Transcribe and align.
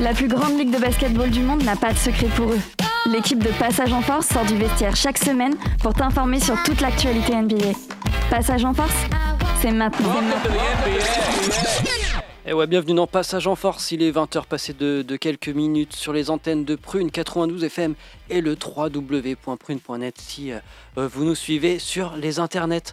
La 0.00 0.12
plus 0.12 0.28
grande 0.28 0.58
ligue 0.58 0.70
de 0.70 0.78
basketball 0.78 1.30
du 1.30 1.40
monde 1.40 1.62
n'a 1.62 1.76
pas 1.76 1.92
de 1.92 1.98
secret 1.98 2.26
pour 2.36 2.52
eux. 2.52 2.60
L'équipe 3.06 3.42
de 3.42 3.50
Passage 3.58 3.92
en 3.92 4.00
Force 4.00 4.26
sort 4.26 4.44
du 4.44 4.56
vestiaire 4.56 4.96
chaque 4.96 5.18
semaine 5.18 5.54
pour 5.80 5.92
t'informer 5.92 6.40
sur 6.40 6.60
toute 6.62 6.80
l'actualité 6.80 7.34
NBA. 7.34 7.72
Passage 8.30 8.64
en 8.64 8.74
Force, 8.74 8.94
c'est 9.60 9.70
maintenant. 9.70 10.14
Et 12.46 12.52
ouais, 12.52 12.66
bienvenue 12.66 12.94
dans 12.94 13.06
Passage 13.06 13.46
en 13.46 13.56
Force. 13.56 13.92
Il 13.92 14.02
est 14.02 14.10
20h 14.10 14.44
passé 14.46 14.72
de, 14.72 15.02
de 15.02 15.16
quelques 15.16 15.48
minutes 15.48 15.94
sur 15.94 16.12
les 16.12 16.30
antennes 16.30 16.64
de 16.64 16.76
Prune 16.76 17.10
92 17.10 17.64
FM 17.64 17.94
et 18.28 18.40
le 18.40 18.54
www.prune.net 18.54 20.14
si 20.18 20.52
euh, 20.52 20.58
vous 20.96 21.24
nous 21.24 21.34
suivez 21.34 21.78
sur 21.78 22.16
les 22.16 22.40
internets. 22.40 22.92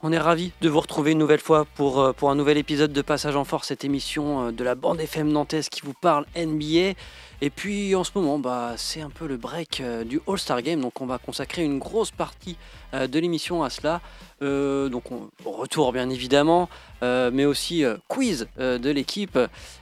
On 0.00 0.12
est 0.12 0.18
ravis 0.18 0.52
de 0.60 0.68
vous 0.68 0.78
retrouver 0.78 1.10
une 1.10 1.18
nouvelle 1.18 1.40
fois 1.40 1.64
pour, 1.74 1.98
euh, 1.98 2.12
pour 2.12 2.30
un 2.30 2.36
nouvel 2.36 2.56
épisode 2.56 2.92
de 2.92 3.02
Passage 3.02 3.34
en 3.34 3.42
Force, 3.42 3.66
cette 3.66 3.82
émission 3.84 4.46
euh, 4.46 4.52
de 4.52 4.62
la 4.62 4.76
bande 4.76 5.00
FM 5.00 5.28
nantaise 5.28 5.68
qui 5.68 5.80
vous 5.82 5.92
parle 5.92 6.24
NBA. 6.36 6.94
Et 7.40 7.50
puis 7.50 7.96
en 7.96 8.04
ce 8.04 8.12
moment, 8.14 8.38
bah, 8.38 8.74
c'est 8.76 9.00
un 9.00 9.10
peu 9.10 9.26
le 9.26 9.36
break 9.36 9.80
euh, 9.80 10.04
du 10.04 10.20
All-Star 10.28 10.62
Game, 10.62 10.80
donc 10.82 11.00
on 11.00 11.06
va 11.06 11.18
consacrer 11.18 11.64
une 11.64 11.80
grosse 11.80 12.12
partie 12.12 12.56
de 12.92 13.18
l'émission 13.18 13.64
à 13.64 13.70
cela. 13.70 14.00
Donc 14.40 15.12
on, 15.12 15.28
retour 15.44 15.92
bien 15.92 16.08
évidemment, 16.08 16.70
mais 17.02 17.44
aussi 17.44 17.84
quiz 18.06 18.48
de 18.56 18.90
l'équipe. 18.90 19.38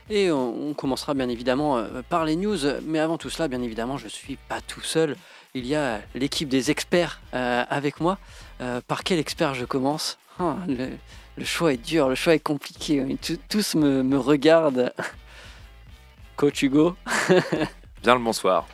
Et 0.09 0.29
on, 0.29 0.73
commencera 0.73 1.13
bien 1.13 1.29
évidemment 1.29 1.81
par 2.09 2.25
les 2.25 2.35
news. 2.35 2.57
Mais 2.85 2.99
avant 2.99 3.17
tout 3.17 3.29
cela, 3.29 3.47
bien 3.47 3.61
évidemment, 3.61 3.97
je 3.97 4.05
ne 4.05 4.09
suis 4.09 4.35
pas 4.49 4.59
tout 4.59 4.81
seul. 4.81 5.15
Il 5.57 5.65
y 5.65 5.73
a 5.75 6.01
l'équipe 6.13 6.47
des 6.49 6.69
experts 6.69 7.19
euh, 7.33 7.63
avec 7.67 7.99
moi. 7.99 8.19
Euh, 8.61 8.79
par 8.87 9.03
quel 9.03 9.17
expert 9.17 9.55
je 9.55 9.65
commence? 9.65 10.19
Ah, 10.39 10.55
le, 10.67 10.89
le 11.35 11.45
choix 11.45 11.73
est 11.73 11.83
dur, 11.83 12.09
le 12.09 12.13
choix 12.15 12.35
est 12.35 12.39
compliqué. 12.39 13.03
Tous- 13.25 13.39
Tous 13.49 13.73
me, 13.73 14.03
me 14.03 14.19
regardent. 14.19 14.93
Coach 16.35 16.61
Hugo, 16.61 16.95
Bien 18.03 18.13
le 18.13 18.21
bonsoir. 18.21 18.67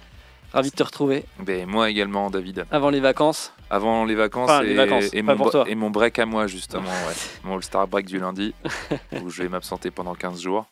ravi 0.51 0.71
de 0.71 0.75
te 0.75 0.83
retrouver 0.83 1.23
Ben, 1.39 1.65
moi 1.65 1.89
également, 1.89 2.29
David. 2.29 2.65
avant 2.69 2.89
les 2.89 2.99
vacances. 2.99 3.53
Avant 3.69 4.03
les 4.03 4.15
vacances, 4.15 4.49
Enfin, 4.49 4.63
et, 4.63 4.67
les 4.67 4.73
vacances, 4.75 5.13
mon, 5.53 5.65
et 5.65 5.75
mon 5.75 5.89
break 5.89 6.19
à 6.19 6.25
moi, 6.25 6.47
justement. 6.47 6.89
ouais. 7.07 7.13
Mon 7.45 7.55
All-Star 7.55 7.87
break 7.87 8.07
du 8.07 8.19
lundi, 8.19 8.53
où 9.21 9.29
je 9.29 9.41
vais 9.43 9.47
m'absenter 9.47 9.89
pendant 9.89 10.15
15 10.15 10.41
jours. 10.41 10.65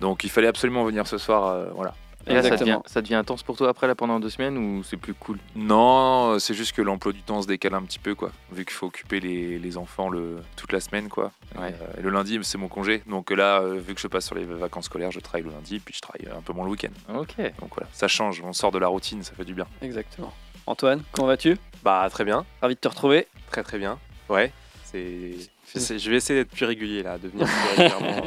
Donc 0.00 0.22
il 0.24 0.30
fallait 0.30 0.48
absolument 0.48 0.84
venir 0.84 1.06
ce 1.06 1.16
soir. 1.16 1.46
euh, 1.46 1.70
voilà. 1.74 1.94
Et 2.28 2.34
là, 2.34 2.42
ça 2.42 2.50
devient, 2.50 2.54
Exactement. 2.62 2.82
ça 2.86 3.02
devient 3.02 3.14
intense 3.14 3.42
pour 3.44 3.56
toi 3.56 3.68
après 3.68 3.86
là 3.86 3.94
pendant 3.94 4.18
deux 4.18 4.30
semaines 4.30 4.58
ou 4.58 4.82
c'est 4.82 4.96
plus 4.96 5.14
cool? 5.14 5.38
Non, 5.54 6.38
c'est 6.38 6.54
juste 6.54 6.72
que 6.72 6.82
l'emploi 6.82 7.12
du 7.12 7.22
temps 7.22 7.40
se 7.42 7.46
décale 7.46 7.74
un 7.74 7.82
petit 7.82 7.98
peu, 8.00 8.14
quoi. 8.14 8.32
Vu 8.50 8.64
qu'il 8.64 8.74
faut 8.74 8.86
occuper 8.86 9.20
les, 9.20 9.58
les 9.58 9.76
enfants 9.76 10.08
le, 10.08 10.38
toute 10.56 10.72
la 10.72 10.80
semaine, 10.80 11.08
quoi. 11.08 11.30
Ouais. 11.56 11.72
euh, 11.80 11.98
et 11.98 12.02
le 12.02 12.10
lundi, 12.10 12.38
c'est 12.42 12.58
mon 12.58 12.68
congé. 12.68 13.02
Donc 13.06 13.30
là, 13.30 13.60
euh, 13.60 13.78
vu 13.78 13.94
que 13.94 14.00
je 14.00 14.08
passe 14.08 14.26
sur 14.26 14.34
les 14.34 14.44
vacances 14.44 14.86
scolaires, 14.86 15.12
je 15.12 15.20
travaille 15.20 15.44
le 15.44 15.50
lundi, 15.50 15.78
puis 15.78 15.94
je 15.94 16.00
travaille 16.00 16.26
un 16.36 16.40
peu 16.42 16.52
moins 16.52 16.64
le 16.64 16.70
week-end. 16.72 17.14
Ok. 17.14 17.36
Donc 17.60 17.70
voilà, 17.74 17.88
ça 17.92 18.08
change. 18.08 18.42
On 18.44 18.52
sort 18.52 18.72
de 18.72 18.78
la 18.78 18.88
routine, 18.88 19.22
ça 19.22 19.32
fait 19.34 19.44
du 19.44 19.54
bien. 19.54 19.66
Exactement. 19.80 20.32
Antoine, 20.66 21.02
comment 21.12 21.28
vas-tu? 21.28 21.56
Bah 21.84 22.08
très 22.10 22.24
bien, 22.24 22.44
Ravi 22.60 22.74
de 22.74 22.80
te 22.80 22.88
retrouver. 22.88 23.28
très 23.52 23.62
très 23.62 23.78
bien. 23.78 24.00
Ouais, 24.28 24.52
c'est. 24.82 25.34
c'est- 25.64 25.98
Je 26.00 26.10
vais 26.10 26.16
essayer 26.16 26.40
d'être 26.40 26.50
plus 26.50 26.66
régulier 26.66 27.04
là, 27.04 27.18
de 27.18 27.28
venir 27.28 27.46
plus 27.46 27.68
régulièrement, 27.82 28.22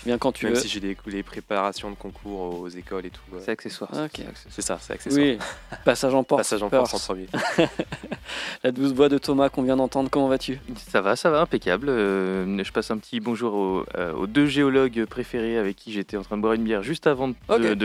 Tu 0.00 0.04
viens 0.06 0.18
quand 0.18 0.32
tu 0.32 0.44
même 0.46 0.54
veux. 0.54 0.60
si 0.60 0.68
j'ai 0.68 0.80
des 0.80 0.96
les 1.06 1.22
préparations 1.22 1.90
de 1.90 1.96
concours 1.96 2.60
aux 2.60 2.68
écoles 2.68 3.06
et 3.06 3.10
tout. 3.10 3.20
ouais. 3.32 3.40
C'est 3.44 3.50
accessoire. 3.50 3.90
C'est 3.92 4.00
accessoire. 4.00 4.32
C'est 4.50 4.62
ça, 4.62 4.78
c'est 4.80 4.92
accessoire. 4.92 5.24
Oui, 5.24 5.38
passage 5.84 6.14
en 6.14 6.22
porte. 6.24 6.40
Passage 6.40 6.62
en 6.62 6.70
force 6.70 6.94
en 6.94 6.98
premier. 6.98 7.26
La 8.64 8.72
douce 8.72 8.92
voix 8.92 9.08
de 9.08 9.18
Thomas 9.18 9.48
qu'on 9.48 9.62
vient 9.62 9.76
d'entendre, 9.76 10.08
comment 10.10 10.28
vas-tu? 10.28 10.60
Ça 10.88 11.00
va, 11.00 11.16
ça 11.16 11.30
va, 11.30 11.40
impeccable. 11.40 11.88
Euh, 11.88 12.62
je 12.62 12.72
passe 12.72 12.90
un 12.90 12.98
petit 12.98 13.20
bonjour 13.20 13.54
aux, 13.54 13.84
euh, 13.96 14.12
aux 14.12 14.26
deux 14.26 14.46
géologues 14.46 15.04
préférés 15.06 15.56
avec 15.58 15.76
qui 15.76 15.92
j'étais 15.92 16.16
en 16.16 16.22
train 16.22 16.36
de 16.36 16.42
boire 16.42 16.52
une 16.54 16.64
bière 16.64 16.82
juste 16.82 17.06
avant 17.06 17.28
de, 17.28 17.34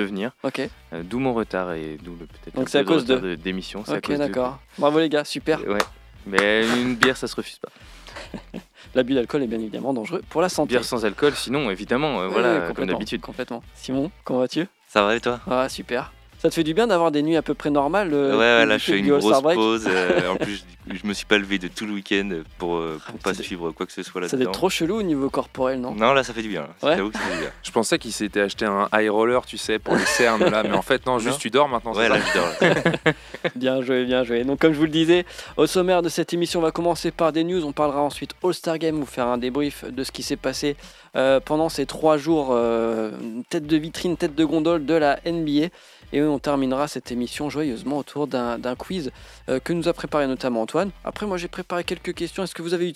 venir. 0.01 0.31
Ok, 0.43 0.61
Euh, 0.93 1.01
d'où 1.03 1.19
mon 1.19 1.33
retard 1.33 1.73
et 1.73 1.97
d'où 2.03 2.11
le 2.19 2.25
peut-être. 2.25 2.55
Donc 2.55 2.67
un 2.67 2.69
c'est 2.69 2.79
à 2.79 2.83
cause 2.83 3.03
retard 3.03 3.21
de- 3.21 3.35
d'émission. 3.35 3.83
c'est 3.85 3.93
à 3.93 3.97
ok, 3.97 4.11
de- 4.11 4.15
d'accord. 4.17 4.59
Bravo 4.77 4.99
les 4.99 5.09
gars, 5.09 5.25
super. 5.25 5.61
Ouais. 5.67 5.79
Mais 6.25 6.65
une 6.81 6.95
bière, 6.95 7.17
ça 7.17 7.27
se 7.27 7.35
refuse 7.35 7.59
pas. 7.59 7.69
L'abus 8.95 9.13
d'alcool 9.15 9.43
est 9.43 9.47
bien 9.47 9.59
évidemment 9.59 9.93
dangereux 9.93 10.21
pour 10.29 10.41
la 10.41 10.49
santé. 10.49 10.69
Bière 10.69 10.83
sans 10.83 11.05
alcool, 11.05 11.33
sinon, 11.35 11.69
évidemment, 11.71 12.21
euh, 12.21 12.27
Oui, 12.27 12.33
voilà, 12.33 12.49
oui, 12.53 12.59
comme 12.59 12.67
complètement, 12.67 12.93
d'habitude. 12.93 13.21
Complètement. 13.21 13.63
Simon, 13.75 14.11
comment 14.23 14.39
vas-tu? 14.39 14.67
Ça 14.87 15.03
va 15.03 15.15
et 15.15 15.19
toi? 15.19 15.39
Ah, 15.49 15.67
super. 15.69 16.11
Ça 16.43 16.49
te 16.49 16.55
fait 16.55 16.63
du 16.65 16.73
bien 16.73 16.87
d'avoir 16.87 17.09
des 17.09 17.23
nuits 17.23 17.37
à 17.37 17.41
peu 17.41 17.53
près 17.53 17.69
normales 17.69 18.09
euh, 18.13 18.31
Ouais, 18.33 18.37
ouais, 18.37 18.65
là 18.65 18.77
je 18.77 18.83
fais 18.83 18.99
une 18.99 19.07
grosse 19.17 19.41
break 19.41 19.55
pause. 19.57 19.87
euh, 19.89 20.29
en 20.33 20.35
plus, 20.35 20.65
je, 20.89 20.95
je 20.97 21.07
me 21.07 21.13
suis 21.13 21.25
pas 21.25 21.37
levé 21.37 21.57
de 21.57 21.69
tout 21.69 21.85
le 21.85 21.93
week-end 21.93 22.29
pour, 22.57 22.75
euh, 22.75 22.99
Ah, 23.07 23.11
pour 23.11 23.19
pas 23.21 23.33
suivre 23.33 23.71
quoi 23.71 23.85
que 23.85 23.93
ce 23.93 24.03
soit 24.03 24.21
Ça 24.23 24.27
doit 24.35 24.39
là-dedans. 24.39 24.49
être 24.51 24.53
trop 24.57 24.69
chelou 24.69 24.97
au 24.97 25.03
niveau 25.03 25.29
corporel, 25.29 25.79
non? 25.79 25.95
Non, 25.95 26.11
là 26.11 26.21
ça 26.25 26.33
fait 26.33 26.41
du 26.41 26.49
bien. 26.49 26.67
Ouais. 26.83 26.97
J'avoue 26.97 27.11
que 27.11 27.17
ça 27.17 27.23
fait 27.23 27.35
du 27.35 27.39
bien. 27.43 27.49
Je 27.63 27.71
pensais 27.71 27.97
qu'il 27.97 28.11
s'était 28.11 28.41
acheté 28.41 28.65
un 28.65 28.89
high 28.93 29.09
roller, 29.09 29.45
tu 29.45 29.57
sais, 29.57 29.79
pour 29.79 29.95
les 29.95 30.05
cernes 30.05 30.43
là, 30.43 30.63
mais 30.63 30.73
en 30.73 30.81
fait 30.81 31.05
non, 31.05 31.17
juste 31.17 31.35
Non. 31.35 31.39
tu 31.39 31.49
dors 31.49 31.69
maintenant. 31.69 31.93
Ouais, 31.93 32.09
là 32.09 32.17
je 32.19 32.37
dors. 32.37 32.73
là. 33.05 33.13
Bien 33.55 33.81
joué, 33.81 34.03
bien 34.05 34.23
joué. 34.25 34.43
Donc 34.43 34.59
comme 34.59 34.73
je 34.73 34.77
vous 34.77 34.83
le 34.85 34.89
disais, 34.89 35.25
au 35.57 35.65
sommaire 35.65 36.01
de 36.01 36.09
cette 36.09 36.33
émission, 36.33 36.59
on 36.59 36.63
va 36.63 36.71
commencer 36.71 37.11
par 37.11 37.31
des 37.31 37.43
news. 37.45 37.63
On 37.65 37.71
parlera 37.71 38.01
ensuite 38.01 38.31
All-Star 38.43 38.77
Game, 38.79 38.95
vous 38.97 39.05
faire 39.05 39.27
un 39.27 39.37
débrief 39.37 39.85
de 39.89 40.03
ce 40.03 40.11
qui 40.11 40.23
s'est 40.23 40.35
passé 40.37 40.75
euh, 41.15 41.39
pendant 41.39 41.69
ces 41.69 41.85
trois 41.85 42.17
jours, 42.17 42.49
euh, 42.51 43.11
tête 43.49 43.65
de 43.67 43.77
vitrine, 43.77 44.17
tête 44.17 44.35
de 44.35 44.43
gondole 44.45 44.85
de 44.85 44.93
la 44.93 45.19
NBA. 45.25 45.67
Et 46.13 46.21
on 46.21 46.37
terminera 46.39 46.87
cette 46.87 47.11
émission 47.11 47.49
joyeusement 47.49 47.97
autour 47.97 48.27
d'un 48.27 48.75
quiz 48.77 49.11
euh, 49.49 49.59
que 49.59 49.73
nous 49.73 49.87
a 49.87 49.93
préparé 49.93 50.27
notamment 50.27 50.61
Antoine. 50.61 50.91
Après, 51.03 51.25
moi 51.25 51.37
j'ai 51.37 51.47
préparé 51.47 51.83
quelques 51.83 52.13
questions. 52.13 52.43
Est-ce 52.43 52.53
que 52.53 52.61
vous 52.61 52.73
avez 52.75 52.91
eu, 52.91 52.93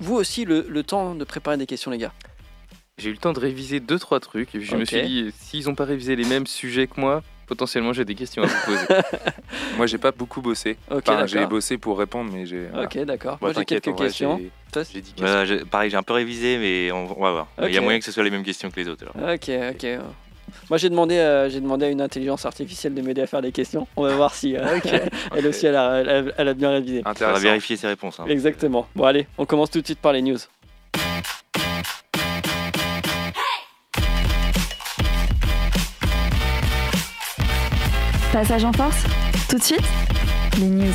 vous 0.00 0.16
aussi, 0.16 0.44
le, 0.44 0.66
le 0.68 0.82
temps 0.82 1.14
de 1.14 1.24
préparer 1.24 1.56
des 1.56 1.66
questions, 1.66 1.90
les 1.92 1.98
gars? 1.98 2.12
J'ai 2.98 3.08
eu 3.10 3.12
le 3.12 3.18
temps 3.18 3.32
de 3.32 3.40
réviser 3.40 3.78
deux 3.80 3.98
trois 3.98 4.20
trucs 4.20 4.54
et 4.54 4.58
puis 4.58 4.66
je 4.66 4.76
me 4.76 4.84
suis 4.84 5.00
dit 5.02 5.32
s'ils 5.38 5.66
n'ont 5.66 5.74
pas 5.76 5.84
révisé 5.86 6.16
les 6.16 6.24
mêmes 6.26 6.46
sujets 6.46 6.86
que 6.86 7.00
moi, 7.00 7.22
potentiellement 7.46 7.92
j'ai 7.94 8.04
des 8.04 8.14
questions 8.16 8.42
à 8.42 8.46
vous 8.46 8.66
poser. 8.66 8.86
Moi 9.78 9.86
j'ai 9.86 9.96
pas 9.96 10.10
beaucoup 10.12 10.42
bossé. 10.42 10.76
Ok, 10.90 11.04
Enfin, 11.08 11.26
j'ai 11.26 11.36
d'accord. 11.36 11.50
bossé 11.50 11.78
pour 11.78 11.98
répondre, 11.98 12.30
mais 12.32 12.44
j'ai. 12.44 12.66
voilà. 12.66 12.84
Ok, 12.86 12.98
d'accord. 13.04 13.38
Moi, 13.40 13.52
Moi 13.52 13.60
j'ai 13.60 13.64
quelques 13.64 13.88
vrai, 13.88 14.06
questions. 14.06 14.36
dit 14.38 15.14
Voilà, 15.16 15.46
j'ai- 15.46 15.64
pareil, 15.64 15.88
j'ai 15.90 15.96
un 15.96 16.02
peu 16.02 16.12
révisé, 16.12 16.58
mais 16.58 16.92
on, 16.92 17.04
on 17.18 17.22
va 17.22 17.30
voir. 17.32 17.46
Il 17.68 17.72
y 17.74 17.78
a 17.78 17.80
moyen 17.80 17.98
que 18.00 18.04
ce 18.04 18.12
soit 18.12 18.24
les 18.24 18.30
mêmes 18.30 18.42
questions 18.44 18.70
que 18.70 18.78
les 18.78 18.88
autres. 18.88 19.04
alors. 19.14 19.34
Ok, 19.34 19.48
ok. 19.72 19.86
Moi 20.68 20.78
j'ai 20.78 20.88
demandé, 20.90 21.16
euh, 21.16 21.48
j'ai 21.48 21.60
demandé 21.60 21.86
à 21.86 21.88
une 21.88 22.00
intelligence 22.00 22.46
artificielle 22.46 22.94
de 22.94 23.02
m'aider 23.02 23.22
à 23.22 23.26
faire 23.26 23.42
des 23.42 23.52
questions. 23.52 23.86
On 23.96 24.02
va 24.02 24.14
voir 24.14 24.34
si 24.34 24.56
euh, 24.56 24.78
elle 25.36 25.46
aussi 25.46 25.66
elle 25.66 25.76
a, 25.76 25.96
elle- 26.00 26.34
elle 26.36 26.48
a 26.48 26.54
bien 26.54 26.70
révisé. 26.70 27.00
On 27.00 27.02
va 27.04 27.10
Intéressant. 27.10 27.40
vérifier 27.40 27.76
ses 27.76 27.86
réponses. 27.86 28.20
hein. 28.20 28.24
Exactement. 28.28 28.86
Bon 28.94 29.04
allez, 29.04 29.26
on 29.38 29.46
commence 29.46 29.70
tout 29.70 29.80
de 29.80 29.86
suite 29.86 29.98
par 30.00 30.12
les 30.12 30.22
news. 30.22 30.38
Passage 38.32 38.64
en 38.64 38.72
Force, 38.72 39.04
tout 39.48 39.56
de 39.58 39.62
suite, 39.62 39.82
les 40.58 40.66
news. 40.66 40.92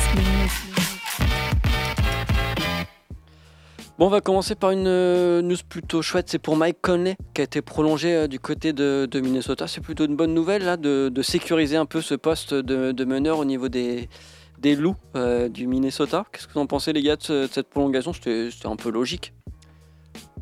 Bon, 3.98 4.06
on 4.06 4.10
va 4.10 4.20
commencer 4.20 4.54
par 4.54 4.72
une 4.72 4.86
euh, 4.86 5.40
news 5.40 5.56
plutôt 5.68 6.02
chouette. 6.02 6.28
C'est 6.28 6.38
pour 6.38 6.54
Mike 6.56 6.78
Conley 6.82 7.16
qui 7.32 7.40
a 7.40 7.44
été 7.44 7.62
prolongé 7.62 8.14
euh, 8.14 8.26
du 8.28 8.38
côté 8.38 8.74
de, 8.74 9.08
de 9.10 9.20
Minnesota. 9.20 9.66
C'est 9.66 9.80
plutôt 9.80 10.04
une 10.04 10.16
bonne 10.16 10.34
nouvelle 10.34 10.64
là 10.64 10.76
de, 10.76 11.08
de 11.08 11.22
sécuriser 11.22 11.76
un 11.78 11.86
peu 11.86 12.02
ce 12.02 12.14
poste 12.14 12.52
de, 12.52 12.92
de 12.92 13.04
meneur 13.06 13.38
au 13.38 13.46
niveau 13.46 13.68
des, 13.70 14.10
des 14.58 14.76
loups 14.76 14.96
euh, 15.16 15.48
du 15.48 15.66
Minnesota. 15.66 16.26
Qu'est-ce 16.30 16.46
que 16.46 16.52
vous 16.52 16.60
en 16.60 16.66
pensez 16.66 16.92
les 16.92 17.02
gars 17.02 17.16
de, 17.16 17.22
ce- 17.22 17.46
de 17.46 17.52
cette 17.52 17.70
prolongation? 17.70 18.12
C'était 18.12 18.50
un 18.64 18.76
peu 18.76 18.90
logique. 18.90 19.32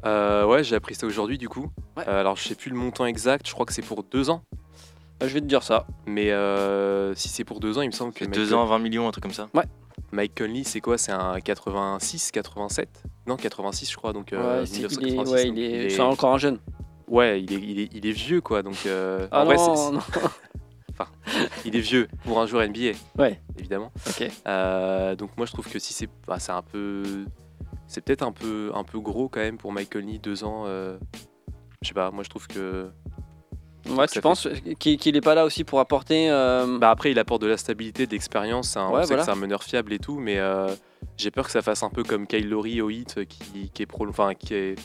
Euh, 0.05 0.45
ouais, 0.45 0.65
j'ai 0.65 0.75
appris 0.75 0.97
ça 0.97 1.07
aujourd'hui 1.07 1.39
du 1.39 1.49
coup. 1.49 1.71
Ouais. 1.97 2.05
Euh, 2.09 2.21
alors 2.21 2.37
je 2.37 2.43
sais 2.49 2.57
plus 2.57 2.71
le 2.71 2.77
montant 2.77 3.07
exact, 3.07 3.47
je 3.49 3.53
crois 3.55 3.65
que 3.67 3.73
c'est 3.73 3.83
pour 3.83 4.03
deux 4.03 4.31
ans. 4.31 4.43
Je 5.21 5.29
vais 5.29 5.41
te 5.41 5.47
dire 5.47 5.63
ça. 5.63 5.87
Mais 6.07 6.33
euh, 6.33 7.15
si 7.15 7.29
c'est 7.29 7.45
pour 7.45 7.61
deux 7.61 7.79
ans, 7.79 7.83
il 7.83 7.87
me 7.87 7.93
semble 7.93 8.13
que 8.13 8.25
deux 8.25 8.53
ans, 8.53 8.67
20 8.67 8.81
millions, 8.81 9.07
un 9.07 9.13
truc 9.13 9.23
comme 9.23 9.33
ça. 9.33 9.49
Mike 10.15 10.37
Conley, 10.39 10.63
c'est 10.65 10.81
quoi? 10.81 10.97
C'est 10.97 11.13
un 11.13 11.39
86, 11.41 12.31
87 12.31 13.03
Non, 13.27 13.37
86 13.37 13.91
je 13.91 13.97
crois, 13.97 14.13
donc 14.13 14.33
euh, 14.33 14.61
ouais, 14.61 14.67
c'est- 14.67 14.79
il 14.79 14.85
est, 14.85 14.89
1986, 14.97 15.33
ouais, 15.33 15.45
donc 15.49 15.57
il 15.57 15.63
est, 15.65 15.85
il 15.85 15.91
c'est 15.91 16.01
encore 16.01 16.35
un 16.35 16.39
jeune. 16.39 16.59
Ouais, 17.09 17.43
il 17.43 17.53
est, 17.53 17.57
il 17.61 17.81
est, 17.81 17.89
il 17.93 18.07
est 18.07 18.13
vieux 18.13 18.41
quoi, 18.41 18.63
donc 18.63 18.87
euh, 18.87 19.27
Ah 19.31 19.43
en 19.43 19.45
vrai, 19.45 19.57
non, 19.57 19.93
non. 19.93 20.01
il 21.65 21.77
est 21.77 21.81
vieux 21.81 22.09
pour 22.25 22.41
un 22.41 22.47
joueur 22.47 22.67
NBA. 22.69 22.93
Ouais. 23.19 23.41
Évidemment. 23.59 23.93
Ok. 24.09 24.31
Euh, 24.47 25.17
donc 25.17 25.31
moi 25.37 25.47
je 25.47 25.53
trouve 25.53 25.69
que 25.69 25.79
si 25.79 25.93
c'est, 25.93 26.09
bah, 26.27 26.39
c'est 26.39 26.53
un 26.53 26.63
peu, 26.63 27.25
c'est 27.87 28.01
peut-être 28.03 28.23
un 28.23 28.33
peu, 28.33 28.71
un 28.75 28.85
peu 28.85 29.01
gros 29.01 29.29
quand 29.29 29.41
même 29.41 29.59
pour 29.59 29.73
Mike 29.73 29.93
Conley, 29.93 30.19
deux 30.19 30.45
ans. 30.45 30.65
euh, 30.67 30.97
je 31.83 31.89
sais 31.89 31.95
pas, 31.95 32.11
moi 32.11 32.23
je 32.25 32.31
trouve 32.31 32.47
que, 32.47 32.89
Ouais, 33.89 34.07
tu 34.09 34.21
penses 34.21 34.49
qu'il 34.79 34.97
qu'il 34.99 35.17
est 35.17 35.21
pas 35.21 35.35
là 35.35 35.45
aussi 35.45 35.63
pour 35.65 35.79
apporter. 35.81 36.31
euh, 36.31 36.79
bah 36.79 36.91
après 36.91 37.11
il 37.11 37.19
apporte 37.19 37.43
de 37.43 37.47
la 37.49 37.57
stabilité, 37.59 38.07
de 38.07 38.13
l'expérience. 38.13 38.71
c'est 38.71 38.79
un- 38.79 38.89
Ouais, 38.89 39.01
on 39.01 39.03
sait 39.03 39.09
voilà. 39.09 39.23
que 39.23 39.27
c'est 39.27 39.37
un 39.37 39.41
meneur 39.41 39.63
fiable 39.63 39.93
et 39.93 39.99
tout, 39.99 40.19
mais 40.19 40.39
euh, 40.39 40.69
j'ai 41.19 41.31
peur 41.31 41.45
que 41.45 41.51
ça 41.53 41.61
fasse 41.63 41.83
un 41.83 41.91
peu 41.91 42.03
comme 42.03 42.27
Kyle 42.27 42.49
Lowry 42.49 42.81
au 42.81 42.89
hit 42.91 43.19
euh, 43.19 43.25
qui, 43.25 43.71
qui 43.71 43.83
est 43.83 43.87
pro, 43.87 44.09
enfin 44.09 44.35
qui 44.35 44.55
est, 44.55 44.79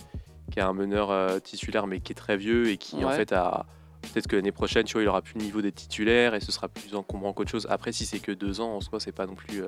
qui 0.51 0.59
est 0.59 0.63
un 0.63 0.73
meneur 0.73 1.11
euh, 1.11 1.39
titulaire 1.39 1.87
mais 1.87 1.99
qui 2.01 2.11
est 2.11 2.15
très 2.15 2.35
vieux 2.35 2.67
et 2.69 2.77
qui 2.77 3.03
en 3.05 3.11
fait 3.11 3.31
a 3.31 3.65
peut-être 4.01 4.27
que 4.27 4.35
l'année 4.35 4.51
prochaine 4.51 4.83
tu 4.83 4.93
vois 4.93 5.01
il 5.03 5.07
aura 5.07 5.21
plus 5.21 5.35
le 5.37 5.43
niveau 5.43 5.61
des 5.61 5.71
titulaires 5.71 6.33
et 6.35 6.39
ce 6.41 6.51
sera 6.51 6.67
plus 6.67 6.93
encombrant 6.95 7.31
qu'autre 7.33 7.51
chose. 7.51 7.67
Après 7.69 7.91
si 7.93 8.05
c'est 8.05 8.19
que 8.19 8.31
deux 8.33 8.59
ans 8.59 8.75
en 8.75 8.81
soi 8.81 8.99
c'est 8.99 9.11
pas 9.13 9.25
non 9.27 9.35
plus 9.35 9.63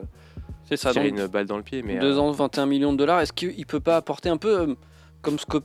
c'est 0.65 0.77
ça. 0.77 0.91
tirer 0.91 1.09
donc, 1.11 1.19
une 1.19 1.27
balle 1.27 1.45
dans 1.45 1.57
le 1.57 1.63
pied 1.63 1.83
mais 1.83 1.97
deux 1.99 2.17
ans, 2.17 2.31
21 2.31 2.65
millions 2.65 2.91
de 2.91 2.97
dollars. 2.97 3.21
Est-ce 3.21 3.33
qu'il 3.33 3.65
peut 3.65 3.79
pas 3.79 3.95
apporter 3.97 4.27
un 4.29 4.37
peu 4.37 4.75
comme 5.21 5.37
ce 5.39 5.45
que 5.45 5.57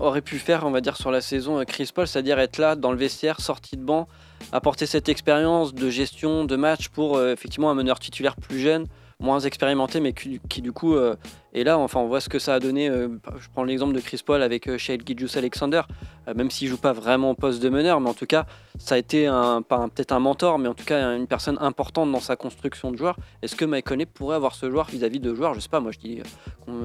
aurait 0.00 0.22
pu 0.22 0.38
faire, 0.38 0.66
on 0.66 0.70
va 0.70 0.80
dire, 0.80 0.96
sur 0.96 1.10
la 1.10 1.20
saison 1.20 1.58
euh, 1.58 1.64
Chris 1.64 1.90
Paul, 1.94 2.06
c'est-à-dire 2.06 2.38
être 2.38 2.58
là 2.58 2.76
dans 2.76 2.90
le 2.90 2.98
vestiaire, 2.98 3.40
sorti 3.40 3.76
de 3.76 3.82
banc, 3.82 4.08
apporter 4.52 4.86
cette 4.86 5.08
expérience 5.08 5.74
de 5.74 5.90
gestion 5.90 6.44
de 6.44 6.56
match 6.56 6.88
pour 6.88 7.16
euh, 7.16 7.32
effectivement 7.32 7.70
un 7.70 7.74
meneur 7.74 7.98
titulaire 7.98 8.36
plus 8.36 8.58
jeune, 8.58 8.86
moins 9.20 9.40
expérimenté, 9.40 10.00
mais 10.00 10.12
qui, 10.12 10.62
du 10.62 10.72
coup 10.72 10.94
euh, 10.94 11.14
est 11.54 11.64
là. 11.64 11.78
Enfin, 11.78 12.00
on 12.00 12.06
voit 12.08 12.20
ce 12.20 12.28
que 12.28 12.38
ça 12.38 12.54
a 12.54 12.60
donné. 12.60 12.88
euh, 12.88 13.08
je 13.38 13.48
prends 13.52 13.64
l'exemple 13.64 13.92
de 13.94 14.00
Chris 14.00 14.20
Paul 14.24 14.42
avec 14.42 14.68
euh, 14.68 14.78
Shai 14.78 14.98
Gilgeous 15.04 15.36
Alexander, 15.36 15.82
euh, 16.28 16.34
même 16.34 16.50
s'il 16.50 16.68
joue 16.68 16.76
pas 16.78 16.92
vraiment 16.92 17.30
au 17.30 17.34
poste 17.34 17.62
de 17.62 17.68
meneur, 17.68 18.00
mais 18.00 18.08
en 18.10 18.14
tout 18.14 18.26
cas, 18.26 18.46
ça 18.78 18.94
a 18.94 18.98
été 18.98 19.26
un, 19.26 19.62
pas 19.62 19.88
peut-être 19.94 20.12
un 20.12 20.20
mentor, 20.20 20.58
mais 20.58 20.68
en 20.68 20.74
tout 20.74 20.84
cas 20.84 21.16
une 21.16 21.26
personne 21.26 21.58
importante 21.60 22.10
dans 22.12 22.20
sa 22.20 22.36
construction 22.36 22.90
de 22.92 22.96
joueur. 22.96 23.16
Est-ce 23.42 23.56
que 23.56 23.64
Mike 23.64 23.86
Conley 23.86 24.06
pourrait 24.06 24.36
avoir 24.36 24.54
ce 24.54 24.70
joueur 24.70 24.86
vis-à-vis 24.86 25.20
de 25.20 25.34
joueurs, 25.34 25.54
je 25.54 25.60
sais 25.60 25.68
pas, 25.68 25.80
moi 25.80 25.90
je 25.92 25.98
dis 25.98 26.20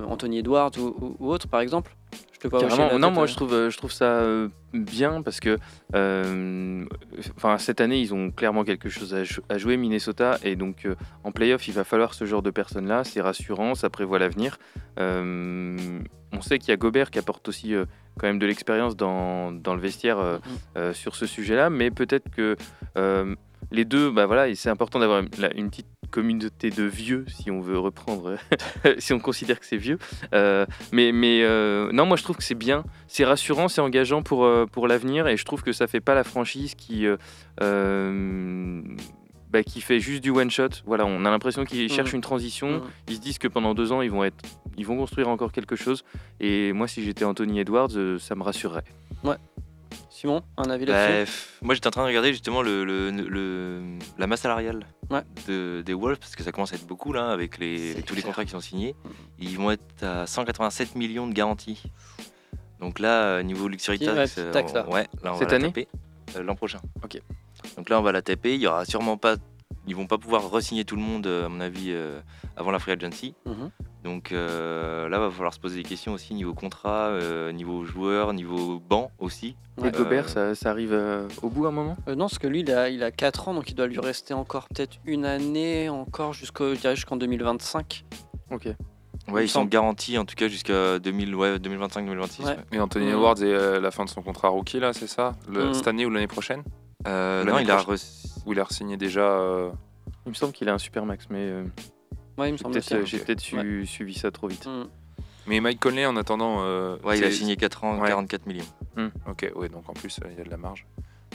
Anthony 0.10 0.40
Edwards 0.40 0.72
ou, 0.78 0.96
ou- 1.00 1.16
ou 1.20 1.30
autre 1.32 1.48
par 1.48 1.62
exemple? 1.62 1.96
Je 2.34 2.40
te 2.40 2.48
vois 2.50 2.60
Carrément. 2.60 3.00
Non, 3.00 3.12
moi 3.12 3.26
je 3.28 3.36
trouve, 3.36 3.70
je 3.70 3.78
trouve 3.78 3.92
ça 3.94 4.22
bien 4.74 5.22
parce 5.22 5.40
que 5.40 5.58
euh, 5.96 6.86
enfin, 7.38 7.58
cette 7.58 7.82
année 7.82 8.00
ils 8.00 8.14
ont 8.14 8.30
clairement 8.32 8.64
quelque 8.64 8.90
chose 8.90 9.14
à, 9.14 9.24
jou- 9.24 9.42
à 9.50 9.58
jouer 9.58 9.78
Minnesota 9.78 10.38
et 10.44 10.56
donc 10.56 10.86
euh, 10.86 10.96
en 11.24 11.32
playoff 11.32 11.68
il 11.68 11.74
va 11.74 11.84
falloir 11.84 12.14
ce 12.14 12.26
genre 12.26 12.42
de 12.42 12.52
personnes 12.52 12.88
là. 12.88 13.04
C'est 13.04 13.22
rassurant, 13.22 13.74
ça 13.76 13.90
prévoit 13.90 14.20
l'avenir. 14.20 14.55
Euh, 15.00 16.00
on 16.32 16.42
sait 16.42 16.60
qu'il 16.60 16.70
y 16.70 16.72
a 16.74 16.78
Gobert 16.78 17.12
qui 17.12 17.20
apporte 17.20 17.48
aussi 17.48 17.74
euh, 17.74 17.86
quand 18.20 18.28
même 18.28 18.40
de 18.40 18.46
l'expérience 18.46 18.96
dans, 18.96 19.52
dans 19.52 19.76
le 19.76 19.82
vestiaire 19.82 20.20
euh, 20.20 20.38
euh, 20.78 20.94
sur 20.94 21.16
ce 21.16 21.26
sujet-là, 21.26 21.70
mais 21.70 21.92
peut-être 21.92 22.30
que 22.30 22.56
les 23.72 23.84
deux, 23.84 24.12
bah 24.12 24.28
voilà, 24.28 24.48
et 24.48 24.56
c'est 24.56 24.70
important 24.70 25.00
d'avoir 25.00 25.20
une 25.22 25.70
petite 25.70 25.88
communauté 26.12 26.70
de 26.70 26.84
vieux, 26.84 27.26
si 27.28 27.50
on 27.50 27.62
veut 27.62 27.80
reprendre, 27.80 28.38
si 29.00 29.12
on 29.12 29.20
considère 29.20 29.60
que 29.60 29.66
c'est 29.66 29.76
vieux. 29.78 29.98
Euh, 30.34 30.66
mais 30.92 31.12
mais 31.12 31.42
euh, 31.44 31.92
non, 31.92 32.06
moi 32.06 32.16
je 32.16 32.24
trouve 32.24 32.38
que 32.38 32.44
c'est 32.44 32.54
bien, 32.54 32.84
c'est 33.08 33.26
rassurant, 33.26 33.68
c'est 33.68 33.82
engageant 33.82 34.22
pour, 34.22 34.48
pour 34.72 34.88
l'avenir, 34.88 35.28
et 35.28 35.36
je 35.36 35.46
trouve 35.46 35.64
que 35.64 35.74
ça 35.74 35.88
fait 35.88 36.00
pas 36.00 36.14
la 36.14 36.24
franchise 36.24 36.76
qui, 36.76 37.08
euh, 37.62 38.82
bah, 39.56 39.64
qui 39.64 39.80
fait 39.82 40.00
juste 40.02 40.22
du 40.22 40.32
one 40.32 40.52
shot. 40.52 40.70
Voilà, 40.86 41.06
on 41.06 41.24
a 41.24 41.30
l'impression 41.32 41.64
qu'ils 41.64 41.90
cherchent 41.92 42.12
une 42.14 42.22
transition. 42.22 42.70
Mhm. 42.80 42.82
Ils 43.08 43.16
se 43.16 43.22
disent 43.22 43.38
que 43.38 43.48
pendant 43.48 43.74
deux 43.74 43.92
ans 43.94 44.02
ils 44.02 44.12
vont 44.12 44.24
être, 44.26 44.44
ils 44.78 44.86
vont 44.86 44.98
construire 44.98 45.30
encore 45.30 45.52
quelque 45.54 45.76
chose. 45.78 46.04
Et 46.42 46.74
moi, 46.74 46.88
si 46.88 47.04
j'étais 47.04 47.24
Anthony 47.24 47.60
Edwards, 47.62 47.96
euh, 47.96 48.20
ça 48.20 48.36
me 48.36 48.44
rassurerait. 48.44 48.84
Simon, 50.10 50.42
un 50.58 50.70
avis 50.70 50.86
là-dessus 50.86 51.14
Bref, 51.14 51.58
moi 51.62 51.76
j'étais 51.76 51.88
en 51.88 51.92
train 51.92 52.04
de 52.04 52.08
regarder 52.08 52.32
justement 52.32 52.62
le, 52.62 52.86
le- 52.86 53.12
le- 53.12 53.82
la 54.18 54.28
masse 54.28 54.42
salariale 54.42 54.86
Ouais. 55.10 55.22
de, 55.48 55.82
des 55.86 55.94
Wolves 55.94 56.20
parce 56.20 56.36
que 56.36 56.44
ça 56.44 56.52
commence 56.54 56.72
à 56.72 56.76
être 56.78 56.88
beaucoup 56.88 57.12
là 57.12 57.32
avec 57.32 57.58
les, 57.58 57.96
tous 58.06 58.16
les 58.16 58.22
contrats 58.22 58.46
qui 58.46 58.52
sont 58.52 58.62
signés. 58.62 58.96
Ils 59.40 59.58
vont 59.58 59.72
être 59.72 60.04
à 60.04 60.26
187 60.26 60.96
millions 60.96 61.28
de 61.28 61.34
garanties. 61.34 61.84
Donc 62.80 63.00
là, 63.00 63.24
euh, 63.24 63.44
niveau 63.44 63.68
luxury 63.68 64.00
tax, 64.00 64.38
ouais, 64.38 64.52
taxe, 64.52 64.74
là. 64.74 64.88
ouais, 64.90 65.06
là 65.24 65.34
on 65.34 65.38
Cette 65.38 65.50
va 65.52 65.56
année 65.58 65.88
Euh, 66.36 66.44
l'an 66.44 66.56
prochain. 66.56 66.80
Ok. 67.04 67.20
Donc 67.78 67.90
là 67.90 68.00
on 68.00 68.04
va 68.04 68.12
la 68.12 68.22
taper. 68.22 68.56
Il 68.56 68.62
y 68.62 68.68
aura 68.68 68.86
sûrement 68.86 69.18
pas, 69.18 69.36
ils 69.88 69.96
vont 69.96 70.08
pas 70.08 70.18
pouvoir 70.18 70.50
re-signer 70.50 70.86
tout 70.86 70.96
le 70.96 71.02
monde 71.02 71.28
euh, 71.28 71.46
à 71.46 71.50
mon 71.50 71.60
avis 71.62 71.92
euh, 71.92 72.20
avant 72.58 72.72
la 72.72 72.80
free 72.80 72.92
agency. 72.92 73.36
Mhm. 73.46 73.70
Donc 74.04 74.32
euh, 74.32 75.10
là 75.10 75.18
va 75.18 75.32
falloir 75.32 75.54
se 75.54 75.60
poser 75.60 75.78
des 75.82 75.90
questions 75.90 76.14
aussi 76.14 76.34
niveau 76.36 76.54
contrat, 76.54 77.08
euh, 77.08 77.52
niveau 77.52 77.84
joueur, 77.86 78.34
niveau 78.34 78.80
banc 78.80 79.12
aussi. 79.20 79.56
Et 79.84 79.92
Gobert, 79.92 80.30
ça, 80.30 80.56
ça 80.56 80.70
arrive 80.70 80.94
euh, 80.94 81.28
au 81.42 81.50
bout 81.50 81.66
à 81.66 81.70
un 81.70 81.72
moment? 81.72 81.98
Euh, 82.08 82.16
non, 82.16 82.26
parce 82.28 82.40
que 82.40 82.48
lui, 82.48 82.62
il 82.62 82.72
a, 82.72 82.88
il 82.90 83.04
a 83.04 83.12
4 83.12 83.50
ans, 83.50 83.54
donc 83.54 83.70
il 83.70 83.76
doit 83.76 83.88
lui 83.88 84.00
rester 84.00 84.34
encore 84.34 84.70
peut-être 84.70 85.00
une 85.06 85.26
année, 85.26 85.90
encore 85.90 86.32
jusqu'en 86.34 87.18
2025. 87.18 88.06
Ok. 88.52 88.70
Ouais, 89.28 89.46
ils 89.46 89.50
sont 89.50 89.66
garantis 89.66 90.18
en 90.20 90.24
tout 90.26 90.36
cas 90.36 90.48
jusqu'à 90.48 91.00
2000, 91.00 91.34
ouais, 91.36 91.58
2025-2026. 91.58 92.42
Ouais. 92.44 92.46
ouais. 92.46 92.58
Et 92.74 92.80
Anthony. 92.80 93.08
Edwards 93.10 93.36
euh, 93.42 93.80
la 93.82 93.90
fin 93.92 94.06
de 94.06 94.10
son 94.10 94.22
contrat 94.22 94.50
rookie, 94.50 94.80
là, 94.80 94.94
c'est 94.94 95.08
ça? 95.08 95.34
Le- 95.50 95.66
Mhm. 95.66 95.74
Cette 95.74 95.88
année 95.88 96.06
ou 96.06 96.10
l'année 96.12 96.28
prochaine? 96.28 96.64
Non, 97.06 97.60
il 97.60 97.70
a 97.72 97.78
re- 97.78 98.42
Ou 98.46 98.54
il 98.54 98.60
a 98.60 98.66
signé 98.70 98.98
déjà 98.98 99.22
euh, 99.22 99.72
Il 100.26 100.30
me 100.30 100.34
semble 100.36 100.54
qu'il 100.54 100.70
a 100.70 100.74
un 100.74 100.78
super 100.78 101.06
max, 101.06 101.28
mais 101.30 101.40
euh, 101.50 101.64
Ouais, 102.38 102.50
il 102.50 102.54
me 102.54 102.58
j'ai 102.58 102.64
semble 102.64 102.74
peut-être 102.74 102.86
aussi. 102.86 102.94
euh, 102.96 103.00
hein. 103.02 103.06
j'ai 103.06 103.20
peut-être 103.20 103.40
su- 103.40 103.86
suivi 103.86 104.14
ça 104.14 104.32
trop 104.32 104.48
vite. 104.48 104.66
Mm. 104.68 104.86
Mais 105.48 105.60
Mike 105.60 105.80
Conley, 105.80 106.06
en 106.06 106.16
attendant. 106.18 106.58
euh, 106.62 106.98
ouais, 107.04 107.18
il 107.20 107.24
a 107.24 107.32
signé 107.32 107.56
4 107.56 107.84
ans, 107.84 108.00
Ouais. 108.00 108.08
44 108.10 108.48
millions. 108.48 108.66
Ok, 109.28 109.52
ouais, 109.56 109.70
donc 109.70 109.88
en 109.90 109.94
plus, 109.94 110.20
euh, 110.24 110.28
il 110.32 110.38
y 110.38 110.42
a 110.42 110.44
de 110.44 110.50
la 110.50 110.58
marge. 110.58 110.86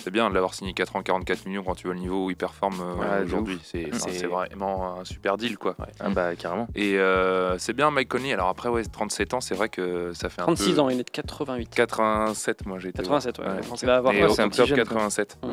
C'est 0.02 0.10
bien 0.10 0.28
de 0.30 0.34
l'avoir 0.34 0.54
signé 0.54 0.72
4 0.72 0.96
ans, 0.96 1.02
44 1.02 1.46
millions 1.46 1.62
quand 1.62 1.74
tu 1.74 1.86
vois 1.86 1.94
le 1.94 2.00
niveau 2.00 2.26
où 2.26 2.30
il 2.30 2.36
performe 2.36 2.80
euh, 2.80 2.94
Ouais, 3.18 3.24
aujourd'hui. 3.24 3.58
C'est 3.62 3.86
Mm. 3.92 4.26
vraiment 4.28 4.98
un 5.00 5.04
super 5.04 5.36
deal, 5.36 5.58
quoi. 5.58 5.76
Ah 6.00 6.08
bah 6.10 6.34
carrément. 6.36 6.68
Et 6.74 6.98
euh, 6.98 7.58
c'est 7.58 7.72
bien 7.72 7.90
Mike 7.90 8.08
Conley. 8.08 8.32
Alors 8.32 8.48
après, 8.48 8.68
ouais, 8.68 8.82
37 8.84 9.34
ans, 9.34 9.40
c'est 9.40 9.54
vrai 9.54 9.68
que 9.68 10.12
ça 10.14 10.28
fait 10.28 10.40
un 10.40 10.44
36 10.46 10.72
peu... 10.74 10.80
ans, 10.80 10.88
il 10.88 11.00
est 11.00 11.04
de 11.04 11.10
88. 11.10 11.68
87, 11.74 12.66
moi 12.66 12.78
j'ai 12.78 12.88
été. 12.88 12.98
87, 13.02 13.36
voir. 13.36 13.48
ouais, 13.48 13.54
Ouais, 13.60 13.68
donc 13.68 13.82
il 13.82 13.86
va 13.86 13.96
avoir- 13.96 14.14
Et 14.14 14.22
ouais, 14.22 14.30
au 14.30 14.34
c'est 14.34 14.42
un 14.42 14.48
petit 14.48 14.60
octobre 14.62 14.76
jeune, 14.76 14.86
quoi. 14.86 14.94
87. 14.96 15.38
Mm. 15.42 15.48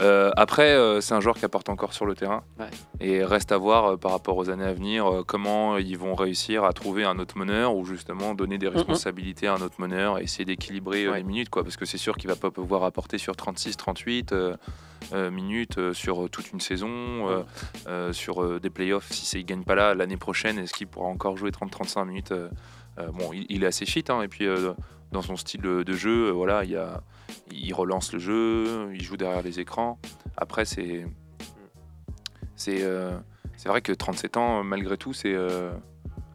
Euh, 0.00 0.32
après, 0.36 0.72
euh, 0.74 1.00
c'est 1.00 1.14
un 1.14 1.20
joueur 1.20 1.36
qui 1.36 1.44
apporte 1.44 1.68
encore 1.68 1.92
sur 1.92 2.04
le 2.04 2.14
terrain. 2.14 2.42
Ouais. 2.58 2.66
Et 3.00 3.24
reste 3.24 3.52
à 3.52 3.58
voir 3.58 3.84
euh, 3.92 3.96
par 3.96 4.10
rapport 4.10 4.36
aux 4.36 4.50
années 4.50 4.64
à 4.64 4.72
venir 4.72 5.06
euh, 5.06 5.22
comment 5.24 5.78
ils 5.78 5.96
vont 5.96 6.14
réussir 6.16 6.64
à 6.64 6.72
trouver 6.72 7.04
un 7.04 7.18
autre 7.20 7.38
meneur 7.38 7.76
ou 7.76 7.84
justement 7.84 8.34
donner 8.34 8.58
des 8.58 8.66
responsabilités 8.68 9.46
à 9.46 9.54
un 9.54 9.60
autre 9.60 9.80
meneur 9.80 10.18
et 10.18 10.24
essayer 10.24 10.44
d'équilibrer 10.44 11.08
Ouais. 11.08 11.18
les 11.18 11.22
minutes. 11.22 11.48
Quoi, 11.48 11.62
parce 11.62 11.76
que 11.76 11.84
c'est 11.84 11.98
sûr 11.98 12.16
qu'il 12.16 12.28
va 12.28 12.34
pas 12.36 12.50
pouvoir 12.50 12.82
apporter 12.82 13.18
sur 13.18 13.36
36, 13.36 13.76
38 13.76 14.32
euh, 14.32 14.56
euh, 15.12 15.30
minutes 15.30 15.78
euh, 15.78 15.92
sur 15.94 16.28
toute 16.28 16.50
une 16.52 16.60
saison, 16.60 16.88
euh, 17.28 17.42
euh, 17.86 18.12
sur 18.12 18.42
euh, 18.42 18.58
des 18.58 18.70
playoffs. 18.70 19.12
Si 19.12 19.38
il 19.38 19.44
gagne 19.44 19.62
pas 19.62 19.76
là 19.76 19.94
l'année 19.94 20.16
prochaine, 20.16 20.58
est-ce 20.58 20.72
qu'il 20.72 20.88
pourra 20.88 21.06
encore 21.06 21.36
jouer 21.36 21.50
30-35 21.50 22.04
minutes 22.06 22.32
euh, 22.32 22.48
euh, 22.98 23.08
Bon, 23.12 23.30
il, 23.32 23.46
il 23.48 23.62
est 23.62 23.66
assez 23.68 23.86
fit. 23.86 24.04
hein, 24.08 24.22
et 24.22 24.28
puis 24.28 24.46
euh, 24.46 24.72
dans 25.14 25.22
son 25.22 25.36
style 25.36 25.62
de 25.62 25.92
jeu, 25.94 26.28
euh, 26.28 26.32
voilà, 26.32 26.64
il 26.64 26.70
y 26.72 26.76
a 26.76 27.00
il 27.50 27.72
relance 27.72 28.12
le 28.12 28.18
jeu, 28.18 28.90
il 28.92 29.02
joue 29.02 29.16
derrière 29.16 29.42
les 29.42 29.58
écrans. 29.60 29.98
Après, 30.36 30.64
c'est 30.66 31.06
c'est 32.56 32.82
euh, 32.82 33.16
c'est 33.56 33.68
vrai 33.68 33.80
que 33.80 33.92
37 33.92 34.36
ans, 34.36 34.62
malgré 34.64 34.96
tout, 34.96 35.12
c'est 35.12 35.34
euh, 35.34 35.70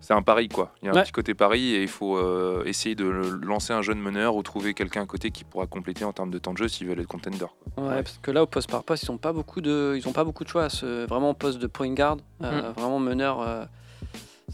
c'est 0.01 0.13
un 0.13 0.21
pari 0.21 0.47
quoi. 0.49 0.73
Il 0.81 0.85
y 0.85 0.87
a 0.89 0.91
un 0.91 0.95
Ouais. 0.95 1.03
petit 1.03 1.11
côté 1.11 1.33
pari 1.33 1.75
et 1.75 1.81
il 1.81 1.87
faut 1.87 2.17
euh, 2.17 2.63
essayer 2.65 2.95
de 2.95 3.05
lancer 3.05 3.73
un 3.73 3.81
jeune 3.81 3.99
meneur 3.99 4.35
ou 4.35 4.43
trouver 4.43 4.73
quelqu'un 4.73 5.01
à 5.03 5.05
côté 5.05 5.29
qui 5.31 5.43
pourra 5.43 5.67
compléter 5.67 6.05
en 6.05 6.13
termes 6.13 6.31
de 6.31 6.39
temps 6.39 6.53
de 6.53 6.57
jeu 6.57 6.67
s'ils 6.67 6.87
veulent 6.87 6.99
être 7.01 7.07
contender. 7.07 7.37
quoi. 7.75 7.83
Ouais, 7.89 8.01
parce 8.03 8.17
que 8.21 8.31
là, 8.31 8.43
au 8.43 8.47
poste 8.47 8.69
par 8.71 8.83
poste, 8.83 9.03
ils 9.03 9.11
ont 9.11 9.17
pas 9.17 9.33
beaucoup 9.33 9.61
de, 9.61 9.93
ils 9.97 10.07
ont 10.07 10.13
pas 10.13 10.23
beaucoup 10.23 10.43
de 10.43 10.49
choix. 10.49 10.63
à 10.63 10.69
ce- 10.69 11.05
vraiment 11.07 11.31
au 11.31 11.33
poste 11.33 11.59
de 11.59 11.67
point 11.67 11.93
guard, 11.93 12.17
euh, 12.43 12.71
vraiment 12.75 12.99
meneur. 12.99 13.41
euh, 13.41 13.65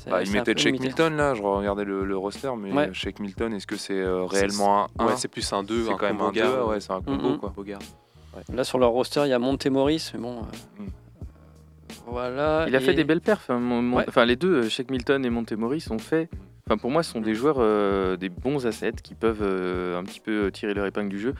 Bah, 0.09 0.21
il 0.23 0.31
mettait 0.31 0.53
limité. 0.53 0.85
Milton 0.87 1.15
là, 1.17 1.33
je 1.33 1.41
regardais 1.41 1.85
le, 1.85 2.05
le 2.05 2.17
roster, 2.17 2.51
mais 2.57 2.71
Ouais. 2.71 2.89
Shake 2.93 3.19
Milton, 3.19 3.53
est-ce 3.53 3.67
que 3.67 3.77
c'est 3.77 3.93
euh, 3.99 4.25
réellement 4.25 4.85
un 4.99 5.03
1 5.03 5.05
Ouais, 5.07 5.13
c'est 5.17 5.27
plus 5.27 5.51
un 5.53 5.63
2, 5.63 5.85
C'est 5.85 5.91
un 5.91 5.97
quand 5.97 6.05
même 6.05 6.21
un 6.21 6.31
2, 6.31 6.39
garde. 6.41 6.69
ouais, 6.69 6.79
c'est 6.79 6.91
un 6.91 7.01
combo 7.01 7.29
Mhm. 7.29 7.37
quoi. 7.37 7.53
Là, 8.53 8.63
sur 8.65 8.77
leur 8.79 8.89
roster, 8.91 9.21
il 9.25 9.29
y 9.29 9.33
a 9.33 9.39
Montemoris, 9.39 10.11
mais 10.13 10.19
bon. 10.19 10.39
euh, 10.39 10.83
Mm. 10.83 10.87
Voilà. 12.07 12.65
Il 12.67 12.75
a 12.75 12.79
fait 12.79 12.93
des 12.93 13.03
belles 13.03 13.21
perfs. 13.21 13.49
hein, 13.49 13.59
Mon- 13.59 13.81
mon- 13.81 13.97
Ouais. 13.97 14.05
Enfin, 14.07 14.25
les 14.25 14.35
deux, 14.35 14.63
euh, 14.63 14.69
Shake 14.69 14.91
Milton 14.91 15.25
et 15.25 15.29
Montemoris, 15.29 15.83
sont 15.85 15.97
faits. 15.99 16.29
Enfin, 16.67 16.77
pour 16.79 16.89
moi, 16.89 17.03
ce 17.03 17.11
sont 17.11 17.21
des 17.21 17.35
joueurs, 17.35 17.57
euh, 17.59 18.15
des 18.17 18.29
bons 18.29 18.65
assets 18.65 18.93
qui 19.03 19.13
peuvent 19.13 19.43
euh, 19.43 19.99
un 19.99 20.03
petit 20.03 20.19
peu 20.19 20.49
tirer 20.51 20.73
leur 20.73 20.87
épingle 20.87 21.09
du 21.09 21.19
jeu. 21.19 21.35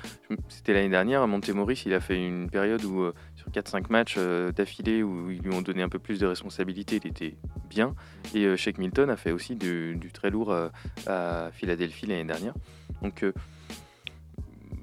C'était 0.49 0.71
l'année 0.73 0.89
dernière, 0.89 1.25
Montemoris, 1.27 1.83
il 1.87 1.95
a 1.95 1.99
fait 1.99 2.15
une 2.23 2.47
période 2.47 2.83
où, 2.85 3.01
euh, 3.01 3.13
sur 3.35 3.49
4-5 3.49 3.85
matchs 3.89 4.15
euh, 4.19 4.51
d'affilée, 4.51 5.01
où 5.01 5.31
ils 5.31 5.39
lui 5.41 5.51
ont 5.51 5.63
donné 5.63 5.81
un 5.81 5.89
peu 5.89 5.97
plus 5.97 6.19
de 6.19 6.27
responsabilité, 6.27 6.99
il 7.03 7.07
était 7.09 7.35
bien. 7.67 7.95
Et 8.35 8.45
euh, 8.45 8.55
Shake 8.55 8.77
Milton 8.77 9.09
a 9.09 9.17
fait 9.17 9.31
aussi 9.31 9.55
du, 9.55 9.95
du 9.95 10.11
très 10.11 10.29
lourd 10.29 10.51
euh, 10.51 10.69
à 11.07 11.49
Philadelphie 11.53 12.05
l'année 12.05 12.25
dernière. 12.25 12.53
Donc, 13.01 13.23
euh, 13.23 13.33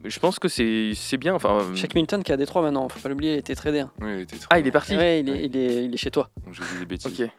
je 0.04 0.18
pense 0.18 0.40
que 0.40 0.48
c'est 0.48 0.90
c'est 0.96 1.18
bien. 1.18 1.34
Enfin, 1.36 1.60
euh, 1.60 1.74
Shake 1.76 1.94
Milton 1.94 2.24
qui 2.24 2.32
a 2.32 2.36
Détroit 2.36 2.62
maintenant, 2.62 2.88
faut 2.88 2.98
pas 2.98 3.08
l'oublier, 3.08 3.34
il 3.34 3.38
était 3.38 3.54
tradé. 3.54 3.78
hein. 3.78 3.92
Oui, 4.00 4.08
il 4.16 4.20
était 4.22 4.36
très 4.38 4.48
Ah, 4.50 4.58
il 4.58 4.66
est 4.66 4.72
parti 4.72 4.96
Ouais, 4.96 5.20
il 5.20 5.28
est, 5.28 5.44
il 5.44 5.56
est, 5.56 5.84
il 5.84 5.94
est 5.94 5.96
chez 5.96 6.10
toi. 6.10 6.30
Donc, 6.44 6.54
J'ai 6.54 6.62
dit 6.72 6.78
des 6.80 6.86
bêtises. 6.86 7.20
Ok. 7.22 7.30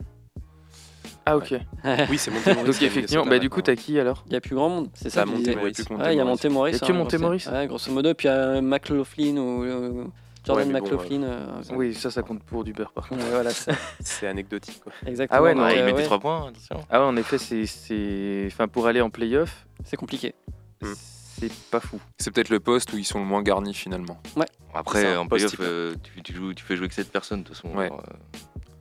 Ah, 1.25 1.37
ok. 1.37 1.53
Oui, 2.09 2.17
c'est 2.17 2.31
Montemoris. 2.31 2.65
Donc, 2.65 2.81
effectivement, 2.81 3.25
bah, 3.25 3.39
du 3.39 3.49
coup, 3.49 3.61
t'as 3.61 3.75
qui 3.75 3.99
alors? 3.99 4.23
Il 4.27 4.31
n'y 4.31 4.35
a 4.35 4.41
plus 4.41 4.55
grand 4.55 4.69
monde, 4.69 4.89
c'est 4.93 5.09
ça 5.09 5.25
Bah. 5.25 5.31
Montemoris. 5.31 5.77
Il 5.79 5.85
y 5.89 5.93
a 5.93 5.97
Ouais, 5.97 6.13
il 6.13 6.17
y 6.17 6.19
a 6.19 6.25
Montemoris. 6.25 6.73
Montemoris. 6.73 6.73
Il 6.73 6.81
y 6.81 6.83
a 6.83 6.87
que 6.87 6.91
hein, 6.91 6.95
Montemoris 6.97 7.47
Ouais, 7.47 7.67
grosso 7.67 7.91
modo. 7.91 8.13
Puis 8.13 8.27
il 8.27 8.31
y 8.31 8.33
a 8.33 8.61
McLaughlin 8.61 9.37
ou 9.37 9.63
euh, 9.63 10.05
Jordan 10.45 10.67
Ouais, 10.73 10.79
bon, 10.81 10.85
McLaughlin. 10.85 11.23
euh, 11.23 11.61
Oui, 11.71 11.93
ça, 11.93 12.11
ça 12.11 12.21
compte 12.23 12.43
pour 12.43 12.63
du 12.65 12.73
beurre 12.73 12.91
par 12.91 13.07
contre. 13.07 13.23
ouais, 13.23 13.29
voilà, 13.31 13.51
c'est- 13.51 13.71
C'est 14.01 14.27
anecdotique. 14.27 14.81
Quoi. 14.83 14.91
exactement. 15.05 15.39
Ah 15.39 15.43
ouais, 15.43 15.53
non, 15.55 15.63
Ouais, 15.63 15.75
il 15.75 15.81
euh, 15.81 15.85
met 15.85 15.91
des 15.93 15.99
ouais, 15.99 16.03
3 16.05 16.19
points, 16.19 16.47
attention. 16.49 16.85
Ah 16.89 16.99
ouais, 16.99 17.05
en 17.05 17.15
effet, 17.15 17.37
c'est, 17.37 17.65
c'est, 17.65 18.43
enfin, 18.47 18.67
pour 18.67 18.87
aller 18.87 18.99
en 19.01 19.09
playoff, 19.09 19.65
c'est 19.85 19.95
compliqué. 19.97 20.35
Hmm. 20.81 20.91
c'est 20.95 21.53
pas 21.71 21.79
fou. 21.79 21.99
C'est 22.19 22.31
peut-être 22.31 22.49
le 22.49 22.59
poste 22.59 22.91
où 22.91 22.97
ils 22.97 23.05
sont 23.05 23.19
le 23.19 23.25
moins 23.25 23.41
garnis 23.41 23.73
finalement. 23.73 24.21
Après, 24.73 25.01
C'est 25.01 25.13
un 25.13 25.19
en 25.19 25.27
playoff, 25.27 25.55
euh, 25.61 25.95
tu, 26.03 26.21
tu 26.21 26.33
joues, 26.33 26.53
tu 26.53 26.65
fais 26.65 26.75
jouer 26.75 26.89
que 26.89 26.93
7 26.93 27.09
personnes 27.11 27.43
de 27.43 27.47
toute 27.47 27.55
façon. 27.55 27.69
Ouais. 27.73 27.85
alors, 27.85 28.01
euh, 28.01 28.13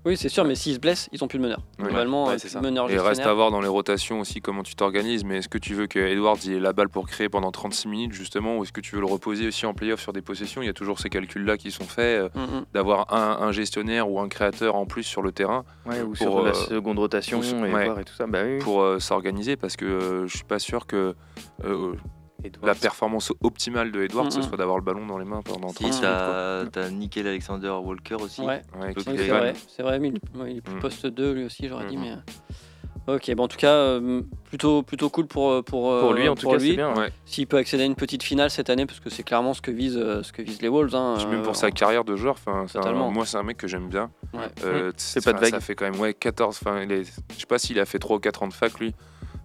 Oui, 0.04 0.16
c'est 0.16 0.28
sûr, 0.28 0.44
mais 0.44 0.56
s'ils 0.56 0.74
se 0.74 0.78
blessent, 0.80 1.08
ils 1.12 1.22
ont 1.22 1.28
plus 1.28 1.38
de 1.38 1.44
meneur. 1.44 1.60
Ouais. 1.78 1.84
Globalement, 1.86 2.26
Ouais, 2.26 2.32
c'est 2.38 2.48
plus 2.48 2.54
ça. 2.54 2.58
de 2.60 2.64
meneur 2.64 2.90
Et 2.90 2.98
reste 2.98 3.20
à 3.20 3.32
voir 3.32 3.52
dans 3.52 3.60
les 3.60 3.68
rotations 3.68 4.18
aussi 4.20 4.40
comment 4.40 4.64
tu 4.64 4.74
t'organises. 4.74 5.22
Mais 5.24 5.38
est-ce 5.38 5.48
que 5.48 5.58
tu 5.58 5.74
veux 5.74 5.86
que 5.86 5.98
Edwards 6.00 6.38
ait 6.48 6.58
la 6.58 6.72
balle 6.72 6.88
pour 6.88 7.06
créer 7.06 7.28
pendant 7.28 7.52
36 7.52 7.86
minutes 7.88 8.12
justement 8.12 8.58
Ou 8.58 8.64
est-ce 8.64 8.72
que 8.72 8.80
tu 8.80 8.96
veux 8.96 9.00
le 9.00 9.06
reposer 9.06 9.46
aussi 9.46 9.64
en 9.64 9.74
playoff 9.74 10.00
sur 10.00 10.12
des 10.12 10.20
possessions? 10.22 10.60
Il 10.60 10.66
y 10.66 10.68
a 10.68 10.72
toujours 10.72 10.98
ces 10.98 11.08
calculs-là 11.08 11.56
qui 11.56 11.70
sont 11.70 11.84
faits. 11.84 12.22
euh, 12.22 12.28
Mm, 12.34 12.40
mm. 12.58 12.64
D'avoir 12.74 13.14
un, 13.14 13.46
un 13.46 13.52
gestionnaire 13.52 14.10
ou 14.10 14.18
un 14.18 14.28
créateur 14.28 14.74
en 14.74 14.86
plus 14.86 15.04
sur 15.04 15.22
le 15.22 15.30
terrain 15.30 15.64
Ouais, 15.86 16.00
ou 16.02 16.08
Pour, 16.08 16.16
sur 16.16 16.42
la 16.42 16.50
euh, 16.50 16.54
seconde 16.54 16.98
rotation 16.98 17.38
ou 17.40 17.64
et 17.66 17.72
ouais. 17.72 17.84
voir 17.84 18.00
et 18.00 18.04
tout 18.04 18.14
ça. 18.14 18.26
Bah 18.26 18.40
oui. 18.44 18.58
pour 18.58 18.80
euh, 18.82 18.98
s'organiser 18.98 19.56
parce 19.56 19.76
que 19.76 19.84
euh, 19.84 20.26
je 20.26 20.34
suis 20.36 20.44
pas 20.44 20.58
sûr 20.58 20.86
que 20.86 21.14
euh, 21.64 21.92
Edwards. 22.44 22.66
la 22.66 22.74
performance 22.74 23.32
optimale 23.42 23.92
de 23.92 24.02
Edwards 24.02 24.30
ce 24.32 24.38
Mhm. 24.38 24.44
soit 24.44 24.56
d'avoir 24.56 24.76
le 24.78 24.82
ballon 24.84 25.06
dans 25.06 25.18
les 25.18 25.24
mains 25.24 25.42
pendant 25.42 25.68
Si, 25.68 25.74
30 25.74 25.84
minutes. 25.92 26.00
quoi. 26.02 26.64
t'as 26.72 26.90
Nickel 26.90 27.26
Alexander 27.26 27.70
Walker 27.82 28.16
aussi. 28.16 28.40
Ouais, 28.42 28.62
Ouais, 28.80 28.92
c'est 28.96 29.28
vrai, 29.28 29.52
c'est 29.68 29.82
vrai, 29.82 29.98
mais 29.98 30.08
il, 30.08 30.40
ouais, 30.40 30.52
il 30.52 30.56
est 30.58 30.60
plus 30.60 30.74
Mm. 30.76 30.80
poste 30.80 31.06
2 31.06 31.32
lui 31.32 31.44
aussi, 31.44 31.68
j'aurais 31.68 31.86
dit. 31.86 31.96
Mais... 31.96 32.12
euh, 32.12 32.16
Ok, 33.08 33.34
bon, 33.34 33.42
en 33.44 33.48
tout 33.48 33.56
cas, 33.56 33.72
euh, 33.72 34.22
plutôt, 34.44 34.84
plutôt 34.84 35.10
cool 35.10 35.26
pour, 35.26 35.64
pour, 35.64 35.90
euh, 35.90 36.00
Pour 36.02 36.12
lui, 36.12 36.28
en 36.28 36.36
tout 36.36 36.48
cas, 36.48 36.60
c'est 36.60 36.74
bien. 36.76 36.94
Ouais. 36.94 37.08
S'il 37.24 37.48
peut 37.48 37.56
accéder 37.56 37.82
à 37.82 37.86
une 37.86 37.96
petite 37.96 38.22
finale 38.22 38.48
cette 38.48 38.70
année, 38.70 38.86
parce 38.86 39.00
que 39.00 39.10
c'est 39.10 39.24
clairement 39.24 39.54
ce 39.54 39.60
que 39.60 39.72
visent, 39.72 39.96
euh, 39.96 40.22
ce 40.22 40.32
que 40.32 40.40
visent 40.40 40.62
les 40.62 40.68
Wolves. 40.68 40.94
Hein, 40.94 41.16
même 41.28 41.40
euh, 41.40 41.42
pour 41.42 41.56
sa 41.56 41.72
carrière 41.72 42.04
de 42.04 42.14
joueur, 42.14 42.36
un- 42.46 43.10
moi 43.10 43.26
c'est 43.26 43.38
un 43.38 43.42
mec 43.42 43.56
que 43.56 43.66
j'aime 43.66 43.88
bien. 43.88 44.12
Ouais. 44.32 44.40
Euh, 44.64 44.90
Mmh. 44.90 44.92
c'est- 44.98 45.24
pas 45.24 45.32
de 45.32 45.40
vagues. 45.40 45.50
Ça 45.50 45.58
fait 45.58 45.74
quand 45.74 45.90
même 45.90 45.98
ouais, 46.00 46.14
14, 46.14 46.60
enfin, 46.62 46.82
il 46.82 46.92
est- 46.92 47.12
je 47.34 47.40
sais 47.40 47.46
pas 47.46 47.58
s'il 47.58 47.80
a 47.80 47.86
fait 47.86 47.98
3 47.98 48.18
ou 48.18 48.20
4 48.20 48.44
ans 48.44 48.48
de 48.48 48.52
fac 48.54 48.78
lui. 48.78 48.94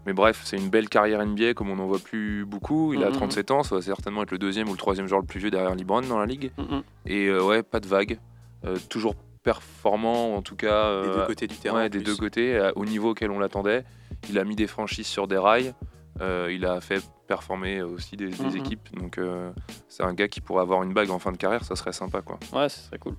Mais 0.08 0.14
bref, 0.14 0.42
c'est 0.46 0.58
une 0.58 0.70
belle 0.70 0.88
carrière 0.90 1.24
NBA 1.24 1.54
comme 1.54 1.70
on 1.70 1.76
n'en 1.76 1.86
voit 1.86 2.00
plus 2.00 2.46
beaucoup. 2.46 2.94
Il 2.94 3.04
a 3.04 3.08
Mhm. 3.10 3.14
37 3.16 3.52
ans, 3.52 3.62
ça 3.64 3.76
va 3.76 3.82
certainement 3.82 4.24
être 4.24 4.32
le 4.32 4.38
deuxième 4.40 4.68
ou 4.70 4.72
le 4.72 4.78
troisième 4.78 5.06
joueur 5.06 5.20
le 5.22 5.28
plus 5.28 5.40
vieux 5.40 5.52
derrière 5.52 5.76
LeBron 5.76 6.02
dans 6.02 6.18
la 6.18 6.26
ligue. 6.26 6.52
mm, 6.58 6.62
mm. 6.78 6.84
Et 7.08 7.28
euh, 7.28 7.44
ouais, 7.44 7.62
pas 7.62 7.80
de 7.82 7.88
vague. 7.88 8.18
Euh, 8.66 8.78
toujours 8.90 9.14
performant 9.44 10.36
en 10.36 10.42
tout 10.42 10.56
cas. 10.56 11.02
Des 11.04 11.10
euh, 11.10 11.16
deux 11.22 11.26
côtés 11.28 11.48
du 11.48 11.56
terrain. 11.58 11.76
Ouais, 11.82 11.90
des 11.90 12.00
plus. 12.00 12.06
deux 12.06 12.16
côtés, 12.16 12.56
euh, 12.56 12.72
au 12.76 12.86
niveau 12.86 13.12
auquel 13.12 13.32
on 13.32 13.40
l'attendait. 13.40 13.84
Il 14.30 14.40
a 14.40 14.44
mis 14.44 14.56
des 14.56 14.68
franchises 14.68 15.08
sur 15.08 15.28
des 15.28 15.38
rails. 15.38 15.74
Euh, 16.22 16.50
il 16.52 16.66
a 16.66 16.82
fait 16.82 17.04
performer 17.28 17.82
aussi 17.82 18.16
des, 18.18 18.28
des 18.30 18.44
Mhm. 18.44 18.56
équipes. 18.58 18.96
Donc 18.98 19.18
euh, 19.18 19.52
c'est 19.90 20.04
un 20.04 20.14
gars 20.14 20.28
qui 20.30 20.40
pourrait 20.42 20.62
avoir 20.62 20.82
une 20.84 20.94
bague 20.94 21.10
en 21.12 21.20
fin 21.20 21.32
de 21.34 21.38
carrière, 21.38 21.64
ça 21.66 21.76
serait 21.76 21.92
sympa 21.94 22.22
quoi. 22.22 22.40
Ouais, 22.54 22.70
ce 22.70 22.80
serait 22.80 22.98
cool. 22.98 23.16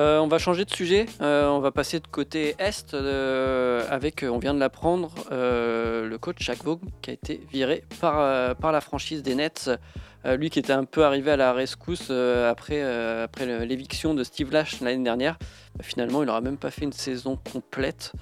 Euh, 0.00 0.18
on 0.18 0.28
va 0.28 0.38
changer 0.38 0.64
de 0.64 0.70
sujet. 0.70 1.04
Euh, 1.20 1.46
on 1.48 1.58
va 1.58 1.72
passer 1.72 2.00
de 2.00 2.06
côté 2.06 2.54
est 2.58 2.94
euh, 2.94 3.84
avec, 3.90 4.24
on 4.26 4.38
vient 4.38 4.54
de 4.54 4.58
l'apprendre, 4.58 5.12
le 5.30 6.16
coach 6.16 6.36
Jacques 6.40 6.64
Vaughan 6.64 6.80
qui 7.02 7.10
a 7.10 7.12
été 7.12 7.42
viré 7.52 7.84
par, 8.00 8.72
la 8.72 8.80
franchise 8.80 9.22
des 9.22 9.34
Nets. 9.34 9.70
Lui 10.24 10.48
qui 10.48 10.58
était 10.58 10.72
un 10.72 10.84
peu 10.84 11.04
arrivé 11.04 11.30
à 11.30 11.36
la 11.36 11.52
rescousse 11.52 12.10
après, 12.10 12.82
l'éviction 13.66 14.14
de 14.14 14.24
Steve 14.24 14.50
Nash 14.50 14.80
l'année 14.80 15.04
dernière. 15.04 15.38
Bah, 15.76 15.84
finalement, 15.84 16.22
il 16.22 16.26
n'aura 16.26 16.40
même 16.40 16.56
pas 16.56 16.70
fait 16.70 16.86
une 16.86 16.92
saison 16.94 17.38
complète. 17.52 18.12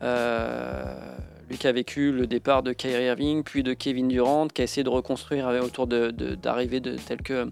Lui 0.00 1.58
qui 1.58 1.66
a 1.66 1.72
vécu 1.72 2.12
le 2.12 2.28
départ 2.28 2.62
de 2.62 2.72
Kyrie 2.72 3.06
Irving, 3.06 3.42
puis 3.42 3.64
de 3.64 3.72
Kevin 3.74 4.06
Durant, 4.06 4.46
qui 4.46 4.62
a 4.62 4.64
essayé 4.64 4.84
de 4.84 4.88
reconstruire 4.88 5.48
autour 5.64 5.88
d'arrivées 5.88 6.12
de, 6.12 6.34
d'arrivées 6.36 6.80
de, 6.80 6.96
tels 6.96 7.22
que 7.22 7.50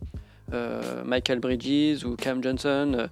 Michael 1.04 1.40
Bridges 1.40 2.04
ou 2.04 2.14
Cam 2.14 2.42
Johnson, 2.42 3.08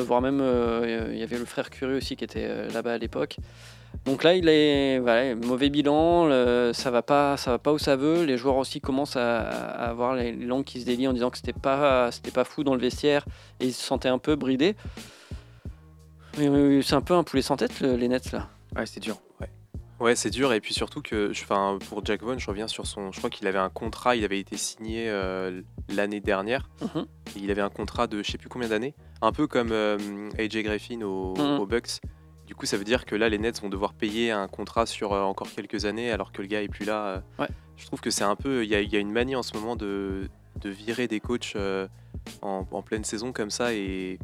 voire 0.00 0.20
même 0.22 0.40
euh, 0.40 1.08
il 1.12 1.18
y 1.18 1.22
avait 1.22 1.38
le 1.38 1.44
frère 1.44 1.68
Curry 1.70 1.96
aussi 1.96 2.16
qui 2.16 2.24
était 2.24 2.46
euh, 2.48 2.70
là-bas 2.70 2.94
à 2.94 2.98
l'époque. 2.98 3.36
Donc 4.06 4.24
là, 4.24 4.34
il 4.34 4.48
est 4.48 4.98
mauvais 5.34 5.68
bilan, 5.68 6.28
ça 6.72 6.90
va 6.90 7.02
pas, 7.02 7.36
ça 7.36 7.50
va 7.50 7.58
pas 7.58 7.72
où 7.74 7.78
ça 7.78 7.94
veut. 7.94 8.24
Les 8.24 8.38
joueurs 8.38 8.56
aussi 8.56 8.80
commencent 8.80 9.16
à, 9.16 9.40
avoir 9.42 10.14
les 10.14 10.32
langues 10.32 10.64
qui 10.64 10.80
se 10.80 10.86
délient 10.86 11.08
en 11.08 11.12
disant 11.12 11.28
que 11.30 11.36
c'était 11.36 11.52
pas, 11.52 12.10
c'était 12.10 12.30
pas 12.30 12.44
fou 12.44 12.64
dans 12.64 12.74
le 12.74 12.80
vestiaire 12.80 13.24
et 13.60 13.66
ils 13.66 13.74
se 13.74 13.82
sentaient 13.82 14.08
un 14.08 14.18
peu 14.18 14.34
bridés. 14.34 14.76
Euh, 16.38 16.80
C'est 16.82 16.94
un 16.94 17.02
peu 17.02 17.14
un 17.14 17.22
poulet 17.22 17.42
sans 17.42 17.56
tête 17.56 17.80
le- 17.80 17.96
les 17.96 18.08
Nets 18.08 18.32
là. 18.32 18.48
Ouais, 18.74 18.86
c'est 18.86 19.00
dur. 19.00 19.18
Ouais, 20.00 20.16
c'est 20.16 20.30
dur. 20.30 20.52
Et 20.52 20.60
puis 20.60 20.74
surtout 20.74 21.00
que, 21.00 21.30
enfin, 21.30 21.78
pour 21.88 22.04
Jack 22.04 22.22
Vaughn, 22.22 22.38
je 22.38 22.46
reviens 22.48 22.66
sur 22.68 22.86
son. 22.86 23.12
Je 23.12 23.18
crois 23.18 23.30
qu'il 23.30 23.46
avait 23.46 23.58
un 23.58 23.68
contrat, 23.70 24.16
il 24.16 24.24
avait 24.24 24.40
été 24.40 24.56
signé 24.56 25.08
euh, 25.08 25.62
l'année 25.88 26.20
dernière. 26.20 26.68
Mhm. 26.80 27.06
Et 27.36 27.38
il 27.40 27.50
avait 27.50 27.60
un 27.62 27.70
contrat 27.70 28.06
de 28.08 28.22
je 28.22 28.30
sais 28.32 28.38
plus 28.38 28.48
combien 28.48 28.68
d'années. 28.68 28.94
Un 29.20 29.30
peu 29.32 29.46
comme 29.46 29.70
euh, 29.70 29.98
AJ 30.38 30.62
Griffin 30.64 31.02
au- 31.02 31.34
Mhm. 31.36 31.60
aux 31.60 31.66
Bucks. 31.66 32.00
Du 32.46 32.54
coup, 32.56 32.66
ça 32.66 32.76
veut 32.76 32.84
dire 32.84 33.04
que 33.06 33.14
là, 33.14 33.28
les 33.28 33.38
Nets 33.38 33.62
vont 33.62 33.68
devoir 33.68 33.94
payer 33.94 34.30
un 34.32 34.48
contrat 34.48 34.84
sur 34.86 35.12
euh, 35.12 35.22
encore 35.22 35.48
quelques 35.54 35.84
années, 35.84 36.10
alors 36.10 36.32
que 36.32 36.42
le 36.42 36.48
gars 36.48 36.62
est 36.62 36.68
plus 36.68 36.84
là. 36.84 37.22
Ouais. 37.38 37.48
Je 37.76 37.86
trouve 37.86 38.00
que 38.00 38.10
c'est 38.10 38.24
un 38.24 38.36
peu. 38.36 38.64
Il 38.64 38.70
y, 38.70 38.74
a- 38.74 38.80
il 38.80 38.92
y 38.92 38.96
a 38.96 38.98
une 38.98 39.12
manie 39.12 39.36
en 39.36 39.42
ce 39.42 39.54
moment 39.56 39.76
de, 39.76 40.28
de 40.60 40.68
virer 40.68 41.06
des 41.06 41.20
coachs 41.20 41.56
en, 42.42 42.66
en 42.70 42.82
pleine 42.82 43.04
saison 43.04 43.32
comme 43.32 43.50
ça. 43.50 43.72
Et 43.72 44.18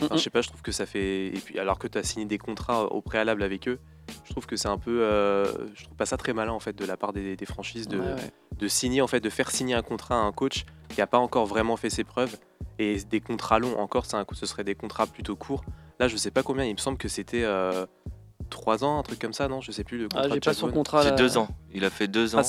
enfin, 0.00 0.14
Mhm. 0.14 0.18
je 0.18 0.22
sais 0.24 0.30
pas, 0.30 0.42
je 0.42 0.48
trouve 0.48 0.62
que 0.62 0.72
ça 0.72 0.84
fait. 0.86 1.28
Et 1.28 1.40
puis, 1.44 1.58
alors 1.58 1.78
que 1.78 1.88
tu 1.88 1.96
as 1.98 2.02
signé 2.02 2.26
des 2.26 2.38
contrats 2.38 2.84
au 2.84 3.00
préalable 3.00 3.42
avec 3.42 3.66
eux, 3.68 3.78
je 4.24 4.30
trouve 4.30 4.46
que 4.46 4.56
c'est 4.56 4.68
un 4.68 4.78
peu. 4.78 5.02
euh, 5.02 5.44
je 5.74 5.84
trouve 5.84 5.96
pas 5.96 6.06
ça 6.06 6.16
très 6.16 6.32
malin 6.32 6.52
en 6.52 6.60
fait 6.60 6.74
de 6.76 6.84
la 6.84 6.96
part 6.96 7.12
des, 7.12 7.36
des 7.36 7.46
franchises 7.46 7.88
de, 7.88 7.98
Ouais, 7.98 8.06
ouais. 8.14 8.32
de 8.58 8.68
signer 8.68 9.00
en 9.02 9.06
fait, 9.06 9.20
de 9.20 9.30
faire 9.30 9.50
signer 9.50 9.74
un 9.74 9.82
contrat 9.82 10.14
à 10.16 10.18
un 10.18 10.32
coach 10.32 10.64
qui 10.88 11.00
a 11.00 11.06
pas 11.06 11.18
encore 11.18 11.46
vraiment 11.46 11.76
fait 11.76 11.90
ses 11.90 12.04
preuves. 12.04 12.36
Et 12.78 12.96
des 13.10 13.20
contrats 13.20 13.58
longs 13.58 13.78
encore, 13.78 14.06
c'est 14.06 14.16
un- 14.16 14.24
ce 14.32 14.46
serait 14.46 14.64
des 14.64 14.74
contrats 14.74 15.06
plutôt 15.06 15.36
courts. 15.36 15.62
Là, 15.98 16.08
je 16.08 16.16
sais 16.16 16.30
pas 16.30 16.42
combien. 16.42 16.64
Il 16.64 16.72
me 16.72 16.78
semble 16.78 16.96
que 16.98 17.08
c'était. 17.08 17.42
euh, 17.44 17.86
3 18.48 18.82
ans, 18.82 18.98
un 18.98 19.02
truc 19.04 19.20
comme 19.20 19.32
ça, 19.34 19.46
non? 19.46 19.60
Je 19.60 19.70
sais 19.70 19.84
plus 19.84 19.98
le 19.98 20.04
contrat. 20.08 20.22
Ah, 20.24 20.28
de 20.28 20.34
j'ai 20.34 20.40
pas 20.40 20.54
son 20.54 20.72
contrat 20.72 21.02
C'est 21.04 21.10
là. 21.10 21.16
deux 21.16 21.38
ans. 21.38 21.46
Il 21.72 21.84
a 21.84 21.90
fait 21.90 22.08
deux 22.08 22.34
Ah, 22.36 22.40
ans. 22.40 22.44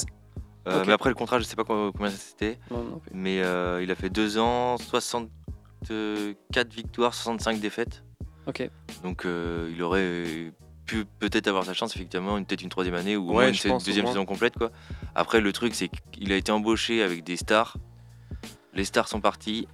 Euh. 0.67 0.83
Mais 0.87 0.93
après 0.93 1.09
le 1.09 1.15
contrat, 1.15 1.37
je 1.37 1.43
sais 1.43 1.55
pas 1.55 1.63
co- 1.63 1.91
combien 1.91 2.09
c'était. 2.09 2.57
Non, 2.71 2.81
non 2.83 2.97
plus. 2.99 3.11
Mais 3.13 3.41
euh, 3.43 3.83
il 3.83 3.91
a 3.91 3.95
fait 3.95 4.09
deux 4.09 4.37
ans, 4.39 4.77
64 4.77 6.73
victoires, 6.73 7.13
65 7.13 7.59
défaites. 7.59 8.03
Ok. 8.47 8.69
Donc 9.03 9.25
euh, 9.25 9.69
il 9.73 9.81
aurait 9.83 10.51
pu 10.91 11.05
peut-être 11.19 11.47
avoir 11.47 11.63
sa 11.65 11.73
chance, 11.73 11.95
effectivement, 11.95 12.37
une- 12.37 12.45
peut-être 12.45 12.61
une 12.63 12.69
troisième 12.69 12.95
année 12.95 13.15
ou 13.15 13.23
au 13.23 13.27
Ouais, 13.29 13.33
moins 13.33 13.53
une 13.53 13.71
au 13.71 13.77
deuxième 13.79 14.03
moins. 14.05 14.13
saison 14.13 14.25
complète. 14.25 14.55
Quoi. 14.57 14.71
Après, 15.15 15.39
le 15.41 15.51
truc, 15.53 15.73
c'est 15.75 15.89
qu'il 16.11 16.31
a 16.31 16.35
été 16.35 16.51
embauché 16.51 17.01
avec 17.01 17.23
des 17.23 17.37
stars. 17.37 17.77
Les 18.73 18.83
stars 18.85 19.07
sont 19.07 19.21
partis. 19.21 19.67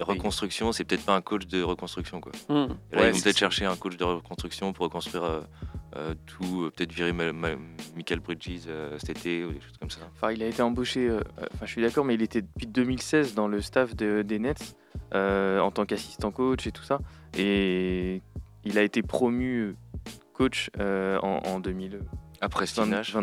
Reconstruction, 0.00 0.72
c'est 0.72 0.84
peut-être 0.84 1.04
pas 1.04 1.14
un 1.14 1.20
coach 1.20 1.46
de 1.46 1.62
reconstruction. 1.62 2.20
Quoi. 2.20 2.32
Et 2.48 2.52
là, 2.52 2.66
Ouais, 3.02 3.08
ils 3.08 3.12
vont 3.12 3.20
peut-être 3.20 3.36
chercher 3.38 3.66
un 3.66 3.76
coach 3.76 3.96
de 3.96 4.04
reconstruction 4.04 4.72
pour 4.72 4.84
reconstruire 4.86 5.24
euh, 5.24 5.40
euh, 5.96 6.14
tout, 6.26 6.62
euh, 6.64 6.70
peut-être 6.70 6.92
virer 6.92 7.12
Ma- 7.12 7.32
Ma- 7.32 7.56
Michael 7.96 8.20
Bridges 8.20 8.60
cet 8.98 9.10
été 9.10 9.44
ou 9.44 9.52
des 9.52 9.60
choses 9.60 9.76
comme 9.78 9.90
ça. 9.90 10.00
Enfin, 10.14 10.32
il 10.32 10.42
a 10.42 10.46
été 10.46 10.62
embauché, 10.62 11.10
enfin, 11.54 11.66
je 11.66 11.70
suis 11.70 11.82
d'accord, 11.82 12.04
mais 12.04 12.14
il 12.14 12.22
était 12.22 12.40
depuis 12.42 12.66
2016 12.66 13.34
dans 13.34 13.46
le 13.48 13.60
staff 13.60 13.94
de- 13.94 14.22
des 14.22 14.38
Nets 14.38 14.74
en 15.12 15.70
tant 15.70 15.84
qu'assistant 15.84 16.30
coach 16.30 16.66
et 16.66 16.72
tout 16.72 16.82
ça. 16.84 16.98
Et 17.36 18.22
il 18.64 18.78
a 18.78 18.82
été 18.82 19.02
promu 19.02 19.74
coach 20.40 20.70
euh, 20.80 21.18
en, 21.22 21.40
en 21.44 21.60
2022. 21.60 22.00
Après 22.40 22.64
Steve 22.64 22.88
Nash. 22.88 23.14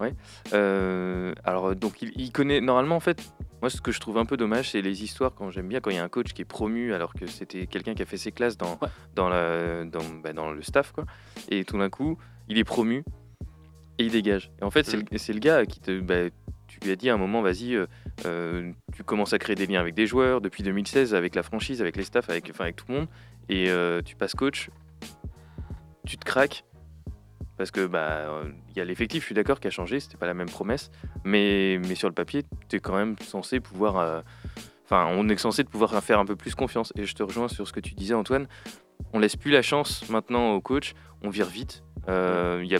ouais. 0.00 0.12
Euh, 0.52 1.32
alors, 1.44 1.74
donc, 1.74 2.02
il, 2.02 2.12
il 2.20 2.30
connaît. 2.30 2.60
Normalement, 2.60 2.96
en 2.96 3.00
fait, 3.00 3.22
moi, 3.62 3.70
ce 3.70 3.80
que 3.80 3.90
je 3.90 4.00
trouve 4.00 4.18
un 4.18 4.26
peu 4.26 4.36
dommage, 4.36 4.72
c'est 4.72 4.82
les 4.82 5.02
histoires 5.02 5.34
quand 5.34 5.50
j'aime 5.50 5.68
bien 5.68 5.80
quand 5.80 5.88
il 5.88 5.96
y 5.96 5.98
a 5.98 6.04
un 6.04 6.10
coach 6.10 6.34
qui 6.34 6.42
est 6.42 6.44
promu 6.44 6.92
alors 6.92 7.14
que 7.14 7.26
c'était 7.26 7.66
quelqu'un 7.66 7.94
qui 7.94 8.02
a 8.02 8.04
fait 8.04 8.18
ses 8.18 8.32
classes 8.32 8.58
dans, 8.58 8.78
Ouais. 8.82 8.88
dans, 9.14 9.30
la, 9.30 9.84
dans, 9.86 10.04
bah, 10.22 10.34
dans 10.34 10.52
le 10.52 10.60
staff, 10.60 10.92
quoi. 10.92 11.04
Et 11.48 11.64
tout 11.64 11.78
d'un 11.78 11.88
coup, 11.88 12.18
il 12.50 12.58
est 12.58 12.64
promu 12.64 13.02
et 13.98 14.04
il 14.04 14.12
dégage. 14.12 14.50
Et 14.60 14.64
en 14.64 14.70
fait, 14.70 14.84
c'est 14.84 14.98
le, 14.98 15.04
le 15.10 15.40
gars 15.40 15.64
qui 15.64 15.80
te. 15.80 15.98
bah, 16.00 16.28
tu 16.66 16.80
lui 16.80 16.90
as 16.90 16.96
dit 16.96 17.08
à 17.08 17.14
un 17.14 17.16
moment, 17.16 17.40
vas-y, 17.40 17.74
euh, 17.74 17.86
euh, 18.26 18.70
tu 18.94 19.02
commences 19.02 19.32
à 19.32 19.38
créer 19.38 19.56
des 19.56 19.66
liens 19.66 19.80
avec 19.80 19.94
des 19.94 20.06
joueurs 20.06 20.42
depuis 20.42 20.62
2016, 20.62 21.14
avec 21.14 21.34
la 21.34 21.42
franchise, 21.42 21.80
avec 21.80 21.96
les 21.96 22.04
staffs, 22.04 22.28
avec, 22.28 22.50
enfin, 22.50 22.64
avec 22.64 22.76
tout 22.76 22.84
le 22.90 22.94
monde, 22.94 23.06
et 23.48 23.70
euh, 23.70 24.02
tu 24.02 24.14
passes 24.16 24.34
coach, 24.34 24.68
tu 26.08 26.16
te 26.18 26.24
craques. 26.24 26.64
Parce 27.56 27.70
que 27.72 27.86
bah 27.86 27.98
euh, 28.28 28.44
il 28.70 28.76
y 28.76 28.80
a 28.80 28.84
l'effectif, 28.84 29.22
je 29.22 29.26
suis 29.26 29.34
d'accord, 29.34 29.58
qui 29.60 29.66
a 29.66 29.70
changé, 29.70 29.98
c'était 30.00 30.16
pas 30.16 30.26
la 30.26 30.34
même 30.34 30.48
promesse, 30.48 30.90
mais, 31.24 31.80
mais 31.88 31.96
sur 31.96 32.08
le 32.08 32.14
papier, 32.14 32.44
tu 32.68 32.76
es 32.76 32.78
quand 32.80 32.94
même 32.96 33.16
censé 33.20 33.60
pouvoir. 33.60 33.98
euh, 33.98 34.20
Enfin, 34.84 35.06
on 35.12 35.28
est 35.28 35.36
censé 35.36 35.64
de 35.64 35.68
pouvoir 35.68 35.92
faire 36.02 36.18
un 36.18 36.24
peu 36.24 36.34
plus 36.34 36.54
confiance. 36.54 36.94
Et 36.96 37.04
je 37.04 37.14
te 37.14 37.22
rejoins 37.22 37.48
sur 37.48 37.68
ce 37.68 37.74
que 37.74 37.80
tu 37.80 37.92
disais, 37.94 38.14
Antoine. 38.14 38.46
On 39.12 39.18
laisse 39.18 39.36
plus 39.36 39.50
la 39.50 39.60
chance 39.60 40.08
maintenant 40.08 40.52
au 40.54 40.62
coach, 40.62 40.94
on 41.22 41.28
vire 41.28 41.46
vite. 41.46 41.82
Euh, 42.08 42.60
il 42.64 42.70
y 42.70 42.74
a 42.76 42.78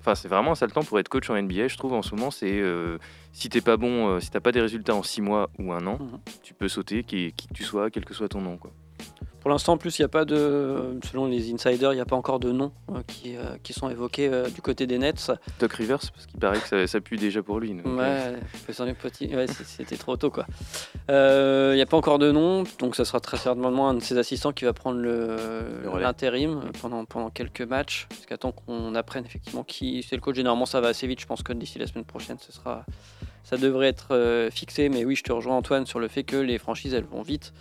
Enfin, 0.00 0.14
c'est 0.14 0.28
vraiment 0.28 0.52
un 0.52 0.54
sale 0.54 0.70
temps 0.70 0.84
pour 0.84 1.00
être 1.00 1.08
coach 1.08 1.28
en 1.30 1.34
NBA, 1.42 1.66
je 1.68 1.76
trouve, 1.78 1.92
en 1.94 2.02
ce 2.02 2.14
moment. 2.14 2.30
C'est 2.30 2.60
euh, 2.60 2.98
si 3.32 3.48
t'es 3.48 3.60
pas 3.62 3.76
bon, 3.76 4.06
euh, 4.08 4.20
si 4.20 4.30
t'as 4.30 4.38
pas 4.40 4.52
des 4.52 4.60
résultats 4.60 4.94
en 4.94 5.02
6 5.02 5.20
mois 5.22 5.50
ou 5.58 5.72
un 5.72 5.84
an, 5.86 5.98
Mhm. 5.98 6.18
tu 6.42 6.52
peux 6.54 6.68
sauter, 6.68 7.02
qui, 7.04 7.32
qui 7.32 7.48
que 7.48 7.54
tu 7.54 7.64
sois, 7.64 7.90
quel 7.90 8.04
que 8.04 8.14
soit 8.14 8.28
ton 8.28 8.40
nom. 8.40 8.56
Quoi. 8.56 8.70
Pour 9.46 9.52
l'instant, 9.52 9.74
en 9.74 9.78
plus, 9.78 10.00
il 10.00 10.02
n'y 10.02 10.06
a 10.06 10.08
pas 10.08 10.24
de. 10.24 10.98
Selon 11.08 11.26
les 11.26 11.52
insiders, 11.52 11.92
il 11.92 11.94
n'y 11.94 12.00
a 12.00 12.04
pas 12.04 12.16
encore 12.16 12.40
de 12.40 12.50
noms 12.50 12.72
euh, 12.90 13.00
qui, 13.06 13.36
euh, 13.36 13.56
qui 13.62 13.72
sont 13.72 13.88
évoqués 13.88 14.28
euh, 14.28 14.48
du 14.48 14.60
côté 14.60 14.88
des 14.88 14.98
Nets. 14.98 15.30
Doc 15.60 15.72
Rivers, 15.74 16.00
parce 16.00 16.26
qu'il 16.26 16.40
paraît 16.40 16.58
que 16.58 16.66
ça, 16.66 16.84
ça 16.88 17.00
pue 17.00 17.16
déjà 17.16 17.44
pour 17.44 17.60
lui. 17.60 17.72
donc, 17.72 17.86
Ouais, 19.32 19.46
c'était 19.46 19.96
trop 19.96 20.16
tôt 20.16 20.32
quoi. 20.32 20.46
Il 21.08 21.76
n'y 21.76 21.80
a 21.80 21.86
pas 21.86 21.96
encore 21.96 22.18
de 22.18 22.32
nom, 22.32 22.64
donc 22.80 22.96
ça 22.96 23.04
sera 23.04 23.20
très 23.20 23.36
certainement 23.36 23.88
un 23.88 23.94
de 23.94 24.00
ses 24.00 24.18
assistants 24.18 24.50
qui 24.50 24.64
va 24.64 24.72
prendre 24.72 25.00
l'intérim 25.96 26.62
pendant, 26.82 27.04
pendant 27.04 27.30
quelques 27.30 27.62
matchs, 27.62 28.08
jusqu'à 28.16 28.38
temps 28.38 28.50
qu'on 28.50 28.96
apprenne 28.96 29.24
effectivement 29.26 29.62
qui 29.62 30.02
c'est 30.02 30.16
le 30.16 30.22
coach. 30.22 30.34
Généralement, 30.34 30.66
ça 30.66 30.80
va 30.80 30.88
assez 30.88 31.06
vite. 31.06 31.20
Je 31.20 31.26
pense 31.26 31.44
que 31.44 31.52
d'ici 31.52 31.78
la 31.78 31.86
semaine 31.86 32.04
prochaine, 32.04 32.38
ce 32.40 32.50
sera, 32.50 32.84
ça 33.48 33.56
devrait 33.56 33.86
être 33.86 34.08
euh, 34.10 34.50
fixé. 34.50 34.88
Mais 34.88 35.04
oui, 35.04 35.14
je 35.14 35.22
te 35.22 35.30
rejoins 35.32 35.54
Antoine 35.56 35.86
sur 35.86 36.00
le 36.00 36.08
fait 36.08 36.24
que 36.24 36.36
les 36.36 36.58
franchises 36.58 36.92
elles 36.94 37.04
vont 37.04 37.22
vite. 37.22 37.52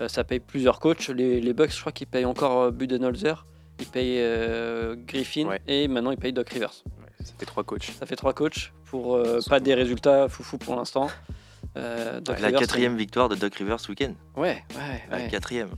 Euh, 0.00 0.08
ça 0.08 0.24
paye 0.24 0.40
plusieurs 0.40 0.80
coachs. 0.80 1.08
Les, 1.08 1.40
les 1.40 1.52
Bucks, 1.52 1.70
je 1.72 1.80
crois 1.80 1.92
qu'ils 1.92 2.06
payent 2.06 2.24
encore 2.24 2.62
euh, 2.62 2.70
Budenholzer. 2.70 3.44
il 3.78 3.86
paye 3.86 4.16
euh, 4.20 4.96
Griffin 5.06 5.46
Ouais. 5.46 5.60
et 5.68 5.86
maintenant 5.86 6.10
il 6.12 6.16
paye 6.16 6.32
Doc 6.32 6.48
Rivers. 6.48 6.72
Ça 7.22 7.32
fait 7.38 7.46
trois 7.46 7.62
coachs. 7.62 7.90
Ça 7.98 8.06
fait 8.06 8.16
trois 8.16 8.32
coachs 8.32 8.72
pour 8.86 9.20
pas 9.48 9.60
des 9.60 9.74
résultats 9.74 10.28
foufou 10.28 10.56
pour 10.58 10.76
l'instant. 10.76 11.08
Euh, 11.76 12.20
Doc 12.20 12.38
La 12.40 12.46
Rivers, 12.46 12.60
quatrième 12.60 12.96
victoire 12.96 13.28
de 13.28 13.34
Doc 13.34 13.54
Rivers 13.56 13.80
ce 13.80 13.88
week-end. 13.88 14.12
Ouais, 14.36 14.62
ouais, 14.76 15.02
La 15.10 15.16
ouais. 15.16 15.28
quatrième. 15.28 15.70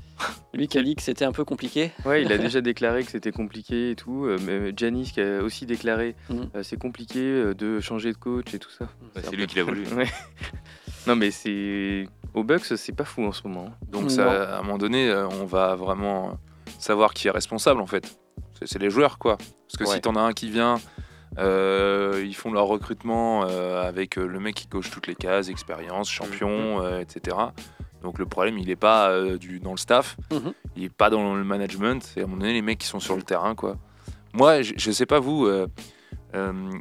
Lui 0.52 0.68
qui 0.68 0.78
a 0.78 0.82
dit 0.82 0.94
que 0.94 1.02
c'était 1.02 1.24
un 1.24 1.32
peu 1.32 1.44
compliqué. 1.44 1.90
Ouais, 2.04 2.22
il 2.22 2.30
a 2.32 2.38
déjà 2.50 2.60
déclaré 2.60 3.02
que 3.04 3.10
c'était 3.10 3.32
compliqué 3.32 3.92
et 3.92 3.96
tout. 3.96 4.26
Euh, 4.26 4.38
mais 4.44 4.72
Giannis 4.76 5.10
qui 5.12 5.20
a 5.22 5.42
aussi 5.42 5.64
déclaré 5.64 6.14
euh, 6.30 6.62
c'est 6.62 6.78
compliqué 6.78 7.18
euh, 7.20 7.54
de 7.54 7.80
changer 7.80 8.12
de 8.12 8.18
coach 8.18 8.52
et 8.52 8.58
tout 8.58 8.70
ça. 8.70 8.84
Un 9.16 9.22
c'est 9.22 9.30
lui 9.30 9.38
peu- 9.38 9.46
qui 9.46 9.56
l'a 9.56 9.64
voulu. 9.64 9.86
Ouais. 9.94 10.06
non 11.06 11.16
mais 11.16 11.30
c'est 11.30 12.06
au 12.34 12.44
Bucks 12.44 12.64
c'est 12.76 12.94
pas 12.94 13.04
fou 13.04 13.24
en 13.24 13.32
ce 13.32 13.46
moment. 13.48 13.70
Donc 13.88 14.10
Non. 14.10 14.22
à 14.28 14.58
un 14.58 14.62
moment 14.62 14.76
donné, 14.78 15.08
euh, 15.08 15.26
on 15.28 15.46
va 15.46 15.76
vraiment 15.76 16.28
euh, 16.28 16.32
savoir 16.78 17.14
qui 17.14 17.28
est 17.28 17.30
responsable 17.30 17.80
en 17.80 17.86
fait. 17.86 18.18
C'est- 18.58 18.66
C'est 18.66 18.78
les 18.78 18.90
joueurs 18.90 19.18
quoi. 19.18 19.36
Parce 19.38 19.78
que 19.78 19.84
Ouais. 19.84 19.94
si 19.96 20.00
t'en 20.02 20.14
as 20.16 20.20
un 20.20 20.32
qui 20.32 20.50
vient, 20.50 20.78
euh, 21.38 22.22
ils 22.24 22.34
font 22.34 22.52
leur 22.52 22.66
recrutement 22.66 23.44
euh, 23.46 23.82
avec 23.86 24.18
euh, 24.18 24.26
le 24.26 24.40
mec 24.40 24.54
qui 24.54 24.66
coche 24.66 24.90
toutes 24.90 25.06
les 25.06 25.14
cases, 25.14 25.48
expérience, 25.48 26.08
champion, 26.10 26.82
euh, 26.82 27.00
etc. 27.00 27.36
Donc 28.02 28.18
le 28.18 28.26
problème, 28.26 28.58
il 28.58 28.70
est 28.70 28.76
pas 28.76 29.10
du, 29.36 29.58
dans 29.60 29.72
le 29.72 29.76
staff, 29.78 30.16
Mhm. 30.32 30.52
il 30.76 30.84
est 30.84 30.88
pas 30.94 31.10
dans 31.10 31.34
le 31.34 31.44
management. 31.44 32.02
C'est 32.02 32.20
à 32.20 32.24
un 32.24 32.26
moment 32.26 32.40
donné 32.40 32.52
les 32.52 32.62
mecs 32.62 32.78
qui 32.78 32.86
sont 32.86 33.00
sur 33.00 33.16
le 33.16 33.22
terrain 33.22 33.54
quoi. 33.54 33.76
Moi, 34.32 34.62
je, 34.62 34.74
je 34.76 34.90
sais 34.90 35.06
pas 35.06 35.18
vous, 35.18 35.48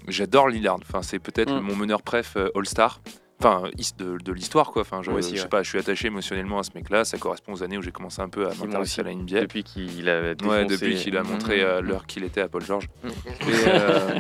j'adore 0.08 0.50
Lillard. 0.50 0.78
Enfin, 0.82 1.02
c'est 1.02 1.20
peut-être 1.20 1.54
Mm. 1.54 1.60
mon 1.62 1.76
meneur 1.76 2.02
préf 2.02 2.38
All-Star. 2.56 3.02
Enfin, 3.46 3.70
de, 3.98 4.18
de 4.18 4.32
l'histoire 4.34 4.72
quoi. 4.72 4.82
Enfin, 4.82 5.02
je, 5.04 5.10
Moi 5.12 5.20
aussi, 5.20 5.32
je 5.32 5.36
sais 5.38 5.42
ouais. 5.44 5.50
pas, 5.50 5.64
je 5.64 5.70
suis 5.70 5.80
attaché 5.80 6.08
émotionnellement 6.08 6.60
à 6.60 6.64
ce 6.64 6.72
mec-là. 6.76 7.06
Ça 7.06 7.18
correspond 7.18 7.54
aux 7.54 7.64
années 7.64 7.78
où 7.78 7.82
j'ai 7.82 7.92
commencé 7.92 8.22
un 8.22 8.30
peu 8.30 8.46
à 8.46 8.50
m'intéresser 8.50 8.80
aussi. 8.82 9.00
à 9.02 9.04
la 9.04 9.14
NBA. 9.14 9.42
Depuis 9.42 9.64
qu'il 9.64 10.10
a 10.10 10.34
défoncé- 10.34 10.48
Ouais, 10.50 10.66
depuis 10.66 10.96
qu'il 10.96 11.16
a 11.18 11.24
Mhm. 11.24 11.30
montré 11.30 11.62
euh, 11.62 11.82
l'heure 11.82 12.06
qu'il 12.06 12.24
était 12.24 12.42
à 12.42 12.48
Paul 12.48 12.64
George. 12.64 12.88
Et, 13.06 13.12
euh, 13.68 14.20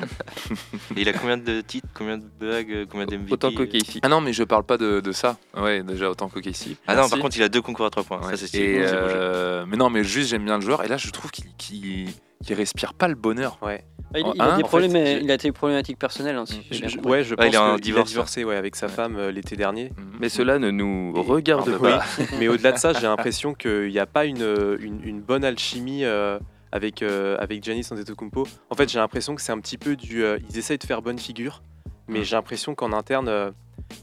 Et 0.97 1.01
il 1.01 1.09
a 1.09 1.13
combien 1.13 1.37
de 1.37 1.61
titres, 1.61 1.87
combien 1.93 2.17
de 2.17 2.25
bagues, 2.39 2.71
euh, 2.71 2.85
combien 2.89 3.05
d'MVP 3.05 3.33
Autant 3.33 3.51
qu'OKC. 3.51 3.99
Ah 4.03 4.09
non, 4.09 4.21
mais 4.21 4.33
je 4.33 4.43
parle 4.43 4.63
pas 4.63 4.77
de, 4.77 4.99
de 4.99 5.11
ça. 5.11 5.37
Ouais, 5.57 5.81
déjà 5.83 6.09
autant 6.09 6.29
qu'OKC. 6.29 6.77
Ah 6.87 6.95
non, 6.95 7.09
par 7.09 7.19
contre, 7.19 7.37
il 7.37 7.43
a 7.43 7.49
deux 7.49 7.61
concours 7.61 7.85
à 7.85 7.89
3 7.89 8.03
points. 8.03 8.21
Ouais. 8.27 8.35
Ça, 8.37 8.47
c'est 8.47 8.75
euh, 8.79 9.65
mais 9.67 9.77
non, 9.77 9.89
mais 9.89 10.03
juste 10.03 10.29
j'aime 10.29 10.45
bien 10.45 10.55
le 10.55 10.61
joueur. 10.61 10.83
Et 10.83 10.87
là, 10.87 10.97
je 10.97 11.09
trouve 11.09 11.31
qu'il 11.31 11.45
qu'il- 11.57 12.09
qu'il 12.43 12.55
respire 12.55 12.93
pas 12.93 13.07
le 13.07 13.15
bonheur. 13.15 13.57
Ouais. 13.61 13.83
Ah, 14.13 14.19
il, 14.19 14.27
il 14.35 14.41
a 14.41 14.53
hein, 14.53 14.57
des 14.57 14.63
problèmes, 14.63 14.91
fait, 14.91 15.21
il 15.21 15.29
a 15.31 15.33
été 15.33 15.51
problématique 15.51 15.97
personnelle. 15.99 16.35
hein, 16.37 16.45
si 16.45 16.61
j'ai 16.71 16.87
Je- 16.87 16.99
ouais, 16.99 17.23
je 17.23 17.35
pense 17.35 17.45
il 17.47 17.55
a 17.55 17.61
un 17.61 17.77
divorce, 17.77 18.09
divorcé 18.09 18.43
ouais, 18.43 18.55
avec 18.55 18.75
sa 18.75 18.87
femme 18.87 19.17
euh, 19.17 19.31
l'été 19.31 19.55
dernier. 19.55 19.91
Mais 20.19 20.29
cela 20.29 20.57
ne 20.59 20.69
nous 20.71 21.11
Et- 21.15 21.19
regarde 21.19 21.77
pas. 21.79 21.97
pas. 21.99 22.05
Mais 22.39 22.47
au-delà 22.47 22.71
de 22.71 22.77
ça, 22.77 22.93
j'ai 22.93 23.07
l'impression 23.07 23.53
qu'il 23.53 23.89
n'y 23.89 23.99
a 23.99 24.05
pas 24.05 24.25
une, 24.25 24.77
une, 24.79 25.01
une 25.03 25.21
bonne 25.21 25.43
alchimie 25.43 26.05
euh, 26.05 26.39
avec, 26.71 27.01
euh, 27.01 27.35
avec 27.39 27.63
Giannis 27.63 27.87
Antetokounmpo. 27.91 28.47
En 28.69 28.75
fait, 28.75 28.89
j'ai 28.89 28.99
l'impression 28.99 29.35
que 29.35 29.41
c'est 29.41 29.51
un 29.51 29.59
petit 29.59 29.77
peu 29.77 29.95
du... 29.95 30.23
euh, 30.23 30.37
ils 30.49 30.57
essayent 30.57 30.77
de 30.77 30.85
faire 30.85 31.01
bonne 31.01 31.19
figure, 31.19 31.61
mais 32.07 32.19
Mm. 32.19 32.23
j'ai 32.23 32.35
l'impression 32.35 32.75
qu'en 32.75 32.93
interne, 32.93 33.27
euh, 33.27 33.51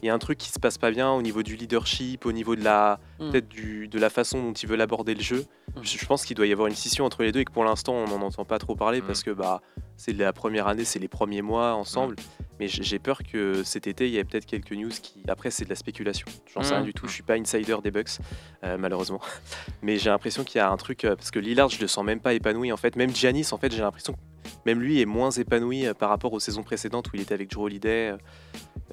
il 0.01 0.07
y 0.07 0.09
a 0.09 0.13
un 0.13 0.19
truc 0.19 0.37
qui 0.37 0.49
se 0.49 0.59
passe 0.59 0.77
pas 0.77 0.91
bien 0.91 1.11
au 1.11 1.21
niveau 1.21 1.43
du 1.43 1.55
leadership, 1.55 2.25
au 2.25 2.31
niveau 2.31 2.55
de 2.55 2.63
la, 2.63 2.99
Mm. 3.19 3.29
peut-être 3.31 3.47
du, 3.47 3.87
de 3.87 3.99
la 3.99 4.09
façon 4.09 4.41
dont 4.43 4.53
ils 4.53 4.67
veulent 4.67 4.81
aborder 4.81 5.13
le 5.15 5.21
jeu. 5.21 5.45
Mm. 5.75 5.79
Je, 5.83 5.97
je 5.97 6.05
pense 6.05 6.25
qu'il 6.25 6.35
doit 6.35 6.47
y 6.47 6.51
avoir 6.51 6.67
une 6.67 6.75
scission 6.75 7.05
entre 7.05 7.23
les 7.23 7.31
deux 7.31 7.41
et 7.41 7.45
que 7.45 7.51
pour 7.53 7.63
l'instant, 7.63 7.93
on 7.93 8.07
n'en 8.07 8.21
entend 8.25 8.43
pas 8.45 8.59
trop 8.59 8.75
parler 8.75 9.01
Mm. 9.01 9.05
parce 9.05 9.23
que 9.23 9.31
bah, 9.31 9.61
c'est 9.97 10.13
la 10.13 10.33
première 10.33 10.67
année, 10.67 10.83
c'est 10.85 10.99
les 10.99 11.07
premiers 11.07 11.41
mois 11.41 11.73
ensemble. 11.75 12.15
Mais 12.59 12.67
j'ai 12.67 12.99
peur 12.99 13.21
que 13.23 13.63
cet 13.63 13.87
été, 13.87 14.07
il 14.07 14.13
y 14.13 14.17
ait 14.17 14.23
peut-être 14.23 14.45
quelques 14.45 14.71
news 14.73 14.89
qui. 14.89 15.23
Après, 15.27 15.49
c'est 15.51 15.65
de 15.65 15.69
la 15.69 15.75
spéculation. 15.75 16.27
J'en 16.53 16.61
sais 16.61 16.75
rien 16.75 16.83
du 16.83 16.93
tout. 16.93 17.07
Je 17.07 17.13
suis 17.13 17.23
pas 17.23 17.33
insider 17.33 17.75
des 17.83 17.89
Bucks, 17.91 18.19
euh, 18.63 18.77
malheureusement. 18.77 19.19
Mais 19.81 19.97
j'ai 19.97 20.09
l'impression 20.11 20.43
qu'il 20.43 20.57
y 20.59 20.61
a 20.61 20.69
un 20.69 20.77
truc. 20.77 21.03
euh, 21.03 21.15
parce 21.15 21.31
que 21.31 21.39
Lillard, 21.39 21.69
je 21.69 21.81
le 21.81 21.87
sens 21.87 22.05
même 22.05 22.19
pas 22.19 22.33
épanoui. 22.33 22.71
En 22.71 22.77
fait, 22.77 22.95
même 22.95 23.13
Giannis, 23.13 23.47
en 23.51 23.57
fait, 23.57 23.71
j'ai 23.73 23.81
l'impression 23.81 24.13
que 24.13 24.19
même 24.65 24.81
lui 24.81 25.01
est 25.01 25.05
moins 25.05 25.31
épanoui 25.31 25.85
euh, 25.85 25.93
par 25.93 26.09
rapport 26.09 26.33
aux 26.33 26.39
saisons 26.39 26.63
précédentes 26.63 27.07
où 27.07 27.15
il 27.15 27.21
était 27.21 27.33
avec 27.33 27.49
Drew 27.51 27.63
Holiday, 27.65 28.11
euh, 28.11 28.17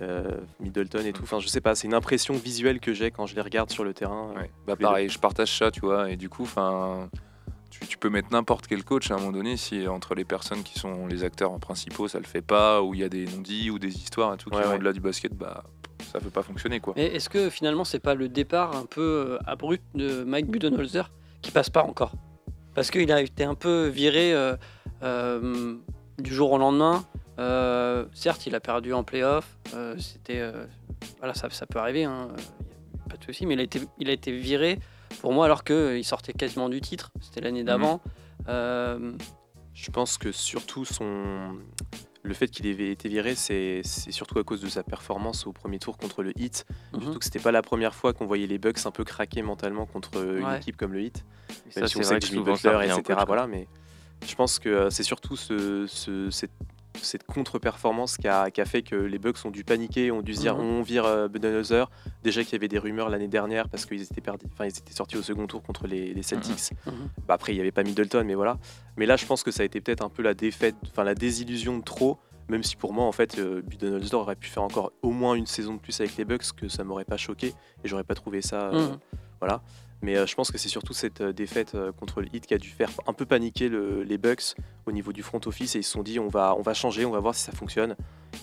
euh, 0.03 0.41
Middleton 0.61 1.05
et 1.05 1.13
tout. 1.13 1.23
Enfin, 1.23 1.41
je 1.41 1.49
sais 1.49 1.61
pas. 1.61 1.75
C'est 1.75 1.87
une 1.87 1.95
impression 1.95 2.35
visuelle 2.35 2.81
que 2.81 2.93
j'ai 2.93 3.11
quand 3.11 3.27
je 3.27 3.35
les 3.35 3.41
regarde 3.43 3.71
sur 3.71 3.85
le 3.85 3.93
terrain. 3.95 4.33
Ouais. 4.37 4.51
Bah 4.67 4.77
pareil, 4.77 5.09
je 5.09 5.19
partage 5.19 5.57
ça, 5.57 5.71
tu 5.71 5.81
vois. 5.81 6.11
Et 6.11 6.17
du 6.17 6.29
coup, 6.29 6.43
enfin, 6.45 7.09
tu, 7.71 7.87
tu 7.87 7.99
peux 7.99 8.11
mettre 8.11 8.29
n'importe 8.33 8.67
quel 8.67 8.83
coach 8.85 9.11
à 9.11 9.15
un 9.15 9.19
moment 9.19 9.33
donné 9.33 9.57
si 9.57 9.87
entre 9.87 10.15
les 10.15 10.25
personnes 10.25 10.63
qui 10.63 10.79
sont 10.79 11.07
les 11.07 11.23
acteurs 11.25 11.57
principaux, 11.59 12.09
ça 12.09 12.19
le 12.19 12.25
fait 12.25 12.43
pas, 12.43 12.83
ou 12.83 12.95
il 12.95 13.01
y 13.01 13.05
a 13.05 13.09
des 13.09 13.27
non-dits 13.27 13.71
ou 13.71 13.79
des 13.79 13.95
histoires 13.97 14.35
et 14.35 14.37
tout 14.37 14.51
qui 14.51 14.57
Ouais, 14.57 14.63
vont 14.63 14.71
ouais. 14.71 14.77
au-delà 14.77 14.93
du 14.93 15.01
basket, 15.01 15.35
bah 15.35 15.65
ça 16.13 16.19
peut 16.19 16.31
pas 16.31 16.43
fonctionner 16.43 16.81
quoi. 16.81 16.95
Et 16.97 17.15
est-ce 17.17 17.29
que 17.29 17.51
finalement, 17.51 17.85
c'est 17.85 18.01
pas 18.01 18.15
le 18.15 18.29
départ 18.29 18.75
un 18.77 18.87
peu 18.87 19.39
abrupt 19.47 19.85
de 19.95 20.25
Mike 20.25 20.47
Budenholzer 20.49 21.13
qui 21.43 21.51
passe 21.53 21.71
pas 21.71 21.83
encore? 21.85 22.13
Parce 22.75 22.91
qu'il 22.91 23.11
a 23.13 23.21
été 23.21 23.45
un 23.45 23.55
peu 23.55 23.87
viré 23.89 24.33
euh, 24.33 24.57
euh, 25.03 25.77
du 26.19 26.33
jour 26.35 26.53
au 26.53 26.59
lendemain. 26.59 27.05
Euh, 27.39 28.05
certes, 28.13 28.47
il 28.47 28.55
a 28.55 28.61
perdu 28.61 28.93
en 28.93 29.03
playoff. 29.05 29.57
euh, 29.75 29.97
C'était, 29.99 30.41
euh, 30.41 30.67
voilà, 31.19 31.35
ça, 31.35 31.49
ça 31.51 31.67
peut 31.67 31.79
arriver, 31.79 32.05
hein, 32.05 32.29
pas 33.09 33.17
de 33.17 33.25
souci. 33.25 33.47
Mais 33.47 33.55
il 33.55 33.61
a 33.61 33.65
été, 33.65 33.81
il 33.99 34.11
a 34.11 34.13
été 34.13 34.33
viré 34.37 34.79
pour 35.21 35.33
moi 35.33 35.47
alors 35.47 35.65
qu'il 35.65 36.05
sortait 36.05 36.33
quasiment 36.33 36.69
du 36.69 36.81
titre. 36.81 37.11
C'était 37.21 37.41
l'année 37.41 37.65
d'avant. 37.65 38.01
Euh, 38.49 39.13
Je 39.75 39.91
pense 39.91 40.19
que 40.19 40.33
surtout 40.33 40.85
son 40.85 41.57
le 42.23 42.35
fait 42.35 42.49
qu'il 42.49 42.67
ait 42.67 42.91
été 42.91 43.09
viré, 43.09 43.35
c'est 43.35 43.81
surtout 43.83 44.39
à 44.39 44.45
cause 44.45 44.61
de 44.61 44.69
sa 44.69 44.83
performance 44.83 45.47
au 45.47 45.53
premier 45.55 45.79
tour 45.79 45.97
contre 45.97 46.23
le 46.23 46.39
Heat. 46.39 46.67
mhm. 46.93 47.01
Surtout 47.01 47.19
que 47.19 47.25
c'était 47.25 47.39
pas 47.39 47.51
la 47.53 47.63
première 47.63 47.95
fois 47.95 48.13
qu'on 48.13 48.27
voyait 48.27 48.47
les 48.47 48.59
Bucks 48.59 48.85
un 48.85 48.91
peu 48.91 49.05
craquer 49.05 49.41
mentalement 49.41 49.87
contre 49.87 50.23
une 50.37 50.45
Ouais. 50.45 50.59
équipe 50.59 50.77
comme 50.77 50.93
le 50.93 51.01
Heat. 51.01 51.25
Ça, 51.71 51.81
Même 51.81 51.89
si 51.89 51.97
on 51.97 52.01
c'est 52.01 52.05
sait 52.05 52.11
vrai 52.11 52.21
que 52.21 52.27
Jimmy 52.27 52.45
ça 52.59 52.73
Butler, 52.73 52.93
etc. 53.01 53.21
Voilà, 53.27 53.47
mais 53.47 53.67
je 54.27 54.35
pense 54.35 54.59
que 54.59 54.69
euh, 54.69 54.91
c'est 54.91 55.03
surtout 55.03 55.37
ce, 55.37 55.87
ce- 55.87 56.31
cette, 56.31 56.51
cette 57.03 57.25
contre-performance 57.25 58.17
qui 58.17 58.29
a, 58.29 58.51
qui 58.51 58.61
a 58.61 58.65
fait 58.65 58.83
que 58.83 58.95
les 58.97 59.19
Bucks 59.19 59.39
ont 59.45 59.51
dû 59.51 59.65
paniquer, 59.65 60.11
ont 60.11 60.23
dû 60.23 60.35
se 60.35 60.41
dire 60.41 60.57
Mhm. 60.57 60.65
on 60.65 60.83
vire 60.83 61.05
euh, 61.07 61.29
Budenholzer. 61.29 61.91
Déjà 62.23 62.43
qu'il 62.45 62.53
y 62.53 62.57
avait 62.57 62.69
des 62.69 62.79
rumeurs 62.79 63.09
l'année 63.09 63.29
dernière 63.29 63.69
parce 63.69 63.87
qu'ils 63.87 64.03
étaient 64.03 64.21
perdus, 64.21 64.47
enfin 64.53 64.65
ils 64.67 64.77
étaient 64.79 64.93
sortis 64.93 65.17
au 65.17 65.23
second 65.23 65.47
tour 65.47 65.63
contre 65.63 65.87
les, 65.87 66.13
les 66.13 66.23
Celtics. 66.23 66.73
Mhm. 66.87 66.93
Bah, 67.27 67.35
après 67.35 67.53
il 67.53 67.57
n'y 67.57 67.61
avait 67.61 67.71
pas 67.73 67.83
Middleton, 67.83 68.25
mais 68.27 68.35
voilà. 68.35 68.59
Mais 68.97 69.07
là 69.07 69.17
je 69.17 69.25
pense 69.25 69.43
que 69.43 69.51
ça 69.51 69.63
a 69.63 69.67
été 69.67 69.81
peut-être 69.81 70.05
un 70.05 70.11
peu 70.11 70.23
la 70.23 70.35
défaite, 70.35 70.75
enfin 70.91 71.05
la 71.05 71.15
désillusion 71.15 71.79
de 71.79 71.83
trop. 71.85 72.19
Même 72.49 72.65
si 72.65 72.75
pour 72.75 72.93
moi, 72.93 73.05
en 73.05 73.13
fait, 73.13 73.39
euh, 73.39 73.63
Budenholzer 73.63 74.15
aurait 74.19 74.35
pu 74.35 74.49
faire 74.49 74.65
encore 74.65 74.91
au 75.03 75.11
moins 75.13 75.35
une 75.37 75.47
saison 75.47 75.75
de 75.75 75.79
plus 75.79 76.01
avec 76.01 76.17
les 76.17 76.25
Bucks, 76.25 76.51
que 76.57 76.67
ça 76.69 76.83
m'aurait 76.83 77.05
pas 77.05 77.17
choqué 77.17 77.55
et 77.85 77.89
j'aurais 77.89 78.03
pas 78.03 78.17
trouvé 78.17 78.43
ça. 78.43 78.71
euh, 78.73 78.89
Mhm. 78.89 78.99
Voilà. 79.39 79.63
Mais 80.03 80.17
euh, 80.17 80.27
je 80.27 80.35
pense 80.35 80.51
que 80.51 80.57
c'est 80.59 80.69
surtout 80.71 80.93
cette 80.95 81.21
euh, 81.21 81.33
défaite 81.33 81.75
euh, 81.75 81.93
contre 81.93 82.21
le 82.23 82.29
Heat 82.35 82.47
qui 82.47 82.55
a 82.55 82.59
dû 82.59 82.69
faire 82.71 82.89
un 83.07 83.13
peu 83.13 83.27
paniquer 83.27 83.69
le- 83.69 84.03
les 84.03 84.17
Bucks 84.19 84.55
au 84.87 84.93
niveau 84.93 85.13
du 85.13 85.23
front 85.23 85.41
office 85.47 85.75
et 85.77 85.81
ils 85.81 85.83
se 85.85 85.91
sont 85.93 86.03
dit 86.03 86.19
on 86.19 86.29
va, 86.29 86.55
on 86.59 86.63
va 86.63 86.73
changer, 86.75 87.05
on 87.05 87.11
va 87.11 87.21
voir 87.21 87.35
si 87.35 87.43
ça 87.43 87.53
fonctionne. 87.53 87.97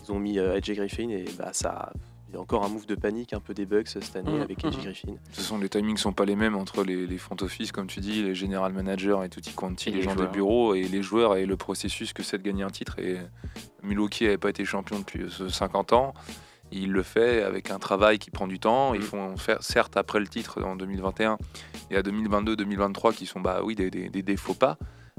Ils 0.06 0.12
ont 0.12 0.20
mis 0.20 0.38
euh, 0.38 0.56
AJ 0.56 0.72
Griffin 0.74 1.10
et 1.10 1.26
bah, 1.38 1.50
ça. 1.54 1.92
Il 2.30 2.34
y 2.34 2.38
a 2.38 2.42
encore 2.42 2.66
un 2.66 2.68
move 2.68 2.86
de 2.86 2.96
panique 2.96 3.32
un 3.32 3.40
peu 3.40 3.54
des 3.54 3.66
Bucks 3.66 3.88
cette 3.88 4.14
année 4.18 4.34
Mhm, 4.34 4.42
avec 4.42 4.64
AJ 4.66 4.76
mhm. 4.78 4.84
Griffin. 4.84 5.08
De 5.14 5.18
toute 5.18 5.36
façon, 5.36 5.58
les 5.58 5.70
timings 5.70 5.96
sont 5.96 6.12
pas 6.12 6.26
les 6.26 6.36
mêmes 6.36 6.56
entre 6.58 6.84
les, 6.84 7.08
les 7.08 7.18
front 7.18 7.38
office, 7.40 7.72
comme 7.72 7.88
tu 7.88 8.02
dis, 8.02 8.22
les 8.22 8.36
general 8.36 8.74
managers 8.74 9.16
et 9.24 9.30
tutti 9.30 9.54
quanti, 9.54 9.88
Et 9.88 9.92
les, 9.94 9.98
les 10.00 10.04
gens 10.04 10.14
joueurs. 10.14 10.28
des 10.28 10.34
bureaux 10.34 10.74
et 10.76 10.84
les 10.84 11.02
joueurs 11.02 11.38
et 11.38 11.46
le 11.46 11.56
processus 11.56 12.12
que 12.12 12.24
c'est 12.24 12.38
de 12.38 12.44
gagner 12.44 12.64
un 12.64 12.70
titre. 12.70 13.00
Et 13.00 13.18
Milwaukee 13.82 14.26
n'avait 14.26 14.38
pas 14.38 14.50
été 14.50 14.66
champion 14.66 15.00
depuis 15.00 15.22
euh, 15.24 15.50
50 15.50 15.94
ans. 15.94 16.14
Il 16.72 16.92
le 16.92 17.04
fait 17.04 17.44
avec 17.44 17.72
un 17.72 17.80
travail 17.80 18.20
qui 18.20 18.30
prend 18.32 18.48
du 18.48 18.60
temps. 18.60 18.94
Ils 18.94 19.00
Mm. 19.02 19.04
font 19.04 19.38
faire, 19.38 19.64
certes, 19.64 19.96
après 19.98 20.20
le 20.20 20.28
titre 20.28 20.62
en 20.64 20.76
2021 20.76 21.38
et 21.92 21.96
à 21.98 22.02
2022-2023 22.02 23.14
qui 23.14 23.26
sont 23.26 23.40
bah 23.40 23.62
oui 23.64 23.76
des, 23.76 23.90
des, 23.90 24.10
des 24.10 24.22
défauts 24.22 24.54
pas. 24.54 24.78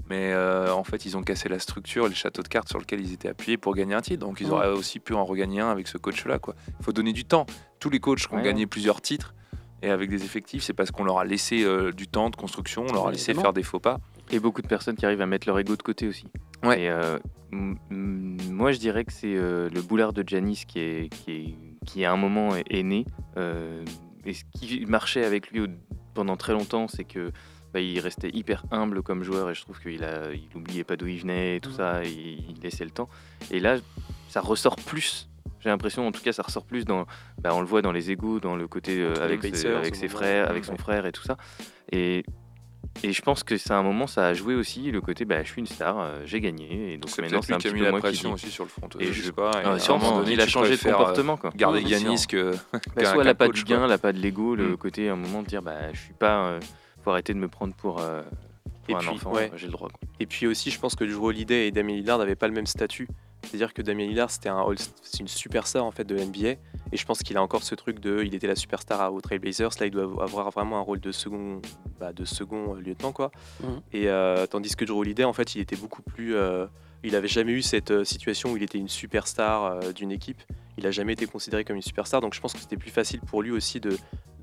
Mais 0.09 0.33
euh, 0.33 0.73
en 0.73 0.85
fait, 0.85 1.05
ils 1.05 1.17
ont 1.17 1.23
cassé 1.23 1.49
la 1.49 1.59
structure 1.59 2.07
et 2.07 2.09
le 2.09 2.15
château 2.15 2.43
de 2.43 2.49
cartes 2.49 2.69
sur 2.69 2.79
lequel 2.79 3.01
ils 3.01 3.13
étaient 3.13 3.29
appuyés 3.29 3.59
pour 3.59 3.75
gagner 3.75 3.95
un 3.95 4.01
titre. 4.01 4.21
Donc, 4.21 4.41
ils 4.41 4.51
auraient 4.51 4.69
aussi 4.71 5.01
pu 5.01 5.13
en 5.13 5.25
regagner 5.25 5.61
un 5.61 5.71
avec 5.71 5.89
ce 5.89 5.99
coach-là. 5.99 6.39
Il 6.79 6.85
faut 6.85 6.93
donner 6.93 7.13
du 7.13 7.25
temps. 7.25 7.45
Tous 7.81 7.91
les 7.91 7.99
coachs 8.01 8.21
qui 8.21 8.33
ont 8.33 8.37
Ouais. 8.37 8.43
gagné 8.43 8.67
plusieurs 8.67 9.01
titres 9.03 9.35
et 9.83 9.91
avec 9.91 10.09
des 10.09 10.25
effectifs, 10.25 10.63
c'est 10.63 10.73
parce 10.73 10.91
qu'on 10.93 11.05
leur 11.05 11.19
a 11.19 11.25
laissé 11.25 11.63
euh, 11.65 11.93
du 11.93 12.09
temps 12.09 12.31
de 12.31 12.37
construction, 12.37 12.85
on 12.89 12.93
leur 12.93 13.07
a 13.09 13.11
laissé 13.13 13.35
faire 13.35 13.53
des 13.53 13.63
faux 13.63 13.81
pas. 13.81 13.99
Et 14.31 14.41
beaucoup 14.41 14.63
de 14.63 14.67
personnes 14.67 14.97
qui 14.97 15.07
arrivent 15.07 15.23
à 15.23 15.27
mettre 15.27 15.47
leur 15.49 15.59
ego 15.59 15.77
de 15.77 15.83
côté 15.83 16.07
aussi. 16.07 16.27
Ouais. 16.63 16.83
Et, 16.83 16.91
euh, 16.91 17.19
moi, 17.51 18.73
je 18.73 18.79
dirais 18.79 19.05
que 19.05 19.13
c'est 19.13 19.35
euh, 19.35 19.71
le 19.71 19.81
boulard 19.81 20.13
de 20.13 20.23
Janis 20.27 20.65
qui, 20.67 20.81
est, 20.81 21.09
qui, 21.09 21.33
est, 21.33 21.55
qui 21.87 22.05
à 22.05 22.13
un 22.13 22.17
moment 22.17 22.55
est, 22.55 22.65
est 22.71 22.83
né. 22.83 23.07
Euh, 23.37 23.85
et 24.25 24.35
ce 24.35 24.45
qui 24.53 24.85
marchait 24.87 25.25
avec 25.25 25.51
lui 25.51 25.67
pendant 26.13 26.37
très 26.37 26.53
longtemps, 26.53 26.89
c'est 26.89 27.05
que 27.05 27.31
bah, 27.73 27.81
il 27.81 28.01
restait 28.01 28.31
hyper 28.33 28.65
humble 28.71 29.03
comme 29.03 29.23
joueur 29.23 29.51
et 29.51 29.55
je 29.55 29.63
trouve 29.63 29.81
qu'il 29.81 30.05
a, 30.05 30.33
il 30.33 30.49
oubliait 30.55 30.85
pas 30.85 30.97
d'où 30.97 31.07
il 31.07 31.21
venait 31.21 31.57
et 31.57 31.61
tout 31.61 31.71
ça, 31.71 32.05
et 32.05 32.09
il 32.09 32.61
laissait 32.63 32.85
le 32.85 32.91
temps. 32.91 33.09
Et 33.51 33.61
là, 33.61 33.77
ça 34.29 34.41
ressort 34.41 34.77
plus. 34.77 35.29
J'ai 35.61 35.71
l'impression, 35.71 36.07
en 36.07 36.13
tout 36.13 36.23
cas, 36.23 36.33
ça 36.33 36.43
ressort 36.43 36.65
plus 36.65 36.85
dans. 36.85 37.07
bah, 37.41 37.51
on 37.55 37.61
le 37.61 37.67
voit 37.67 37.83
dans 37.83 37.93
les 37.93 38.11
égouts, 38.11 38.41
dans 38.41 38.57
le 38.57 38.69
côté 38.69 39.01
euh, 39.01 39.15
avec, 39.23 39.43
ses, 39.57 39.67
avec 39.69 39.95
frères, 40.09 40.49
avec 40.49 40.65
son 40.65 40.77
frère 40.77 41.05
et 41.07 41.13
tout 41.13 41.23
ça. 41.23 41.37
Et 41.91 42.25
et 43.03 43.13
je 43.13 43.23
pense 43.23 43.43
que 43.45 43.57
c'est 43.57 43.73
un 43.73 43.83
moment, 43.83 44.07
ça 44.07 44.27
a 44.27 44.35
joué 44.35 44.55
aussi 44.55 44.91
le 44.91 45.01
côté, 45.01 45.25
bah, 45.25 45.43
je 45.43 45.49
suis 45.51 45.61
une 45.61 45.67
star, 45.67 45.99
euh, 45.99 46.21
j'ai 46.25 46.41
gagné, 46.41 46.93
et 46.95 46.97
donc 46.99 47.11
C'est 47.11 47.23
maintenant 47.23 47.43
c'est 47.43 47.53
un 47.53 47.59
petit 47.59 47.73
mis 47.73 47.79
peu 47.81 47.85
la 47.85 47.91
moi 47.93 48.01
pression 48.01 48.33
aussi 48.33 48.51
sur 48.51 48.65
le 48.65 48.71
front. 48.71 48.89
Et 49.01 49.13
je 49.13 49.23
sais 49.23 49.33
pas. 49.33 49.51
et 49.63 49.65
Ah, 49.65 49.79
sûrement, 49.79 50.23
il 50.25 50.41
a 50.41 50.47
changé 50.47 50.77
de 50.77 50.89
euh, 50.89 50.93
comportement 50.93 51.37
quoi. 51.37 51.51
Garder 51.55 51.79
Oui, 51.79 51.85
c'est 51.89 52.03
Yanis 52.03 52.27
que. 52.29 52.53
Bah, 52.97 53.05
soit 53.13 53.25
la 53.25 53.35
pas 53.35 53.49
du 53.49 53.65
gain, 53.65 53.87
la 53.87 53.99
pas 53.99 54.13
de 54.13 54.19
l'ego, 54.19 54.55
le 54.55 54.71
Mm. 54.71 54.77
côté 54.77 55.09
à 55.09 55.13
un 55.13 55.17
moment 55.17 55.43
de 55.43 55.47
dire 55.49 55.63
bah 55.63 55.93
je 55.93 55.99
suis 56.01 56.15
pas, 56.15 56.47
euh, 56.49 56.61
faut 57.05 57.11
arrêter 57.11 57.33
de 57.35 57.39
me 57.39 57.49
prendre 57.49 57.75
pour, 57.75 58.01
euh, 58.01 58.23
pour 58.85 58.91
Et 58.91 58.95
un 58.95 58.99
puis, 58.99 59.09
enfant, 59.09 59.33
ouais. 59.33 59.51
j'ai 59.57 59.67
le 59.67 59.73
droit. 59.73 59.89
quoi. 59.89 59.99
Et 60.21 60.27
puis 60.27 60.47
aussi, 60.47 60.71
je 60.71 60.79
pense 60.81 60.95
que 60.95 61.05
Drew 61.05 61.25
Holiday 61.27 61.69
et 61.69 61.71
Damien 61.71 61.95
Lillard 61.95 62.19
n'avaient 62.19 62.35
pas 62.37 62.49
le 62.49 62.55
même 62.55 62.67
statut. 62.67 63.09
C'est-à-dire 63.49 63.73
que 63.73 63.81
Damien 63.83 64.07
Lillard, 64.07 64.31
c'était 64.31 64.51
un 64.51 64.65
c'est 65.03 65.21
une 65.21 65.29
superstar 65.29 65.85
en 65.85 65.91
fait 65.91 66.05
de 66.05 66.17
NBA. 66.17 66.49
Et 66.93 66.97
je 66.97 67.05
pense 67.07 67.23
qu'il 67.23 67.37
a 67.37 67.43
encore 67.43 67.63
ce 67.63 67.75
truc 67.75 67.99
de, 67.99 68.23
il 68.25 68.35
était 68.35 68.47
la 68.47 68.55
superstar 68.57 69.01
à- 69.01 69.11
aux 69.11 69.21
Trailblazers. 69.21 69.71
Là, 69.81 69.87
il 69.87 69.91
doit 69.91 70.23
avoir 70.23 70.51
vraiment 70.51 70.79
un 70.79 70.83
rôle 70.83 71.01
de 71.01 71.13
second, 71.13 71.61
bah, 71.99 72.13
de 72.13 72.25
second 72.25 72.75
euh, 72.77 72.81
lieutenant 72.81 73.13
quoi. 73.13 73.31
Mhm. 73.63 73.81
Et 73.93 74.09
euh, 74.09 74.47
tandis 74.47 74.77
que 74.77 74.85
Drew 74.85 74.99
Holiday, 74.99 75.25
en 75.25 75.33
fait, 75.33 75.55
il 75.55 75.61
était 75.63 75.77
beaucoup 75.77 76.03
plus, 76.03 76.35
euh, 76.35 76.67
il 77.05 77.15
avait 77.17 77.29
jamais 77.29 77.53
eu 77.53 77.63
cette 77.63 78.05
situation 78.05 78.53
où 78.53 78.57
il 78.57 78.63
était 78.63 78.79
une 78.79 78.89
superstar 78.89 79.65
euh, 79.65 79.93
d'une 79.93 80.13
équipe. 80.13 80.43
Il 80.77 80.87
a 80.87 80.91
jamais 80.91 81.15
été 81.15 81.27
considéré 81.27 81.65
comme 81.65 81.77
une 81.77 81.83
superstar. 81.83 82.21
Donc 82.21 82.35
je 82.35 82.41
pense 82.41 82.53
que 82.53 82.59
c'était 82.61 82.77
plus 82.77 82.91
facile 82.91 83.21
pour 83.21 83.43
lui 83.43 83.51
aussi 83.51 83.81
de, 83.81 83.97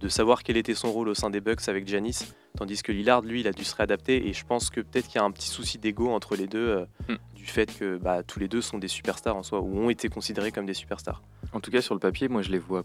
de 0.05 0.09
savoir 0.09 0.43
quel 0.43 0.55
était 0.55 0.75
son 0.75 0.91
rôle 0.91 1.09
au 1.09 1.15
sein 1.15 1.31
des 1.31 1.41
Bucks 1.41 1.67
avec 1.67 1.87
Giannis. 1.87 2.19
Tandis 2.59 2.83
que 2.83 2.91
Lillard, 2.91 3.21
lui, 3.23 3.39
il 3.39 3.47
a 3.47 3.51
dû 3.51 3.63
se 3.63 3.75
réadapter. 3.75 4.27
Et 4.27 4.33
je 4.33 4.45
pense 4.45 4.69
que 4.69 4.79
peut-être 4.81 5.07
qu'il 5.07 5.15
y 5.15 5.23
a 5.23 5.25
un 5.25 5.31
petit 5.31 5.49
souci 5.49 5.79
d'ego 5.79 6.09
entre 6.11 6.35
les 6.35 6.45
deux. 6.47 6.59
euh, 6.59 6.85
Hmm. 7.09 7.15
du 7.33 7.45
fait 7.45 7.75
que 7.77 7.97
bah, 7.97 8.21
tous 8.23 8.39
les 8.39 8.47
deux 8.47 8.61
sont 8.61 8.77
des 8.77 8.87
superstars 8.87 9.35
en 9.35 9.41
soi, 9.43 9.61
ou 9.61 9.77
ont 9.79 9.89
été 9.89 10.09
considérés 10.09 10.51
comme 10.51 10.65
des 10.67 10.73
superstars. 10.75 11.23
En 11.53 11.59
tout 11.59 11.71
cas, 11.71 11.81
sur 11.81 11.93
le 11.95 11.99
papier, 11.99 12.27
moi, 12.27 12.41
je 12.43 12.51
les 12.51 12.59
vois 12.59 12.83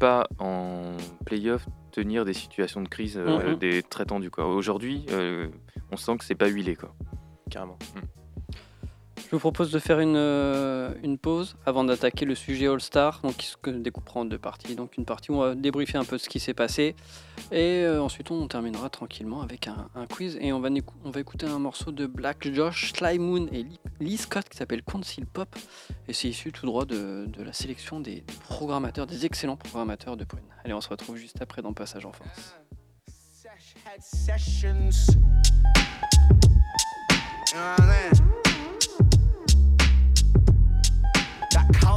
pas 0.00 0.26
en 0.38 0.96
playoff 1.26 1.66
tenir 1.92 2.24
des 2.24 2.34
situations 2.34 2.82
de 2.82 2.88
crise 2.88 3.16
euh, 3.16 3.54
des 3.56 3.82
très 3.82 4.04
tendues. 4.04 4.30
quoi. 4.30 4.46
Aujourd'hui, 4.46 5.06
euh, 5.10 5.48
on 5.90 5.96
sent 5.96 6.16
que 6.18 6.24
c'est 6.24 6.34
pas 6.36 6.48
huilé. 6.48 6.74
Quoi. 6.76 6.94
Carrément. 7.50 7.78
Je 9.24 9.30
vous 9.30 9.38
propose 9.38 9.72
de 9.72 9.78
faire 9.78 10.00
une, 10.00 10.16
euh, 10.16 10.92
une 11.02 11.18
pause 11.18 11.56
avant 11.66 11.82
d'attaquer 11.82 12.24
le 12.24 12.34
sujet 12.34 12.68
All-Star, 12.68 13.20
donc 13.22 13.36
qui 13.36 13.46
se 13.46 13.70
découpera 13.70 14.20
en 14.20 14.24
deux 14.24 14.38
parties. 14.38 14.74
Donc 14.74 14.96
une 14.96 15.04
partie 15.04 15.30
où 15.30 15.36
on 15.36 15.40
va 15.40 15.54
débriefer 15.54 15.98
un 15.98 16.04
peu 16.04 16.16
de 16.16 16.20
ce 16.20 16.28
qui 16.28 16.38
s'est 16.40 16.54
passé, 16.54 16.94
et 17.50 17.82
euh, 17.82 18.02
ensuite 18.02 18.30
on 18.30 18.46
terminera 18.46 18.90
tranquillement 18.90 19.40
avec 19.42 19.66
un, 19.66 20.06
quiz, 20.06 20.38
et 20.40 20.52
on 20.52 20.60
va, 20.60 20.68
on 21.04 21.10
va 21.10 21.20
écouter 21.20 21.46
un 21.46 21.58
morceau 21.58 21.90
de 21.90 22.06
Black 22.06 22.52
Josh, 22.52 22.92
Sly 22.92 23.18
Moon 23.18 23.48
et 23.50 23.66
Lee, 24.00 24.16
Scott 24.18 24.48
qui 24.48 24.56
s'appelle 24.56 24.82
Council 24.82 25.26
Pop, 25.26 25.48
et 26.06 26.12
c'est 26.12 26.28
issu 26.28 26.52
tout 26.52 26.66
droit 26.66 26.84
de, 26.84 27.26
de 27.26 27.42
la 27.42 27.52
sélection 27.52 28.00
des, 28.00 28.24
programmateurs, 28.48 29.06
des 29.06 29.24
excellents 29.26 29.56
programmateurs 29.56 30.16
de 30.16 30.24
Prune. 30.24 30.44
Allez, 30.64 30.74
on 30.74 30.80
se 30.80 30.88
retrouve 30.88 31.16
juste 31.16 31.40
après 31.40 31.62
dans 31.62 31.72
Passage 31.72 32.06
en 32.06 32.12
Force. 32.12 32.54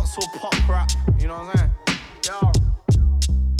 Council 0.07 0.39
pop 0.39 0.69
rap, 0.69 0.91
you 1.19 1.27
know 1.27 1.37
what 1.37 1.49
I'm 1.49 1.57
saying? 1.57 1.71
Yo. 2.25 2.51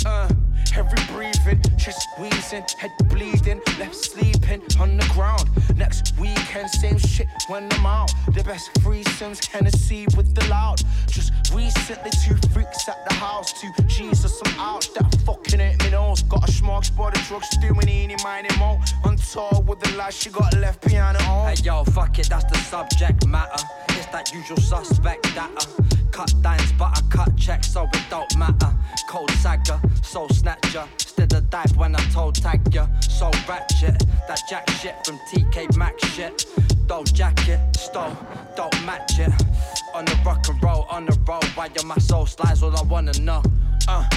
Uh, 0.06 0.30
every 0.78 1.14
breathing, 1.14 1.62
chest 1.78 2.08
wheezing, 2.18 2.64
head 2.78 2.92
bleeding, 3.10 3.60
left 3.78 3.96
sleeping 3.96 4.62
on 4.80 4.96
the 4.96 5.06
ground. 5.14 5.50
Next 5.76 6.18
weekend, 6.18 6.70
same 6.70 6.98
shit 7.00 7.28
when 7.50 7.68
I'm 7.74 7.86
out. 7.86 8.14
The 8.34 8.46
best 8.46 8.74
threesomes, 8.76 9.46
Hennessy 9.46 10.06
with 10.16 10.34
the 10.36 10.48
loud. 10.48 10.82
Just 11.08 11.34
recently, 11.54 12.12
two 12.12 12.38
freaks 12.54 12.88
at 12.88 13.06
the 13.10 13.16
house, 13.16 13.52
two 13.60 13.72
Jesus, 13.86 14.42
I'm 14.46 14.58
out. 14.58 14.88
That 14.96 15.14
fucking 15.26 15.60
hit 15.60 15.84
me 15.84 15.90
nose. 15.90 16.24
Got 16.24 16.48
a 16.48 16.52
smokes 16.52 16.90
by 16.92 17.10
the 17.10 17.20
drugs, 17.28 17.50
doing 17.58 17.90
eeny, 17.90 18.16
miny, 18.24 18.50
mo. 18.58 18.80
On 19.04 19.18
tour 19.18 19.64
with 19.68 19.82
the 19.82 19.98
lads, 19.98 20.16
she 20.16 20.30
got 20.30 20.54
left 20.56 20.88
piano 20.88 21.20
on. 21.20 21.54
Hey 21.54 21.62
yo, 21.62 21.84
fuck 21.84 22.18
it, 22.18 22.30
that's 22.30 22.46
the 22.46 22.58
subject 22.58 23.28
matter. 23.28 23.62
It's 23.90 24.06
that 24.08 24.34
usual 24.34 24.58
suspect 24.58 25.24
that 25.36 26.07
cut 26.12 26.34
dimes, 26.42 26.72
but 26.74 26.98
I 26.98 27.02
cut 27.10 27.38
checks, 27.38 27.72
so 27.74 27.84
it 27.94 28.04
don't 28.10 28.38
matter. 28.38 28.74
Cold 29.10 29.32
sagger, 29.32 29.80
soul 30.02 30.30
snatcher. 30.30 30.86
Instead 30.94 31.34
of 31.34 31.50
dive 31.50 31.76
when 31.78 31.96
I 31.96 32.00
told 32.10 32.36
tag 32.36 32.62
ya. 32.74 32.88
So 33.02 33.32
ratchet, 33.48 34.04
that 34.28 34.42
jack 34.50 34.70
shit 34.70 34.96
from 35.06 35.20
TK 35.30 35.76
Maxx 35.76 36.06
shit. 36.14 36.46
Dope 36.88 37.12
jacket, 37.14 37.60
stole, 37.76 38.16
don't 38.56 38.86
match 38.86 39.20
it. 39.20 39.32
On 39.94 40.06
the 40.06 40.18
rock 40.26 40.48
and 40.48 40.62
roll, 40.64 40.86
on 40.90 41.06
the 41.06 41.18
roll, 41.28 41.42
why 41.56 41.70
your 41.76 41.86
my 41.86 41.98
soul 41.98 42.26
slides, 42.26 42.64
all 42.64 42.76
I 42.76 42.84
wanna 42.84 43.14
know. 43.20 43.42
Uh, 43.88 44.08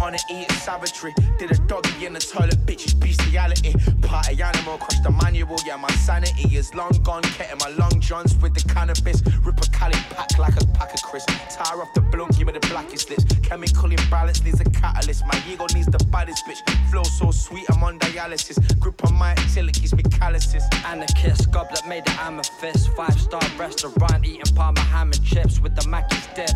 on 0.00 0.12
the 0.12 0.22
eating 0.30 0.56
savagery. 0.56 1.14
Did 1.38 1.50
a 1.50 1.58
doggy 1.66 2.06
in 2.06 2.12
the 2.12 2.20
toilet, 2.20 2.58
bitches, 2.66 2.98
bestiality. 2.98 3.74
Party 4.02 4.42
animal, 4.42 4.78
crush 4.78 5.00
the 5.00 5.10
manual, 5.10 5.58
yeah, 5.66 5.76
my 5.76 5.90
sanity 5.92 6.56
is 6.56 6.74
long 6.74 6.92
gone. 7.02 7.22
Getting 7.38 7.58
my 7.58 7.70
long 7.78 8.00
johns 8.00 8.34
with 8.36 8.54
the 8.54 8.62
cannabis. 8.72 9.22
Rip 9.44 9.60
a 9.60 9.70
cali 9.70 9.94
pack 10.10 10.38
like 10.38 10.56
a 10.60 10.66
pack 10.78 10.94
of 10.94 11.02
crisp. 11.02 11.28
Tire 11.50 11.80
off 11.82 11.92
the 11.94 12.00
blunt, 12.00 12.36
give 12.36 12.46
me 12.46 12.52
the 12.52 12.66
blackest 12.68 13.10
lips. 13.10 13.24
Chemical 13.42 13.90
imbalance 13.90 14.42
needs 14.42 14.60
a 14.60 14.64
catalyst. 14.64 15.24
My 15.26 15.40
ego 15.48 15.66
needs 15.74 15.86
the 15.86 16.02
baddest 16.06 16.44
bitch. 16.46 16.60
Flow 16.90 17.02
so 17.04 17.30
sweet, 17.30 17.66
I'm 17.70 17.82
on 17.82 17.98
dialysis. 17.98 18.58
Grip 18.78 19.04
on 19.06 19.14
my 19.14 19.34
till 19.52 19.68
it 19.68 19.74
gives 19.74 19.94
me 19.94 20.02
calluses. 20.02 20.64
Anarchist, 20.86 21.50
goblet 21.50 21.86
made 21.86 22.06
of 22.08 22.18
amethyst. 22.18 22.90
Five 22.96 23.20
star 23.20 23.42
restaurant, 23.58 24.26
eating 24.26 24.54
parma 24.54 24.80
ham 24.80 25.12
and 25.12 25.24
chips 25.24 25.60
with 25.60 25.76
the 25.76 25.86
Mackey's 25.88 26.26
dip. 26.34 26.50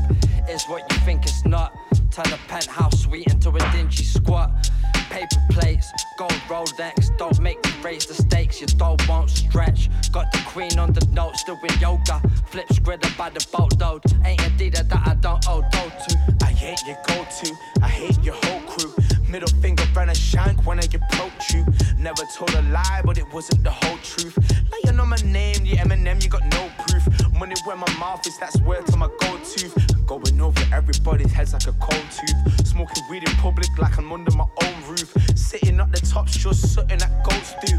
Is 0.48 0.64
what 0.64 0.82
you 0.90 0.98
think 1.00 1.22
it's 1.22 1.44
not. 1.44 1.72
Turn 2.10 2.32
a 2.32 2.36
penthouse 2.48 3.00
suite 3.00 3.33
into 3.34 3.50
a 3.50 3.72
dingy 3.72 4.04
squat. 4.04 4.70
Paper 5.10 5.42
plates, 5.50 5.92
gold 6.18 6.32
Rolex. 6.48 7.16
Don't 7.18 7.38
make 7.40 7.62
me 7.64 7.70
raise 7.82 8.06
the 8.06 8.14
stakes, 8.14 8.60
your 8.60 8.68
dough 8.68 8.96
won't 9.08 9.30
stretch. 9.30 9.90
Got 10.12 10.32
the 10.32 10.38
queen 10.46 10.78
on 10.78 10.92
the 10.92 11.04
notes, 11.12 11.44
doing 11.44 11.60
yoga. 11.80 12.20
Flip 12.46 12.66
scritter 12.72 13.10
by 13.18 13.30
the 13.30 13.44
boatload. 13.52 14.02
Ain't 14.24 14.46
a 14.46 14.50
dealer 14.50 14.84
that 14.84 15.02
I 15.06 15.14
don't 15.14 15.44
owe 15.48 15.62
dough 15.70 15.92
to. 16.06 16.44
I 16.44 16.52
hate 16.52 16.80
your 16.86 16.98
go-to, 17.06 17.54
I 17.82 17.88
hate 17.88 18.22
your 18.22 18.34
crew. 18.34 18.63
Middle 19.34 19.60
finger 19.60 19.82
and 19.96 20.10
a 20.10 20.14
shank 20.14 20.64
when 20.64 20.78
I 20.78 20.84
approach 20.84 21.52
you. 21.52 21.66
Never 21.98 22.22
told 22.36 22.54
a 22.54 22.62
lie, 22.70 23.02
but 23.04 23.18
it 23.18 23.24
wasn't 23.32 23.64
the 23.64 23.70
whole 23.72 23.96
truth. 23.96 24.38
Lying 24.70 25.00
on 25.00 25.08
my 25.08 25.16
name, 25.24 25.66
you 25.66 25.74
Eminem, 25.74 26.22
you 26.22 26.30
got 26.30 26.44
no 26.52 26.70
proof. 26.86 27.04
Money 27.32 27.56
where 27.64 27.74
my 27.74 27.92
mouth 27.98 28.24
is, 28.28 28.38
that's 28.38 28.60
where 28.60 28.80
to 28.82 28.96
my 28.96 29.08
go-to. 29.18 29.68
Going 30.06 30.40
over 30.40 30.62
everybody's 30.72 31.32
heads 31.32 31.52
like 31.52 31.66
a 31.66 31.72
cold 31.80 32.06
tooth. 32.12 32.64
Smoking 32.64 33.02
weed 33.10 33.28
in 33.28 33.34
public 33.38 33.66
like 33.76 33.98
I'm 33.98 34.12
under 34.12 34.30
my 34.36 34.46
own 34.62 34.74
roof. 34.88 35.12
Sitting 35.34 35.80
at 35.80 35.90
the 35.90 35.98
top, 35.98 36.28
just 36.28 36.72
something 36.72 36.98
that 36.98 37.24
goats 37.24 37.54
do. 37.66 37.76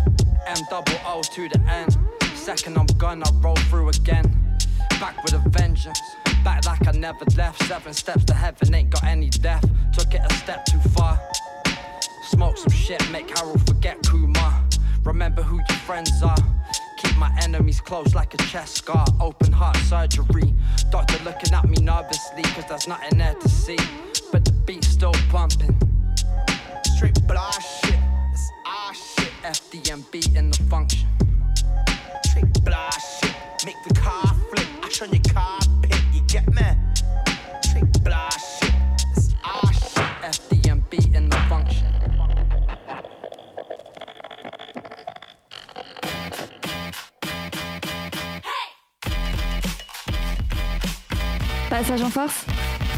M 0.48 0.58
double 0.70 1.00
O 1.06 1.22
to 1.22 1.48
the 1.48 1.60
end. 1.72 1.98
Second 2.34 2.78
I'm 2.78 2.86
gone, 2.98 3.24
I 3.24 3.32
roll 3.36 3.56
through 3.70 3.88
again. 3.88 4.58
Back 5.00 5.24
with 5.24 5.32
a 5.32 5.40
vengeance. 5.48 6.02
Back 6.46 6.68
like 6.68 6.88
I 6.88 6.92
never 6.92 7.26
left. 7.36 7.64
Seven 7.64 7.92
steps 7.92 8.24
to 8.26 8.36
heaven, 8.36 8.76
ain't 8.76 8.92
got 8.92 9.04
any 9.04 9.30
death. 9.30 9.66
Took 9.94 10.14
it 10.14 10.22
a 10.24 10.32
step 10.36 10.64
too 10.68 10.78
far. 10.90 11.20
Smoke 12.22 12.56
some 12.56 12.72
shit, 12.72 13.02
make 13.12 13.36
Harold 13.36 13.66
forget 13.66 13.98
Kumar. 14.06 14.64
Remember 15.04 15.42
who 15.42 15.58
your 15.58 15.80
friends 15.88 16.22
are. 16.22 16.38
Keep 17.00 17.18
my 17.18 17.36
enemies 17.42 17.82
close 17.82 18.14
like 18.14 18.36
a 18.36 18.38
chest 18.38 18.76
scar. 18.76 19.08
Open 19.20 19.52
heart 19.52 19.76
surgery. 19.78 20.54
Doctor 20.92 21.18
looking 21.24 21.52
at 21.52 21.68
me 21.68 21.78
nervously, 21.82 22.44
cause 22.54 22.66
there's 22.70 22.88
nothing 22.88 23.18
there 23.18 23.34
to 23.34 23.50
see. 23.50 23.80
But 24.32 24.46
the 24.46 24.52
beat's 24.52 24.90
still 24.90 25.14
pumping. 25.30 25.76
Straight 26.96 27.20
blast 27.28 27.84
shit, 27.84 28.00
it's 28.32 28.52
our 28.68 28.94
shit. 28.94 29.32
FDMB 29.42 30.36
in 30.36 30.52
the 30.52 30.64
function. 30.70 31.10
Straight 32.28 32.64
blast 32.64 33.24
shit, 33.24 33.36
make 33.66 33.82
the 33.88 33.96
car 34.00 34.25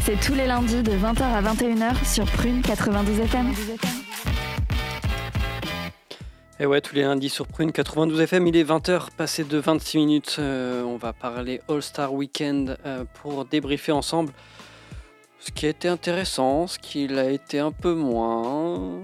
C'est 0.02 0.20
tous 0.20 0.34
les 0.34 0.46
lundis 0.46 0.82
de 0.82 0.92
20h 0.92 1.22
à 1.22 1.42
21h 1.42 2.04
sur 2.04 2.24
Prune 2.26 2.62
92 2.62 3.20
FM. 3.20 3.52
Et 6.60 6.66
ouais, 6.66 6.80
tous 6.80 6.94
les 6.94 7.02
lundis 7.02 7.28
sur 7.28 7.46
Prune 7.46 7.72
92 7.72 8.20
FM, 8.20 8.46
il 8.46 8.56
est 8.56 8.64
20h, 8.64 9.10
passé 9.16 9.44
de 9.44 9.58
26 9.58 9.98
minutes. 9.98 10.36
Euh, 10.38 10.82
on 10.82 10.96
va 10.96 11.12
parler 11.12 11.60
All-Star 11.68 12.12
Weekend 12.12 12.76
euh, 12.84 13.04
pour 13.22 13.44
débriefer 13.44 13.92
ensemble 13.92 14.32
ce 15.40 15.52
qui 15.52 15.66
a 15.66 15.68
été 15.68 15.88
intéressant, 15.88 16.66
ce 16.66 16.78
qui 16.78 17.06
l'a 17.06 17.30
été 17.30 17.58
un 17.58 17.72
peu 17.72 17.94
moins. 17.94 19.02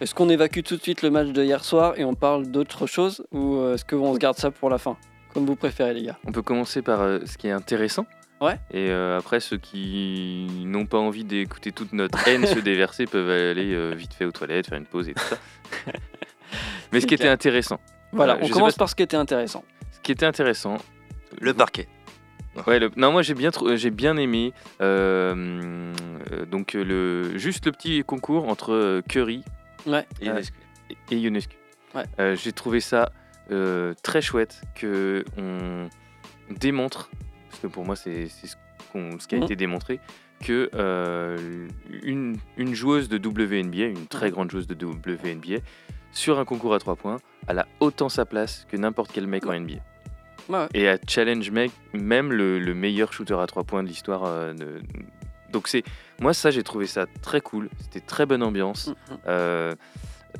Est-ce 0.00 0.14
qu'on 0.14 0.28
évacue 0.28 0.60
tout 0.60 0.76
de 0.76 0.82
suite 0.82 1.02
le 1.02 1.10
match 1.10 1.28
de 1.28 1.42
hier 1.42 1.64
soir 1.64 1.94
et 1.96 2.04
on 2.04 2.14
parle 2.14 2.46
d'autre 2.46 2.86
chose 2.86 3.24
ou 3.32 3.56
euh, 3.56 3.74
est-ce 3.74 3.84
qu'on 3.84 4.12
se 4.14 4.18
garde 4.18 4.36
ça 4.36 4.50
pour 4.50 4.70
la 4.70 4.78
fin 4.78 4.96
Comme 5.32 5.46
vous 5.46 5.56
préférez, 5.56 5.94
les 5.94 6.02
gars? 6.02 6.18
On 6.26 6.32
peut 6.32 6.42
commencer 6.42 6.82
par 6.82 7.00
euh, 7.02 7.20
ce 7.26 7.38
qui 7.38 7.48
est 7.48 7.52
intéressant. 7.52 8.06
Ouais. 8.40 8.54
Et 8.72 8.90
euh, 8.90 9.18
après, 9.18 9.40
ceux 9.40 9.56
qui 9.58 10.46
n'ont 10.66 10.86
pas 10.86 10.98
envie 10.98 11.24
d'écouter 11.24 11.72
toute 11.72 11.92
notre 11.92 12.26
haine 12.28 12.46
se 12.46 12.58
déverser 12.60 13.06
peuvent 13.06 13.30
aller 13.30 13.72
euh, 13.74 13.94
vite 13.94 14.12
fait 14.14 14.24
aux 14.24 14.32
toilettes, 14.32 14.66
faire 14.68 14.78
une 14.78 14.86
pause 14.86 15.08
et 15.08 15.14
tout 15.14 15.22
ça. 15.22 15.36
Mais 16.92 17.00
ce 17.00 17.06
qui 17.06 17.14
était 17.14 17.28
intéressant, 17.28 17.80
Voilà, 18.12 18.34
Euh, 18.34 18.38
on 18.42 18.48
commence 18.48 18.74
pas- 18.74 18.80
par 18.80 18.88
ce 18.88 18.94
qui 18.94 19.02
était 19.02 19.16
intéressant. 19.16 19.64
ce 19.92 20.00
qui 20.00 20.12
était 20.12 20.26
intéressant, 20.26 20.76
Le 21.40 21.52
parquet. 21.54 21.88
Ouais, 22.68 22.78
le- 22.78 22.90
non, 22.96 23.10
moi 23.10 23.22
j'ai 23.22 23.34
bien, 23.34 23.50
trou- 23.50 23.74
j'ai 23.76 23.90
bien 23.90 24.16
aimé 24.16 24.52
euh, 24.80 25.92
euh, 26.32 26.44
donc 26.46 26.76
euh, 26.76 26.84
le 26.84 27.36
juste 27.36 27.66
le 27.66 27.72
petit 27.72 28.04
concours 28.04 28.48
entre 28.48 28.72
euh, 28.72 29.02
Curry 29.08 29.42
Ouais. 29.86 30.06
Et 30.20 30.28
Euh, 30.28 30.34
Ionescu. 30.34 30.54
et 31.10 31.16
Ionescu. 31.18 31.56
Ouais. 31.96 32.04
Euh, 32.20 32.36
j'ai 32.36 32.52
trouvé 32.52 32.78
ça 32.78 33.10
euh, 33.50 33.92
très 34.04 34.22
chouette 34.22 34.60
que 34.76 35.24
on 35.36 35.88
démontre, 36.54 37.10
que 37.64 37.72
pour 37.72 37.84
moi 37.84 37.96
c'est 37.96 38.28
ce, 38.28 38.56
qui 39.26 39.34
a 39.34 39.38
Mhm. 39.38 39.44
été 39.44 39.56
démontré, 39.56 40.00
que 40.44 40.70
euh, 40.74 41.66
une, 42.02 42.36
une 42.56 42.74
joueuse 42.74 43.08
de 43.08 43.16
WNBA, 43.18 43.86
une 43.86 44.06
très 44.06 44.30
grande 44.30 44.50
joueuse 44.50 44.66
de 44.66 44.74
WNBA, 44.74 45.58
sur 46.12 46.38
un 46.38 46.44
concours 46.44 46.74
à 46.74 46.78
3 46.78 46.96
points, 46.96 47.16
elle 47.48 47.58
a 47.58 47.66
autant 47.80 48.08
sa 48.08 48.24
place 48.24 48.66
que 48.70 48.76
n'importe 48.76 49.10
quel 49.12 49.26
mec 49.26 49.46
en 49.46 49.52
NBA. 49.58 49.78
Ouais. 50.48 50.66
Et 50.74 50.82
elle 50.82 51.00
challenge 51.08 51.50
mec, 51.50 51.72
même 51.94 52.30
le, 52.32 52.58
le 52.58 52.74
meilleur 52.74 53.12
shooter 53.12 53.34
à 53.40 53.46
3 53.46 53.64
points 53.64 53.82
de 53.82 53.88
l'histoire. 53.88 54.24
euh, 54.24 54.52
de- 54.52 54.80
Donc 55.50 55.66
c'est 55.68 55.82
moi 56.20 56.34
ça 56.34 56.50
j'ai 56.50 56.62
trouvé 56.62 56.86
ça 56.86 57.06
très 57.22 57.40
cool, 57.40 57.68
c'était 57.80 58.00
très 58.00 58.26
bonne 58.26 58.42
ambiance. 58.42 58.88
Mhm. 58.88 59.16
Euh, 59.26 59.74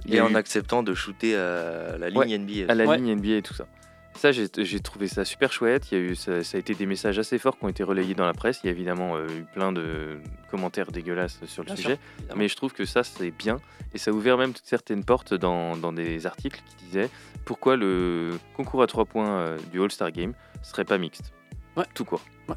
il 0.07 0.13
y 0.13 0.17
Et 0.17 0.21
a 0.21 0.25
en 0.27 0.31
eu- 0.31 0.37
acceptant 0.37 0.83
de 0.83 0.93
shooter 0.93 1.35
à 1.37 1.97
la 1.99 2.11
ligne 2.11 2.19
Ouais, 2.19 2.39
NBA. 2.39 2.71
à 2.71 2.75
la 2.75 2.85
Ouais. 2.85 2.97
ligne 2.99 3.11
NBA 3.17 3.37
et 3.37 3.43
tout 3.43 3.55
ça. 3.55 3.67
Ça, 4.17 4.33
j'ai 4.33 4.81
trouvé 4.81 5.07
ça 5.07 5.25
super 5.25 5.53
chouette. 5.53 5.91
Il 5.91 5.99
y 5.99 6.01
a 6.01 6.05
eu, 6.05 6.15
ça, 6.15 6.43
ça 6.45 6.57
a 6.57 6.61
été 6.61 6.75
des 6.75 6.87
messages 6.87 7.19
assez 7.19 7.39
forts 7.39 7.59
qui 7.59 7.65
ont 7.65 7.69
été 7.69 7.83
relayés 7.83 8.15
dans 8.15 8.25
la 8.25 8.33
presse. 8.33 8.61
Il 8.63 8.67
y 8.67 8.71
a 8.71 8.73
évidemment 8.73 9.17
euh, 9.17 9.27
eu 9.29 9.45
plein 9.53 9.73
de 9.73 10.19
commentaires 10.51 10.91
dégueulasses 10.91 11.45
sur 11.47 11.63
le 11.63 11.67
Bien 11.67 11.77
sujet. 11.77 11.99
Mais 12.37 12.49
je 12.49 12.57
trouve 12.57 12.73
que 12.73 12.85
ça, 12.85 13.03
c'est 13.03 13.31
bien. 13.33 13.59
Et 13.93 13.99
ça 13.99 14.11
a 14.11 14.15
ouvert 14.15 14.39
même 14.39 14.55
toutes 14.55 14.67
certaines 14.67 15.05
portes 15.05 15.35
dans, 15.35 15.77
dans 15.77 15.93
des 15.93 16.27
articles 16.27 16.63
qui 16.67 16.85
disaient 16.87 17.11
pourquoi 17.45 17.77
le 17.77 18.39
concours 18.57 18.83
à 18.83 18.87
3 18.87 19.05
points 19.05 19.39
euh, 19.39 19.59
du 19.73 19.83
All-Star 19.83 20.11
Game 20.11 20.33
serait 20.63 20.85
pas 20.85 20.97
mixte. 20.97 21.35
Ouais. 21.77 21.85
Tout 21.93 22.05
court. 22.05 22.23
Ouais. 22.49 22.57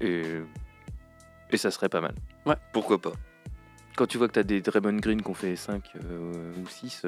Et, 0.00 0.22
et 1.50 1.56
ça 1.56 1.70
serait 1.70 1.88
pas 1.88 2.00
mal. 2.00 2.14
Pourquoi 2.72 3.00
pas? 3.00 3.12
Quand 3.96 4.06
tu 4.06 4.16
vois 4.18 4.28
que 4.28 4.32
tu 4.34 4.38
as 4.38 4.42
des 4.44 4.60
Draymond 4.62 4.96
Green 5.00 5.20
qui 5.22 5.28
ont 5.28 5.34
fait 5.34 5.54
5 5.56 5.82
ou 5.96 6.66
6, 6.68 7.02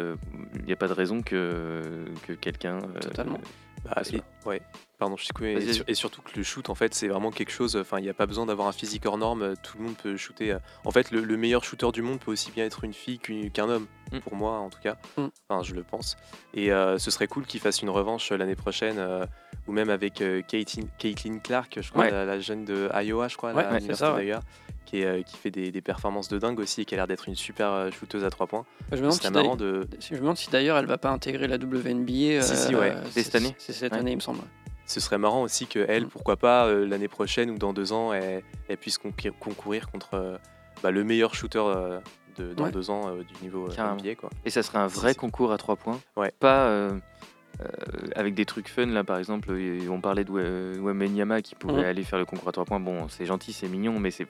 il 0.58 0.64
n'y 0.64 0.72
a 0.72 0.76
pas 0.76 0.88
de 0.88 0.92
raison 0.92 1.22
que, 1.22 2.04
que 2.26 2.32
quelqu'un. 2.34 2.78
euh, 2.78 2.98
Totalement. 3.00 3.40
Bah, 3.84 4.00
C'est 4.02 4.16
et- 4.16 4.22
ouais, 4.46 4.62
pardon, 4.98 5.14
je 5.18 5.30
quoi, 5.34 5.46
et, 5.46 5.72
sur- 5.74 5.84
et 5.86 5.94
surtout 5.94 6.22
que 6.22 6.30
le 6.36 6.42
shoot, 6.42 6.70
en 6.70 6.74
fait, 6.74 6.94
c'est 6.94 7.08
vraiment 7.08 7.30
quelque 7.30 7.52
chose. 7.52 7.76
Enfin, 7.76 7.98
il 7.98 8.02
n'y 8.02 8.08
a 8.08 8.14
pas 8.14 8.24
besoin 8.26 8.46
d'avoir 8.46 8.66
un 8.68 8.72
physique 8.72 9.04
hors 9.04 9.18
norme. 9.18 9.42
euh, 9.42 9.54
Tout 9.62 9.76
le 9.78 9.84
monde 9.84 9.94
peut 9.96 10.16
shooter. 10.16 10.52
euh. 10.52 10.58
En 10.86 10.90
fait, 10.90 11.10
le, 11.10 11.20
le 11.20 11.36
meilleur 11.36 11.64
shooter 11.64 11.90
du 11.92 12.00
monde 12.00 12.18
peut 12.18 12.30
aussi 12.30 12.50
bien 12.50 12.64
être 12.64 12.84
une 12.84 12.94
fille 12.94 13.18
qu'un 13.18 13.68
homme, 13.68 13.86
Mm. 14.12 14.18
pour 14.20 14.36
moi, 14.36 14.52
en 14.58 14.70
tout 14.70 14.78
cas. 14.82 14.96
Mm. 15.18 15.26
Enfin, 15.48 15.62
je 15.62 15.74
le 15.74 15.82
pense. 15.82 16.16
Et 16.54 16.72
euh, 16.72 16.98
ce 16.98 17.10
serait 17.10 17.26
cool 17.26 17.44
qu'il 17.46 17.60
fasse 17.60 17.82
une 17.82 17.90
revanche 17.90 18.32
euh, 18.32 18.36
l'année 18.38 18.56
prochaine, 18.56 18.96
euh, 18.98 19.26
ou 19.66 19.72
même 19.72 19.90
avec 19.90 20.20
euh, 20.22 20.40
Caitlin, 20.42 20.84
Caitlin 20.98 21.38
Clark, 21.40 21.78
je 21.82 21.90
crois, 21.90 22.04
Ouais. 22.04 22.10
la, 22.10 22.24
la 22.24 22.38
jeune 22.40 22.64
de 22.64 22.88
Iowa, 23.02 23.28
je 23.28 23.36
crois, 23.36 23.52
Ouais, 23.52 23.62
la 23.64 23.72
ouais, 23.72 23.80
c'est 23.80 23.86
euh, 25.02 25.22
qui 25.22 25.37
fait 25.37 25.50
des, 25.50 25.70
des 25.72 25.80
performances 25.80 26.28
de 26.28 26.38
dingue 26.38 26.61
aussi 26.61 26.83
et 26.83 26.85
qui 26.85 26.94
a 26.94 26.98
l'air 26.98 27.07
d'être 27.07 27.28
une 27.28 27.35
super 27.35 27.70
euh, 27.72 27.90
shooteuse 27.90 28.22
à 28.24 28.30
3 28.30 28.46
points. 28.46 28.64
Je 28.92 29.02
me 29.02 29.11
si 29.11 29.20
marrant 29.30 29.57
d'ailleurs- 29.57 29.57
de. 29.57 29.88
je 29.98 30.14
me 30.14 30.20
demande 30.20 30.37
si 30.37 30.50
d'ailleurs 30.50 30.76
elle 30.78 30.87
va 30.87 30.98
pas 30.98 31.11
intégrer 31.11 31.48
la 31.48 31.57
WNBA. 31.57 32.42
Si, 32.42 32.57
si, 32.57 32.74
ouais. 32.74 32.94
C'est 33.11 33.22
cette 33.22 33.35
année 33.37 33.54
C'est 33.59 33.72
cette 33.72 33.92
Ouais. 33.92 33.98
année, 33.98 34.12
il 34.12 34.16
me 34.16 34.20
semble. 34.20 34.40
Ce 34.87 35.00
serait 35.00 35.16
marrant 35.18 35.42
aussi 35.42 35.66
que 35.66 35.85
elle, 35.88 36.04
Mm. 36.04 36.09
pourquoi 36.09 36.37
pas 36.37 36.66
euh, 36.66 36.87
l'année 36.87 37.09
prochaine 37.09 37.50
ou 37.50 37.57
dans 37.59 37.72
deux 37.72 37.92
ans, 37.92 38.12
elle, 38.12 38.42
elle 38.68 38.76
puisse 38.76 38.98
concourir 38.98 39.90
contre 39.90 40.11
euh, 40.14 40.37
bah, 40.83 40.90
le 40.90 41.02
meilleur 41.04 41.35
shooter 41.35 41.59
euh, 41.64 42.00
de, 42.37 42.52
dans 42.52 42.64
Ouais. 42.64 42.70
deux 42.70 42.90
ans 42.90 43.09
euh, 43.09 43.22
du 43.22 43.35
niveau 43.42 43.66
euh. 43.66 43.94
NBA. 43.96 44.14
Quoi. 44.16 44.28
Et 44.44 44.50
ça 44.50 44.62
serait 44.62 44.78
un 44.78 44.87
vrai 44.87 45.14
concours 45.14 45.52
à 45.52 45.57
3 45.57 45.76
points. 45.76 46.00
Ouais. 46.16 46.33
Pas 46.38 46.66
euh, 46.66 46.90
euh, 47.62 47.64
avec 48.16 48.35
des 48.35 48.44
trucs 48.44 48.68
fun, 48.68 48.87
là 48.87 49.04
par 49.04 49.16
exemple, 49.18 49.48
euh, 49.52 49.88
on 49.88 50.00
parlait 50.00 50.24
de 50.24 50.30
We- 50.33 50.78
Wembanyama 50.80 51.40
qui 51.40 51.54
pouvait 51.54 51.74
Mhm. 51.83 51.85
aller 51.88 52.02
faire 52.04 52.18
le 52.18 52.24
concours 52.26 52.48
à 52.48 52.52
3 52.52 52.64
points. 52.64 52.80
Bon, 52.80 53.09
c'est 53.09 53.24
gentil, 53.26 53.52
c'est 53.52 53.68
mignon, 53.68 53.98
mais 54.00 54.11
c'est 54.11 54.26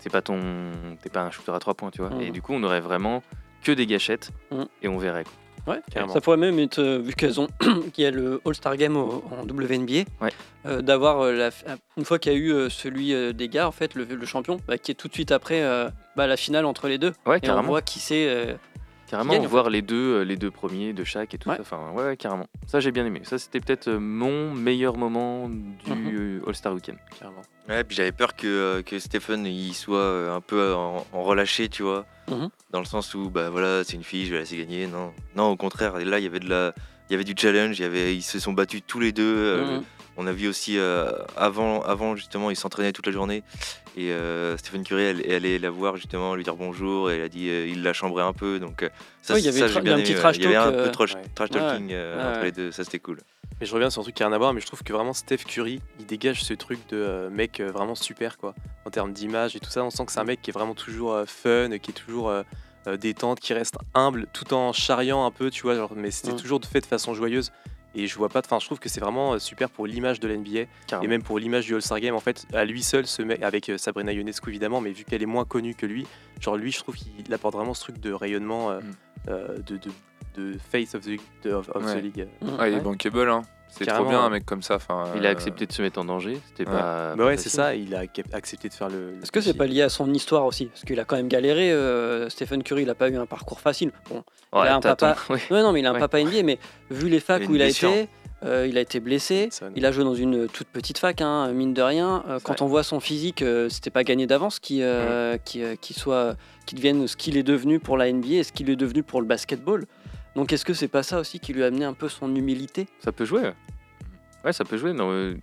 c'est 0.00 0.10
pas 0.10 0.22
ton. 0.22 0.40
T'es 1.02 1.08
pas 1.10 1.20
un 1.22 1.30
shooter 1.30 1.52
à 1.52 1.58
3 1.58 1.74
points, 1.74 1.90
tu 1.90 2.02
vois. 2.02 2.10
Et 2.20 2.30
du 2.30 2.42
coup, 2.42 2.52
on 2.52 2.62
aurait 2.64 2.80
vraiment 2.80 3.22
que 3.62 3.72
des 3.72 3.86
gâchettes 3.86 4.30
Mhm. 4.50 4.66
et 4.82 4.88
on 4.88 4.98
verrait. 4.98 5.24
quoi. 5.24 5.74
Ouais, 5.74 5.80
Carrément. 5.92 6.12
ça 6.14 6.22
pourrait 6.22 6.38
même 6.38 6.58
être, 6.58 6.78
euh, 6.78 6.98
vu 6.98 7.12
qu'elles 7.12 7.38
ont, 7.38 7.46
qu'il 7.92 8.02
y 8.02 8.06
a 8.06 8.10
le 8.10 8.40
All-Star 8.46 8.76
Game 8.78 8.96
au- 8.96 9.22
en 9.30 9.44
WNBA, 9.46 10.04
Ouais. 10.22 10.30
euh, 10.64 10.80
d'avoir 10.80 11.20
euh, 11.20 11.32
la, 11.32 11.50
une 11.98 12.04
fois 12.06 12.18
qu'il 12.18 12.32
y 12.32 12.34
a 12.34 12.38
eu 12.38 12.50
euh, 12.52 12.70
celui 12.70 13.12
euh, 13.12 13.34
des 13.34 13.48
gars, 13.50 13.68
en 13.68 13.70
fait, 13.72 13.94
le, 13.94 14.04
le 14.04 14.26
champion, 14.26 14.56
bah, 14.66 14.78
qui 14.78 14.90
est 14.90 14.94
tout 14.94 15.06
de 15.08 15.12
suite 15.12 15.32
après 15.32 15.60
euh, 15.62 15.90
bah, 16.16 16.26
la 16.26 16.38
finale 16.38 16.64
entre 16.64 16.88
les 16.88 16.96
deux. 16.96 17.12
Ouais, 17.26 17.36
Et 17.36 17.40
on 17.44 17.46
carrément. 17.46 17.68
voit 17.68 17.82
qui 17.82 17.98
c'est. 18.00 18.56
Carrément, 19.10 19.32
gagne, 19.32 19.44
en 19.44 19.48
voir 19.48 19.70
les 19.70 19.82
deux, 19.82 20.20
euh, 20.20 20.22
les 20.24 20.36
deux 20.36 20.50
premiers 20.52 20.92
de 20.92 21.02
chaque 21.02 21.34
et 21.34 21.38
tout 21.38 21.48
Ouais. 21.48 21.56
ça. 21.56 21.62
Enfin, 21.62 21.90
ouais, 21.94 22.04
ouais, 22.04 22.16
carrément. 22.16 22.46
Ça, 22.66 22.78
j'ai 22.78 22.92
bien 22.92 23.04
aimé. 23.04 23.22
Ça, 23.24 23.38
c'était 23.38 23.58
peut-être 23.58 23.88
euh, 23.88 23.98
mon 23.98 24.54
meilleur 24.54 24.96
moment 24.96 25.48
du 25.48 25.90
Mhm. 25.92 26.10
euh, 26.14 26.40
All-Star 26.46 26.72
Weekend. 26.74 26.96
Clairement. 27.18 27.42
Ouais, 27.68 27.82
puis 27.82 27.96
j'avais 27.96 28.12
peur 28.12 28.36
que, 28.36 28.80
que 28.82 28.98
Stephen 29.00 29.46
il 29.46 29.74
soit 29.74 30.32
un 30.32 30.40
peu 30.40 30.74
en, 30.74 31.04
en 31.12 31.22
relâché, 31.24 31.68
tu 31.68 31.82
vois. 31.82 32.06
Mhm. 32.30 32.48
Dans 32.70 32.78
le 32.78 32.84
sens 32.84 33.12
où, 33.14 33.30
bah 33.30 33.50
voilà, 33.50 33.82
c'est 33.84 33.94
une 33.96 34.04
fille, 34.04 34.24
je 34.26 34.30
vais 34.30 34.36
la 34.36 34.40
laisser 34.42 34.56
gagner. 34.58 34.86
Non, 34.86 35.12
non 35.34 35.48
au 35.50 35.56
contraire. 35.56 35.98
Et 35.98 36.04
là, 36.04 36.18
il 36.20 36.24
y 36.24 36.28
avait 36.28 36.40
de 36.40 36.48
la. 36.48 36.72
Il 37.08 37.12
y 37.12 37.16
avait 37.16 37.24
du 37.24 37.34
challenge, 37.36 37.76
il 37.80 37.82
y 37.82 37.84
avait, 37.84 38.14
ils 38.14 38.22
se 38.22 38.38
sont 38.38 38.52
battus 38.52 38.82
tous 38.86 39.00
les 39.00 39.10
deux. 39.10 39.24
euh, 39.36 39.76
Mhm. 39.78 39.82
On 40.16 40.26
a 40.26 40.32
vu 40.32 40.48
aussi 40.48 40.78
euh, 40.78 41.10
avant, 41.36 41.82
avant 41.82 42.14
justement, 42.16 42.50
ils 42.50 42.56
s'entraînaient 42.56 42.92
toute 42.92 43.06
la 43.06 43.12
journée. 43.12 43.42
Et 43.96 44.10
euh, 44.12 44.56
Stephen 44.56 44.84
Curry, 44.84 45.02
elle, 45.02 45.22
elle 45.26 45.32
allait 45.34 45.58
la 45.58 45.70
voir 45.70 45.96
justement, 45.96 46.34
lui 46.34 46.44
dire 46.44 46.56
bonjour. 46.56 47.10
Et 47.10 47.16
elle 47.16 47.22
a 47.22 47.28
dit, 47.28 47.48
euh, 47.48 47.66
il 47.68 47.82
l'a 47.82 47.92
chambré 47.92 48.22
un 48.22 48.32
peu. 48.32 48.58
Donc 48.58 48.82
euh, 48.82 48.88
ça, 49.22 49.34
Ouais, 49.34 49.40
il 49.40 49.46
y 49.46 49.48
avait 49.48 49.60
ça, 49.60 49.66
tra- 49.66 49.68
j'ai 49.68 49.72
il 49.72 49.76
y 49.76 49.78
a 49.78 49.82
bien 49.82 49.92
un 49.94 49.96
aimé, 49.98 50.04
petit 50.04 50.14
trash 50.14 50.36
Il 50.36 50.42
y 50.42 50.46
avait 50.46 50.54
talk, 50.56 50.66
un 50.66 50.72
peu 50.76 50.84
de 50.88 50.92
trash, 50.92 51.14
ouais. 51.14 51.22
trash 51.34 51.50
Ouais, 51.50 51.58
talking 51.60 51.88
euh, 51.92 52.16
ouais, 52.18 52.34
entre 52.36 52.44
les 52.44 52.52
deux. 52.52 52.72
Ça, 52.72 52.84
c'était 52.84 52.98
cool. 52.98 53.18
Mais 53.60 53.66
je 53.66 53.72
reviens 53.74 53.90
sur 53.90 54.00
un 54.00 54.02
truc 54.04 54.14
qui 54.14 54.22
n'a 54.22 54.28
rien 54.28 54.34
à 54.36 54.38
voir, 54.38 54.52
mais 54.54 54.60
je 54.60 54.66
trouve 54.66 54.82
que 54.82 54.92
vraiment 54.92 55.12
Steph 55.12 55.38
Curry, 55.46 55.80
il 55.98 56.06
dégage 56.06 56.42
ce 56.42 56.54
truc 56.54 56.78
de 56.88 56.96
euh, 56.96 57.30
mec 57.30 57.60
euh, 57.60 57.70
vraiment 57.70 57.94
super, 57.94 58.36
quoi. 58.38 58.54
En 58.86 58.90
termes 58.90 59.12
d'image 59.12 59.54
et 59.56 59.60
tout 59.60 59.70
ça, 59.70 59.84
on 59.84 59.90
sent 59.90 60.06
que 60.06 60.12
c'est 60.12 60.20
un 60.20 60.24
mec 60.24 60.40
qui 60.42 60.50
est 60.50 60.52
vraiment 60.54 60.74
toujours 60.74 61.12
euh, 61.12 61.24
fun, 61.26 61.68
qui 61.78 61.90
est 61.90 61.94
toujours 61.94 62.30
euh, 62.30 62.42
euh, 62.86 62.96
détente, 62.96 63.38
qui 63.40 63.52
reste 63.52 63.74
humble, 63.94 64.26
tout 64.32 64.54
en 64.54 64.72
charriant 64.72 65.26
un 65.26 65.30
peu, 65.30 65.50
tu 65.50 65.62
vois, 65.62 65.74
genre, 65.74 65.92
mais 65.94 66.10
c'était 66.10 66.32
Mm. 66.32 66.36
toujours 66.36 66.60
fait 66.64 66.80
de 66.80 66.86
façon 66.86 67.12
joyeuse. 67.14 67.52
Et 67.94 68.06
je 68.06 68.16
vois 68.16 68.28
pas, 68.28 68.40
enfin, 68.44 68.58
je 68.60 68.66
trouve 68.66 68.78
que 68.78 68.88
c'est 68.88 69.00
vraiment 69.00 69.34
euh, 69.34 69.38
super 69.38 69.68
pour 69.68 69.86
l'image 69.86 70.20
de 70.20 70.28
l'NBA 70.28 70.60
et 71.02 71.06
même 71.08 71.22
pour 71.22 71.38
l'image 71.38 71.66
du 71.66 71.74
All-Star 71.74 71.98
Game. 72.00 72.14
En 72.14 72.20
fait, 72.20 72.46
à 72.52 72.64
lui 72.64 72.82
seul, 72.82 73.06
ce 73.06 73.22
mec, 73.22 73.42
avec 73.42 73.68
euh, 73.68 73.78
Sabrina 73.78 74.12
Ionescu 74.12 74.48
évidemment, 74.50 74.80
mais 74.80 74.92
vu 74.92 75.04
qu'elle 75.04 75.22
est 75.22 75.26
moins 75.26 75.44
connue 75.44 75.74
que 75.74 75.86
lui, 75.86 76.06
genre 76.40 76.56
lui, 76.56 76.70
je 76.70 76.78
trouve 76.78 76.94
qu'il 76.94 77.32
apporte 77.34 77.54
vraiment 77.54 77.74
ce 77.74 77.82
truc 77.82 77.98
de 77.98 78.12
rayonnement, 78.12 78.70
euh, 78.70 78.80
Mm. 78.80 78.92
euh, 79.28 79.58
de, 79.58 79.76
de, 79.76 79.90
de 80.36 80.58
face 80.70 80.94
of 80.94 81.02
the, 81.04 81.18
de- 81.42 81.52
of, 81.52 81.68
of 81.74 81.82
the 81.84 81.86
Ouais. 81.96 82.00
league. 82.00 82.28
Ouais, 82.42 82.72
il 82.72 82.78
est 82.78 82.80
bankable, 82.80 83.28
hein. 83.28 83.42
C'est 83.70 83.86
trop 83.86 84.04
bien 84.04 84.18
ouais. 84.20 84.24
un 84.26 84.30
mec 84.30 84.44
comme 84.44 84.62
ça. 84.62 84.76
Enfin, 84.76 85.04
Il 85.16 85.24
a 85.24 85.28
euh, 85.28 85.32
accepté 85.32 85.66
de 85.66 85.72
se 85.72 85.80
mettre 85.82 85.98
en 86.00 86.04
danger. 86.04 86.38
C'était 86.48 86.68
ouais. 86.70 86.76
pas. 86.76 87.14
Bah 87.16 87.26
ouais, 87.26 87.36
c'est 87.36 87.48
ça, 87.48 87.74
il 87.74 87.94
a 87.94 88.04
ac- 88.04 88.24
accepté 88.32 88.68
de 88.68 88.74
faire 88.74 88.88
le. 88.88 89.14
Est-ce 89.22 89.32
que 89.32 89.40
c'est 89.40 89.54
pas 89.54 89.66
lié 89.66 89.82
à 89.82 89.88
son 89.88 90.12
histoire 90.12 90.44
aussi? 90.44 90.66
Parce 90.66 90.82
qu'il 90.84 90.98
a 91.00 91.04
quand 91.04 91.16
même 91.16 91.28
galéré. 91.28 91.72
euh, 91.72 92.28
Stephen 92.28 92.62
Curry, 92.62 92.82
il 92.82 92.86
n'a 92.88 92.94
pas 92.94 93.08
eu 93.08 93.16
un 93.16 93.26
parcours 93.26 93.60
facile. 93.60 93.92
Bon, 94.08 94.22
Ouais, 94.52 94.66
a 94.68 94.76
un 94.76 94.80
papa- 94.80 95.16
ouais. 95.30 95.40
Ouais, 95.50 95.62
non, 95.62 95.72
mais 95.72 95.80
il 95.80 95.86
a 95.86 95.90
un 95.90 95.94
Ouais. 95.94 96.00
papa 96.00 96.20
NBA, 96.22 96.42
mais 96.42 96.58
vu 96.90 97.08
les 97.08 97.20
facs 97.20 97.42
Il 97.42 97.48
a 97.48 97.50
où 97.50 97.54
il 97.54 97.62
a 97.62 97.68
été, 97.68 98.08
euh, 98.44 98.66
il 98.68 98.76
a 98.76 98.80
été 98.80 98.98
blessé. 99.00 99.48
Ça, 99.50 99.68
Il 99.76 99.86
a 99.86 99.92
joué 99.92 100.02
dans 100.04 100.14
une 100.14 100.48
toute 100.48 100.66
petite 100.68 100.98
fac, 100.98 101.20
hein, 101.20 101.52
mine 101.52 101.72
de 101.72 101.82
rien. 101.82 102.24
Euh, 102.28 102.38
quand 102.42 102.54
Ouais. 102.54 102.62
on 102.62 102.66
voit 102.66 102.82
son 102.82 102.98
physique, 103.00 103.42
euh, 103.42 103.68
c'était 103.68 103.90
pas 103.90 104.02
gagné 104.04 104.26
d'avance 104.26 104.58
qu'il 104.58 104.80
euh, 104.82 105.38
qu'il, 105.44 105.62
euh, 105.62 105.76
qu'il 105.76 105.94
soit, 105.96 106.34
qu'il 106.66 106.76
devienne 106.78 107.06
ce 107.06 107.16
qu'il 107.16 107.36
est 107.36 107.42
devenu 107.44 107.78
pour 107.78 107.96
la 107.96 108.10
NBA 108.12 108.34
et 108.36 108.42
ce 108.42 108.52
qu'il 108.52 108.68
est 108.70 108.76
devenu 108.76 109.02
pour 109.04 109.20
le 109.20 109.26
basketball. 109.26 109.84
Donc 110.36 110.52
est-ce 110.52 110.64
que 110.64 110.74
c'est 110.74 110.88
pas 110.88 111.02
ça 111.02 111.18
aussi 111.20 111.40
qui 111.40 111.52
lui 111.52 111.62
a 111.62 111.66
amené 111.66 111.84
un 111.84 111.92
peu 111.94 112.08
son 112.08 112.34
humilité? 112.34 112.86
Ça 113.00 113.12
peut 113.12 113.24
jouer. 113.24 113.42
Ouais, 113.42 113.54
Ouais, 114.44 114.52
ça 114.52 114.64
peut 114.64 114.76
jouer. 114.78 114.92
Non, 114.92 115.10
euh, 115.10 115.36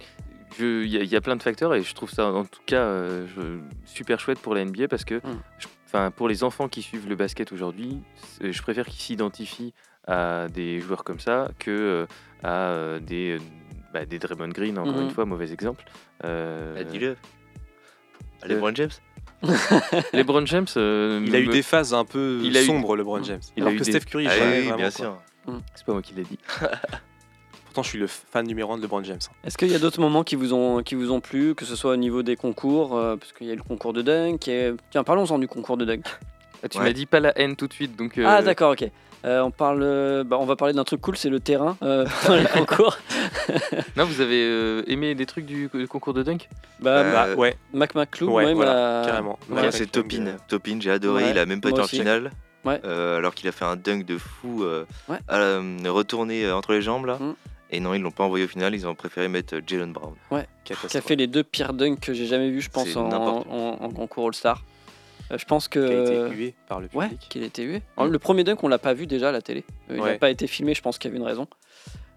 Il 0.59 0.85
y, 0.87 0.97
a- 0.97 1.03
il 1.03 1.09
y 1.09 1.15
a 1.15 1.21
plein 1.21 1.35
de 1.35 1.43
facteurs 1.43 1.75
et 1.75 1.83
je 1.83 1.93
trouve 1.93 2.09
ça 2.09 2.31
en 2.31 2.45
tout 2.45 2.61
cas 2.65 2.77
euh, 2.81 3.27
je- 3.35 3.59
super 3.85 4.19
chouette 4.19 4.39
pour 4.39 4.55
la 4.55 4.61
NBA 4.65 4.87
parce 4.87 5.03
que, 5.03 5.15
Mm. 5.15 5.39
je- 5.59 5.67
enfin, 5.85 6.09
pour 6.09 6.27
les 6.29 6.43
enfants 6.43 6.67
qui 6.69 6.81
suivent 6.81 7.07
le 7.07 7.15
basket 7.15 7.51
aujourd'hui, 7.51 7.99
je 8.41 8.59
préfère 8.61 8.85
qu'ils 8.85 8.99
s'identifient 9.01 9.73
à 10.07 10.47
des 10.47 10.79
joueurs 10.79 11.03
comme 11.03 11.19
ça 11.19 11.49
que 11.59 11.69
euh, 11.69 12.05
à 12.43 12.99
des, 13.01 13.39
bah, 13.93 14.05
des 14.05 14.17
Draymond 14.19 14.47
Green, 14.49 14.79
encore 14.79 14.95
Mhm. 14.95 15.03
une 15.03 15.11
fois, 15.11 15.25
mauvais 15.25 15.51
exemple. 15.51 15.83
Euh, 16.23 16.75
Bah, 16.75 16.83
Dis-le. 16.85 17.09
Euh, 17.09 18.47
LeBron 18.47 18.73
James 18.73 18.89
LeBron 20.13 20.45
James, 20.45 20.65
euh, 20.77 21.23
Il 21.25 21.35
a 21.35 21.39
eu 21.39 21.47
des 21.47 21.61
phases 21.61 21.93
un 21.93 22.05
peu 22.05 22.39
Il 22.43 22.55
a 22.57 22.61
eu- 22.61 22.65
sombres, 22.65 22.95
LeBron 22.95 23.23
James. 23.23 23.39
Il 23.55 23.63
a 23.63 23.65
Alors 23.67 23.75
eu 23.75 23.79
que 23.79 23.83
des- 23.83 23.91
Steph 23.91 24.05
Curry, 24.09 24.27
Ah 24.27 24.35
jamais, 24.37 24.51
oui, 24.59 24.61
vraiment, 24.63 24.75
bien 24.77 24.89
quoi. 24.89 24.91
sûr. 24.91 25.17
c'est 25.75 25.85
pas 25.85 25.93
moi 25.93 26.01
qui 26.01 26.13
l'ai 26.15 26.23
dit. 26.23 26.39
Pourtant, 27.65 27.83
je 27.83 27.89
suis 27.89 27.99
le 27.99 28.07
fan 28.07 28.45
numéro 28.47 28.73
un 28.73 28.77
de 28.77 28.81
LeBron 28.81 29.03
James. 29.03 29.19
Est-ce 29.43 29.57
qu'il 29.57 29.67
y 29.71 29.75
a 29.75 29.79
d'autres 29.79 30.01
moments 30.01 30.23
qui 30.23 30.35
vous 30.35 30.53
ont, 30.53 30.81
qui 30.81 30.95
vous 30.95 31.11
ont 31.11 31.19
plu, 31.21 31.53
que 31.53 31.65
ce 31.65 31.75
soit 31.75 31.91
au 31.91 31.95
niveau 31.97 32.23
des 32.23 32.35
concours, 32.35 32.97
euh, 32.97 33.15
parce 33.17 33.33
qu'il 33.33 33.45
y 33.47 33.51
a 33.51 33.53
eu 33.53 33.57
le 33.57 33.63
concours 33.63 33.93
de 33.93 34.01
dunk. 34.01 34.39
qui 34.39 34.51
est- 34.51 34.73
Tiens, 34.89 35.03
parlons-en 35.03 35.37
du 35.37 35.47
concours 35.47 35.77
de 35.77 35.85
dunk. 35.85 36.03
Ah, 36.63 36.67
tu 36.69 36.79
Ouais. 36.79 36.85
m'as 36.85 36.93
dit 36.93 37.05
pas 37.05 37.19
la 37.19 37.37
haine 37.39 37.55
tout 37.55 37.67
de 37.67 37.73
suite, 37.73 37.95
donc. 37.95 38.13
Ah 38.17 38.39
euh, 38.39 38.41
d'accord, 38.41 38.71
ok. 38.71 38.89
Euh, 39.25 39.41
on, 39.41 39.51
parle, 39.51 39.81
euh, 39.83 40.23
bah, 40.23 40.37
on 40.39 40.45
va 40.45 40.55
parler 40.55 40.73
d'un 40.73 40.83
truc 40.83 41.01
cool, 41.01 41.17
c'est 41.17 41.29
le 41.29 41.39
terrain 41.39 41.75
euh, 41.81 42.05
pendant 42.25 42.39
les 42.39 42.45
concours. 42.45 42.97
Non, 43.97 44.05
vous 44.05 44.21
avez 44.21 44.43
euh, 44.43 44.83
aimé 44.87 45.15
des 45.15 45.25
trucs 45.25 45.45
du 45.45 45.69
du 45.73 45.87
concours 45.87 46.13
de 46.13 46.21
dunk? 46.23 46.47
Bah, 46.79 46.89
Euh, 46.99 47.11
Bah 47.13 47.35
ouais, 47.35 47.57
Mac 47.73 47.95
McClure, 47.95 48.31
ouais, 48.31 48.45
ouais, 48.45 48.53
voilà, 48.53 49.01
carrément. 49.05 49.39
Ouais, 49.49 49.61
Ouais, 49.63 49.71
c'est 49.71 49.91
Topin. 49.91 50.35
Topin, 50.47 50.77
j'ai 50.79 50.91
adoré. 50.91 51.23
Ouais, 51.25 51.31
il 51.31 51.39
a 51.39 51.45
même 51.45 51.61
pas 51.61 51.69
été 51.69 51.81
en 51.81 51.87
finale. 51.87 52.31
Ouais. 52.63 52.79
Euh, 52.85 53.17
alors 53.17 53.33
qu'il 53.33 53.47
a 53.47 53.51
fait 53.51 53.65
un 53.65 53.75
dunk 53.75 54.03
de 54.05 54.17
fou 54.17 54.63
euh, 54.63 54.85
Ouais. 55.07 55.17
à 55.27 55.39
la- 55.39 55.91
retourné 55.91 56.45
euh, 56.45 56.55
entre 56.55 56.73
les 56.73 56.81
jambes 56.81 57.05
là. 57.05 57.17
Mm. 57.19 57.33
Et 57.71 57.79
non, 57.79 57.93
ils 57.93 58.01
l'ont 58.01 58.11
pas 58.11 58.23
envoyé 58.23 58.45
au 58.45 58.47
final. 58.47 58.73
Ils 58.75 58.87
ont 58.87 58.95
préféré 58.95 59.27
mettre 59.27 59.55
Jalen 59.65 59.91
Brown. 59.93 60.13
qui 60.63 60.73
a 60.73 61.01
fait 61.01 61.15
les 61.15 61.27
deux 61.27 61.43
pires 61.43 61.73
dunks 61.73 61.99
que 61.99 62.13
j'ai 62.13 62.25
jamais 62.25 62.49
vus, 62.49 62.61
je 62.61 62.69
pense, 62.69 62.95
en- 62.95 63.09
en 63.09 63.89
concours 63.89 64.27
All-Star. 64.27 64.63
Euh, 65.31 65.37
je 65.37 65.45
pense 65.45 65.67
que. 65.67 65.79
Qui 65.79 65.93
a 65.93 66.25
été 66.27 66.35
hué 66.35 66.55
par 66.67 66.79
le 66.79 66.87
Ouais, 66.93 67.05
public. 67.09 67.27
qu'il 67.29 67.43
a 67.43 67.45
été 67.45 67.63
hué. 67.63 67.81
Le 68.01 68.19
premier 68.19 68.43
dunk, 68.43 68.63
on 68.63 68.67
l'a 68.67 68.77
pas 68.79 68.93
vu 68.93 69.07
déjà 69.07 69.29
à 69.29 69.31
la 69.31 69.41
télé. 69.41 69.63
Euh, 69.89 69.95
Il 69.95 69.97
n'a 69.97 70.03
Ouais. 70.03 70.17
pas 70.17 70.29
été 70.29 70.47
filmé, 70.47 70.73
je 70.73 70.81
pense 70.81 70.97
qu'il 70.97 71.09
y 71.09 71.11
avait 71.11 71.19
une 71.21 71.27
raison. 71.27 71.47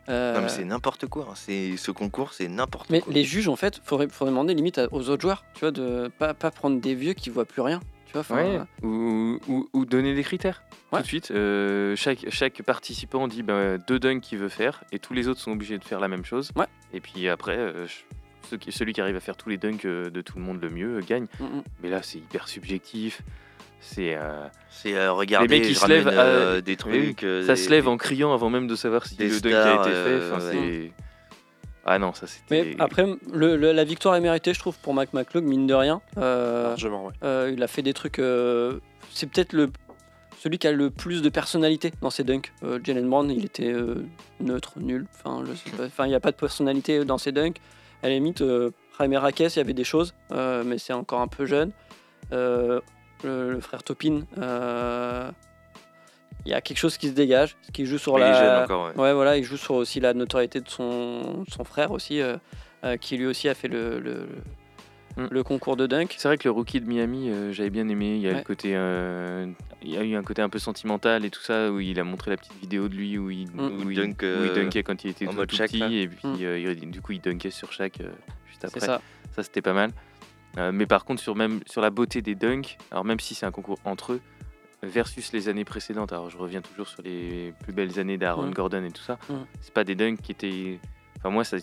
Euh, 0.09 0.35
Non, 0.35 0.41
mais 0.43 0.49
c'est 0.49 0.65
n'importe 0.65 1.07
quoi. 1.07 1.29
hein. 1.31 1.35
C'est 1.37 1.77
ce 1.77 1.91
concours, 1.91 2.33
c'est 2.33 2.49
n'importe 2.49 2.91
mais 2.91 3.01
quoi. 3.01 3.13
les 3.13 3.23
juges, 3.23 3.49
en 3.49 3.57
fait, 3.57 3.81
faudrait, 3.85 4.09
faudrait 4.09 4.33
demander 4.33 4.55
limite 4.55 4.81
aux 4.91 5.09
autres 5.09 5.23
joueurs, 5.23 5.45
tu 5.55 5.61
vois, 5.61 5.71
de 5.71 6.11
pas, 6.19 6.35
pas 6.35 6.51
prendre 6.51 6.81
des 6.81 6.95
vieux 6.95 7.13
qui 7.13 7.31
voient 7.31 7.45
plus 7.45 7.63
rien. 7.63 7.81
Tu 8.07 8.19
vois, 8.19 8.37
Ouais, 8.37 8.59
ou, 8.83 9.39
ou- 9.47 9.69
ou 9.73 9.85
donner 9.85 10.17
des 10.17 10.25
critères. 10.25 10.65
Ouais. 10.91 10.99
Tout 10.99 11.03
de 11.05 11.07
suite, 11.09 11.31
euh, 11.31 11.95
chaque, 11.95 12.27
chaque 12.31 12.61
participant 12.63 13.29
dit 13.29 13.45
bah, 13.45 13.79
deux 13.79 14.01
dunks 14.01 14.21
qu'il 14.21 14.39
veut 14.39 14.49
faire 14.49 14.83
et 14.91 14.99
tous 14.99 15.13
les 15.15 15.29
autres 15.29 15.39
sont 15.39 15.53
obligés 15.53 15.79
de 15.79 15.85
faire 15.85 16.01
la 16.01 16.09
même 16.09 16.25
chose. 16.25 16.51
Ouais. 16.57 16.67
Et 16.93 16.99
puis 16.99 17.29
après, 17.29 17.57
euh, 17.57 17.87
celui 18.69 18.93
qui 18.93 19.01
arrive 19.01 19.17
à 19.17 19.21
faire 19.21 19.37
tous 19.37 19.49
les 19.49 19.57
dunks 19.57 19.85
euh, 19.85 20.11
de 20.11 20.21
tout 20.21 20.39
le 20.39 20.45
monde 20.45 20.61
le 20.61 20.71
mieux 20.71 20.97
euh, 20.99 21.01
gagne. 21.07 21.27
mm, 21.39 21.45
mm. 21.45 21.63
Mais 21.83 21.91
là, 21.91 22.03
c'est 22.03 22.19
hyper 22.19 22.49
subjectif. 22.49 23.23
C'est 23.81 24.15
euh, 24.15 24.47
C'est 24.71 24.95
euh, 24.95 25.13
regarder, 25.13 25.49
Les 25.49 25.61
mecs, 25.61 25.69
je 25.71 25.75
se 25.79 25.87
lèvent, 25.87 26.09
euh, 26.13 26.61
des 26.61 26.77
trucs. 26.77 27.21
ça 27.21 27.55
des- 27.55 27.57
se 27.57 27.71
lève 27.71 27.89
en 27.89 27.97
criant 27.97 28.33
avant 28.35 28.51
même 28.51 28.67
de 28.67 28.77
savoir 28.77 29.07
si 29.07 29.17
le 29.19 29.41
dunk 29.41 29.55
a 29.55 29.75
été 29.81 29.91
fait. 29.91 30.19
Enfin, 30.33 30.45
ouais. 30.47 30.53
c'est- 30.53 30.93
Ah 31.87 31.99
non, 31.99 32.13
ça 32.13 32.27
c'était. 32.27 32.65
Mais 32.75 32.77
après, 32.79 33.07
le- 33.33 33.57
le- 33.57 33.73
la 33.73 33.85
victoire 33.85 34.15
est 34.15 34.21
méritée, 34.21 34.53
je 34.53 34.59
trouve, 34.61 34.79
pour 34.81 34.93
Mac 34.93 35.15
McClung, 35.15 35.45
mine 35.45 35.67
de 35.67 35.73
rien. 35.75 36.03
Euh, 36.19 36.69
Largement, 36.69 37.07
ouais. 37.07 37.13
euh, 37.25 37.51
il 37.55 37.63
a 37.63 37.67
fait 37.69 37.81
des 37.83 37.95
trucs. 37.95 38.19
euh, 38.19 38.79
c'est 39.13 39.27
peut-être 39.31 39.55
le 39.55 39.71
celui 40.39 40.59
qui 40.59 40.67
a 40.67 40.73
le 40.73 40.91
plus 40.91 41.21
de 41.23 41.29
personnalité 41.31 41.93
dans 42.03 42.09
ses 42.11 42.23
dunks. 42.25 42.53
Euh, 42.63 42.79
Jalen 42.85 43.09
Brown, 43.09 43.31
il 43.31 43.45
était 43.47 43.73
euh, 43.73 44.05
neutre, 44.41 44.73
nul. 44.79 45.07
Enfin, 45.25 45.43
il 46.05 46.09
n'y 46.09 46.15
a 46.15 46.21
pas 46.21 46.31
de 46.33 46.37
personnalité 46.37 47.05
dans 47.05 47.19
ses 47.19 47.33
dunks. 47.33 47.57
À 48.03 48.09
la 48.09 48.15
limite, 48.15 48.41
euh, 48.41 48.71
Jaime 48.99 49.15
Raquez, 49.15 49.49
il 49.49 49.57
y 49.57 49.61
avait 49.61 49.75
des 49.75 49.85
choses, 49.85 50.15
euh, 50.33 50.63
mais 50.65 50.79
c'est 50.79 50.93
encore 50.93 51.21
un 51.21 51.29
peu 51.29 51.47
jeune. 51.47 51.73
Euh, 52.33 52.81
le, 53.25 53.53
le 53.53 53.61
frère 53.61 53.83
Topin, 53.83 54.23
il 56.47 56.51
y 56.51 56.55
a 56.55 56.61
quelque 56.63 56.79
chose 56.79 56.97
qui 56.97 57.09
se 57.09 57.13
dégage, 57.13 57.57
qui 57.73 57.85
joue 57.85 57.99
sur 57.99 58.19
Il 58.19 58.23
est 58.23 58.31
la. 58.31 58.41
jeune 58.41 58.65
encore, 58.65 58.87
ouais. 58.87 58.97
Ouais, 59.03 59.13
voilà, 59.13 59.37
il 59.37 59.45
joue 59.45 59.59
sur 59.59 59.75
aussi 59.75 60.01
la 60.01 60.15
notoriété 60.15 60.61
de 60.61 60.69
son, 60.69 61.45
son 61.49 61.65
frère 61.65 61.91
aussi, 61.91 62.23
qui 63.01 63.17
lui 63.19 63.27
aussi 63.27 63.49
a 63.49 63.55
fait 63.55 63.69
le, 63.69 63.99
le, 64.01 64.27
Mm. 65.17 65.27
le 65.31 65.43
concours 65.43 65.77
de 65.77 65.87
dunk. 65.87 66.15
C'est 66.19 66.29
vrai 66.29 66.39
que 66.39 66.45
le 66.47 66.53
rookie 66.53 66.81
de 66.81 66.87
Miami, 66.87 67.31
euh, 67.31 67.53
j'avais 67.53 67.71
bien 67.71 67.89
aimé. 67.89 68.15
Il 68.17 68.21
y 68.23 68.29
a 68.29 68.33
Ouais. 68.33 68.39
le 68.39 68.45
côté, 68.45 68.73
euh, 68.77 69.47
il 69.83 69.91
y 69.91 69.97
a 69.97 70.05
eu 70.05 70.15
un 70.15 70.23
côté 70.23 70.41
un 70.43 70.49
peu 70.49 70.59
sentimental 70.59 71.25
et 71.25 71.31
tout 71.31 71.41
ça 71.41 71.71
où 71.73 71.81
il 71.81 71.99
a 71.99 72.05
montré 72.05 72.31
la 72.31 72.37
petite 72.37 72.59
vidéo 72.61 72.89
de 72.89 72.95
lui 72.95 73.19
où 73.19 73.31
il, 73.31 73.51
Mm. 73.51 73.59
où 73.61 73.85
Où 73.87 73.91
il- 73.91 73.97
dunk, 73.97 74.23
où 74.23 74.25
il 74.25 74.27
euh, 74.51 74.55
dunkait 74.55 74.83
quand 74.83 75.03
il 75.05 75.11
était 75.11 75.27
en 75.27 75.31
tout, 75.31 75.37
mode 75.37 75.49
tout 75.49 75.57
Shaq, 75.57 75.71
petit 75.71 75.79
là. 75.79 75.89
et 75.91 76.07
puis 76.09 76.29
Mm. 76.29 76.37
euh, 76.43 76.75
il- 76.81 76.91
du 76.91 77.01
coup 77.03 77.13
il 77.13 77.21
dunkait 77.21 77.51
sur 77.51 77.73
chaque 77.73 78.01
euh, 78.01 78.11
juste 78.49 78.65
après. 78.65 78.79
C'est 78.81 78.87
ça. 78.87 79.01
Ça 79.35 79.43
c'était 79.43 79.63
pas 79.63 79.73
mal. 79.73 79.91
Euh, 80.59 80.73
mais 80.73 80.87
par 80.87 81.05
contre 81.05 81.21
sur 81.23 81.35
même 81.37 81.61
sur 81.67 81.81
la 81.81 81.91
beauté 81.91 82.23
des 82.23 82.35
dunks, 82.35 82.77
alors 82.91 83.05
même 83.05 83.21
si 83.21 83.35
c'est 83.35 83.47
un 83.47 83.51
concours 83.53 83.79
entre 83.85 84.15
eux 84.15 84.21
versus 84.83 85.33
les 85.33 85.49
années 85.49 85.65
précédentes, 85.65 86.13
alors 86.13 86.31
je 86.31 86.39
reviens 86.39 86.61
toujours 86.63 86.89
sur 86.89 87.03
les 87.03 87.53
plus 87.63 87.73
belles 87.73 87.99
années 88.01 88.17
d'Aaron. 88.17 88.51
Gordon 88.51 88.85
et 88.85 88.91
tout 88.91 89.03
ça, 89.03 89.19
c'est 89.61 89.75
pas 89.75 89.85
des 89.85 89.95
dunks 89.95 90.21
qui 90.23 90.33
étaient, 90.33 90.79
enfin 91.19 91.31
moi 91.31 91.45
ça, 91.45 91.59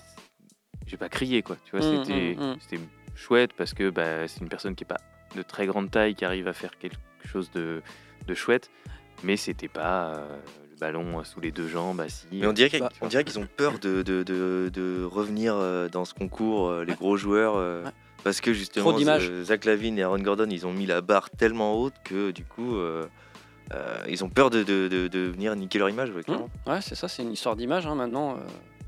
j'ai 0.86 0.98
pas 0.98 1.10
crié 1.10 1.42
quoi, 1.42 1.58
tu 1.66 1.72
vois, 1.72 1.82
c'était 1.82 2.38
c'était 2.62 2.80
chouette 3.18 3.52
parce 3.58 3.74
que 3.74 3.90
bah, 3.90 4.28
c'est 4.28 4.40
une 4.42 4.48
personne 4.50 4.76
qui 4.76 4.84
est 4.86 4.88
pas 4.88 5.02
de 5.36 5.42
très 5.42 5.66
grande 5.66 5.92
taille 5.92 6.16
qui 6.16 6.24
arrive 6.24 6.48
à 6.48 6.54
faire 6.54 6.78
quelque 6.78 6.96
chose 7.26 7.52
de, 7.52 7.82
de 8.28 8.34
chouette, 8.34 8.70
mais 9.24 9.36
c'était 9.36 9.68
pas 9.68 10.14
euh, 10.16 10.38
le 10.72 10.78
ballon 10.80 11.24
sous 11.26 11.42
les 11.42 11.52
deux 11.52 11.68
jambes 11.68 12.00
assis. 12.00 12.28
Mais 12.32 12.48
on 12.48 12.54
dirait 12.54 12.70
qu'ils 12.70 12.80
Bah, 12.80 12.90
on 13.02 13.08
dirait 13.08 13.24
qu'ils 13.26 13.40
ont 13.40 13.48
peur 13.58 13.80
de, 13.80 14.02
de, 14.04 14.24
de, 14.24 14.70
de 14.74 15.04
revenir 15.04 15.56
euh, 15.56 15.90
dans 15.90 16.06
ce 16.06 16.14
concours, 16.14 16.70
euh, 16.70 16.86
les 16.86 16.94
gros 16.94 17.18
joueurs. 17.18 17.56
euh, 17.58 17.84
Ouais. 17.84 17.92
Parce 18.24 18.42
que 18.42 18.52
justement, 18.52 18.98
Zach 19.44 19.64
Lavine 19.66 19.98
et 20.00 20.04
Aaron 20.04 20.20
Gordon, 20.20 20.48
ils 20.50 20.66
ont 20.68 20.74
mis 20.74 20.86
la 20.86 21.02
barre 21.02 21.30
tellement 21.30 21.76
haute 21.80 21.94
que 22.04 22.32
du 22.32 22.44
coup, 22.44 22.76
euh, 22.76 23.06
euh, 23.74 24.04
ils 24.10 24.24
ont 24.26 24.30
peur 24.30 24.50
de, 24.50 24.64
de, 24.64 24.88
de, 24.90 25.08
de 25.08 25.20
venir 25.20 25.56
niquer 25.56 25.80
leur 25.80 25.90
image. 25.90 26.10
ouais, 26.10 26.24
clairement. 26.24 26.50
Ouais, 26.66 26.82
c'est 26.82 26.96
ça, 26.96 27.08
c'est 27.08 27.22
une 27.22 27.32
histoire 27.32 27.56
d'image 27.56 27.86
hein, 27.86 27.96
maintenant. 27.96 28.38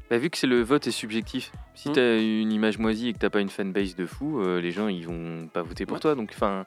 Bah, 0.10 0.18
vu 0.18 0.30
que 0.30 0.38
c'est 0.38 0.48
le 0.48 0.62
vote 0.64 0.88
est 0.88 0.92
subjectif, 0.92 1.52
si 1.76 1.90
Mm. 1.90 1.94
t'as 1.94 2.20
une 2.20 2.52
image 2.52 2.78
moisie 2.80 3.10
et 3.10 3.14
que 3.14 3.20
t'as 3.20 3.30
pas 3.30 3.42
une 3.42 3.50
fanbase 3.50 3.96
de 3.96 4.06
fou, 4.06 4.42
euh, 4.42 4.60
les 4.60 4.72
gens 4.72 4.88
ils 4.88 5.06
vont 5.06 5.48
pas 5.48 5.62
voter 5.62 5.86
pour 5.86 5.96
Ouais. 5.96 6.00
toi. 6.02 6.16
Donc 6.16 6.32
enfin, 6.34 6.66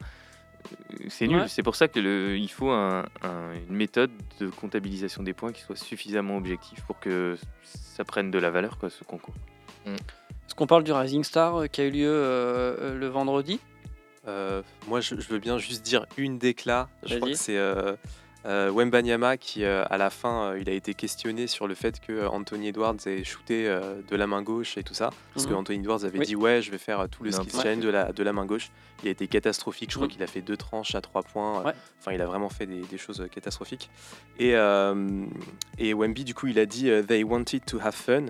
euh, 0.71 0.97
c'est 1.09 1.27
nul. 1.27 1.41
Ouais. 1.41 1.49
C'est 1.49 1.63
pour 1.65 1.75
ça 1.75 1.89
que 1.89 1.99
le, 1.99 2.37
il 2.39 2.49
faut 2.49 2.71
un- 2.71 3.05
un- 3.23 3.53
une 3.69 3.75
méthode 3.77 4.11
de 4.39 4.49
comptabilisation 4.49 5.23
des 5.25 5.33
points 5.33 5.51
qui 5.53 5.63
soit 5.63 5.75
suffisamment 5.77 6.37
objective 6.37 6.83
pour 6.87 7.01
que 7.01 7.37
ça 7.65 8.05
prenne 8.05 8.31
de 8.31 8.39
la 8.39 8.51
valeur 8.51 8.79
quoi 8.79 8.91
ce 8.91 9.03
concours. 9.03 9.35
Est-ce 9.87 10.55
qu'on 10.55 10.67
parle 10.69 10.85
du 10.85 10.93
Rising 10.93 11.25
Star 11.25 11.57
euh, 11.63 11.67
qui 11.67 11.81
a 11.81 11.85
eu 11.85 11.91
lieu 11.91 12.09
euh, 12.13 12.97
le 12.99 13.07
vendredi? 13.09 13.59
Euh, 14.29 14.63
moi, 14.87 15.01
je, 15.01 15.17
je 15.19 15.29
veux 15.29 15.41
bien 15.41 15.59
juste 15.59 15.83
dire 15.83 16.07
une 16.17 16.39
décla. 16.39 16.89
Je 17.05 17.17
crois 17.17 17.31
que 17.31 17.35
c'est 17.35 17.59
Wembanyama 18.45 19.37
qui, 19.37 19.65
euh, 19.65 19.85
à 19.89 19.99
la 19.99 20.11
fin, 20.11 20.53
euh, 20.53 20.59
il 20.61 20.69
a 20.69 20.73
été 20.73 20.95
questionné 20.95 21.47
sur 21.47 21.67
le 21.69 21.75
fait 21.75 22.01
que 22.01 22.13
euh, 22.13 22.29
Anthony 22.29 22.69
Edwards 22.69 22.97
ait 23.07 23.23
shooté 23.25 23.69
euh, 23.69 24.01
de 24.09 24.17
la 24.17 24.27
main 24.27 24.43
gauche 24.43 24.77
et 24.79 24.83
tout 24.83 24.95
ça. 24.95 25.11
Parce 25.35 25.47
que 25.47 25.53
Mhm. 25.53 25.59
Anthony 25.59 25.79
Edwards 25.79 26.05
avait 26.05 26.19
Oui. 26.19 26.27
dit 26.27 26.37
ouais, 26.37 26.61
je 26.63 26.71
vais 26.71 26.79
faire 26.79 27.01
euh, 27.01 27.07
tout 27.07 27.23
le 27.23 27.31
skill 27.31 27.55
ouais. 27.55 27.63
challenge 27.63 27.85
de 27.85 27.89
la, 27.89 28.13
de 28.13 28.23
la 28.23 28.33
main 28.33 28.45
gauche. 28.45 28.71
Il 29.03 29.09
a 29.09 29.11
été 29.13 29.27
catastrophique. 29.29 29.91
Je 29.91 29.97
crois 29.97 30.07
Mhm. 30.07 30.13
qu'il 30.13 30.23
a 30.23 30.27
fait 30.27 30.41
deux 30.43 30.57
tranches 30.57 30.95
à 30.95 31.01
trois 31.01 31.23
points. 31.23 31.61
euh, 31.61 31.65
Ouais. 31.65 31.73
Enfin, 32.01 32.13
il 32.13 32.21
a 32.21 32.27
vraiment 32.27 32.49
fait 32.49 32.67
des, 32.67 32.81
des 32.81 32.99
choses 32.99 33.21
euh, 33.21 33.29
catastrophiques. 33.29 33.91
Et, 34.39 34.57
euh, 34.57 35.25
et 35.79 35.95
Wemby, 35.95 36.25
du 36.25 36.35
coup, 36.35 36.49
il 36.49 36.59
a 36.59 36.67
dit 36.67 36.91
euh, 36.91 37.03
they 37.03 37.23
wanted 37.25 37.65
to 37.65 37.79
have 37.81 37.95
fun. 37.95 38.25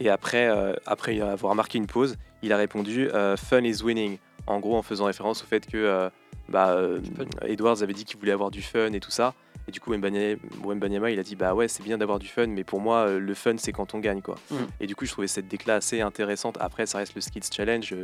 Et 0.00 0.08
après, 0.10 0.48
euh, 0.48 0.74
après 0.86 1.20
avoir 1.20 1.54
marqué 1.54 1.78
une 1.78 1.86
pause, 1.86 2.16
il 2.42 2.52
a 2.52 2.56
répondu 2.56 3.08
euh, 3.10 3.36
fun 3.36 3.62
is 3.64 3.82
winning. 3.82 4.18
En 4.46 4.60
gros, 4.60 4.76
en 4.76 4.82
faisant 4.82 5.06
référence 5.06 5.42
au 5.42 5.46
fait 5.46 5.66
que 5.66 5.76
euh, 5.76 6.08
bah, 6.48 6.70
euh, 6.70 7.00
Edwards 7.42 7.82
avait 7.82 7.92
dit 7.94 8.04
qu'il 8.04 8.18
voulait 8.18 8.32
avoir 8.32 8.50
du 8.50 8.62
fun 8.62 8.92
et 8.92 9.00
tout 9.00 9.10
ça. 9.10 9.34
Et 9.68 9.72
du 9.72 9.80
coup, 9.80 9.90
Wembanyama, 9.90 10.36
Wembanyama, 10.64 11.10
il 11.10 11.18
a 11.18 11.24
dit 11.24 11.34
bah 11.34 11.52
ouais, 11.54 11.66
c'est 11.66 11.82
bien 11.82 11.98
d'avoir 11.98 12.20
du 12.20 12.28
fun, 12.28 12.46
mais 12.46 12.62
pour 12.62 12.80
moi, 12.80 13.08
euh, 13.08 13.18
le 13.18 13.34
fun, 13.34 13.56
c'est 13.58 13.72
quand 13.72 13.94
on 13.94 13.98
gagne, 13.98 14.22
quoi. 14.22 14.36
Mhm. 14.52 14.66
Et 14.80 14.86
du 14.86 14.94
coup, 14.94 15.04
je 15.06 15.10
trouvais 15.10 15.26
cette 15.26 15.48
décla 15.48 15.74
assez 15.76 16.00
intéressante. 16.00 16.56
Après, 16.60 16.86
ça 16.86 16.98
reste 16.98 17.14
le 17.16 17.20
Skills 17.20 17.42
Challenge. 17.52 17.94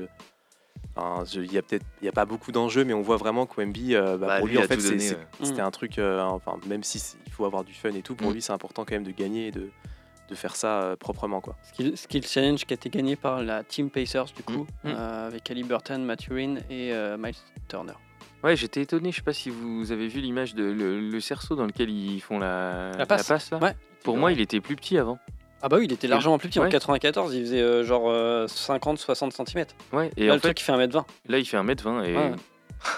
enfin, 0.96 1.24
je- 1.24 1.40
Il 1.40 1.52
y 1.52 1.58
a 1.58 1.62
peut-être, 1.62 1.86
il 2.00 2.04
y 2.06 2.08
a 2.08 2.12
pas 2.12 2.24
beaucoup 2.24 2.50
d'enjeux, 2.52 2.84
mais 2.84 2.92
on 2.92 3.00
voit 3.02 3.16
vraiment 3.16 3.46
que 3.46 3.54
Wemby, 3.60 3.94
euh, 3.94 4.16
bah, 4.18 4.26
Bah, 4.26 4.38
pour 4.38 4.48
lui, 4.48 4.58
en 4.58 4.62
fait, 4.62 4.74
ouais. 4.76 4.98
c'était 5.40 5.60
Mhm. 5.60 5.60
un 5.60 5.70
truc. 5.70 5.98
euh, 5.98 6.20
enfin, 6.22 6.56
même 6.66 6.82
si 6.82 7.00
il 7.26 7.32
faut 7.32 7.44
avoir 7.44 7.62
du 7.64 7.72
fun 7.74 7.90
et 7.90 8.02
tout, 8.02 8.14
pour 8.16 8.26
Mhm. 8.28 8.34
lui, 8.34 8.42
c'est 8.42 8.52
important 8.52 8.84
quand 8.84 8.92
même 8.94 9.04
de 9.04 9.12
gagner 9.12 9.46
et 9.46 9.50
de, 9.52 9.70
de 10.32 10.36
faire 10.36 10.56
ça 10.56 10.82
euh, 10.82 10.96
proprement, 10.96 11.40
quoi. 11.40 11.54
Skill, 11.62 11.96
Skill 11.96 12.26
Challenge 12.26 12.64
qui 12.64 12.72
a 12.72 12.76
été 12.76 12.88
gagné 12.90 13.16
par 13.16 13.42
la 13.42 13.62
Team 13.64 13.90
Pacers 13.90 14.24
du 14.36 14.42
coup, 14.42 14.66
Mm. 14.84 14.88
euh, 14.88 15.26
avec 15.28 15.50
Ali 15.50 15.62
Burton, 15.62 16.02
Matthew 16.04 16.30
Rhin 16.32 16.54
et 16.70 16.92
euh, 16.92 17.16
Miles 17.18 17.34
Turner. 17.68 17.92
Ouais, 18.42 18.56
j'étais 18.56 18.82
étonné. 18.82 19.12
Je 19.12 19.16
sais 19.16 19.22
pas 19.22 19.32
si 19.32 19.50
vous 19.50 19.92
avez 19.92 20.08
vu 20.08 20.20
l'image 20.20 20.54
de 20.54 20.64
le, 20.64 21.00
le 21.00 21.20
cerceau 21.20 21.54
dans 21.54 21.66
lequel 21.66 21.90
ils 21.90 22.20
font 22.20 22.38
la, 22.40 22.90
La 22.98 23.06
passe. 23.06 23.28
là. 23.50 23.58
Ouais. 23.58 23.76
Pour 24.02 24.16
moi, 24.16 24.32
il 24.32 24.40
était 24.40 24.60
plus 24.60 24.74
petit 24.74 24.98
avant. 24.98 25.18
Ah 25.64 25.68
bah 25.68 25.76
oui, 25.78 25.84
il 25.84 25.92
était 25.92 26.08
largement 26.08 26.38
plus 26.38 26.48
petit. 26.48 26.58
En 26.58 26.62
Ouais. 26.64 26.68
94, 26.70 27.32
il 27.36 27.42
faisait 27.42 27.60
euh, 27.60 27.84
genre 27.84 28.10
50-60 28.46 29.30
cm. 29.30 29.64
Ouais. 29.92 30.10
Et 30.16 30.26
Là, 30.26 30.32
en 30.32 30.34
le 30.36 30.40
fait, 30.40 30.48
truc, 30.48 30.60
il 30.60 30.64
fait 30.64 30.72
1m20. 30.72 31.04
là, 31.28 31.38
il 31.38 31.44
fait 31.44 31.56
1m20 31.56 32.04
et 32.04 32.16
Ouais. 32.16 32.32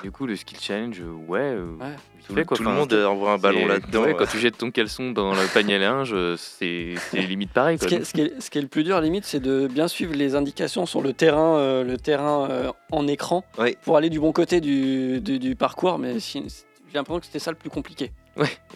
Du 0.03 0.11
coup, 0.11 0.27
le 0.27 0.37
skill 0.37 0.59
challenge, 0.61 1.01
euh, 1.01 1.13
ouais. 1.29 1.39
euh, 1.41 1.67
Ouais. 1.81 1.87
vite 2.17 2.27
Tout, 2.27 2.35
fait, 2.35 2.45
quoi. 2.45 2.57
tout 2.57 2.63
le 2.63 2.69
Enfin, 2.71 2.79
monde 2.79 2.93
euh, 2.93 3.07
envoie 3.07 3.33
un 3.33 3.39
ballon 3.39 3.61
c'est- 3.63 3.69
là-dedans. 3.69 4.03
ouais, 4.03 4.11
euh. 4.11 4.15
quand 4.15 4.27
tu 4.27 4.39
jettes 4.39 4.59
ton 4.59 4.71
caleçon 4.71 5.13
dans 5.13 5.33
le 5.33 5.53
panier 5.53 5.75
à 5.77 5.79
linge, 5.79 6.13
euh, 6.15 6.37
c'est 6.39 6.95
c'est 7.11 7.21
limite 7.23 7.53
pareil. 7.53 7.77
Ce 7.79 7.87
Quoi. 7.87 7.89
qui, 7.89 7.95
est, 7.97 8.05
ce 8.05 8.13
qui 8.15 8.21
est- 8.23 8.41
ce 8.41 8.51
qui 8.51 8.59
est 8.59 8.63
le 8.63 8.69
plus 8.69 8.85
dur, 8.85 9.01
limite, 9.01 9.25
c'est 9.25 9.41
de 9.41 9.67
bien 9.67 9.89
suivre 9.89 10.15
les 10.15 10.35
indications 10.35 10.87
sur 10.87 11.03
le 11.03 11.13
terrain, 11.13 11.57
euh, 11.59 11.85
le 11.85 11.97
terrain 11.99 12.49
euh, 12.51 12.73
en 12.93 13.07
écran, 13.07 13.45
Ouais. 13.59 13.77
pour 13.83 13.97
aller 13.97 14.11
du 14.11 14.21
bon 14.21 14.33
côté 14.33 14.61
du, 14.61 15.21
du- 15.21 15.39
du 15.39 15.55
parcours. 15.57 15.99
Mais 15.99 16.19
si- 16.21 16.43
j'ai 16.89 16.95
l'impression 16.95 17.21
que 17.21 17.27
c'était 17.27 17.39
ça 17.39 17.51
le 17.51 17.57
plus 17.57 17.71
compliqué. 17.71 18.13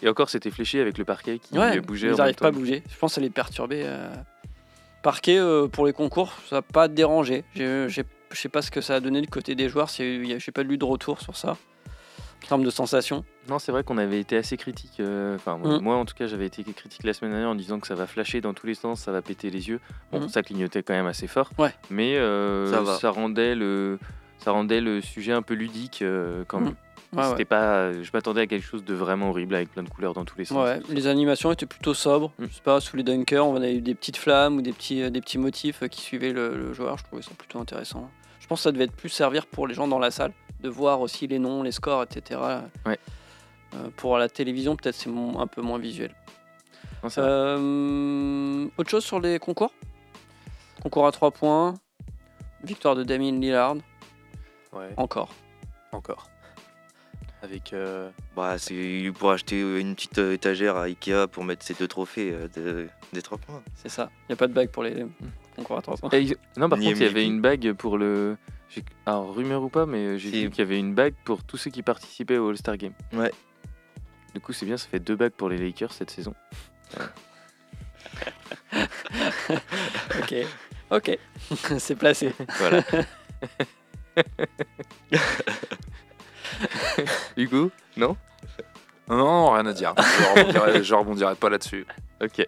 Et 0.01 0.07
encore, 0.07 0.29
c'était 0.29 0.51
fléché 0.51 0.79
avec 0.79 0.97
le 0.97 1.03
parquet 1.05 1.39
qui 1.39 1.57
Ouais, 1.57 1.81
bougeait. 1.81 2.07
ils 2.07 2.13
en 2.13 2.17
n'arrivent 2.17 2.35
pas 2.35 2.47
à 2.47 2.51
temps. 2.51 2.57
bouger. 2.59 2.81
Je 2.89 2.97
pense 2.97 3.11
que 3.11 3.15
ça 3.15 3.21
les 3.21 3.29
perturbait. 3.29 3.83
euh. 3.85 4.09
Parquet, 5.01 5.37
euh, 5.37 5.67
pour 5.67 5.85
les 5.85 5.93
concours, 5.93 6.33
ça 6.49 6.57
n'a 6.57 6.61
pas 6.61 6.87
dérangé. 6.89 7.43
J'ai- 7.55 7.87
j'ai- 7.87 8.03
Je 8.31 8.39
sais 8.39 8.49
pas 8.49 8.61
ce 8.61 8.71
que 8.71 8.81
ça 8.81 8.95
a 8.95 8.99
donné 8.99 9.21
du 9.21 9.27
côté 9.27 9.55
des 9.55 9.69
joueurs. 9.69 9.87
Je 9.87 10.03
n'ai 10.33 10.39
pas 10.53 10.63
lu 10.63 10.77
de 10.77 10.85
retour 10.85 11.19
sur 11.21 11.35
ça. 11.35 11.57
En 12.43 12.47
termes 12.47 12.63
de 12.63 12.69
sensations. 12.69 13.25
Non, 13.49 13.59
c'est 13.59 13.71
vrai 13.73 13.83
qu'on 13.83 13.97
avait 13.97 14.19
été 14.19 14.37
assez 14.37 14.55
critique. 14.55 14.99
euh, 15.01 15.35
Enfin, 15.35 15.57
Mm. 15.57 15.79
moi, 15.81 15.95
en 15.95 16.05
tout 16.05 16.13
cas, 16.15 16.25
j'avais 16.27 16.45
été 16.45 16.63
critique 16.63 17.03
la 17.03 17.13
semaine 17.13 17.31
dernière 17.31 17.49
en 17.49 17.55
disant 17.55 17.79
que 17.79 17.87
ça 17.87 17.95
va 17.95 18.07
flasher 18.07 18.39
dans 18.39 18.53
tous 18.53 18.65
les 18.65 18.75
sens, 18.75 19.01
ça 19.01 19.11
va 19.11 19.21
péter 19.21 19.49
les 19.49 19.67
yeux. 19.67 19.81
Bon, 20.11 20.21
Mm. 20.21 20.29
ça 20.29 20.41
clignotait 20.41 20.81
quand 20.83 20.93
même 20.93 21.05
assez 21.07 21.27
fort. 21.27 21.49
Ouais. 21.57 21.73
Mais 21.89 22.15
euh, 22.17 22.97
Ça 22.99 23.09
rendait 23.11 23.55
le 23.55 23.99
ça 24.37 24.51
rendait 24.51 24.79
le 24.79 25.01
sujet 25.01 25.33
un 25.33 25.41
peu 25.41 25.53
ludique 25.53 26.01
euh, 26.01 26.45
quand 26.47 26.61
Mm. 26.61 26.63
même. 26.63 26.75
Ouais, 27.11 27.23
C'était 27.31 27.43
pas, 27.43 27.91
je 27.91 28.09
m'attendais 28.13 28.41
à 28.41 28.47
quelque 28.47 28.65
chose 28.65 28.85
de 28.85 28.93
vraiment 28.93 29.31
horrible 29.31 29.55
avec 29.55 29.71
plein 29.71 29.81
de 29.83 29.89
couleurs 29.89 30.13
dans 30.13 30.23
tous 30.23 30.37
les 30.37 30.45
sens. 30.45 30.63
Ouais, 30.63 30.79
les 30.89 31.07
animations 31.07 31.51
étaient 31.51 31.65
plutôt 31.65 31.93
sobres. 31.95 32.31
Mm. 32.39 32.45
Je 32.49 32.53
sais 32.55 32.61
pas, 32.61 32.79
sous 32.79 32.95
les 32.95 33.03
dunkers, 33.03 33.45
on 33.45 33.55
avait 33.57 33.75
eu 33.75 33.81
des 33.81 33.95
petites 33.95 34.15
flammes 34.17 34.57
ou 34.57 34.61
des 34.61 34.71
petits, 34.71 35.09
des 35.11 35.19
petits 35.19 35.39
motifs 35.39 35.83
qui 35.89 35.99
suivaient 36.01 36.31
le, 36.31 36.55
le 36.55 36.71
joueur. 36.71 36.97
Je 36.99 37.03
trouvais 37.03 37.21
ça 37.23 37.31
plutôt 37.37 37.59
intéressant. 37.59 38.09
Je 38.49 38.55
pense 38.55 38.61
que 38.61 38.63
ça 38.63 38.71
devait 38.71 38.85
être 38.85 38.95
plus 38.95 39.09
servir 39.09 39.45
pour 39.45 39.67
les 39.67 39.75
gens 39.75 39.87
dans 39.87 39.99
la 39.99 40.09
salle, 40.09 40.31
de 40.61 40.69
voir 40.69 41.01
aussi 41.01 41.27
les 41.27 41.37
noms, 41.37 41.61
les 41.61 41.71
scores, 41.71 42.01
etc. 42.01 42.39
Ouais. 42.83 42.97
Euh, 43.75 43.89
pour 43.95 44.17
la 44.17 44.27
télévision, 44.27 44.75
peut-être 44.75 44.95
c'est 44.95 45.07
un 45.37 45.45
peu 45.45 45.61
moins 45.61 45.77
visuel. 45.77 46.15
Non. 47.03 47.09
Euh, 47.19 48.67
autre 48.75 48.89
chose 48.89 49.05
sur 49.05 49.19
les 49.19 49.37
concours? 49.37 49.71
Concours 50.81 51.05
à 51.05 51.11
3 51.11 51.29
points. 51.29 51.75
Victoire 52.63 52.95
de 52.95 53.03
Damien 53.03 53.33
Lillard. 53.33 53.75
Ouais, 54.73 54.89
Encore. 54.97 55.29
encore. 55.91 56.27
Avec. 57.43 57.71
euh, 57.73 58.09
Bah, 58.35 58.57
c'est 58.57 59.11
pour 59.19 59.29
acheter 59.29 59.61
une 59.79 59.93
petite 59.93 60.17
euh, 60.17 60.33
étagère 60.33 60.75
à 60.75 60.85
Ikea 60.85 61.27
pour 61.31 61.43
mettre 61.43 61.63
ces 61.63 61.75
deux 61.75 61.87
trophées 61.87 62.33
de- 62.55 62.87
des 63.13 63.21
trois 63.21 63.37
points. 63.37 63.61
C'est 63.75 63.89
ça. 63.89 64.09
Il 64.27 64.31
n'y 64.31 64.33
a 64.33 64.37
pas 64.37 64.47
de 64.47 64.53
bague 64.53 64.69
pour 64.71 64.81
les 64.81 65.05
Et 66.13 66.37
Non, 66.57 66.69
par 66.69 66.77
Ni 66.79 66.85
contre, 66.87 66.97
il 67.01 67.03
y 67.03 67.07
avait 67.09 67.25
une 67.25 67.41
bague 67.41 67.73
pour 67.73 67.97
le. 67.97 68.37
Alors, 69.05 69.33
rumeur 69.33 69.63
ou 69.63 69.69
pas, 69.69 69.85
mais 69.85 70.17
j'ai 70.19 70.29
Si. 70.29 70.43
vu 70.43 70.49
qu'il 70.51 70.59
y 70.59 70.67
avait 70.67 70.77
une 70.79 70.93
bague 70.93 71.13
pour 71.25 71.43
tous 71.43 71.57
ceux 71.57 71.71
qui 71.71 71.81
participaient 71.83 72.37
au 72.37 72.49
All-Star 72.49 72.77
Game. 72.77 72.93
Ouais. 73.13 73.31
Du 74.35 74.39
coup, 74.41 74.53
c'est 74.53 74.65
bien, 74.67 74.77
ça 74.77 74.87
fait 74.87 74.99
deux 74.99 75.15
bagues 75.15 75.31
pour 75.31 75.49
les 75.49 75.57
Lakers 75.57 75.91
cette 75.93 76.11
saison. 76.11 76.33
Ok. 80.21 80.35
Ok. 80.91 81.17
c'est 81.79 81.95
placé. 81.95 82.33
Voilà. 82.59 82.83
Hugo 87.37 87.71
Non? 87.97 88.15
Non, 89.07 89.17
non, 89.17 89.51
rien 89.51 89.65
à 89.65 89.73
dire. 89.73 89.93
Je 89.97 90.39
rebondirai, 90.39 90.83
je 90.83 90.93
rebondirai 90.93 91.35
pas 91.35 91.49
là-dessus. 91.49 91.85
Ok. 92.21 92.45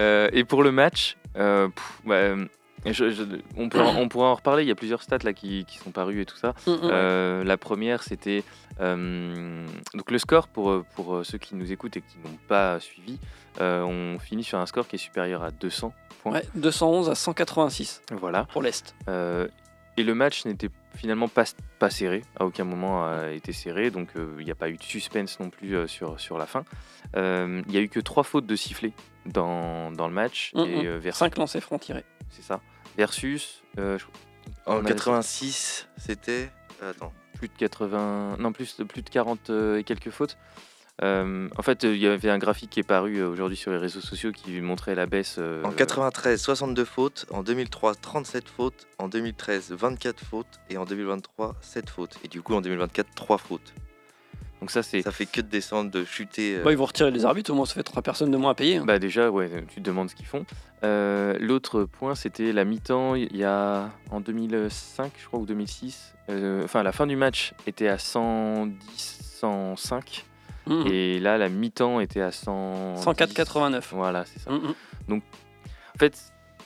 Euh, 0.00 0.28
et 0.32 0.44
pour 0.44 0.62
le 0.64 0.72
match, 0.72 1.16
euh, 1.38 1.68
pff, 1.68 2.00
bah, 2.04 2.14
euh, 2.14 2.44
je- 2.86 3.10
je- 3.10 3.22
on, 3.56 3.68
pourra, 3.68 3.86
on 3.96 4.08
pourra 4.08 4.28
en 4.28 4.34
reparler. 4.34 4.62
Il 4.64 4.68
y 4.68 4.72
a 4.72 4.74
plusieurs 4.76 5.02
stats 5.02 5.18
là 5.24 5.32
qui, 5.32 5.64
qui 5.64 5.78
sont 5.78 5.90
parues 5.90 6.20
et 6.22 6.26
tout 6.26 6.36
ça. 6.36 6.54
Mm, 6.66 6.70
mm. 6.70 6.78
Euh, 6.84 7.44
la 7.44 7.56
première, 7.56 8.02
c'était 8.02 8.44
euh, 8.80 9.66
donc 9.94 10.10
le 10.10 10.18
score 10.18 10.48
pour, 10.48 10.84
pour 10.94 11.20
ceux 11.24 11.38
qui 11.38 11.54
nous 11.56 11.72
écoutent 11.72 11.96
et 11.96 12.02
qui 12.02 12.18
n'ont 12.24 12.38
pas 12.48 12.78
suivi. 12.80 13.18
euh, 13.60 13.82
on 13.82 14.18
finit 14.18 14.44
sur 14.44 14.58
un 14.58 14.66
score 14.66 14.86
qui 14.86 14.96
est 14.96 14.98
supérieur 15.00 15.42
à 15.42 15.50
200 15.50 15.92
points. 16.22 16.32
Ouais, 16.34 16.44
211 16.54 17.10
à 17.10 17.14
186 17.14 18.02
Voilà. 18.12 18.44
pour 18.44 18.62
l'Est. 18.62 18.94
Et 19.96 20.04
le 20.04 20.14
match 20.14 20.44
n'était 20.44 20.68
finalement 20.94 21.26
pas, 21.26 21.42
pas 21.80 21.90
serré, 21.90 22.22
à 22.38 22.44
aucun 22.44 22.62
moment 22.62 23.04
a 23.04 23.30
été 23.32 23.52
serré, 23.52 23.90
donc 23.90 24.10
il 24.38 24.44
n'y 24.44 24.50
a 24.52 24.54
pas 24.54 24.68
eu 24.70 24.76
de 24.76 24.82
suspense 24.82 25.40
non 25.40 25.50
plus 25.50 25.88
sur, 25.88 26.20
sur 26.20 26.38
la 26.38 26.46
fin. 26.46 26.62
Il 27.16 27.64
n'y 27.66 27.76
a 27.76 27.80
eu 27.80 27.88
que 27.88 27.98
trois 27.98 28.22
fautes 28.22 28.46
de 28.46 28.54
sifflet 28.54 28.92
dans, 29.28 29.90
dans 29.92 30.08
le 30.08 30.14
match. 30.14 30.52
Mm, 30.54 30.58
et 30.60 30.82
mm. 30.82 30.86
euh, 30.86 31.12
5 31.12 31.36
lancers 31.38 31.62
francs 31.62 31.80
tirés. 31.80 32.04
c'est 32.30 32.42
ça. 32.42 32.60
Versus 32.96 33.62
euh, 33.78 33.98
je- 33.98 34.04
En 34.66 34.78
On 34.78 34.84
a- 34.84 34.88
86, 34.88 35.88
c'était. 35.96 36.50
Attends. 36.82 37.12
plus 37.34 37.48
de 37.48 37.54
80, 37.54 38.36
non 38.38 38.52
plus 38.52 38.76
de 38.78 38.84
plus 38.84 39.02
de 39.02 39.10
40 39.10 39.50
euh, 39.50 39.78
et 39.78 39.84
quelques 39.84 40.10
fautes. 40.10 40.36
Euh, 41.02 41.48
en 41.56 41.62
fait, 41.62 41.84
euh, 41.84 41.94
il 41.94 42.00
y 42.00 42.08
avait 42.08 42.28
un 42.30 42.38
graphique 42.38 42.70
qui 42.70 42.80
est 42.80 42.86
paru 42.86 43.18
euh, 43.18 43.28
aujourd'hui 43.28 43.56
sur 43.56 43.70
les 43.70 43.76
réseaux 43.78 44.00
sociaux 44.00 44.32
qui 44.32 44.60
montrait 44.60 44.96
la 44.96 45.06
baisse. 45.06 45.36
euh, 45.38 45.62
En 45.62 45.70
93, 45.70 46.40
62 46.40 46.84
fautes. 46.84 47.26
En 47.30 47.44
2003, 47.44 47.94
37 47.94 48.48
fautes. 48.48 48.86
En 48.98 49.06
2013, 49.08 49.70
24 49.72 50.24
fautes. 50.24 50.58
Et 50.70 50.76
en 50.76 50.84
2023, 50.84 51.54
7 51.60 51.88
fautes. 51.90 52.16
Et 52.24 52.28
du 52.28 52.42
coup, 52.42 52.54
en 52.54 52.60
2024, 52.60 53.14
3 53.14 53.38
fautes. 53.38 53.72
Donc 54.60 54.70
ça 54.72 54.82
c'est 54.82 55.02
Ça 55.02 55.12
fait 55.12 55.26
que 55.26 55.40
de 55.40 55.46
descendre, 55.46 55.90
de 55.90 56.04
chuter. 56.04 56.56
euh, 56.56 56.64
Bah, 56.64 56.72
ils 56.72 56.76
vont 56.78 56.84
retirer 56.86 57.10
les 57.12 57.24
arbitres, 57.24 57.52
au 57.52 57.54
moins 57.54 57.64
ça 57.66 57.74
fait 57.74 57.82
3 57.84 58.02
personnes 58.02 58.30
de 58.30 58.36
moins 58.36 58.50
à 58.50 58.54
payer. 58.54 58.78
hein. 58.78 58.84
Bah 58.84 58.98
déjà, 58.98 59.30
ouais, 59.30 59.48
tu 59.68 59.76
te 59.76 59.80
demandes 59.80 60.10
ce 60.10 60.14
qu'ils 60.16 60.26
font. 60.26 60.44
Euh, 60.84 61.36
L'autre 61.40 61.84
point, 61.84 62.14
c'était 62.14 62.52
la 62.52 62.64
mi-temps. 62.64 63.14
Il 63.14 63.36
y 63.36 63.44
a 63.44 63.90
en 64.10 64.20
2005, 64.20 65.12
je 65.20 65.26
crois, 65.26 65.38
ou 65.40 65.46
2006. 65.46 66.14
euh, 66.30 66.64
Enfin, 66.64 66.82
la 66.82 66.92
fin 66.92 67.06
du 67.06 67.14
match 67.16 67.52
était 67.66 67.88
à 67.88 67.98
110, 67.98 68.74
105. 69.40 70.24
Mm, 70.66 70.74
mm. 70.74 70.86
Et 70.88 71.20
là, 71.20 71.38
la 71.38 71.48
mi-temps 71.48 72.00
était 72.00 72.20
à 72.20 72.32
100. 72.32 72.96
104,89. 72.96 73.82
Voilà, 73.92 74.24
c'est 74.24 74.40
ça. 74.40 74.50
Mm, 74.50 74.74
mm. 75.08 75.14
En 75.14 75.98
fait, 75.98 76.16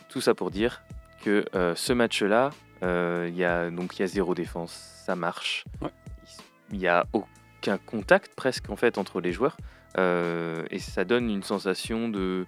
tout 0.08 0.20
ça 0.20 0.34
pour 0.34 0.50
dire 0.50 0.82
que 1.24 1.44
euh, 1.54 1.74
ce 1.76 1.92
match-là, 1.92 2.50
euh, 2.82 3.26
il 3.30 3.36
y 3.36 3.44
a 3.44 3.70
donc 3.70 3.98
il 3.98 4.02
y 4.02 4.04
a 4.04 4.08
zéro 4.08 4.34
défense, 4.34 4.72
ça 5.06 5.14
marche. 5.14 5.64
Ouais. 5.80 5.90
Il 6.72 6.78
n'y 6.78 6.88
a 6.88 7.06
aucun 7.12 7.28
contact 7.86 8.34
presque 8.34 8.70
en 8.70 8.76
fait 8.76 8.98
entre 8.98 9.20
les 9.20 9.32
joueurs 9.32 9.56
euh, 9.98 10.64
et 10.70 10.78
ça 10.78 11.04
donne 11.04 11.28
une 11.30 11.42
sensation 11.42 12.08
de 12.08 12.46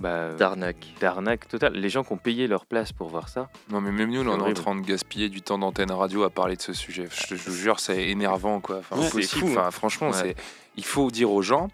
bah, 0.00 0.32
D'arnaque. 0.34 0.86
d'arnaque 1.00 1.48
totale. 1.48 1.72
Les 1.74 1.88
gens 1.88 2.04
qui 2.04 2.12
ont 2.12 2.16
payé 2.18 2.46
leur 2.46 2.66
place 2.66 2.92
pour 2.92 3.08
voir 3.08 3.28
ça, 3.28 3.48
Non, 3.70 3.80
mais 3.80 3.90
même 3.90 4.10
nous, 4.10 4.20
on 4.28 4.46
est 4.46 4.50
en 4.50 4.54
train 4.54 4.76
de 4.76 4.86
gaspiller 4.86 5.28
du 5.28 5.42
temps 5.42 5.58
d'antenne 5.58 5.90
radio 5.90 6.22
à 6.22 6.30
parler 6.30 6.54
de 6.54 6.62
ce 6.62 6.72
sujet. 6.72 7.08
Je, 7.10 7.34
je 7.34 7.50
vous 7.50 7.56
jure, 7.56 7.80
c'est 7.80 8.08
énervant, 8.08 8.60
quoi. 8.60 8.76
Enfin, 8.78 8.94
Ouais, 8.96 9.06
impossible. 9.08 9.24
c'est 9.24 9.38
fou, 9.40 9.46
hein. 9.48 9.54
Enfin, 9.58 9.70
franchement, 9.72 10.10
Ouais. 10.10 10.34
c'est. 10.36 10.36
Il 10.76 10.84
faut 10.84 11.10
dire 11.10 11.32
aux 11.32 11.42
gens 11.42 11.66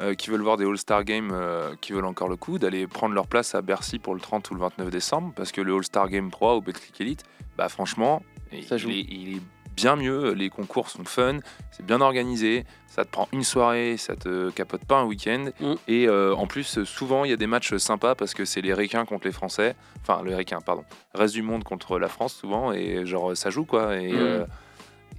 euh, 0.00 0.14
qui 0.14 0.30
veulent 0.30 0.40
voir 0.40 0.56
des 0.56 0.64
All-Star 0.64 1.04
Games, 1.04 1.28
euh, 1.34 1.74
qui 1.82 1.92
veulent 1.92 2.06
encore 2.06 2.28
le 2.28 2.36
coup, 2.36 2.58
d'aller 2.58 2.86
prendre 2.86 3.14
leur 3.14 3.26
place 3.26 3.54
à 3.54 3.60
Bercy 3.60 3.98
pour 3.98 4.14
le 4.14 4.20
30 4.22 4.50
ou 4.50 4.54
le 4.54 4.60
29 4.60 4.88
décembre, 4.88 5.34
parce 5.36 5.52
que 5.52 5.60
le 5.60 5.74
All-Star 5.74 6.08
Game 6.08 6.30
Pro 6.30 6.56
ou 6.56 6.60
Betclic 6.62 6.98
Elite, 7.02 7.24
bah 7.58 7.68
franchement, 7.68 8.22
Ça 8.66 8.76
il 8.76 8.78
joue. 8.78 8.88
est, 8.88 9.00
il 9.00 9.36
est 9.36 9.40
bien 9.76 9.94
mieux. 9.96 10.32
Les 10.32 10.48
concours 10.50 10.88
sont 10.90 11.04
fun, 11.04 11.38
c'est 11.70 11.84
bien 11.86 12.00
organisé. 12.00 12.64
Ça 12.88 13.04
te 13.04 13.10
prend 13.10 13.28
une 13.32 13.44
soirée, 13.44 13.96
ça 13.98 14.16
te 14.16 14.50
capote 14.50 14.84
pas 14.86 14.96
un 15.00 15.04
week-end. 15.04 15.50
Mm. 15.60 15.74
Et 15.86 16.08
euh, 16.08 16.34
en 16.34 16.46
plus, 16.46 16.82
souvent, 16.84 17.24
il 17.24 17.30
y 17.30 17.34
a 17.34 17.36
des 17.36 17.46
matchs 17.46 17.76
sympas 17.76 18.14
parce 18.14 18.32
que 18.32 18.44
c'est 18.46 18.62
les 18.62 18.72
Ricains 18.72 19.04
contre 19.04 19.26
les 19.26 19.32
Français. 19.32 19.76
Enfin, 20.00 20.22
le 20.22 20.34
Ricain, 20.34 20.60
pardon. 20.60 20.84
Reste 21.14 21.34
du 21.34 21.42
monde 21.42 21.62
contre 21.62 21.98
la 21.98 22.08
France, 22.08 22.34
souvent. 22.34 22.72
Et 22.72 23.04
genre, 23.04 23.36
ça 23.36 23.50
joue, 23.50 23.64
quoi. 23.66 23.96
Et, 23.96 24.12
Mm. 24.12 24.16
euh, 24.16 24.46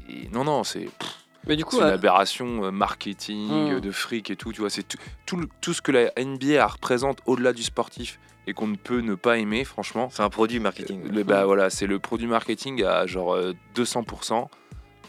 et 0.10 0.28
non, 0.34 0.44
non, 0.44 0.64
c'est 0.64 0.90
Mais 1.46 1.56
du 1.56 1.64
coup, 1.64 1.76
c'est 1.78 1.84
une 1.84 1.90
aberration 1.90 2.66
euh, 2.66 2.72
marketing, 2.72 3.76
Mm. 3.76 3.80
de 3.80 3.92
fric 3.92 4.32
et 4.32 4.36
tout. 4.36 4.52
Tu 4.52 4.62
vois, 4.62 4.70
c'est 4.72 4.84
tout, 4.88 4.98
tout, 5.28 5.48
tout 5.62 5.74
ce 5.74 5.82
que 5.82 5.92
la 5.92 6.12
NBA 6.18 6.66
représente 6.66 7.20
au-delà 7.28 7.54
du 7.54 7.62
sportif 7.64 8.20
et 8.48 8.54
qu'on 8.54 8.68
ne 8.68 8.76
peut 8.78 9.02
ne 9.02 9.14
pas 9.16 9.38
aimer, 9.38 9.64
franchement. 9.66 10.10
C'est 10.12 10.24
un 10.24 10.30
produit 10.30 10.60
marketing. 10.60 11.04
Le, 11.12 11.24
bah 11.24 11.46
voilà, 11.46 11.70
c'est 11.70 11.86
le 11.86 12.00
produit 12.00 12.28
marketing 12.28 12.84
à 12.84 13.06
genre 13.06 13.36
euh, 13.36 13.54
200% 13.76 14.48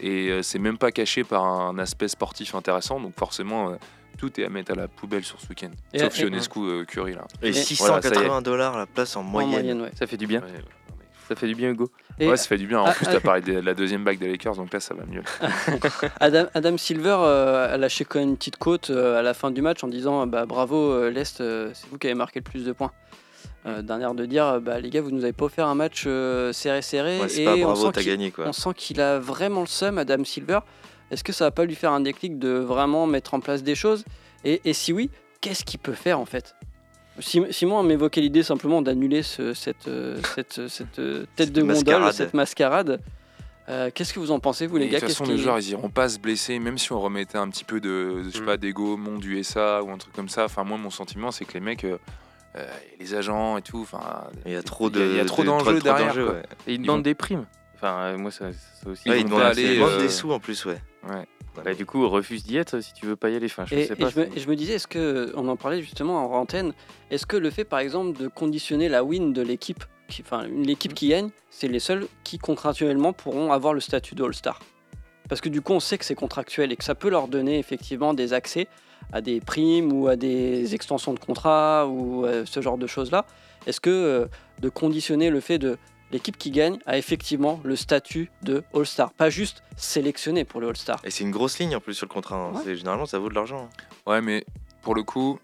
et 0.01 0.28
euh, 0.30 0.43
c'est 0.43 0.59
même 0.59 0.76
pas 0.78 0.91
caché 0.93 1.24
par 1.24 1.45
un 1.45 1.78
aspect 1.78 2.09
sportif 2.09 2.55
intéressant. 2.55 3.01
Donc 3.01 3.14
forcément, 3.16 3.70
euh, 3.70 3.74
tout 4.18 4.41
est 4.41 4.45
à 4.45 4.49
mettre 4.49 4.72
à 4.72 4.74
la 4.74 4.89
poubelle 4.89 5.24
sur 5.24 5.41
ce 5.41 5.49
week-end. 5.49 5.70
Et- 5.95 6.01
Sauf 6.01 6.18
Ionescu 6.18 6.59
euh, 6.61 6.84
Curry 6.84 7.14
là. 7.14 7.26
Et 7.43 7.49
Et- 7.51 7.53
680 7.53 8.43
dollars 8.43 8.76
la 8.76 8.86
place 8.86 9.16
en 9.16 9.20
en 9.20 9.22
moyenne. 9.22 9.82
ouais. 9.82 9.93
ça 9.97 10.07
fait 10.09 10.16
du 10.16 10.26
bien. 10.26 10.41
Ouais, 10.41 10.49
Ça 11.28 11.36
fait 11.36 11.47
du 11.47 11.55
bien, 11.55 11.68
Hugo. 11.70 11.91
Et 12.18 12.26
ouais, 12.28 12.36
ça 12.39 12.49
fait 12.49 12.57
du 12.57 12.66
bien. 12.66 12.80
En 12.80 12.86
Ah, 12.86 12.93
plus, 12.93 13.07
ah, 13.07 13.12
t'as 13.12 13.20
parlé 13.20 13.43
de 13.43 13.61
la 13.61 13.74
deuxième 13.74 14.03
bague 14.03 14.18
des 14.18 14.28
Lakers, 14.28 14.57
donc 14.57 14.72
là, 14.72 14.80
ça 14.80 14.95
va 14.95 15.05
mieux. 15.05 15.22
Adam, 16.20 16.47
Adam 16.55 16.76
Silver 16.78 17.16
euh, 17.20 17.74
a 17.74 17.76
lâché 17.76 18.05
quand 18.05 18.18
même 18.18 18.30
une 18.30 18.36
petite 18.36 18.57
côte 18.57 18.91
euh, 18.91 19.18
à 19.18 19.22
la 19.22 19.34
fin 19.34 19.51
du 19.53 19.61
match 19.62 19.84
en 19.84 19.89
disant 19.89 20.26
bah, 20.26 20.47
bravo 20.47 20.91
euh, 20.91 21.11
l'Est, 21.11 21.41
euh, 21.41 21.70
c'est 21.74 21.86
vous 21.91 21.99
qui 21.99 22.07
avez 22.09 22.14
marqué 22.14 22.41
le 22.41 22.45
plus 22.51 22.64
de 22.64 22.72
points. 22.72 22.93
Euh, 23.67 23.83
D'un 23.83 24.01
air 24.01 24.15
de 24.15 24.25
dire 24.25 24.47
euh, 24.47 24.61
bah, 24.61 24.79
les 24.81 24.89
gars, 24.89 25.01
vous 25.01 25.11
nous 25.11 25.25
avez 25.25 25.33
pas 25.33 25.47
offert 25.47 25.67
un 25.67 25.75
match 25.75 26.05
euh, 26.07 26.53
serré 26.53 26.81
serré 26.81 27.21
Ouais, 27.21 27.41
et 27.41 27.45
pas 27.45 27.55
on 27.57 27.75
sent 27.75 27.91
qu'il- 27.95 28.07
gagné 28.07 28.31
quoi. 28.31 28.47
on 28.47 28.53
sent 28.53 28.71
qu'il 28.77 29.01
a 29.01 29.19
vraiment 29.19 29.61
le 29.63 29.67
seum, 29.67 29.99
Adam 29.99 30.23
Silver. 30.25 30.61
Est-ce 31.11 31.25
que 31.25 31.33
ça 31.33 31.45
va 31.47 31.51
pas 31.51 31.65
lui 31.65 31.75
faire 31.75 31.93
un 31.93 32.01
déclic 32.01 32.39
de 32.39 32.51
vraiment 32.51 33.07
mettre 33.07 33.35
en 33.35 33.41
place 33.41 33.63
des 33.63 33.75
choses? 33.75 34.05
Et, 34.45 34.61
et 34.65 34.73
si 34.75 34.93
oui, 34.93 35.11
qu'est-ce 35.41 35.65
qu'il 35.65 35.81
peut 35.81 35.93
faire 35.93 36.21
en 36.21 36.25
fait? 36.27 36.55
Sim- 37.19 37.51
Simon 37.51 37.83
m'évoquait 37.83 38.21
l'idée 38.21 38.45
simplement 38.45 38.81
d'annuler 38.81 39.23
ce- 39.25 39.55
cette, 39.55 39.89
cette, 40.37 40.69
cette, 40.69 40.93
tête 40.93 41.27
Cette 41.37 41.53
de 41.53 41.61
gondole, 41.63 41.75
mascarade. 41.77 42.13
cette 42.13 42.35
mascarade. 42.35 43.01
Euh, 43.69 43.91
Qu'est-ce 43.93 44.15
que 44.15 44.21
vous 44.21 44.31
en 44.31 44.39
pensez, 44.39 44.67
vous 44.67 44.77
les 44.79 44.87
Et 44.87 44.89
gars? 44.89 45.01
de 45.01 45.07
toute 45.07 45.15
façon, 45.15 45.31
les 45.31 45.37
joueurs, 45.37 45.59
ils 45.59 45.71
iront 45.71 45.91
pas 45.91 46.09
se 46.09 46.19
blesser, 46.19 46.59
même 46.59 46.79
si 46.79 46.91
on 46.93 47.01
remettait 47.01 47.37
un 47.37 47.49
petit 47.51 47.65
peu 47.65 47.81
de, 47.81 48.23
je 48.23 48.31
sais 48.31 48.41
Mm. 48.41 48.47
pas, 48.47 48.57
d'ego, 48.57 48.97
monde 48.97 49.19
du 49.21 49.43
SA 49.43 49.83
ou 49.83 49.91
un 49.91 49.99
truc 49.99 50.15
comme 50.15 50.29
ça. 50.31 50.45
Enfin, 50.45 50.63
moi, 50.65 50.79
mon 50.79 50.89
sentiment, 50.91 51.31
c'est 51.33 51.45
que 51.45 51.53
les 51.55 51.61
mecs, 51.61 51.85
les 52.99 53.15
agents 53.15 53.57
et 53.57 53.63
tout, 53.63 53.81
enfin, 53.81 54.25
Il 54.47 54.53
y 54.53 54.57
a 54.57 54.63
trop 54.63 54.91
de. 54.91 55.01
il 55.01 55.17
y 55.17 55.21
a- 55.21 55.25
trop 55.25 55.43
de- 55.43 55.47
d'enjeux 55.49 55.81
derrière, 55.81 56.09
d'enjeux, 56.09 56.25
quoi. 56.27 56.35
ouais. 56.35 56.43
Et 56.67 56.73
ils 56.73 56.75
Ils 56.75 56.83
demandent 56.83 56.97
vont- 56.99 57.03
des 57.03 57.15
primes. 57.15 57.47
Enfin, 57.75 57.97
euh, 58.01 58.19
moi, 58.19 58.31
ça, 58.31 58.47
ça 58.53 58.91
aussi. 58.91 59.09
Ouais, 59.09 59.21
Ils 59.21 59.25
demandent 59.25 59.43
euh, 59.43 59.99
des 60.01 60.09
sous 60.09 60.33
en 60.33 60.41
plus, 60.41 60.65
ouais. 60.67 60.79
Ouais. 61.09 61.27
Bah, 61.65 61.75
du 61.75 61.87
coup, 61.87 62.09
refuse 62.09 62.45
d'y 62.45 62.57
être 62.57 62.81
si 62.81 62.93
tu 62.93 63.07
veux 63.07 63.17
pas 63.17 63.31
y 63.31 63.37
aller. 63.37 63.47
Enfin, 63.47 63.65
je 63.67 63.75
Et, 63.75 63.87
sais 63.87 63.93
et 63.95 63.97
pas. 63.97 64.11
je 64.11 64.21
me, 64.21 64.27
je 64.37 64.49
me 64.49 64.55
disais, 64.57 64.75
est-ce 64.75 64.87
que, 64.87 65.33
on 65.37 65.49
en 65.49 65.57
parlait 65.57 65.81
justement 65.83 66.25
en 66.33 66.39
antenne, 66.41 66.73
est-ce 67.11 67.27
que 67.27 67.37
le 67.37 67.51
fait 67.51 67.65
par 67.65 67.81
exemple 67.81 68.17
de 68.19 68.29
conditionner 68.29 68.89
la 68.89 69.03
win 69.03 69.33
de 69.33 69.43
l'équipe, 69.43 69.83
qui- 70.09 70.23
enfin 70.23 70.47
l'équipe 70.47 70.95
qui 70.95 71.09
gagne, 71.09 71.31
c'est 71.51 71.67
les 71.69 71.81
seuls 71.81 72.07
qui 72.23 72.39
contractuellement 72.39 73.13
pourront 73.13 73.53
avoir 73.53 73.75
le 73.75 73.81
statut 73.81 74.15
de 74.15 74.23
All-Star? 74.25 74.61
Parce 75.29 75.41
que 75.41 75.49
du 75.49 75.61
coup 75.61 75.73
on 75.73 75.81
sait 75.81 75.99
que 75.99 76.05
c'est 76.05 76.15
contractuel 76.15 76.71
et 76.73 76.77
que 76.77 76.85
ça 76.85 76.95
peut 76.95 77.11
leur 77.11 77.27
donner 77.29 77.59
effectivement 77.59 78.15
des 78.15 78.33
accès 78.33 78.67
à 79.13 79.21
des 79.21 79.41
primes 79.41 79.93
ou 79.93 80.09
à 80.09 80.17
des 80.17 80.75
extensions 80.75 81.15
de 81.15 81.19
contrat 81.19 81.87
ou 81.87 82.25
euh, 82.27 82.45
ce 82.47 82.61
genre 82.61 82.79
de 82.79 82.87
choses-là. 82.87 83.25
Est-ce 83.67 83.81
que 83.81 83.91
euh, 83.91 84.27
de 84.61 84.69
conditionner 84.69 85.31
le 85.31 85.41
fait 85.41 85.59
de 85.59 85.79
l'équipe 86.11 86.39
qui 86.39 86.51
gagne 86.51 86.79
a 86.87 86.97
effectivement 86.97 87.61
le 87.65 87.77
statut 87.77 88.31
de 88.43 88.63
All-Star, 88.75 89.13
pas 89.13 89.29
juste 89.31 89.63
sélectionné 89.77 90.45
pour 90.45 90.61
le 90.61 90.69
All-Star 90.69 91.01
Et 91.05 91.11
c'est 91.11 91.25
une 91.25 91.31
grosse 91.31 91.59
ligne 91.59 91.77
en 91.77 91.81
plus 91.81 91.95
sur 91.95 92.07
le 92.07 92.13
contrat. 92.13 92.37
hein. 92.37 92.63
Ouais. 92.65 92.77
Généralement, 92.77 93.05
ça 93.07 93.19
vaut 93.19 93.29
de 93.29 93.35
l'argent. 93.35 93.69
hein. 93.71 94.11
Ouais, 94.11 94.21
mais 94.23 94.45
pour 94.83 94.95
le 94.95 95.03
coup, 95.03 95.39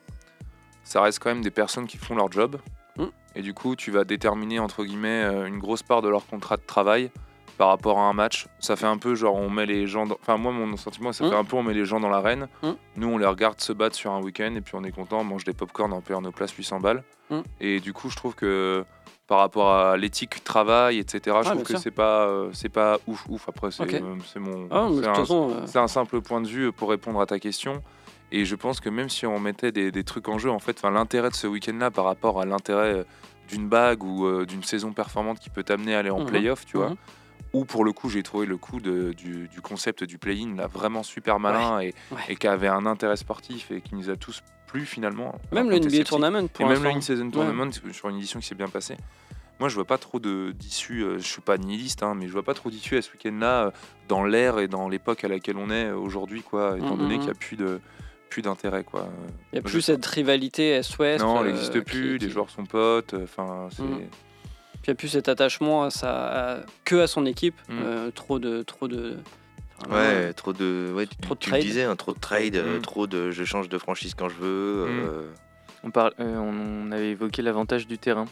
ça 0.84 1.02
reste 1.02 1.18
quand 1.18 1.28
même 1.30 1.42
des 1.42 1.50
personnes 1.50 1.86
qui 1.86 1.96
font 1.98 2.14
leur 2.14 2.30
job. 2.32 2.56
Mm. 2.96 3.04
Et 3.36 3.42
du 3.42 3.52
coup, 3.52 3.76
tu 3.76 3.90
vas 3.90 4.04
déterminer, 4.04 4.58
entre 4.58 4.84
guillemets, 4.84 5.24
euh, 5.24 5.46
une 5.46 5.58
grosse 5.58 5.82
part 5.82 6.00
de 6.02 6.08
leur 6.08 6.26
contrat 6.26 6.56
de 6.56 6.62
travail 6.66 7.10
par 7.58 7.68
rapport 7.68 7.98
à 7.98 8.02
un 8.02 8.12
match. 8.12 8.46
Ça 8.58 8.76
fait 8.76 8.86
un 8.86 8.98
peu 8.98 9.14
genre, 9.14 9.34
on 9.36 9.48
met 9.50 9.66
les 9.66 9.86
gens. 9.86 10.06
dans- 10.06 10.18
Enfin, 10.20 10.36
moi, 10.36 10.52
mon 10.52 10.76
sentiment, 10.76 11.12
ça 11.12 11.28
fait 11.28 11.34
un 11.36 11.44
peu, 11.44 11.56
on 11.56 11.62
met 11.62 11.74
les 11.74 11.84
gens 11.84 12.00
dans 12.00 12.08
l'arène. 12.10 12.48
Mm. 12.62 12.70
Nous, 12.96 13.08
on 13.08 13.18
les 13.18 13.26
regarde 13.26 13.60
se 13.60 13.72
battre 13.72 13.94
sur 13.96 14.10
un 14.12 14.20
week-end 14.22 14.52
et 14.56 14.60
puis 14.60 14.74
on 14.76 14.82
est 14.84 14.90
content, 14.92 15.20
on 15.20 15.24
mange 15.24 15.44
des 15.44 15.52
pop-corn, 15.52 15.92
on 15.92 16.00
perd 16.00 16.22
nos 16.24 16.32
places 16.32 16.52
800 16.52 16.80
balles. 16.80 17.04
Mm. 17.30 17.40
Et 17.60 17.80
du 17.80 17.92
coup, 17.92 18.10
je 18.10 18.16
trouve 18.16 18.34
que 18.34 18.84
par 19.26 19.38
rapport 19.38 19.72
à 19.72 19.96
l'éthique 19.96 20.44
travail, 20.44 20.98
etc. 20.98 21.20
Je 21.24 21.30
Ouais, 21.30 21.54
trouve 21.54 21.62
que 21.62 21.78
c'est 21.78 21.90
pas, 21.90 22.26
euh, 22.26 22.50
c'est 22.52 22.68
pas 22.68 22.98
ouf, 23.06 23.24
ouf. 23.30 23.48
Après, 23.48 23.70
c'est 23.70 23.82
euh, 23.94 24.16
c'est 24.26 24.38
mon, 24.40 24.66
Ah, 24.70 24.88
c'est 25.00 25.06
un, 25.06 25.34
euh, 25.34 25.62
c'est 25.66 25.78
un 25.78 25.88
simple 25.88 26.20
point 26.20 26.40
de 26.42 26.46
vue 26.48 26.72
pour 26.72 26.90
répondre 26.90 27.20
à 27.20 27.26
ta 27.26 27.38
question. 27.38 27.82
Et 28.32 28.44
je 28.44 28.54
pense 28.56 28.80
que 28.80 28.90
même 28.90 29.08
si 29.08 29.26
on 29.26 29.38
mettait 29.38 29.70
des, 29.72 29.90
des 29.92 30.04
trucs 30.04 30.28
en 30.28 30.38
jeu, 30.38 30.50
en 30.50 30.58
fait, 30.58 30.82
l'intérêt 30.82 31.30
de 31.30 31.34
ce 31.34 31.46
week-end-là 31.46 31.90
par 31.90 32.04
rapport 32.04 32.40
à 32.40 32.44
l'intérêt 32.44 33.04
d'une 33.48 33.68
bague 33.68 34.02
ou 34.02 34.44
d'une 34.44 34.62
saison 34.62 34.92
performante 34.92 35.38
qui 35.38 35.50
peut 35.50 35.62
t'amener 35.62 35.94
à 35.94 36.00
aller 36.00 36.10
en 36.10 36.20
Mhm. 36.20 36.26
playoff, 36.26 36.66
tu 36.66 36.76
vois. 36.78 36.92
Ou 37.54 37.64
pour 37.64 37.84
le 37.84 37.92
coup, 37.92 38.10
j'ai 38.10 38.22
trouvé 38.22 38.44
le 38.46 38.56
coup 38.56 38.80
de- 38.80 39.12
du, 39.12 39.48
du 39.48 39.60
concept 39.62 40.04
du 40.04 40.18
play-in 40.18 40.56
là 40.56 40.66
vraiment 40.66 41.02
super 41.02 41.38
malin 41.40 41.80
et, 41.80 41.94
ouais. 42.10 42.20
et 42.28 42.36
qui 42.36 42.46
avait 42.48 42.68
un 42.68 42.84
intérêt 42.84 43.16
sportif 43.16 43.70
et 43.70 43.80
qui 43.80 43.94
nous 43.94 44.10
a 44.10 44.16
tous 44.16 44.42
plu 44.66 44.84
finalement. 44.84 45.38
Même 45.52 45.70
le 45.70 45.78
NBA. 45.78 46.04
Tournament 46.04 46.40
Et 46.40 46.48
pour 46.48 46.66
même 46.68 46.82
le. 46.82 46.90
In-Season 46.90 47.24
Ouais. 47.26 47.30
Tournament 47.30 47.70
sur 47.92 48.08
une 48.10 48.16
édition 48.16 48.40
qui 48.40 48.46
s'est 48.46 48.54
bien 48.56 48.68
passée. 48.68 48.96
Moi, 49.60 49.68
je 49.68 49.76
vois 49.76 49.84
pas 49.84 49.98
trop 49.98 50.18
de- 50.18 50.50
d'issue. 50.50 51.02
euh, 51.04 51.18
je 51.18 51.26
suis 51.28 51.40
pas 51.40 51.56
nihiliste, 51.58 52.02
hein, 52.02 52.14
mais 52.16 52.26
je 52.26 52.32
vois 52.32 52.42
pas 52.42 52.54
trop 52.54 52.70
d'issue 52.70 52.96
à 52.96 53.02
ce 53.02 53.12
week-end-là 53.12 53.66
euh, 53.66 53.70
dans 54.08 54.24
l'ère 54.24 54.58
et 54.58 54.66
dans 54.66 54.88
l'époque 54.88 55.22
à 55.22 55.28
laquelle 55.28 55.56
on 55.58 55.70
est 55.70 55.86
euh, 55.90 55.96
aujourd'hui, 55.96 56.42
quoi. 56.42 56.76
Étant 56.76 56.96
Mm, 56.96 56.98
donné 56.98 57.14
mm, 57.14 57.18
qu'il 57.18 57.26
n'y 57.26 57.30
a 57.30 57.34
plus 57.34 57.56
de 57.56 57.80
plus 58.30 58.42
d'intérêt, 58.42 58.82
quoi. 58.82 59.06
Il 59.52 59.54
n'y 59.54 59.58
a 59.60 59.62
Moi, 59.62 59.70
plus 59.70 59.80
cette 59.80 60.04
rivalité 60.06 60.70
Est-Ouest. 60.70 61.22
Non, 61.22 61.40
elle 61.44 61.52
n'existe 61.52 61.78
plus. 61.82 62.18
qui- 62.18 62.24
Les 62.24 62.30
joueurs 62.32 62.50
sont 62.50 62.66
potes. 62.66 63.14
Enfin, 63.22 63.68
c'est. 63.70 63.82
Mm. 63.84 64.00
Puis 64.84 64.90
il 64.90 64.92
n'y 64.92 64.96
a 64.96 64.98
plus 64.98 65.08
cet 65.08 65.30
attachement 65.30 65.84
à 65.84 65.90
sa, 65.90 66.56
à- 66.56 66.60
que 66.84 66.96
à 66.96 67.06
son 67.06 67.24
équipe. 67.24 67.54
Mm. 67.70 67.78
euh, 67.82 68.10
trop 68.10 68.38
de. 68.38 68.62
Trop 68.62 68.86
de 68.86 69.16
Ouais, 69.90 70.32
trop 70.34 70.52
de. 70.52 70.92
Ouais, 70.94 71.06
tu, 71.06 71.16
Trop 71.16 71.34
de 71.34 71.38
tu 71.40 71.48
trade. 71.50 71.62
disais, 71.62 71.84
hein, 71.84 71.96
trop 71.96 72.12
de 72.12 72.18
trade, 72.20 72.56
euh, 72.56 72.78
Mm. 72.78 72.82
trop 72.82 73.06
de. 73.06 73.30
Je 73.30 73.44
change 73.44 73.70
de 73.70 73.78
franchise 73.78 74.14
quand 74.14 74.28
je 74.28 74.34
veux. 74.36 74.84
Mm. 74.86 75.04
euh, 75.06 75.30
On, 75.84 75.90
parle, 75.90 76.12
euh, 76.20 76.36
on 76.36 76.92
avait 76.92 77.10
évoqué 77.12 77.40
l'avantage 77.40 77.86
du 77.86 77.96
terrain, 77.98 78.26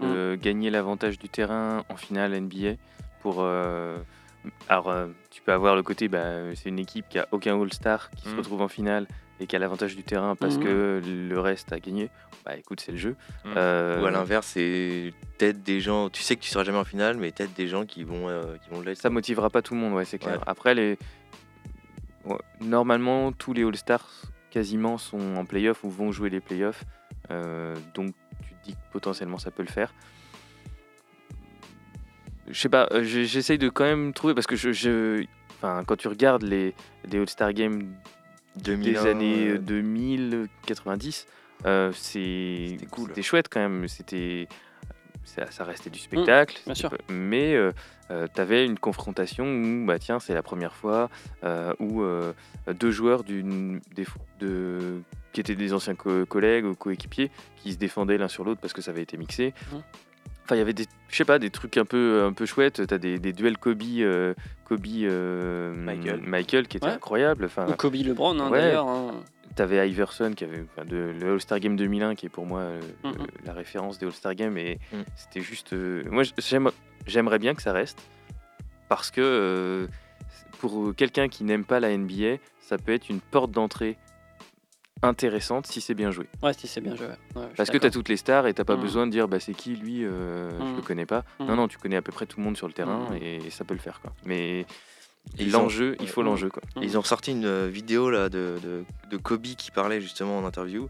de 0.00 0.36
gagner 0.40 0.70
l'avantage 0.70 1.18
du 1.20 1.28
terrain 1.28 1.84
en 1.88 1.96
finale 1.96 2.32
NBA. 2.34 2.74
Pour, 3.20 3.36
euh, 3.38 3.96
alors, 4.68 4.90
euh, 4.90 5.06
tu 5.30 5.40
peux 5.42 5.52
avoir 5.52 5.76
le 5.76 5.82
côté, 5.84 6.08
bah, 6.08 6.52
c'est 6.56 6.68
une 6.68 6.78
équipe 6.80 7.08
qui 7.08 7.18
a 7.20 7.28
aucun 7.30 7.60
All-Star 7.60 8.10
qui 8.10 8.28
se 8.28 8.34
Mm. 8.34 8.38
retrouve 8.38 8.62
en 8.62 8.68
finale 8.68 9.06
et 9.42 9.46
qui 9.46 9.56
a 9.56 9.58
l'avantage 9.58 9.96
du 9.96 10.02
terrain 10.04 10.36
parce 10.36 10.56
Mhm. 10.56 10.64
que 10.64 11.02
le 11.04 11.40
reste 11.40 11.72
a 11.72 11.80
gagné. 11.80 12.10
Bah 12.44 12.56
écoute, 12.56 12.80
c'est 12.80 12.92
le 12.92 12.98
jeu. 12.98 13.16
Mm. 13.44 13.48
Euh, 13.56 14.00
Ou 14.02 14.06
à 14.06 14.10
l'inverse, 14.10 14.46
c'est 14.48 15.12
peut-être 15.38 15.62
des 15.62 15.80
gens. 15.80 16.08
Tu 16.10 16.22
sais 16.22 16.34
que 16.36 16.40
tu 16.40 16.48
seras 16.50 16.64
jamais 16.64 16.78
en 16.78 16.84
finale, 16.84 17.16
mais 17.16 17.30
peut-être 17.30 17.54
des 17.54 17.68
gens 17.68 17.84
qui 17.86 18.02
vont, 18.04 18.28
euh, 18.28 18.56
qui 18.62 18.70
vont 18.70 18.80
l'être. 18.80 18.98
ça 18.98 19.10
motivera 19.10 19.50
pas 19.50 19.62
tout 19.62 19.74
le 19.74 19.80
monde, 19.80 19.92
ouais, 19.94 20.04
c'est 20.04 20.18
clair. 20.18 20.38
Ouais. 20.38 20.44
Après, 20.46 20.74
les... 20.74 20.98
ouais, 22.24 22.38
normalement, 22.60 23.30
tous 23.32 23.52
les 23.52 23.62
All-Stars 23.64 24.08
quasiment 24.50 24.98
sont 24.98 25.36
en 25.36 25.44
playoff 25.44 25.82
ou 25.84 25.90
vont 25.90 26.10
jouer 26.12 26.30
les 26.30 26.40
playoffs. 26.40 26.84
Euh, 27.30 27.74
donc, 27.94 28.12
tu 28.42 28.54
te 28.54 28.64
dis 28.64 28.72
que 28.74 28.92
potentiellement 28.92 29.38
ça 29.38 29.50
peut 29.50 29.62
le 29.62 29.68
faire. 29.70 29.94
Je 32.48 32.60
sais 32.60 32.68
pas, 32.68 32.88
euh, 32.90 33.02
j'essaye 33.04 33.56
de 33.58 33.68
quand 33.68 33.84
même 33.84 34.12
trouver 34.12 34.34
parce 34.34 34.46
que 34.46 34.56
je, 34.56 34.72
je- 34.72 35.24
enfin, 35.56 35.84
quand 35.86 35.96
tu 35.96 36.08
regardes 36.08 36.42
les, 36.42 36.74
les 37.10 37.18
All-Star 37.18 37.52
Games 37.52 37.80
2001, 37.82 38.21
des 38.56 38.96
années 39.06 39.48
euh, 39.50 39.58
2000, 39.58 40.48
90, 40.66 41.26
euh, 41.66 41.92
c'est- 41.94 42.66
C'était 42.70 42.86
cool. 42.86 43.22
Chouette 43.22 43.48
quand 43.50 43.60
même. 43.60 43.86
C'était 43.88 44.48
ça, 45.24 45.50
ça 45.50 45.64
restait 45.64 45.90
du 45.90 45.98
spectacle. 45.98 46.60
bien 46.66 46.74
sûr. 46.74 46.90
Mais 47.08 47.56
tu 48.34 48.40
avais 48.40 48.66
une 48.66 48.78
confrontation 48.78 49.44
où 49.46 49.86
bah 49.86 49.98
tiens 49.98 50.18
c'est 50.20 50.34
la 50.34 50.42
première 50.42 50.74
fois 50.74 51.08
euh, 51.44 51.72
où 51.78 52.02
euh, 52.02 52.32
deux 52.78 52.90
joueurs 52.90 53.24
d'une 53.24 53.80
des, 53.94 54.04
de 54.40 55.00
qui 55.32 55.40
étaient 55.40 55.54
des 55.54 55.72
anciens 55.72 55.94
co- 55.94 56.26
collègues 56.26 56.66
ou 56.66 56.74
coéquipiers 56.74 57.30
qui 57.56 57.72
se 57.72 57.78
défendaient 57.78 58.18
l'un 58.18 58.28
sur 58.28 58.44
l'autre 58.44 58.60
parce 58.60 58.74
que 58.74 58.82
ça 58.82 58.90
avait 58.90 59.00
été 59.02 59.16
mixé. 59.16 59.54
Mhm. 59.72 59.82
Enfin, 60.44 60.56
il 60.56 60.58
y 60.58 60.60
avait 60.60 60.74
des, 60.74 60.86
je 61.08 61.16
sais 61.16 61.24
pas, 61.24 61.38
des 61.38 61.48
trucs 61.50 61.76
un 61.78 61.84
peu, 61.86 62.24
un 62.24 62.32
peu 62.32 62.44
chouettes. 62.46 62.86
T'as 62.86 62.98
des, 62.98 63.18
des 63.18 63.32
duels 63.32 63.56
Kobe, 63.56 63.80
euh, 64.00 64.34
Kobe, 64.76 64.86
euh, 65.04 65.74
Michael. 65.74 66.20
Michael 66.22 66.68
qui 66.68 66.76
étaient 66.78 66.86
Ouais. 66.86 66.92
incroyables. 66.92 67.44
Enfin, 67.46 67.66
Ou 67.68 67.72
Kobe 67.74 67.94
LeBron, 67.94 68.38
hein, 68.40 68.50
Ouais. 68.50 68.60
d'ailleurs. 68.60 68.88
hein. 68.88 69.12
T'avais 69.54 69.86
Iverson 69.90 70.32
qui 70.34 70.44
avait 70.44 70.64
enfin, 70.74 70.86
de, 70.86 71.12
le 71.20 71.32
All-Star 71.34 71.60
Game 71.60 71.76
2001 71.76 72.14
qui 72.14 72.24
est 72.24 72.30
pour 72.30 72.46
moi 72.46 72.60
euh, 72.60 72.80
euh, 73.04 73.10
la 73.44 73.52
référence 73.52 73.98
des 73.98 74.06
All-Star 74.06 74.34
Games 74.34 74.56
et 74.56 74.78
Mm. 74.92 74.96
c'était 75.14 75.42
juste 75.42 75.74
euh, 75.74 76.02
moi 76.10 76.22
j'aime 76.38 76.70
j'aimerais 77.06 77.38
bien 77.38 77.54
que 77.54 77.60
ça 77.60 77.72
reste 77.74 77.98
parce 78.88 79.10
que 79.10 79.20
euh, 79.20 79.86
pour 80.58 80.94
quelqu'un 80.96 81.28
qui 81.28 81.44
n'aime 81.44 81.64
pas 81.66 81.80
la 81.80 81.94
NBA 81.94 82.36
ça 82.60 82.78
peut 82.78 82.92
être 82.92 83.10
une 83.10 83.20
porte 83.20 83.50
d'entrée 83.50 83.98
intéressante 85.02 85.66
si 85.66 85.80
c'est 85.80 85.94
bien 85.94 86.10
joué 86.10 86.26
Ouais, 86.42 86.52
si 86.52 86.66
c'est 86.68 86.80
bien 86.80 86.94
joué. 86.96 87.06
ouais. 87.06 87.42
Parce 87.56 87.70
que 87.70 87.78
tu 87.78 87.86
as 87.86 87.90
toutes 87.90 88.08
les 88.08 88.16
stars 88.16 88.46
et 88.46 88.54
t'as 88.54 88.64
pas 88.64 88.76
Mm. 88.76 88.80
besoin 88.80 89.06
de 89.06 89.12
dire 89.12 89.28
bah 89.28 89.40
c'est 89.40 89.54
qui 89.54 89.74
lui 89.76 90.04
euh, 90.04 90.50
je 90.58 90.64
Mm. 90.64 90.76
le 90.76 90.82
connais 90.82 91.06
pas 91.06 91.24
Mm. 91.40 91.46
non 91.46 91.56
non 91.56 91.68
tu 91.68 91.78
connais 91.78 91.96
à 91.96 92.02
peu 92.02 92.12
près 92.12 92.26
tout 92.26 92.38
le 92.38 92.44
monde 92.44 92.56
sur 92.56 92.66
le 92.68 92.72
terrain 92.72 93.08
et, 93.20 93.50
ça 93.50 93.64
peut 93.64 93.74
le 93.74 93.80
faire 93.80 94.00
quoi 94.00 94.12
mais 94.24 94.64
l'enjeu 95.40 95.96
il 96.00 96.08
faut 96.08 96.22
l'enjeu 96.22 96.48
quoi 96.50 96.62
Ils 96.80 96.96
ont 96.96 97.00
ressorti 97.00 97.32
une 97.32 97.44
euh, 97.46 97.68
vidéo 97.68 98.10
là 98.10 98.28
de, 98.28 98.56
de, 98.62 98.84
de 99.10 99.16
Kobe 99.16 99.42
qui 99.42 99.70
parlait 99.70 100.00
justement 100.00 100.38
en 100.38 100.44
interview 100.44 100.88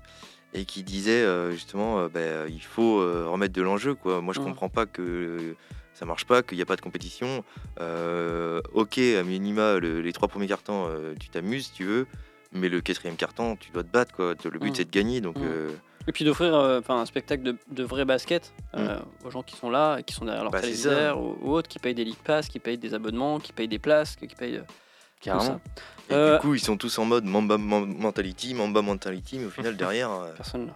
et 0.55 0.65
qui 0.67 0.83
disait 0.83 1.23
euh, 1.23 1.53
justement 1.53 1.99
euh, 2.01 2.09
bah, 2.09 2.47
il 2.49 2.63
faut 2.63 3.01
euh, 3.01 3.27
remettre 3.29 3.55
de 3.55 3.63
l'enjeu 3.63 3.95
quoi. 3.95 4.21
Moi 4.21 4.35
je 4.35 4.41
comprends 4.41 4.69
pas 4.69 4.85
que 4.87 5.55
ça 5.95 6.05
marche 6.05 6.25
pas, 6.27 6.43
qu'il 6.43 6.57
n'y 6.57 6.63
a 6.63 6.67
pas 6.67 6.77
de 6.77 6.81
compétition. 6.83 7.45
Euh, 7.81 8.61
ok 8.75 8.99
à 8.99 9.23
minima 9.23 9.79
le- 9.79 10.01
les 10.03 10.13
trois 10.13 10.29
premiers 10.29 10.49
cartons 10.49 10.87
euh, 10.89 11.15
tu 11.19 11.29
t'amuses 11.31 11.67
si 11.67 11.73
tu 11.73 11.85
veux, 11.85 12.07
mais 12.53 12.69
le 12.69 12.81
quatrième 12.81 13.17
carton 13.17 13.57
tu 13.57 13.71
dois 13.73 13.83
te 13.83 13.89
battre 13.89 14.15
quoi. 14.15 14.35
Le 14.45 14.59
but 14.59 14.69
Mhm. 14.71 14.75
c'est 14.75 14.85
de 14.85 14.91
gagner 14.91 15.21
donc 15.21 15.37
Mhm. 15.37 15.45
euh, 15.47 15.71
Et 16.09 16.13
puis 16.13 16.25
d'offrir 16.25 16.55
euh, 16.55 16.81
enfin, 16.81 16.99
un 17.01 17.07
spectacle 17.07 17.43
de, 17.45 17.57
de 17.71 17.85
vrai 17.85 18.05
basket 18.05 18.53
euh, 18.77 18.99
aux 19.25 19.31
gens 19.31 19.43
qui 19.45 19.55
sont 19.57 19.71
là, 19.71 19.99
et 19.99 20.03
qui 20.03 20.13
sont 20.15 20.25
derrière 20.25 20.43
leur 20.43 20.51
Mm. 20.53 20.57
Bah, 20.57 20.61
téléviseur 20.61 21.21
ou, 21.23 21.37
ou 21.43 21.53
autres, 21.53 21.69
qui 21.69 21.79
payent 21.79 21.95
des 21.95 22.05
League 22.05 22.17
Pass, 22.25 22.49
qui 22.49 22.59
payent 22.59 22.77
des 22.79 22.93
abonnements, 22.93 23.39
qui 23.39 23.53
payent 23.53 23.69
des 23.69 23.79
places, 23.79 24.17
qui 24.17 24.27
payent. 24.27 24.57
euh, 24.57 24.63
carrément 25.21 25.61
et 26.11 26.15
Euh, 26.15 26.35
du 26.35 26.41
coup 26.41 26.55
ils 26.57 26.61
sont 26.61 26.77
tous 26.77 26.99
en 26.99 27.05
mode 27.05 27.25
Mamba 27.25 27.57
mentality, 27.57 28.55
Mamba 28.55 28.83
mentality, 28.83 29.39
mais 29.39 29.47
au 29.47 29.51
final 29.51 29.77
derrière 29.77 30.11
Personne 30.37 30.67
là. 30.67 30.73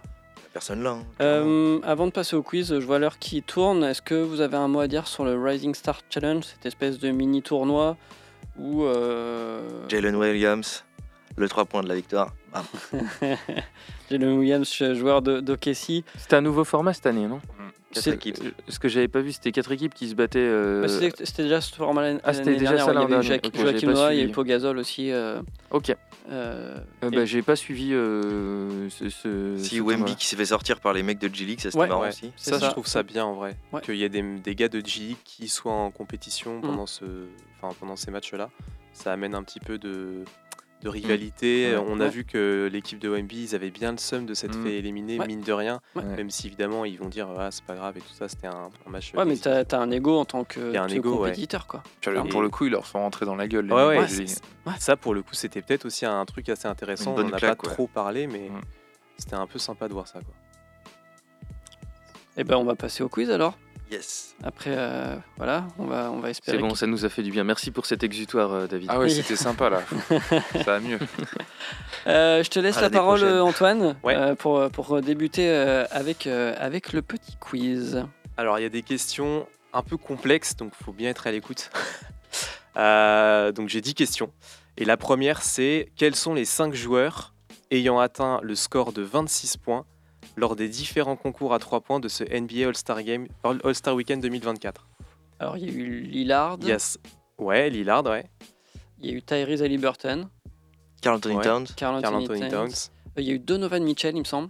personne 0.53 0.81
là. 0.83 0.91
hein. 0.91 1.03
Euh, 1.19 1.79
avant 1.83 2.05
de 2.07 2.11
passer 2.13 2.37
au 2.37 2.43
quiz, 2.43 2.69
je 2.79 2.85
vois 2.85 2.97
l'heure 2.97 3.19
qui 3.19 3.43
tourne. 3.43 3.83
Est-ce 3.83 4.01
que 4.01 4.15
vous 4.15 4.39
avez 4.39 4.55
un 4.55 4.69
mot 4.69 4.79
à 4.79 4.87
dire 4.87 5.05
sur 5.07 5.25
le 5.25 5.35
Rising 5.37 5.75
Star 5.75 5.99
Challenge, 6.09 6.43
cette 6.45 6.65
espèce 6.65 6.97
de 6.99 7.09
mini 7.11 7.41
tournoi 7.41 7.97
où 8.57 8.85
euh, 8.85 9.87
Jalen 9.89 10.15
Williams, 10.15 10.85
le 11.37 11.47
3 11.49 11.65
points 11.65 11.83
de 11.83 11.87
la 11.87 11.95
victoire. 11.95 12.33
Jalen 14.09 14.37
Williams, 14.37 14.73
joueur 14.95 15.21
de- 15.21 15.39
d'OKC, 15.41 16.03
c'était 16.17 16.35
un 16.35 16.41
nouveau 16.41 16.63
format 16.63 16.93
cette 16.93 17.05
année 17.05 17.27
non? 17.27 17.39
Quatre 17.93 18.03
C'est- 18.03 18.13
équipes. 18.15 18.37
Euh, 18.43 18.51
Ce 18.67 18.79
que 18.79 18.89
j'avais 18.89 19.07
pas 19.07 19.21
vu, 19.21 19.31
c'était 19.31 19.51
quatre 19.53 19.71
équipes 19.71 19.93
qui 19.93 20.09
se 20.09 20.13
battaient. 20.15 20.39
euh, 20.39 20.81
Bah, 20.81 20.87
c'était 21.23 21.43
déjà 21.43 21.61
ce 21.61 21.73
format 21.73 22.01
l'année 22.01 22.19
Ah, 22.23 22.33
c'était 22.33 22.47
l'année 22.47 22.59
déjà 22.59 22.75
dernière. 22.75 22.85
ça 22.85 22.91
ouais, 22.91 22.97
Il 22.97 22.97
y 22.97 22.99
l'an 22.99 23.01
avait 23.05 23.25
eu 23.25 23.27
dernier. 23.27 23.27
Jacques- 23.27 23.45
Ok, 23.47 23.53
j'avais 23.55 23.71
Joachim 23.71 23.87
Noah, 23.91 24.13
il 24.13 24.17
y 24.17 24.19
a 24.19 24.21
eu 24.21 24.25
suivi. 24.25 24.33
Pogazol 24.33 24.77
aussi. 24.77 25.11
euh, 25.11 25.41
Ok. 25.71 25.89
euh, 26.29 26.77
Euh, 27.03 27.09
et- 27.09 27.15
bah, 27.15 27.25
j'ai 27.25 27.41
pas 27.41 27.55
suivi 27.55 27.93
euh, 27.93 28.89
ce, 28.89 29.09
ce- 29.09 29.55
Si 29.57 29.77
ce 29.77 29.81
Wemby 29.81 30.15
qui 30.17 30.25
s'est 30.27 30.35
fait 30.35 30.45
sortir 30.45 30.81
par 30.81 30.91
les 30.91 31.01
mecs 31.01 31.19
de 31.19 31.33
G-League, 31.33 31.61
ça 31.61 31.71
c'était 31.71 31.79
Ouais, 31.81 31.87
marrant 31.87 32.01
ouais. 32.01 32.09
aussi. 32.09 32.33
c'est 32.35 32.51
Ça, 32.51 32.59
ça. 32.59 32.65
je 32.67 32.71
trouve 32.71 32.87
ça 32.87 33.03
bien 33.03 33.23
en 33.23 33.33
vrai. 33.35 33.55
Ouais. 33.71 33.79
Qu'il 33.81 33.95
y 33.95 34.03
ait 34.03 34.09
des, 34.09 34.21
des 34.21 34.55
gars 34.55 34.67
de 34.67 34.79
G 34.85 34.99
League 35.01 35.17
qui 35.23 35.47
soient 35.47 35.71
en 35.71 35.89
compétition 35.89 36.57
Mm. 36.57 36.61
pendant, 36.61 36.87
ce, 36.87 37.05
enfin, 37.61 37.73
pendant 37.79 37.95
ces 37.95 38.11
matchs-là. 38.11 38.49
Ça 38.91 39.13
amène 39.13 39.33
un 39.33 39.43
petit 39.43 39.61
peu 39.61 39.77
de, 39.77 40.23
de 40.83 40.89
rivalité. 40.89 41.71
Ouais. 41.75 41.83
On 41.87 41.99
a 41.99 42.03
Ouais. 42.05 42.09
vu 42.09 42.23
que 42.23 42.69
l'équipe 42.71 42.99
de 42.99 43.09
Wemby, 43.09 43.43
ils 43.45 43.55
avaient 43.55 43.71
bien 43.71 43.91
le 43.91 43.97
seum 43.97 44.25
de 44.27 44.33
s'être 44.35 44.57
Mm. 44.57 44.63
fait 44.63 44.73
éliminer, 44.77 45.19
Ouais. 45.19 45.25
mine 45.27 45.41
de 45.41 45.51
rien. 45.51 45.79
Ouais. 45.95 46.03
Même 46.03 46.29
si 46.29 46.47
évidemment, 46.47 46.85
ils 46.85 46.97
vont 46.99 47.09
dire 47.09 47.27
ah, 47.37 47.49
c'est 47.51 47.63
pas 47.63 47.75
grave 47.75 47.97
et 47.97 48.01
tout 48.01 48.13
ça, 48.13 48.27
c'était 48.27 48.47
un, 48.47 48.69
un 48.85 48.89
match. 48.89 49.11
Ouais, 49.15 49.25
mais 49.25 49.35
t'as 49.37 49.63
as 49.63 49.77
un 49.81 49.89
ego 49.91 50.17
en 50.19 50.25
tant 50.25 50.43
que, 50.43 50.75
un 50.77 50.87
ego, 50.87 51.17
compétiteur, 51.17 51.65
quoi. 51.65 51.81
Puis, 52.01 52.11
alors, 52.11 52.25
Et- 52.27 52.29
pour 52.29 52.41
le 52.43 52.49
coup, 52.49 52.65
ils 52.65 52.71
leur 52.71 52.85
sont 52.85 52.99
rentrés 52.99 53.25
dans 53.25 53.35
la 53.35 53.47
gueule. 53.47 53.65
les 53.67 54.25
Ça, 54.79 54.95
pour 54.97 55.13
le 55.15 55.23
coup, 55.23 55.33
c'était 55.33 55.61
peut-être 55.63 55.85
aussi 55.85 56.05
un 56.05 56.23
truc 56.25 56.47
assez 56.49 56.67
intéressant. 56.67 57.15
On 57.17 57.23
n'a 57.23 57.37
pas 57.39 57.55
trop 57.55 57.87
parlé, 57.87 58.27
mais 58.27 58.49
Mm. 58.49 58.61
c'était 59.17 59.35
un 59.35 59.47
peu 59.47 59.57
sympa 59.59 59.87
de 59.87 59.93
voir 59.93 60.07
ça. 60.07 60.19
Quoi. 60.19 60.33
Et 62.39 62.43
ben, 62.43 62.55
on 62.57 62.63
va 62.65 62.75
passer 62.75 63.01
au 63.03 63.09
quiz 63.09 63.31
alors. 63.31 63.57
Yes. 63.91 64.35
Après, 64.43 64.73
euh, 64.75 65.15
voilà, 65.37 65.65
on 65.79 65.85
va, 65.85 66.11
on 66.11 66.19
va 66.19 66.29
espérer. 66.29 66.57
C'est 66.57 66.61
bon, 66.61 66.71
que- 66.71 66.77
ça 66.77 66.87
nous 66.87 67.05
a 67.05 67.09
fait 67.09 67.23
du 67.23 67.31
bien. 67.31 67.43
Merci 67.45 67.71
pour 67.71 67.85
cet 67.85 68.03
exutoire, 68.03 68.53
euh, 68.53 68.67
David. 68.67 68.89
Ah 68.91 68.99
ouais, 68.99 69.05
Oui. 69.05 69.11
c'était 69.11 69.35
sympa 69.37 69.69
là. 69.69 69.81
ça 70.53 70.63
va 70.65 70.79
mieux. 70.81 70.99
Euh, 72.07 72.43
je 72.43 72.49
te 72.49 72.59
laisse 72.59 72.77
À 72.77 72.81
la 72.81 72.89
parole, 72.89 73.19
prochaine. 73.19 73.39
Antoine, 73.39 73.95
Ouais. 74.03 74.15
euh, 74.15 74.35
pour, 74.35 74.69
pour 74.71 75.01
débuter 75.01 75.49
euh, 75.49 75.85
avec, 75.91 76.27
euh, 76.27 76.53
avec 76.59 76.91
le 76.91 77.01
petit 77.01 77.37
quiz. 77.39 78.03
Alors, 78.35 78.59
il 78.59 78.63
y 78.63 78.65
a 78.65 78.69
des 78.69 78.83
questions 78.83 79.47
un 79.73 79.81
peu 79.83 79.95
complexes, 79.97 80.55
donc 80.55 80.73
il 80.79 80.83
faut 80.83 80.91
bien 80.93 81.09
être 81.09 81.27
à 81.27 81.31
l'écoute. 81.31 81.69
Euh, 82.77 83.51
donc, 83.51 83.69
j'ai 83.69 83.81
10 83.81 83.95
questions. 83.95 84.31
Et 84.77 84.85
la 84.85 84.97
première, 84.97 85.41
c'est 85.41 85.89
quels 85.95 86.15
sont 86.15 86.35
les 86.35 86.45
5 86.45 86.75
joueurs 86.75 87.33
ayant 87.71 87.97
atteint 87.99 88.39
le 88.43 88.53
score 88.53 88.93
de 88.93 89.01
26 89.01 89.57
points 89.57 89.83
lors 90.37 90.55
des 90.55 90.69
différents 90.69 91.15
concours 91.17 91.53
à 91.53 91.59
3 91.59 91.81
points 91.81 91.99
de 91.99 92.07
ce 92.07 92.23
NBA 92.23 92.67
All-Star 92.69 93.03
Game 93.03 93.27
All- 93.43 93.59
All-Star 93.65 93.93
Weekend 93.95 94.21
2024 94.21 94.87
Alors, 95.39 95.57
il 95.57 95.65
y 95.65 95.69
a 95.69 95.73
eu 95.73 95.99
Lillard, 96.01 96.59
Yes. 96.63 96.97
Ouais, 97.37 97.69
Lillard, 97.69 98.05
ouais. 98.05 98.25
il 98.99 99.09
y 99.09 99.13
a 99.13 99.17
eu 99.17 99.21
Tyrese 99.21 99.61
Haliburton, 99.63 100.29
Carl 101.01 101.17
Anthony 101.17 101.35
Ouais. 101.35 101.43
Towns. 101.43 101.65
Carl 101.75 102.01
Carl 102.01 102.15
Anthony 102.15 102.47
Towns. 102.49 102.89
Euh, 103.17 103.21
il 103.21 103.27
y 103.27 103.31
a 103.31 103.33
eu 103.33 103.39
Donovan 103.39 103.83
Mitchell, 103.83 104.15
il 104.15 104.19
me 104.19 104.23
semble. 104.25 104.49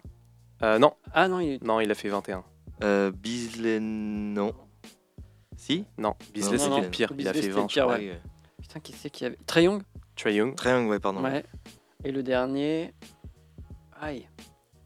Euh, 0.62 0.78
non, 0.80 0.94
Ah 1.14 1.28
non, 1.28 1.40
il 1.40 1.54
est... 1.54 1.64
non, 1.64 1.80
il 1.80 1.90
a 1.92 1.96
fait 1.96 2.10
21. 2.10 2.44
Euh, 2.84 3.12
Beasley, 3.12 3.80
non. 3.80 4.54
Si? 5.56 5.86
Non, 5.98 6.14
Beasley 6.34 6.58
c'était 6.60 6.82
le 6.82 6.90
pire, 6.90 7.12
il 7.18 7.28
a 7.28 7.34
fait 7.34 7.42
c'était 7.42 7.54
20. 7.54 7.62
le 7.64 7.68
je 7.70 7.74
pire, 7.74 7.84
crois. 7.84 7.96
ouais. 7.96 8.02
Oui, 8.02 8.10
euh, 8.12 8.16
Putain, 8.62 8.80
qui 8.80 8.94
c'est 8.94 9.10
qui 9.10 9.26
avait. 9.26 9.38
Trae 9.48 9.64
Young? 9.64 9.82
Trae 10.16 10.32
Young, 10.34 10.56
Triangle, 10.56 10.90
ouais, 10.90 11.00
pardon. 11.00 11.24
Ouais. 11.24 11.44
Et 12.04 12.12
le 12.12 12.22
dernier. 12.24 12.94
Aïe. 14.02 14.28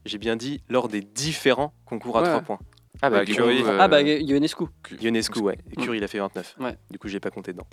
J'ai 0.04 0.18
bien 0.18 0.36
dit 0.36 0.62
lors 0.68 0.88
des 0.88 1.00
différents 1.00 1.72
concours 1.84 2.18
à 2.18 2.22
Ouais. 2.22 2.28
3 2.28 2.40
points. 2.42 2.58
Ah 3.04 3.10
bah, 3.10 3.24
Bah, 3.24 3.24
coup, 3.34 3.42
euh, 3.42 3.76
Ah 3.80 3.88
bah, 3.88 4.00
Ionescu. 4.02 4.64
Ionescu, 5.00 5.40
ouais. 5.40 5.58
Et 5.76 5.80
Mm. 5.80 5.84
Curry, 5.84 5.98
il 5.98 6.04
a 6.04 6.08
fait 6.08 6.18
29. 6.18 6.54
Ouais. 6.60 6.76
Du 6.90 6.98
coup, 6.98 7.08
j'ai 7.08 7.18
pas 7.20 7.30
compté 7.30 7.52
dedans. 7.52 7.66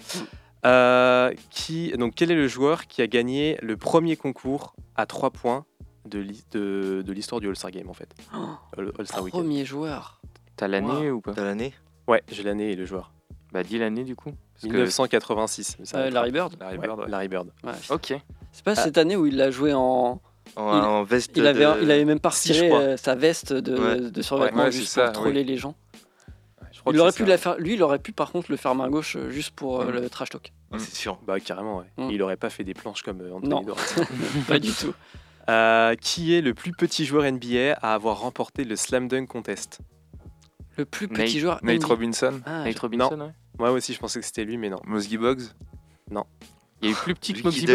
Euh, 0.65 1.31
qui, 1.49 1.91
donc, 1.91 2.15
quel 2.15 2.31
est 2.31 2.35
le 2.35 2.47
joueur 2.47 2.87
qui 2.87 3.01
a 3.01 3.07
gagné 3.07 3.57
le 3.61 3.77
premier 3.77 4.15
concours 4.17 4.75
à 4.95 5.05
3 5.05 5.29
points 5.31 5.65
de 6.05 6.19
l'hi- 6.19 6.43
de, 6.51 7.03
de 7.05 7.13
l'histoire 7.13 7.39
du 7.39 7.47
All-Star 7.47 7.71
Game 7.71 7.89
en 7.89 7.93
fait? 7.93 8.13
Oh, 8.35 8.81
All-Star 8.97 9.23
Weekend. 9.23 9.43
premier 9.43 9.65
joueur. 9.65 10.19
T'as 10.57 10.67
l'année 10.67 11.11
ou 11.11 11.21
pas? 11.21 11.33
T'as 11.33 11.45
l'année? 11.45 11.73
Ouais, 12.07 12.23
j'ai 12.31 12.43
l'année 12.43 12.71
et 12.71 12.75
le 12.75 12.85
joueur. 12.85 13.13
Bah 13.53 13.63
dis 13.63 13.77
l'année 13.77 14.03
du 14.03 14.15
coup. 14.15 14.31
Parce 14.53 14.63
que- 14.63 14.67
1986. 14.77 15.77
ça 15.83 15.97
va 15.99 16.05
Euh, 16.05 16.09
Larry 16.09 16.31
Bird. 16.31 16.55
Larry 16.59 16.77
Bird, 16.77 16.99
ouais. 16.99 17.07
Larry 17.07 17.27
Bird. 17.29 17.51
Ouais. 17.63 17.71
Ok. 17.89 18.13
C'est 18.51 18.63
pas 18.65 18.71
Ah. 18.71 18.75
cette 18.75 18.97
année 18.97 19.15
où 19.15 19.25
il 19.27 19.37
l'a 19.37 19.51
joué 19.51 19.73
en. 19.73 20.21
En, 20.55 20.77
Il- 20.77 20.83
en 20.83 21.03
veste. 21.03 21.31
Il 21.35 21.45
avait, 21.47 21.65
de- 21.65 21.83
il 21.83 21.91
avait 21.91 22.05
même 22.05 22.19
pas 22.19 22.29
retiré 22.29 22.71
euh, 22.71 22.97
sa 22.97 23.15
veste 23.15 23.53
de, 23.53 23.77
Ouais. 23.77 24.11
de 24.11 24.21
survêtement 24.21 24.63
Ouais, 24.63 24.71
juste 24.71 24.91
ça, 24.93 25.05
pour 25.05 25.23
troller 25.23 25.41
oui. 25.41 25.45
les 25.47 25.57
gens. 25.57 25.75
Je 26.71 26.79
crois 26.81 26.93
Il 26.93 26.95
que 26.97 27.01
aurait 27.01 27.11
c'est 27.11 27.17
pu 27.17 27.23
ça. 27.23 27.29
la 27.29 27.37
faire, 27.37 27.57
lui, 27.57 27.73
il 27.73 27.83
aurait 27.83 27.99
pu 27.99 28.11
par 28.13 28.31
contre 28.31 28.49
le 28.51 28.57
faire 28.57 28.73
main 28.75 28.89
gauche 28.89 29.15
euh, 29.17 29.29
juste 29.29 29.51
pour 29.51 29.81
euh, 29.81 29.85
Mm. 29.85 29.91
le 29.91 30.09
trash 30.09 30.29
talk. 30.29 30.53
Ouais, 30.71 30.79
C'est 30.79 30.95
sûr. 30.95 31.19
Bah 31.27 31.39
carrément, 31.39 31.77
ouais. 31.79 31.85
Mm. 31.97 32.11
Il 32.11 32.21
aurait 32.21 32.37
pas 32.37 32.49
fait 32.49 32.63
des 32.63 32.73
planches 32.73 33.01
comme 33.01 33.21
Anthony 33.33 33.49
Non. 33.49 33.63
Pas 34.47 34.59
du 34.59 34.71
tout. 34.71 34.93
Euh, 35.49 35.95
qui 35.95 36.33
est 36.35 36.41
le 36.41 36.53
plus 36.53 36.71
petit 36.71 37.05
joueur 37.05 37.23
NBA 37.29 37.73
à 37.81 37.93
avoir 37.95 38.19
remporté 38.19 38.63
le 38.63 38.75
Slam 38.75 39.07
Dunk 39.07 39.25
Contest? 39.27 39.79
Le 40.77 40.85
plus 40.85 41.07
Nate- 41.07 41.17
petit 41.25 41.39
joueur. 41.39 41.59
Nate 41.63 41.77
NBA. 41.77 41.87
Robinson, 41.87 42.39
Ah, 42.45 42.63
Nate 42.63 42.79
Robinson, 42.79 43.19
ouais. 43.19 43.31
Moi 43.57 43.71
aussi, 43.71 43.93
je 43.93 43.99
pensais 43.99 44.19
que 44.19 44.25
c'était 44.25 44.45
lui, 44.45 44.57
mais 44.57 44.69
non. 44.69 44.79
Mosgy 44.85 45.17
Boggs? 45.17 45.41
Il 46.81 46.89
y 46.89 46.91
a 46.91 46.95
eu 46.95 46.97
plus 46.97 47.13
petit 47.13 47.33
que 47.33 47.43
Muggsy 47.43 47.65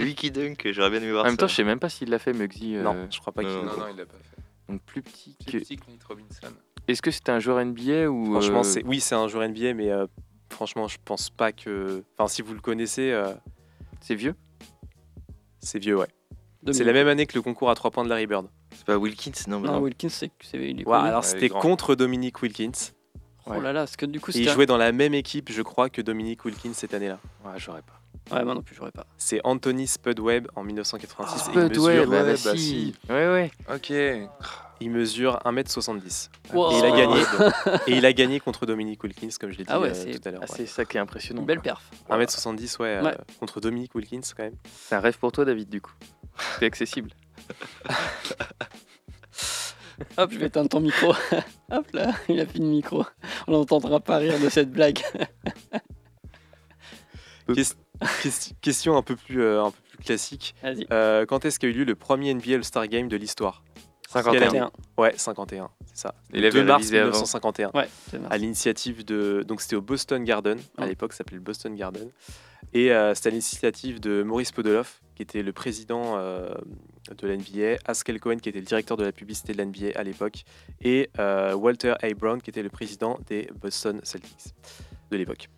lui 0.00 0.14
qui 0.14 0.30
dunk, 0.30 0.70
j'aurais 0.72 0.90
bien 0.90 1.00
aimé 1.02 1.10
voir 1.12 1.24
En 1.24 1.28
même 1.28 1.36
temps, 1.36 1.48
je 1.48 1.54
sais 1.54 1.64
même 1.64 1.80
pas 1.80 1.88
s'il 1.88 2.10
l'a 2.10 2.18
fait 2.18 2.32
Muggsy. 2.32 2.76
euh, 2.76 2.82
Non, 2.82 3.08
je 3.10 3.18
crois 3.18 3.32
pas 3.32 3.42
qu'il. 3.42 3.50
non, 3.52 3.64
Non, 3.64 3.76
non, 3.78 3.86
il 3.90 3.96
l'a 3.96 4.06
pas 4.06 4.16
fait. 4.22 4.36
Donc 4.72 4.80
plus 4.82 5.02
petit 5.02 5.36
que. 5.44 5.50
Plus 5.50 5.60
petit 5.60 5.76
que 5.76 5.90
Nate 5.90 6.02
Robinson. 6.04 6.48
Est-ce 6.88 7.02
que 7.02 7.10
c'était 7.10 7.32
un 7.32 7.40
joueur 7.40 7.64
NBA 7.64 8.08
ou 8.08 8.32
Franchement, 8.32 8.60
euh, 8.60 8.62
c'est 8.62 8.84
oui, 8.84 9.00
c'est 9.00 9.14
un 9.14 9.26
joueur 9.28 9.48
NBA, 9.48 9.74
mais 9.74 9.90
euh, 9.90 10.06
franchement, 10.50 10.86
je 10.88 10.98
pense 11.04 11.30
pas 11.30 11.52
que. 11.52 12.04
Enfin, 12.16 12.28
si 12.28 12.42
vous 12.42 12.54
le 12.54 12.60
connaissez, 12.60 13.10
euh, 13.12 13.32
c'est 14.00 14.14
vieux? 14.14 14.34
c'est 15.60 15.78
vieux, 15.78 15.96
ouais. 15.96 16.08
C'est 16.72 16.84
la 16.84 16.92
même 16.92 17.08
année 17.08 17.26
que 17.26 17.34
le 17.34 17.42
concours 17.42 17.70
à 17.70 17.74
3 17.74 17.90
points 17.90 18.04
de 18.04 18.08
Larry 18.08 18.26
Bird. 18.26 18.46
C'est 18.74 18.84
pas 18.84 18.96
Wilkins, 18.96 19.32
non, 19.48 19.60
mais 19.60 19.66
Non, 19.68 19.74
non. 19.74 19.80
Wilkins, 19.80 20.08
c'est. 20.08 20.30
c'est- 20.40 20.58
il 20.58 20.80
est 20.80 20.86
Ouais, 20.86 20.96
connu. 20.96 21.08
alors 21.08 21.22
Ouais, 21.22 21.26
c'était 21.28 21.48
grand. 21.48 21.60
contre 21.60 21.94
Dominique 21.94 22.40
Wilkins. 22.42 22.70
Oh 23.46 23.60
là 23.60 23.72
là, 23.72 23.80
parce 23.80 23.96
que 23.96 24.06
du 24.06 24.20
coup, 24.20 24.30
Et 24.30 24.34
il 24.38 24.38
c'était. 24.44 24.52
jouait 24.52 24.66
dans 24.66 24.76
la 24.76 24.92
même 24.92 25.14
équipe, 25.14 25.50
je 25.52 25.62
crois, 25.62 25.90
que 25.90 26.00
Dominique 26.02 26.44
Wilkins 26.44 26.72
cette 26.74 26.94
année-là. 26.94 27.18
Ouais, 27.44 27.52
j'aurais 27.58 27.82
pas. 27.82 28.00
Ouais, 28.30 28.44
moi 28.44 28.54
non 28.54 28.62
plus, 28.62 28.74
j'aurais 28.74 28.92
pas. 28.92 29.06
C'est 29.18 29.40
Anthony 29.44 29.86
Spudweb 29.86 30.48
en 30.56 30.62
1986. 30.64 31.48
et 31.48 31.52
il 31.52 31.58
mesure, 31.68 31.84
ouais, 31.84 32.06
bah, 32.06 32.22
ouais, 32.24 32.34
bah 32.44 32.56
si. 32.56 32.94
Ouais, 33.08 33.28
ouais. 33.28 33.50
Ok. 33.72 33.90
il 34.80 34.90
mesure 34.90 35.38
1m70. 35.44 36.30
Wow. 36.52 36.72
Et, 36.72 36.78
il 36.78 36.84
a 36.84 36.90
gagné, 36.90 37.22
et 37.86 37.96
il 37.96 38.06
a 38.06 38.12
gagné 38.12 38.40
contre 38.40 38.64
Dominique 38.66 39.02
Wilkins, 39.04 39.28
comme 39.38 39.50
je 39.50 39.58
l'ai 39.58 39.64
dit 39.64 39.70
Ah 39.72 39.80
ouais, 39.80 39.92
euh, 39.94 40.14
tout 40.14 40.28
à 40.28 40.30
l'heure. 40.30 40.40
Ah, 40.44 40.50
ouais. 40.50 40.56
c'est 40.56 40.66
ça 40.66 40.84
qui 40.84 40.96
est 40.96 41.00
impressionnant. 41.00 41.40
Une 41.40 41.46
belle 41.46 41.60
perf. 41.60 41.90
1m70, 42.10 42.80
ouais, 42.80 42.88
euh, 42.88 43.02
Ouais. 43.02 43.16
contre 43.38 43.60
Dominique 43.60 43.94
Wilkins, 43.94 44.20
quand 44.36 44.44
même. 44.44 44.56
C'est 44.64 44.94
un 44.94 45.00
rêve 45.00 45.18
pour 45.18 45.32
toi, 45.32 45.44
David, 45.44 45.68
du 45.68 45.80
coup. 45.80 45.92
C'est 46.58 46.66
accessible. 46.66 47.10
Hop, 50.16 50.30
je 50.32 50.38
vais 50.38 50.46
éteindre 50.46 50.68
ton 50.68 50.80
micro. 50.80 51.12
Hop 51.70 51.86
là, 51.92 52.12
il 52.28 52.40
a 52.40 52.46
fini 52.46 52.66
le 52.66 52.72
micro. 52.76 53.04
On 53.46 53.52
n'entendra 53.52 54.00
pas 54.00 54.16
rire 54.16 54.38
de 54.40 54.48
cette 54.48 54.70
blague. 54.70 55.00
Ques- 58.22 58.28
ques- 58.30 58.54
question 58.60 58.96
un 58.96 59.02
peu 59.02 59.16
plus, 59.16 59.42
euh, 59.42 59.64
un 59.64 59.70
peu 59.70 59.78
plus 59.90 59.98
classique. 60.04 60.54
Euh, 60.92 61.26
quand 61.26 61.44
est-ce 61.44 61.58
qu'a 61.58 61.66
eu 61.68 61.72
lieu 61.72 61.84
le 61.84 61.94
premier 61.94 62.30
NBA 62.34 62.54
All-Star 62.56 62.86
Game 62.88 63.08
de 63.08 63.16
l'histoire? 63.16 63.62
51. 64.08 64.32
Quelle 64.32 64.48
année 64.60 64.66
Ouais, 64.98 65.14
51, 65.16 65.70
c'est 65.86 65.96
ça. 66.02 66.14
Il 66.34 66.42
Le 66.42 66.48
avait 66.48 66.60
2 66.60 66.64
mars 66.66 66.76
réalisé 66.90 66.98
avant. 66.98 67.08
1951. 67.12 67.70
Ouais, 67.74 67.88
à 68.30 68.36
l'initiative 68.36 69.04
de. 69.06 69.42
Donc 69.46 69.62
c'était 69.62 69.76
au 69.76 69.80
Boston 69.80 70.22
Garden, 70.22 70.58
à 70.76 70.84
l'époque 70.86 71.12
ça 71.14 71.18
s'appelait 71.18 71.36
le 71.38 71.42
Boston 71.42 71.74
Garden. 71.74 72.10
Et 72.74 72.92
euh, 72.92 73.14
c'était 73.14 73.28
à 73.28 73.30
l'initiative 73.30 74.00
de 74.00 74.22
Maurice 74.22 74.52
Podoloff, 74.52 75.00
qui 75.14 75.22
était 75.22 75.42
le 75.42 75.52
président 75.52 76.16
euh, 76.18 76.54
de 77.16 77.26
l'NBA, 77.26 77.78
Haskell 77.86 78.20
Cohen, 78.20 78.36
qui 78.36 78.48
était 78.50 78.58
le 78.60 78.64
directeur 78.66 78.96
de 78.98 79.04
la 79.04 79.12
publicité 79.12 79.54
de 79.54 79.62
l'NBA 79.62 79.98
à 79.98 80.02
l'époque, 80.02 80.44
et 80.82 81.08
euh, 81.18 81.54
Walter 81.54 81.94
A. 82.02 82.12
Brown, 82.14 82.40
qui 82.42 82.50
était 82.50 82.62
le 82.62 82.70
président 82.70 83.18
des 83.26 83.48
Boston 83.60 84.00
Celtics 84.04 84.54
de 85.10 85.16
l'époque. 85.16 85.48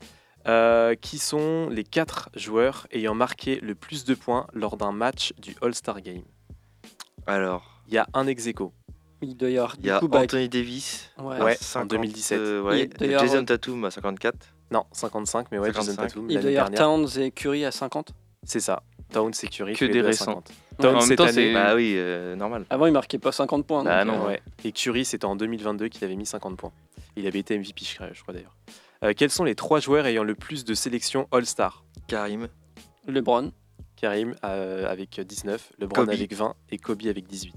Euh, 0.46 0.94
qui 0.94 1.18
sont 1.18 1.68
les 1.70 1.84
quatre 1.84 2.28
joueurs 2.34 2.86
ayant 2.90 3.14
marqué 3.14 3.60
le 3.60 3.74
plus 3.74 4.04
de 4.04 4.14
points 4.14 4.46
lors 4.52 4.76
d'un 4.76 4.92
match 4.92 5.32
du 5.38 5.56
All-Star 5.62 6.02
Game 6.02 6.22
Alors, 7.26 7.80
Il 7.88 7.94
y 7.94 7.98
a 7.98 8.06
un 8.14 8.26
ex 8.26 8.46
aequo. 8.46 8.72
Il 9.22 9.36
doit 9.36 9.48
y 9.50 9.56
avoir 9.56 9.74
il 9.78 9.82
du 9.82 9.88
y 9.88 9.90
a 9.90 10.00
coup, 10.00 10.08
Anthony 10.12 10.48
Davis. 10.50 11.10
ouais. 11.18 11.40
Ouais, 11.40 11.56
à 11.74 11.80
en 11.80 11.86
2017. 11.86 12.38
euh, 12.38 12.62
ouais. 12.62 12.90
Avoir- 13.00 13.20
Jason 13.26 13.44
Tatum 13.44 13.84
à 13.86 13.90
54. 13.90 14.36
Non, 14.70 14.84
55, 14.92 15.46
mais 15.50 15.58
ouais, 15.58 15.68
Jason 15.72 15.92
55. 15.92 16.08
Tatum. 16.08 16.30
Il 16.30 16.40
doit 16.40 16.50
y 16.50 16.56
avoir. 16.58 16.70
Towns 16.72 17.08
et 17.18 17.30
Curry 17.30 17.64
à 17.64 17.70
50. 17.70 18.12
C'est 18.42 18.60
ça. 18.60 18.82
Towns 19.12 19.32
et 19.42 19.46
Curry. 19.48 19.74
Que 19.74 19.84
des 19.86 20.02
récents. 20.02 20.24
50. 20.26 20.48
Ouais. 20.50 20.54
Towns 20.78 21.00
cette 21.02 21.20
année. 21.20 21.32
c'est- 21.32 21.54
Bah 21.54 21.74
oui, 21.74 21.94
euh, 21.96 22.36
normal. 22.36 22.66
Avant, 22.68 22.84
il 22.86 22.92
marquait 22.92 23.18
pas 23.18 23.32
50 23.32 23.66
points. 23.66 23.84
Bah 23.84 24.04
non. 24.04 24.24
euh, 24.24 24.26
Ouais. 24.28 24.42
Et 24.64 24.72
Curry, 24.72 25.04
c'était 25.06 25.24
en 25.24 25.36
2022 25.36 25.88
qu'il 25.88 26.04
avait 26.04 26.16
mis 26.16 26.26
50 26.26 26.56
points. 26.58 26.72
Il 27.16 27.26
avait 27.26 27.38
été 27.38 27.54
MVP, 27.56 27.84
je 27.84 27.94
crois, 27.94 28.08
je 28.12 28.20
crois 28.20 28.34
d'ailleurs. 28.34 28.54
Euh, 29.04 29.12
quels 29.14 29.30
sont 29.30 29.44
les 29.44 29.54
trois 29.54 29.80
joueurs 29.80 30.06
ayant 30.06 30.24
le 30.24 30.34
plus 30.34 30.64
de 30.64 30.72
sélections 30.74 31.28
All-Star 31.30 31.84
Karim. 32.08 32.48
LeBron. 33.06 33.52
Karim 33.96 34.34
euh, 34.44 34.90
avec 34.90 35.20
19, 35.20 35.72
LeBron 35.78 35.94
Kobe. 35.94 36.10
avec 36.10 36.32
20 36.32 36.54
et 36.70 36.78
Kobe 36.78 37.02
avec 37.06 37.26
18. 37.26 37.54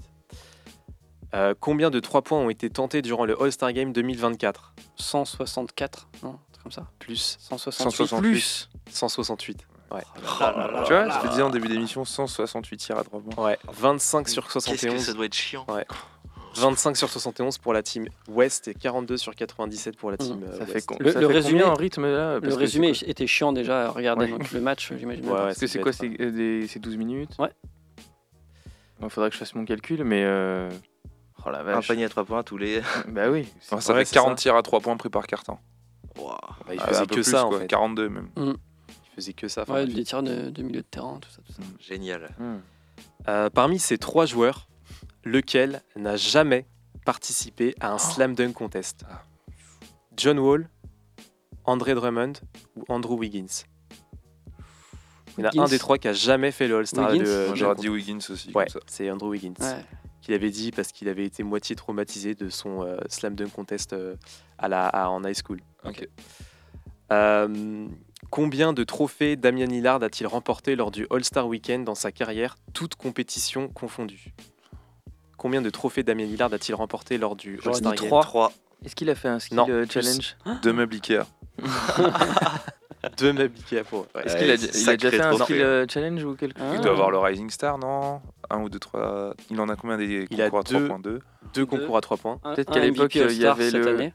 Euh, 1.34 1.54
combien 1.58 1.90
de 1.90 2.00
3 2.00 2.22
points 2.22 2.38
ont 2.38 2.48
été 2.48 2.70
tentés 2.70 3.02
durant 3.02 3.26
le 3.26 3.40
All-Star 3.42 3.72
Game 3.72 3.92
2024 3.92 4.74
164. 4.96 6.08
Non, 6.22 6.38
comme 6.62 6.72
ça. 6.72 6.86
Plus 6.98 7.36
168. 7.40 7.82
168. 7.90 8.20
Plus. 8.30 8.68
168. 8.90 9.66
Ouais. 9.90 10.02
Tu 10.16 10.92
vois, 10.92 11.08
je 11.08 11.20
te 11.22 11.28
disais 11.28 11.42
en 11.42 11.50
début 11.50 11.68
d'émission, 11.68 12.04
168 12.04 12.76
tirs 12.76 12.98
à 12.98 13.04
3 13.04 13.20
points. 13.20 13.44
ouais. 13.44 13.58
25 13.72 14.28
sur 14.28 14.44
Qu'est-ce 14.44 14.70
que 14.70 14.76
71. 14.76 15.02
ça 15.02 15.12
doit 15.14 15.24
être 15.26 15.34
chiant. 15.34 15.66
25 16.58 16.96
sur 16.96 17.08
71 17.08 17.58
pour 17.58 17.72
la 17.72 17.82
team 17.82 18.06
West 18.28 18.68
et 18.68 18.74
42 18.74 19.16
sur 19.16 19.34
97 19.34 19.96
pour 19.96 20.10
la 20.10 20.16
Mm. 20.16 20.18
team 20.18 20.42
euh, 20.44 20.58
Ça 20.58 20.66
fait, 20.66 20.74
West. 20.74 20.86
con- 20.88 20.96
Le- 21.00 21.12
ça 21.12 21.20
le 21.20 21.26
fait 21.28 21.34
résumé- 21.34 21.64
en 21.64 21.74
rythme 21.74 22.02
là 22.06 22.34
Le 22.34 22.40
que 22.48 22.54
résumé 22.54 22.92
était 23.06 23.26
chiant 23.26 23.52
déjà 23.52 23.86
à 23.86 23.90
regarder 23.90 24.24
Ouais. 24.26 24.30
donc, 24.32 24.50
le 24.52 24.60
match, 24.60 24.92
j'imagine. 24.98 25.24
Ouais, 25.28 25.40
ouais, 25.44 25.54
que 25.58 25.66
c'est 25.66 25.80
quoi 25.80 25.92
C'est 25.92 26.10
euh, 26.20 26.30
des- 26.30 26.66
c'est 26.68 26.78
12 26.80 26.96
minutes 26.96 27.36
Ouais. 27.38 27.50
Il 29.02 29.08
faudrait 29.10 29.30
que 29.30 29.34
je 29.34 29.38
fasse 29.38 29.54
mon 29.54 29.64
calcul, 29.64 30.02
mais. 30.04 30.24
euh, 30.24 30.68
Oh 31.46 31.50
la 31.50 31.60
Un 31.60 31.62
vache. 31.62 31.86
panier 31.86 32.04
à 32.04 32.08
3 32.08 32.24
points 32.24 32.42
tous 32.42 32.58
les. 32.58 32.80
Bah 33.08 33.30
oui. 33.30 33.46
Enfin, 33.62 33.80
ça 33.80 33.94
fait 33.94 34.04
c'est 34.04 34.14
40 34.14 34.38
ça. 34.38 34.42
tirs 34.42 34.56
à 34.56 34.62
3 34.62 34.80
points 34.80 34.96
pris 34.96 35.08
par 35.08 35.26
carton. 35.26 35.56
Bah, 36.16 36.36
il 36.72 36.80
Ah, 36.82 36.86
faisait 36.88 36.98
un 36.98 37.00
peu 37.02 37.14
que 37.14 37.14
plus, 37.20 37.30
ça 37.30 37.46
en 37.46 37.48
quoi, 37.50 37.60
fait. 37.60 37.68
42 37.68 38.08
même. 38.08 38.28
Il 38.36 38.54
faisait 39.14 39.32
que 39.34 39.46
ça. 39.46 39.62
Ouais, 39.70 39.86
des 39.86 40.02
tirs 40.04 40.22
de, 40.24 40.50
de 40.50 40.62
milieu 40.62 40.80
de 40.80 40.86
terrain, 40.86 41.18
tout 41.20 41.30
ça. 41.30 41.40
Tout 41.46 41.52
ça. 41.52 41.62
Génial. 41.78 42.28
Hmm. 42.38 42.56
Euh, 43.28 43.50
parmi 43.50 43.78
ces 43.78 43.98
trois 43.98 44.26
joueurs, 44.26 44.67
lequel 45.28 45.82
n'a 45.96 46.16
jamais 46.16 46.66
participé 47.04 47.74
à 47.80 47.92
un 47.92 47.98
slam 47.98 48.34
dunk 48.34 48.52
contest. 48.54 49.04
John 50.16 50.38
Wall, 50.38 50.68
André 51.64 51.94
Drummond 51.94 52.32
ou 52.76 52.84
Andrew 52.88 53.14
Wiggins 53.18 53.64
Il 55.36 55.44
y 55.44 55.46
en 55.46 55.62
a 55.62 55.64
un 55.64 55.68
des 55.68 55.78
trois 55.78 55.98
qui 55.98 56.08
a 56.08 56.12
jamais 56.12 56.50
fait 56.50 56.66
le 56.68 56.78
All-Star. 56.78 57.10
Wiggins 57.12 57.24
Moi, 57.46 57.54
J'aurais 57.54 57.74
dunk 57.76 57.80
dit 57.82 57.88
Wiggins 57.88 58.18
aussi. 58.30 58.48
Ouais, 58.54 58.64
comme 58.66 58.80
ça. 58.80 58.86
c'est 58.88 59.10
Andrew 59.10 59.28
Wiggins. 59.30 59.54
Ouais. 59.60 59.84
Qu'il 60.20 60.34
avait 60.34 60.50
dit 60.50 60.72
parce 60.72 60.90
qu'il 60.92 61.08
avait 61.08 61.24
été 61.24 61.42
moitié 61.44 61.76
traumatisé 61.76 62.34
de 62.34 62.48
son 62.50 62.82
euh, 62.82 62.98
slam 63.08 63.34
dunk 63.36 63.50
contest 63.52 63.92
euh, 63.92 64.16
à 64.58 64.68
la, 64.68 64.86
à- 64.88 65.08
en 65.08 65.22
high 65.24 65.36
school. 65.36 65.60
Ok. 65.84 66.06
Euh, 67.12 67.86
combien 68.30 68.72
de 68.72 68.84
trophées 68.84 69.36
Damien 69.36 69.64
Lillard 69.66 70.02
a-t-il 70.02 70.26
remporté 70.26 70.76
lors 70.76 70.90
du 70.90 71.06
All-Star 71.10 71.46
Weekend 71.46 71.84
dans 71.84 71.94
sa 71.94 72.12
carrière, 72.12 72.56
toutes 72.74 72.96
compétitions 72.96 73.68
confondues? 73.68 74.34
Combien 75.38 75.62
de 75.62 75.70
trophées 75.70 76.02
Damien 76.02 76.24
Lillard 76.26 76.52
a-t-il 76.52 76.74
remporté 76.74 77.16
lors 77.16 77.34
du 77.36 77.58
All-Star 77.64 77.94
Game 77.94 78.06
trois. 78.08 78.22
3. 78.22 78.52
Est-ce 78.84 78.94
qu'il 78.94 79.08
a 79.08 79.14
fait 79.14 79.28
un 79.28 79.38
skill 79.38 79.56
Non, 79.56 79.66
euh, 79.70 79.86
challenge 79.88 80.36
Deux 80.62 80.72
meubles 80.74 80.94
Ikea. 80.96 81.20
Deux 83.18 83.32
meubles 83.32 83.54
Ikea 83.56 83.84
pour. 83.84 84.06
ouais. 84.14 84.22
Est-ce 84.24 84.36
qu'il 84.36 84.50
a, 84.50 84.54
il 84.54 84.90
a 84.90 84.96
déjà 84.96 85.10
fait 85.10 85.20
un 85.22 85.30
trophée, 85.30 85.44
skill 85.54 85.62
euh, 85.62 85.86
challenge 85.88 86.24
ou 86.24 86.34
quelque 86.34 86.60
Ah. 86.60 86.72
Il 86.74 86.80
doit 86.80 86.90
avoir 86.92 87.10
le 87.10 87.18
Rising 87.18 87.48
Star, 87.50 87.78
non? 87.78 88.20
Un 88.50 88.60
ou 88.62 88.68
deux, 88.68 88.78
trois. 88.78 89.34
Il 89.50 89.60
en 89.60 89.68
a 89.68 89.76
combien 89.76 89.96
des 89.96 90.26
Il 90.30 90.42
a 90.42 90.50
concours 90.50 90.60
à 90.60 90.78
deux. 90.78 90.88
3.2 90.88 91.20
Deux 91.54 91.66
concours 91.66 91.96
à 91.96 92.00
trois 92.00 92.16
points. 92.16 92.40
Un- 92.44 92.54
Peut-être 92.54 92.72
qu'à 92.72 92.80
l'époque, 92.80 93.14
euh, 93.16 93.28
il 93.30 93.38
y 93.38 93.46
avait 93.46 93.70
cette 93.70 93.84
le- 93.84 93.88
année. 93.94 94.12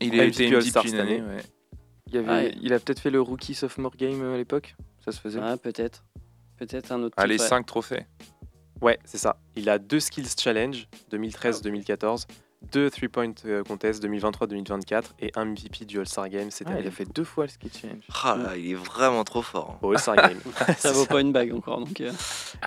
Il 0.00 0.18
a 0.20 0.22
Ah, 0.22 0.26
été 0.26 0.48
MVP 0.48 0.62
cette 0.88 0.94
année. 1.00 1.20
ouais. 1.22 1.42
Il, 2.12 2.18
avait, 2.18 2.54
il 2.60 2.72
a 2.72 2.78
peut-être 2.78 3.00
fait 3.00 3.10
le 3.10 3.20
rookie 3.20 3.54
sophomore 3.54 3.96
game 3.96 4.22
à 4.32 4.36
l'époque 4.36 4.76
Ça 5.04 5.10
se 5.10 5.20
faisait 5.20 5.40
Ouais, 5.40 5.56
peut-être. 5.56 6.04
Peut-être 6.56 6.92
un 6.92 7.02
autre. 7.02 7.14
Allez, 7.16 7.34
titre, 7.34 7.44
ouais. 7.44 7.48
5 7.48 7.66
trophées. 7.66 8.06
Ouais, 8.84 8.98
c'est 9.04 9.18
ça. 9.18 9.36
Il 9.56 9.68
a 9.70 9.78
deux 9.78 10.00
skills 10.00 10.28
challenge 10.38 10.86
2013-2014, 11.10 12.26
deux 12.72 12.90
3 12.90 13.08
point 13.08 13.32
euh, 13.46 13.62
contest 13.64 14.04
2023-2024 14.04 15.02
et 15.20 15.32
un 15.36 15.44
MVP 15.46 15.84
du 15.86 15.98
All-Star 15.98 16.28
Game 16.28 16.50
cette 16.50 16.66
Ah, 16.68 16.72
année. 16.72 16.80
il 16.82 16.88
a 16.88 16.90
fait 16.90 17.04
deux 17.06 17.24
fois 17.24 17.44
le 17.44 17.50
ski 17.50 17.70
challenge. 17.72 18.04
Ah 18.24 18.36
là, 18.36 18.56
il 18.56 18.70
est 18.70 18.74
vraiment 18.74 19.24
trop 19.24 19.42
fort. 19.42 19.78
au 19.82 19.92
All-Star 19.92 20.16
Game. 20.16 20.38
Ça 20.78 20.92
vaut 20.92 21.06
pas 21.06 21.20
une 21.20 21.32
bague 21.32 21.52
encore. 21.54 21.78
Donc, 21.80 22.00
euh, 22.00 22.12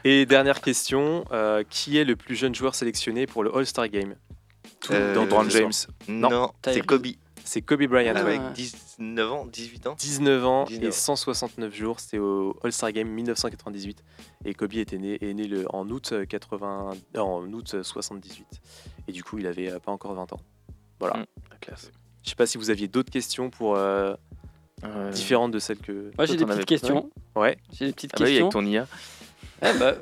Et 0.03 0.26
dernière 0.26 0.61
question, 0.61 1.26
euh, 1.32 1.63
qui 1.70 1.97
est 1.97 2.03
le 2.03 2.15
plus 2.15 2.36
jeune 2.36 2.55
joueur 2.55 2.76
sélectionné 2.76 3.26
pour 3.28 3.43
le 3.43 3.55
All-Star 3.55 3.88
Game? 3.89 4.15
Euh, 4.91 5.13
Dans 5.26 5.49
James. 5.49 5.72
Non, 6.07 6.51
c'est. 6.63 6.86
Kobe. 6.86 7.07
C'est 7.47 7.61
Kobe 7.61 7.83
Bryant, 7.87 8.13
Ah, 8.15 8.19
Avec 8.19 8.41
ouais. 8.41 8.51
19 8.53 9.31
ans, 9.31 9.45
18 9.45 9.87
ans. 9.87 9.95
19 9.97 10.45
ans 10.45 10.63
19 10.65 10.83
et 10.83 10.87
ans. 10.87 10.91
169 10.91 11.73
jours. 11.73 11.99
C'était 11.99 12.17
au 12.19 12.55
All-Star 12.63 12.91
Game 12.91 13.07
1998. 13.09 14.03
Et 14.45 14.53
Kobe 14.53 14.73
était 14.75 14.97
né, 14.97 15.17
est 15.21 15.33
né 15.33 15.47
le, 15.47 15.65
en, 15.73 15.87
août 15.89 16.13
80, 16.27 16.91
euh, 17.15 17.19
en 17.19 17.43
août 17.53 17.81
78. 17.81 18.45
Et 19.07 19.11
du 19.11 19.23
coup, 19.23 19.37
il 19.37 19.47
avait 19.47 19.71
euh, 19.71 19.79
pas 19.79 19.91
encore 19.91 20.13
20 20.13 20.33
ans. 20.33 20.39
Voilà. 20.99 21.17
Mm. 21.19 21.25
La 21.51 21.57
classe. 21.57 21.91
Je 22.23 22.29
sais 22.29 22.35
pas 22.35 22.45
si 22.45 22.57
vous 22.57 22.69
aviez 22.69 22.87
d'autres 22.89 23.11
questions 23.11 23.49
pour 23.49 23.75
euh, 23.77 24.13
Euh, 24.83 25.09
différentes 25.11 25.51
de 25.51 25.59
celles 25.59 25.79
que. 25.79 26.11
Moi, 26.17 26.25
j'ai 26.25 26.35
des 26.35 26.45
petites 26.45 26.65
questions. 26.65 27.09
Ouais. 27.35 27.57
J'ai 27.71 27.87
des 27.87 27.93
petites 27.93 28.11
Ah 28.15 28.19
bah 28.19 28.25
questions. 28.25 28.45
avec 28.45 28.51
ton 28.53 28.65
IA. 28.65 28.85
Eh 29.63 29.79
bah, 29.79 29.95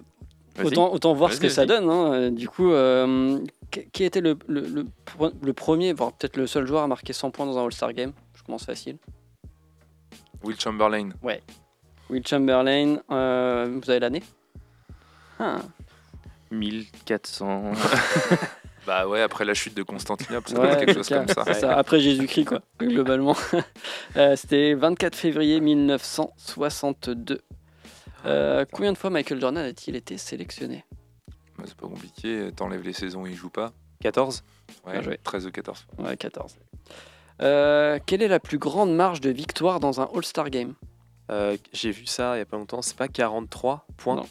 Vas-y. 0.57 0.67
autant, 0.67 0.91
autant 0.93 1.13
voir 1.13 1.31
ce 1.31 1.39
que 1.39 1.47
ça 1.49 1.65
donne. 1.65 1.89
hein. 1.89 2.13
Euh, 2.13 2.29
Du 2.29 2.49
coup, 2.49 2.71
euh, 2.71 3.39
qui- 3.71 4.03
était 4.03 4.21
le, 4.21 4.37
le, 4.47 4.61
le 4.61 4.83
pre- 5.05 5.33
le 5.41 5.53
premier, 5.53 5.93
voire 5.93 6.13
peut-être 6.13 6.37
le 6.37 6.47
seul 6.47 6.65
joueur 6.67 6.83
à 6.83 6.87
marquer 6.87 7.13
100 7.13 7.31
points 7.31 7.45
dans 7.45 7.57
un 7.57 7.65
All-Star 7.65 7.93
Game 7.93 8.11
Je 8.35 8.43
commence 8.43 8.65
facile. 8.65 8.97
Will 10.43 10.59
Chamberlain. 10.59 11.09
Will 12.09 12.25
Chamberlain, 12.27 12.97
euh, 13.11 13.79
vous 13.81 13.89
avez 13.89 13.99
l'année? 13.99 14.23
Ah, 15.39 15.59
1400. 16.51 17.71
Bah 18.87 19.07
ouais, 19.07 19.19
après 19.23 19.45
la 19.45 19.55
chute 19.55 19.73
de 19.75 19.81
Constantinople, 19.81 20.47
ça 20.47 20.59
Ouais, 20.59 20.77
quelque 20.77 20.93
chose 20.93 21.09
comme 21.09 21.27
ça. 21.27 21.75
Après 21.75 21.99
Jésus-Christ, 21.99 22.45
quoi, 22.45 22.61
globalement. 22.79 23.35
Euh, 24.15 24.35
C'était 24.35 24.75
24 24.75 25.15
février 25.15 25.59
1962. 25.59 27.41
Euh, 28.27 28.63
combien 28.71 28.93
de 28.93 28.97
fois 28.99 29.09
Michael 29.09 29.41
Jordan 29.41 29.65
a-t-il 29.65 29.95
été 29.95 30.19
sélectionné? 30.19 30.85
Bah, 31.57 31.63
c'est 31.67 31.75
pas 31.77 31.87
compliqué, 31.87 32.49
t'enlèves 32.55 32.83
les 32.83 32.93
saisons 32.93 33.25
il 33.25 33.35
joue 33.35 33.49
pas. 33.49 33.71
14 34.01 34.43
Ouais, 34.85 34.93
Bien 34.93 35.01
joué. 35.01 35.17
13 35.23 35.47
ou 35.47 35.51
14. 35.51 35.87
Ouais, 35.99 36.17
14. 36.17 36.57
Euh, 37.41 37.99
quelle 38.05 38.21
est 38.21 38.27
la 38.27 38.39
plus 38.39 38.57
grande 38.57 38.93
marge 38.95 39.21
de 39.21 39.29
victoire 39.29 39.79
dans 39.79 40.01
un 40.01 40.09
All-Star 40.13 40.49
Game? 40.49 40.73
Euh, 41.31 41.57
J'ai 41.73 41.91
vu 41.91 42.05
ça 42.05 42.35
il 42.35 42.39
y 42.39 42.41
a 42.41 42.45
pas 42.45 42.57
longtemps. 42.57 42.81
C'est 42.81 42.95
pas 42.97 43.07
43 43.07 43.85
points? 43.97 44.23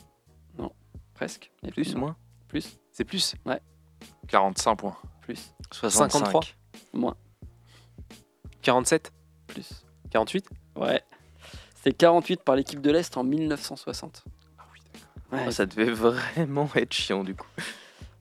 Non. 0.58 0.70
Presque. 1.14 1.50
Et 1.66 1.70
Plus, 1.70 1.94
moins? 1.96 2.16
Plus, 2.48 2.78
C'est 2.92 3.04
plus? 3.04 3.34
45 4.28 4.76
points. 4.76 4.96
plus, 5.22 5.52
53 5.70 6.40
moins, 6.92 7.16
47 8.62 9.12
plus. 9.46 9.84
48 10.10 10.48
Ouais. 10.76 11.02
C'était 11.76 11.92
48 11.92 12.42
par 12.42 12.56
l'équipe 12.56 12.80
de 12.80 12.90
l'Est 12.90 13.16
en 13.16 13.24
1960. 13.24 14.24
Ouais. 15.32 15.44
Ah, 15.46 15.50
Ça 15.50 15.66
devait 15.66 15.90
vraiment 15.90 16.68
être 16.74 16.92
chiant 16.92 17.24
du 17.24 17.34
coup. 17.34 17.46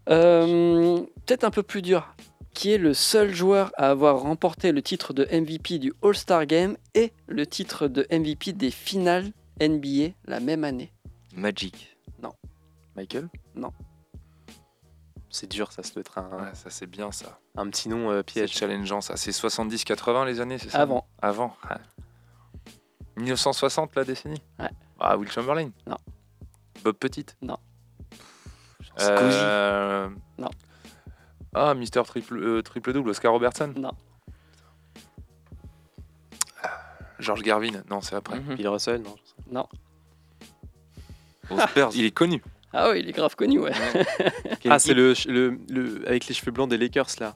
Euh, 0.09 0.99
Peut-être 1.25 1.43
un 1.43 1.51
peu 1.51 1.63
plus 1.63 1.81
dur. 1.81 2.13
Qui 2.53 2.71
est 2.71 2.77
le 2.77 2.93
seul 2.93 3.33
joueur 3.33 3.71
à 3.77 3.89
avoir 3.89 4.19
remporté 4.19 4.71
le 4.71 4.81
titre 4.83 5.11
de 5.13 5.25
MVP 5.31 5.79
du 5.79 5.91
All-Star 6.03 6.45
Game 6.45 6.77
et 6.93 7.11
le 7.27 7.47
titre 7.47 7.87
de 7.87 8.05
MVP 8.11 8.53
des 8.53 8.69
finales 8.69 9.31
NBA 9.59 10.13
la 10.25 10.39
même 10.39 10.63
année? 10.63 10.91
Magic. 11.35 11.89
Michael? 12.95 13.27
C'est 15.31 15.49
dur, 15.49 15.71
ça, 15.71 15.81
ça 15.81 15.91
doit 15.95 16.01
être 16.01 16.17
un, 16.19 16.29
Ouais, 16.29 16.53
ça 16.53 16.69
c'est 16.69 16.85
bien 16.85 17.11
ça. 17.11 17.39
un 17.55 17.67
petit 17.71 17.89
nom 17.89 18.11
euh, 18.11 18.21
piège. 18.21 18.51
challengeant 18.51 19.01
ça. 19.01 19.17
C'est 19.17 19.31
70-80 19.31 20.27
les 20.27 20.39
années, 20.39 20.59
c'est 20.59 20.69
ça? 20.69 20.81
Avant. 20.81 21.07
Avant. 21.19 21.57
ouais. 21.71 21.77
1960 23.17 23.95
la 23.95 24.03
décennie? 24.03 24.43
Ouais. 24.59 24.69
Ah, 24.99 25.17
Will 25.17 25.31
Chamberlain 25.31 25.71
Non. 25.87 25.97
Bob 26.83 26.95
Petite 26.95 27.35
Non. 27.41 27.57
Euh, 29.01 30.09
Non. 30.37 30.49
Ah, 31.53 31.73
Mister 31.73 32.01
Triple, 32.05 32.37
euh, 32.37 32.61
triple 32.61 32.93
Double, 32.93 33.09
Oscar 33.09 33.31
Robertson 33.31 33.73
Non. 33.75 33.91
George 37.19 37.41
Garvin 37.43 37.83
Non, 37.89 38.01
c'est 38.01 38.15
après. 38.15 38.39
Mhm. 38.39 38.55
Bill 38.55 38.67
Russell, 38.67 39.01
non. 39.01 39.15
Non. 39.51 39.67
Spurs. 41.67 41.91
Il 41.95 42.05
est 42.05 42.11
connu. 42.11 42.41
Ah 42.75 42.89
oui, 42.89 43.01
il 43.01 43.09
est 43.09 43.11
grave 43.11 43.35
connu, 43.35 43.59
ouais. 43.59 43.71
Ah, 44.67 44.79
c'est 44.79 44.95
le, 44.95 45.13
le, 45.27 45.59
le- 45.69 46.07
avec 46.07 46.25
les 46.25 46.33
cheveux 46.33 46.51
blancs 46.51 46.67
des 46.69 46.77
Lakers 46.79 47.05
là. 47.19 47.35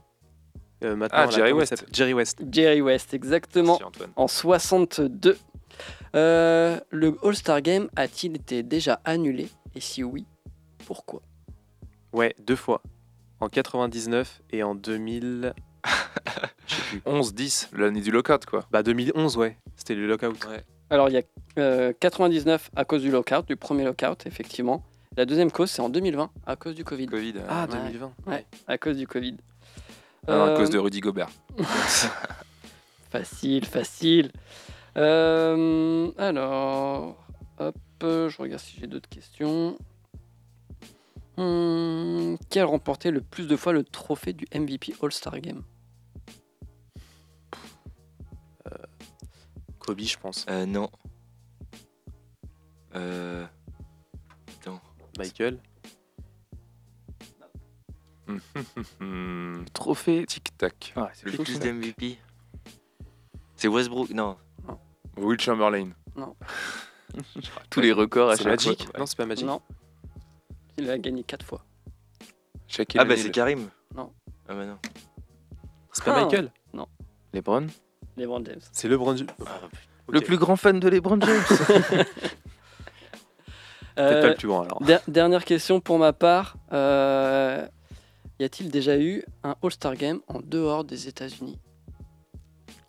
Euh, 0.84 0.96
maintenant, 0.96 1.20
Ah, 1.20 1.26
là, 1.26 1.32
Jerry 1.32 1.52
West. 1.52 1.86
Jerry 1.94 2.14
West. 2.16 2.42
Jerry 2.52 2.82
West, 2.82 3.14
exactement. 3.14 3.78
Merci. 3.80 4.12
En 4.16 4.28
62. 4.28 5.38
Euh, 6.16 6.80
le 6.90 7.18
All-Star 7.24 7.62
Game 7.62 7.90
a-t-il 7.96 8.36
été 8.36 8.64
déjà 8.64 9.00
annulé? 9.06 9.50
Et 9.76 9.82
si 9.82 10.04
oui, 10.04 10.26
pourquoi? 10.86 11.22
Ouais, 12.14 12.36
deux 12.40 12.56
fois. 12.56 12.82
En 13.40 13.50
99 13.50 14.42
et 14.52 14.64
en 14.64 14.74
2000. 14.76 15.54
Je 16.68 16.76
sais 16.76 16.82
plus. 16.82 17.00
11-10, 17.06 17.70
l'année 17.78 18.02
du 18.02 18.12
lockout 18.12 18.46
quoi. 18.46 18.66
Bah 18.72 18.84
2011, 18.84 19.38
ouais. 19.38 19.58
C'était 19.76 19.96
le 19.96 20.08
lockout. 20.08 20.36
Alors, 20.90 21.10
il 21.10 21.16
y 21.16 21.18
a 21.18 21.22
euh, 21.60 21.94
99 22.00 22.72
à 22.76 22.86
cause 22.86 23.02
du 23.02 23.12
lockout, 23.12 23.46
du 23.46 23.56
premier 23.58 23.84
lockout, 23.84 24.26
effectivement. 24.26 24.84
La 25.18 25.26
deuxième 25.26 25.52
cause, 25.52 25.70
c'est 25.70 25.82
en 25.82 25.90
2020, 25.90 26.30
à 26.46 26.56
cause 26.56 26.76
du 26.76 26.84
Covid. 26.84 27.08
Covid. 27.08 27.34
euh, 27.38 27.42
Ah, 27.50 27.68
Ouais. 27.70 27.78
2020. 27.78 28.12
Ouais, 28.28 28.46
à 28.68 28.78
cause 28.78 28.98
du 28.98 29.06
Covid. 29.08 29.36
ah 30.28 30.32
à 30.32 30.36
Euh, 30.48 30.58
cause 30.58 30.70
de 30.70 30.78
Rudy 30.78 31.00
Gobert. 31.02 31.30
Facile, 33.12 33.66
facile. 33.66 34.32
Euh, 34.98 36.12
alors, 36.18 37.28
hop, 37.60 37.76
je 38.02 38.38
regarde 38.42 38.62
si 38.62 38.80
j'ai 38.80 38.88
d'autres 38.88 39.10
questions. 39.10 39.78
Hmm, 41.38 42.36
qui 42.50 42.60
a 42.60 42.66
remporté 42.66 43.12
le 43.12 43.22
plus 43.22 43.48
de 43.48 43.56
fois 43.56 43.72
le 43.72 43.84
trophée 43.84 44.34
du 44.34 44.48
MVP 44.56 44.96
All-Star 45.02 45.40
Game? 45.40 45.64
Kobe, 49.80 50.02
je 50.02 50.18
pense. 50.18 50.46
Euh, 50.50 50.66
non. 50.66 50.90
Euh, 52.96 53.46
Michael? 55.18 55.60
Trophée. 59.74 60.26
Tic-tac. 60.26 60.94
Ah, 60.96 61.10
c'est 61.14 61.30
le 61.30 61.38
plus 61.38 61.60
d'MVP. 61.60 62.18
C'est 63.56 63.68
Westbrook. 63.68 64.10
Non. 64.10 64.38
Will 65.18 65.40
Chamberlain. 65.40 65.90
Tous 67.70 67.82
les 67.82 67.92
records 67.92 68.30
à 68.32 68.36
C'est 68.36 68.44
chaque 68.44 68.52
Magic 68.66 68.84
fois. 68.86 69.00
Non, 69.00 69.06
c'est 69.06 69.18
pas 69.18 69.26
Magic. 69.26 69.46
Non. 69.46 69.62
Il 70.78 70.90
a 70.90 70.98
gagné 70.98 71.24
4 71.24 71.46
fois. 71.46 71.64
Shaquille 72.68 73.00
Ah 73.00 73.06
bah 73.06 73.14
O'Neal. 73.14 73.26
c'est 73.26 73.32
Karim. 73.32 73.70
Non. 73.96 74.12
Ah 74.48 74.54
bah 74.56 74.66
non. 74.66 74.78
C'est 75.94 76.04
pas 76.04 76.16
Ah. 76.18 76.26
Michael. 76.26 76.52
LeBron 77.34 77.68
LeBron 78.18 78.44
James. 78.46 78.60
C'est 78.72 78.88
LeBron 78.88 79.16
James. 79.16 79.28
Le 80.10 80.22
plus 80.22 80.38
grand 80.38 80.56
fan 80.56 80.80
de 80.80 80.88
LeBron 80.90 81.20
James. 81.22 81.44
Peut-être 83.96 84.00
Euh, 84.00 84.22
pas 84.22 84.28
le 84.30 84.36
plus 84.36 84.48
grand 84.48 84.62
alors. 84.64 84.82
der- 84.84 85.02
dernière 85.08 85.44
question 85.46 85.80
pour 85.82 85.98
ma 86.00 86.14
part. 86.14 86.56
Euh, 86.72 87.68
y 88.40 88.44
a-t-il 88.44 88.70
déjà 88.70 88.98
eu 89.00 89.24
un 89.44 89.56
All-Star 89.64 89.96
Game 89.96 90.20
en 90.28 90.40
dehors 90.42 90.84
des 90.84 91.08
États-Unis? 91.08 91.58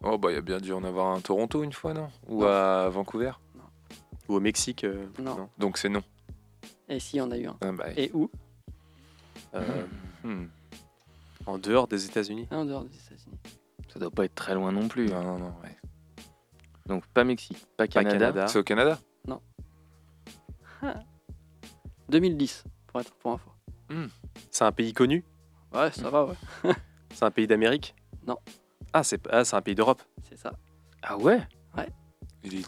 Oh 0.02 0.16
bah 0.18 0.30
il 0.30 0.34
y 0.34 0.38
a 0.38 0.40
bien 0.42 0.58
dû 0.58 0.72
en 0.72 0.84
avoir 0.84 1.08
un 1.08 1.18
à 1.18 1.20
Toronto 1.20 1.62
une 1.64 1.72
fois, 1.72 1.92
non? 1.92 2.08
Ou 2.28 2.42
Non. 2.42 2.46
à 2.48 2.88
Vancouver? 2.88 3.32
Ou 4.28 4.36
au 4.36 4.40
Mexique. 4.40 4.84
euh, 4.84 5.06
Non. 5.18 5.48
Donc 5.58 5.78
c'est 5.78 5.88
non. 5.88 6.02
Et 6.88 7.00
si, 7.00 7.16
il 7.16 7.18
y 7.18 7.22
en 7.22 7.30
a 7.30 7.36
eu 7.38 7.46
un. 7.46 7.56
Ah 7.60 7.72
bah, 7.72 7.86
Et 7.96 8.10
où? 8.14 8.30
Euh, 9.54 9.86
hmm. 10.24 10.46
en 11.46 11.58
dehors 11.58 11.88
des 11.88 12.04
États-Unis. 12.06 12.46
En 12.50 12.64
dehors 12.64 12.84
des 12.84 12.94
États-Unis. 12.96 13.38
Ça 13.92 13.98
doit 13.98 14.10
pas 14.10 14.24
être 14.24 14.34
très 14.34 14.54
loin 14.54 14.70
non 14.72 14.88
plus. 14.88 15.08
Non, 15.08 15.22
non, 15.22 15.38
non. 15.38 15.54
ouais. 15.62 15.76
Donc 16.86 17.06
pas 17.08 17.24
Mexique, 17.24 17.58
pas 17.76 17.84
Pas 17.84 17.88
Canada. 17.88 18.18
Canada. 18.18 18.46
C'est 18.48 18.58
au 18.58 18.62
Canada? 18.62 18.98
2010, 22.08 22.64
pour 22.86 23.00
être 23.00 23.14
pour 23.16 23.32
info. 23.32 23.50
C'est 24.50 24.64
un 24.64 24.72
pays 24.72 24.92
connu? 24.92 25.24
Ouais, 25.74 25.90
ça 25.92 26.08
va, 26.10 26.24
ouais. 26.26 26.34
C'est 27.12 27.24
un 27.24 27.30
pays 27.30 27.46
d'Amérique? 27.46 27.94
Non. 28.26 28.36
Ah, 28.92 29.02
c'est 29.02 29.20
ah, 29.30 29.44
c'est 29.44 29.56
un 29.56 29.60
pays 29.62 29.74
d'Europe. 29.74 30.02
C'est 30.28 30.38
ça. 30.38 30.52
Ah 31.02 31.16
ouais? 31.16 31.40
Il 32.44 32.54
est- 32.54 32.66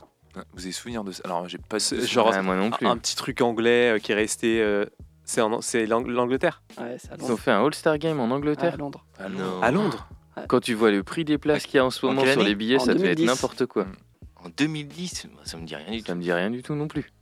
Vous 0.55 0.63
avez 0.63 0.73
souvenir 0.73 1.05
de 1.05 1.13
ça? 1.13 1.23
Alors 1.25 1.49
j'ai 1.49 1.59
pas 1.59 1.79
genre- 1.79 2.31
Ouais, 2.31 2.43
Moi 2.43 2.57
non 2.57 2.71
plus. 2.71 2.87
Un, 2.87 2.91
un 2.93 2.97
petit 2.97 3.17
truc 3.17 3.41
anglais 3.41 3.97
euh, 3.97 3.99
qui 3.99 4.13
est 4.13 4.15
resté. 4.17 4.61
euh, 4.61 4.85
c'est 5.25 5.41
en- 5.41 5.61
l'Angleterre 5.87 6.63
Ouais, 6.79 6.97
c'est 6.99 7.13
à 7.13 7.17
Ils 7.19 7.31
ont 7.33 7.37
fait 7.37 7.51
un 7.53 7.65
All-Star 7.65 7.99
Game 7.99 8.19
en 8.21 8.25
Ouais, 8.27 8.31
à 8.33 8.35
Angleterre. 8.35 8.77
Londres. 8.77 9.07
Ah. 9.19 9.25
À 9.63 9.71
Londres? 9.71 10.09
Quand 10.49 10.61
tu 10.61 10.75
vois 10.75 10.91
le 10.91 11.03
prix 11.03 11.25
des 11.25 11.39
places 11.39 11.65
qu'il 11.67 11.77
y 11.77 11.79
a 11.79 11.85
en 11.85 11.91
ce 11.91 12.05
En 12.07 12.11
moment 12.15 12.27
sur 12.27 12.43
les 12.43 12.55
billets, 12.55 12.77
En 12.77 12.81
ça 12.85 12.95
devait 12.95 13.11
être 13.11 13.19
2010. 13.19 13.27
n'importe 13.27 13.67
quoi. 13.67 13.85
Mm. 13.85 13.97
En 14.45 14.49
2010, 14.57 15.27
ça 15.45 15.57
me 15.59 15.67
dit 15.67 15.77
rien 15.77 15.91
du 15.91 16.01
tout. 16.01 16.07
Ça 16.07 16.15
me 16.15 16.23
dit 16.23 16.33
rien 16.33 16.51
du 16.51 16.63
tout 16.63 16.75
non 16.75 16.89
plus. 16.89 17.13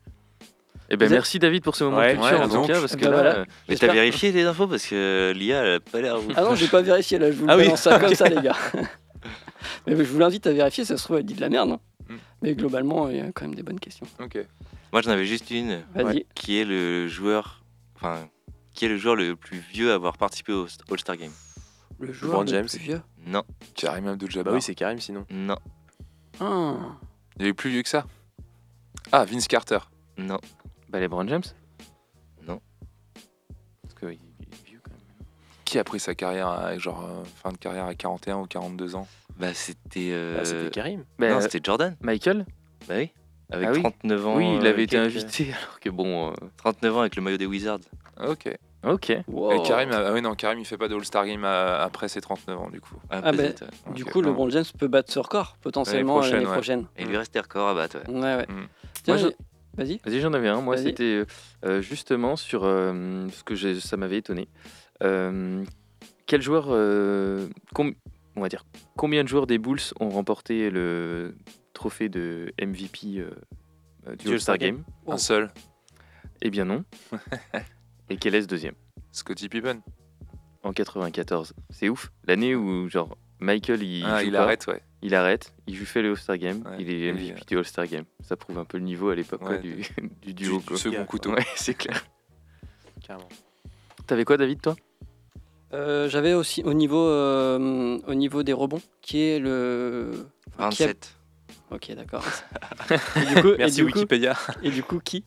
Eh 0.91 0.97
ben 0.97 1.11
merci 1.11 1.39
David 1.39 1.63
pour 1.63 1.77
ce 1.77 1.85
moment 1.85 1.99
Ouais, 1.99 2.15
de 2.15 2.19
culture 2.21 2.39
ouais, 2.39 2.45
en 2.45 2.49
tout 2.49 2.55
donc, 2.55 2.67
cas 2.69 2.81
parce 2.81 2.97
que 2.97 3.05
bah 3.05 3.11
là, 3.11 3.17
voilà. 3.17 3.37
euh, 3.41 3.45
Mais 3.69 3.77
t'as 3.77 3.93
vérifié 3.93 4.33
les 4.33 4.45
infos 4.45 4.67
parce 4.67 4.87
que 4.87 5.33
l'IA 5.37 5.63
elle 5.63 5.75
a 5.75 5.81
pas 5.81 6.01
l'air. 6.01 6.17
Ah 6.35 6.43
non, 6.43 6.55
j'ai 6.55 6.69
pas 6.69 6.81
vérifié 6.83 7.19
là, 7.19 7.31
je 7.31 7.37
vous 7.37 7.47
Ah 7.49 7.57
oui. 7.59 7.71
ça 7.77 7.99
comme 7.99 8.15
ça, 8.15 8.29
les 8.31 8.41
gars. 8.41 8.57
Mais 9.87 9.97
je 9.97 10.03
vous 10.03 10.19
l'invite 10.19 10.47
à 10.47 10.53
vérifier, 10.53 10.85
ça 10.85 10.97
se 10.97 11.05
trouve, 11.05 11.19
elle 11.19 11.25
dit 11.25 11.35
de 11.35 11.41
la 11.43 11.51
merde. 11.51 11.73
hein. 11.73 11.81
Mm. 12.09 12.15
Mais 12.43 12.55
globalement, 12.55 13.09
il 13.11 13.17
y 13.17 13.21
a 13.21 13.31
quand 13.33 13.45
même 13.45 13.55
des 13.55 13.63
bonnes 13.63 13.81
questions. 13.81 14.07
Ok. 14.21 14.39
Moi 14.93 15.03
j'en 15.03 15.11
avais 15.11 15.27
juste 15.27 15.51
une. 15.51 15.83
Vas-y. 15.95 16.25
Qui 16.35 16.59
est 16.59 16.65
le 16.65 17.07
joueur, 17.07 17.63
enfin, 17.97 18.27
qui 18.75 18.87
est 18.87 18.89
le 18.89 18.97
joueur 18.97 19.15
le 19.17 19.37
plus 19.37 19.59
vieux 19.59 19.91
à 19.93 19.95
avoir 19.97 20.17
participé 20.17 20.53
au 20.55 20.67
All-Star 20.91 21.17
Game? 21.19 21.33
Le 22.01 22.13
joueur 22.15 22.43
le 22.43 22.47
James. 22.49 22.67
plus 22.67 22.79
vieux? 22.79 23.03
Non, 23.27 23.43
Karim 23.75 24.05
Bah 24.07 24.13
Abdul-Jabbar. 24.13 24.55
oui, 24.55 24.63
c'est 24.63 24.75
Karim 24.75 25.01
sinon. 25.01 25.27
non, 25.31 25.59
Ah. 26.41 26.77
Il 27.41 27.47
eu 27.49 27.55
plus 27.55 27.69
vieux 27.71 27.83
que 27.83 27.89
ça. 27.91 28.07
Ah, 29.13 29.25
Vince 29.27 29.49
Carter. 29.49 29.79
non. 30.17 30.39
Bah, 30.89 31.01
LeBron 31.01 31.27
James 31.29 31.43
Non. 32.47 32.61
Parce 33.83 33.95
qu'il 33.95 34.09
est 34.11 34.67
vieux 34.67 34.81
quand 34.83 34.91
même. 34.91 35.01
Qui 35.65 35.79
a 35.79 35.85
pris 35.85 36.01
sa 36.01 36.15
carrière, 36.15 36.49
à, 36.49 36.79
genre 36.79 37.05
euh, 37.05 37.25
fin 37.43 37.53
de 37.53 37.59
carrière 37.59 37.87
à 37.87 37.95
41 37.95 38.39
ou 38.39 38.47
42 38.47 38.95
ans? 38.97 39.07
Bah 39.39 39.55
c'était. 39.55 40.11
euh, 40.13 40.39
Ah, 40.41 40.45
c'était 40.45 40.71
Karim. 40.71 41.05
Bah, 41.19 41.29
non, 41.31 41.41
c'était 41.41 41.61
Jordan. 41.63 41.97
Michael 42.01 42.45
Bah 42.89 42.95
oui. 42.99 43.13
Avec 43.51 43.69
Ah 43.69 43.73
oui. 43.73 43.81
39 43.81 44.27
ans. 44.27 44.37
Oui, 44.37 44.57
il 44.61 44.67
euh, 44.67 44.71
avait 44.71 44.85
été 44.85 44.97
quelques- 44.97 45.17
invité 45.17 45.53
alors 45.63 45.81
que 45.81 45.89
bon. 45.91 46.31
euh, 46.31 46.35
39 46.59 46.97
ans 46.97 47.01
avec 47.01 47.17
le 47.17 47.23
maillot 47.23 47.39
des 47.39 47.47
Wizards. 47.47 47.79
Ok. 48.27 48.49
Ok. 48.85 49.13
Wow. 49.27 49.53
Et 49.53 49.63
Karim, 49.67 49.91
ah 49.93 50.13
oui, 50.13 50.23
non, 50.23 50.35
Karim, 50.35 50.59
il 50.61 50.65
fait 50.65 50.77
pas 50.77 50.87
de 50.89 50.95
All-Star 50.95 51.27
Game 51.27 51.45
à- 51.45 51.83
après 51.83 52.09
ses 52.09 52.21
39 52.21 52.59
ans, 52.59 52.71
du 52.71 52.81
coup. 52.81 52.95
Ah, 53.11 53.21
Ah, 53.25 53.33
peut-être, 53.33 53.63
ouais. 53.63 53.95
Du 53.95 54.03
Ok, 54.05 54.11
coup, 54.13 54.23
non. 54.23 54.29
LeBron 54.31 54.51
James 54.51 54.65
peut 54.79 54.87
battre 54.87 55.13
ce 55.13 55.19
record 55.19 55.57
potentiellement 55.61 56.21
L'année 56.21 56.33
l'année 56.33 56.45
prochaine, 56.45 56.83
prochaine. 56.85 56.87
Et 56.97 57.03
il 57.03 57.09
lui 57.09 57.17
reste 57.17 57.33
des 57.35 57.41
records 57.41 57.69
à 57.69 57.75
battre. 57.75 57.99
ouais. 58.07 58.15
Ouais, 58.15 58.37
ouais. 58.37 58.47
Mm. 58.49 58.69
Tiens, 59.03 59.15
Moi, 59.15 59.17
je- 59.17 59.29
Vas-y. 59.79 60.01
Vas-y, 60.05 60.21
j'en 60.21 60.33
avais 60.33 60.49
un. 60.49 60.61
Moi, 60.61 60.77
c'était 60.77 61.05
euh, 61.05 61.25
euh, 61.65 61.81
justement 61.81 62.35
sur 62.35 62.65
euh, 62.65 63.29
ce 63.31 63.45
que 63.45 63.55
ça 63.79 63.97
m'avait 63.97 64.19
étonné. 64.19 64.49
Euh, 65.05 65.65
quel 66.27 66.43
joueur, 66.43 66.67
euh, 66.71 67.47
on 68.37 68.41
va 68.41 68.49
dire, 68.49 68.65
combien 68.97 69.23
de 69.23 69.29
joueurs 69.29 69.47
des 69.47 69.59
Bulls 69.59 69.81
ont 70.01 70.09
remporté 70.09 70.69
le 70.71 71.37
trophée 71.75 72.09
de 72.09 72.53
MVP 72.61 73.25
du 74.19 74.33
All-Star 74.33 74.59
Game? 74.59 74.83
Oh. 75.07 75.13
Un 75.13 75.19
seul, 75.19 75.51
Eh 76.43 76.51
bien 76.51 76.65
non. 76.65 76.85
Et 78.11 78.17
quel 78.17 78.35
est 78.35 78.43
ce 78.43 78.49
deuxième? 78.49 78.75
Scottie 79.13 79.49
Pippen. 79.49 79.81
En 80.65 80.73
94. 80.73 81.55
C'est 81.71 81.89
ouf. 81.89 82.11
L'année 82.27 82.57
où 82.57 82.89
genre 82.89 83.17
Michael 83.39 83.83
il, 83.85 84.05
ah, 84.05 84.21
joue 84.21 84.27
il 84.27 84.33
pas, 84.33 84.43
arrête, 84.43 84.67
ouais. 84.67 84.83
Il 85.03 85.15
arrête, 85.15 85.53
il 85.67 85.75
joue 85.77 85.85
fait 85.87 86.03
le 86.03 86.11
All-Star 86.11 86.37
Game, 86.39 86.63
Ouais, 86.67 86.77
il 86.81 86.91
est 86.91 87.13
MVP 87.13 87.33
euh, 87.33 87.45
du 87.47 87.57
All-Star 87.59 87.87
Game. 87.87 88.05
Ça 88.21 88.37
prouve 88.37 88.59
un 88.59 88.65
peu 88.65 88.79
le 88.79 88.85
niveau 88.85 89.11
à 89.11 89.15
l'époque 89.15 89.43
Ouais, 89.49 89.59
du, 89.61 89.77
du 90.23 90.33
Du, 90.33 90.35
duo. 90.35 90.59
du 90.59 90.65
quoi. 90.65 90.77
second 90.77 90.93
Yeah. 90.97 91.05
couteau. 91.05 91.33
Ouais, 91.33 91.47
c'est 91.57 91.75
clair. 91.75 92.05
Carrément. 93.07 93.29
T'avais 94.07 94.25
quoi 94.25 94.37
David 94.37 94.61
toi? 94.61 94.75
Euh, 95.75 96.09
J'avais 96.09 96.33
aussi 96.33 96.63
au 96.63 96.73
niveau, 96.75 97.07
euh, 97.09 97.99
au 98.07 98.15
niveau 98.15 98.43
des 98.43 98.53
rebonds, 98.55 98.81
qui 99.03 99.21
est 99.21 99.39
le. 99.39 100.27
enfin, 100.59 100.71
qui 100.71 100.83
a- 100.83 100.87
27. 100.87 101.15
Ok, 101.71 101.93
d'accord. 101.95 102.25
du 103.17 103.49
et 103.55 103.57
Merci 103.59 103.77
du 103.77 103.83
coup- 103.91 103.99
Wikipédia. 103.99 104.37
et 104.63 104.71
du 104.71 104.83
coup, 104.83 104.99
qui? 104.99 105.25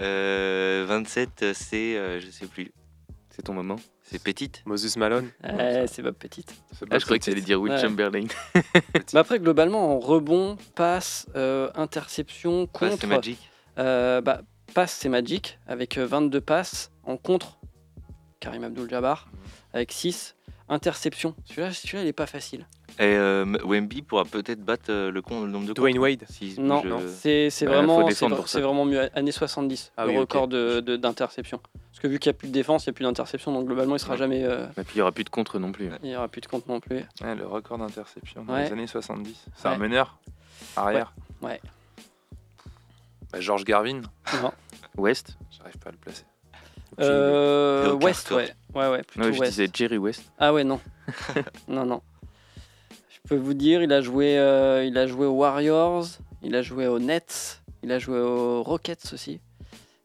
Euh, 0.00 0.84
27, 0.88 1.42
euh, 1.42 1.52
c'est. 1.54 1.96
euh, 1.96 2.20
je 2.20 2.30
sais 2.30 2.46
plus. 2.46 2.72
C'est 3.36 3.42
ton 3.42 3.52
moment 3.52 3.76
C'est 4.02 4.22
Petite. 4.22 4.62
Moses 4.64 4.96
Malone. 4.96 5.28
C'est 5.88 6.00
Bob 6.00 6.14
Petite. 6.14 6.54
Ah, 6.80 6.86
pas 6.86 6.98
je 6.98 7.04
croyais 7.04 7.18
que 7.18 7.24
tu 7.26 7.30
allais 7.32 7.42
dire 7.42 7.60
Will 7.60 7.70
Ouais. 7.74 7.78
Chamberlain. 7.78 8.24
Mais 9.12 9.18
après, 9.20 9.38
globalement, 9.38 9.94
en 9.94 9.98
rebond, 9.98 10.56
passe, 10.74 11.26
euh, 11.36 11.70
interception, 11.74 12.66
contre. 12.66 12.96
c'est 12.98 13.06
Magic. 13.06 13.50
Euh, 13.78 14.22
bah, 14.22 14.40
passe, 14.72 14.92
c'est 14.92 15.10
Magic, 15.10 15.58
avec 15.66 15.98
euh, 15.98 16.06
22 16.06 16.40
passes. 16.40 16.90
En 17.04 17.18
contre, 17.18 17.58
Karim 18.40 18.64
Abdul-Jabbar, 18.64 19.28
avec 19.74 19.92
6. 19.92 20.34
Interception. 20.68 21.34
Celui-là, 21.44 21.72
celui-là, 21.72 22.02
il 22.02 22.08
est 22.08 22.12
pas 22.12 22.26
facile. 22.26 22.66
Et 22.98 23.02
euh, 23.04 23.44
Wemby 23.64 24.02
pourra 24.02 24.24
peut-être 24.24 24.64
battre 24.64 24.86
euh, 24.90 25.10
le, 25.12 25.22
con- 25.22 25.42
le 25.44 25.50
nombre 25.50 25.66
de 25.66 25.72
Dwayne 25.74 25.98
Wade. 25.98 26.24
se 26.28 26.60
Non, 26.60 26.80
bouge, 26.80 26.90
euh, 27.26 27.48
c'est 27.50 27.66
Bah, 27.66 27.72
vraiment, 27.72 28.08
c'est 28.46 28.60
vraiment 28.60 28.84
mieux. 28.84 29.08
Années 29.16 29.32
70, 29.32 29.92
Ah 29.96 30.04
le 30.06 30.12
oui, 30.12 30.18
record 30.18 30.48
de- 30.48 30.80
de- 30.80 30.96
d'interception. 30.96 31.60
Parce 31.90 32.00
que 32.00 32.08
vu 32.08 32.18
qu'il 32.18 32.30
n'y 32.30 32.36
a 32.36 32.38
plus 32.38 32.48
de 32.48 32.52
défense, 32.52 32.84
il 32.86 32.88
n'y 32.88 32.92
a 32.92 32.94
plus 32.94 33.04
d'interception, 33.04 33.52
donc 33.52 33.66
globalement, 33.66 33.96
il 33.96 33.98
sera 34.00 34.12
Ouais. 34.12 34.18
jamais. 34.18 34.42
euh, 34.44 34.66
Et 34.78 34.82
puis 34.82 34.94
il 34.94 34.96
n'y 34.96 35.02
aura 35.02 35.12
plus 35.12 35.24
de 35.24 35.28
contre 35.30 35.58
non 35.58 35.72
plus. 35.72 35.90
il 36.02 36.08
n'y 36.08 36.16
aura 36.16 36.28
plus 36.28 36.40
de 36.40 36.46
compte 36.46 36.66
non 36.68 36.80
plus. 36.80 37.04
Ouais, 37.22 37.34
le 37.36 37.46
record 37.46 37.78
d'interception 37.78 38.44
dans 38.44 38.54
Ouais. 38.54 38.64
les 38.64 38.72
années 38.72 38.86
70. 38.86 39.44
C'est 39.56 39.68
Ouais. 39.68 39.74
un 39.74 39.78
meneur 39.78 40.18
arrière. 40.74 41.14
Ouais. 41.42 41.60
Bah, 43.32 43.40
George 43.40 43.64
Garvin, 43.64 44.00
Non. 44.42 44.52
West 44.96 45.36
j'arrive 45.50 45.78
pas 45.78 45.90
à 45.90 45.92
le 45.92 45.98
placer. 45.98 46.24
Euh, 47.00 47.92
West, 47.94 48.30
ouais. 48.30 48.54
Ouais, 48.74 48.88
ouais, 48.90 49.02
plutôt 49.02 49.32
je 49.32 49.38
West. 49.40 49.52
disais 49.52 49.68
Jerry 49.72 49.98
West. 49.98 50.22
Ah 50.38 50.52
ouais, 50.52 50.64
non. 50.64 50.80
non, 51.68 51.84
non. 51.84 52.00
Je 53.08 53.18
peux 53.28 53.36
vous 53.36 53.54
dire, 53.54 53.82
il 53.82 53.92
a 53.92 54.00
joué, 54.00 54.38
euh, 54.38 54.84
il 54.84 54.96
a 54.98 55.06
joué 55.06 55.26
aux 55.26 55.32
Warriors, 55.34 56.06
il 56.42 56.54
a 56.54 56.62
joué 56.62 56.86
aux 56.86 56.98
Nets, 56.98 57.62
il 57.82 57.90
a 57.92 57.98
joué 57.98 58.18
aux 58.18 58.62
Rockets 58.62 59.12
aussi. 59.12 59.40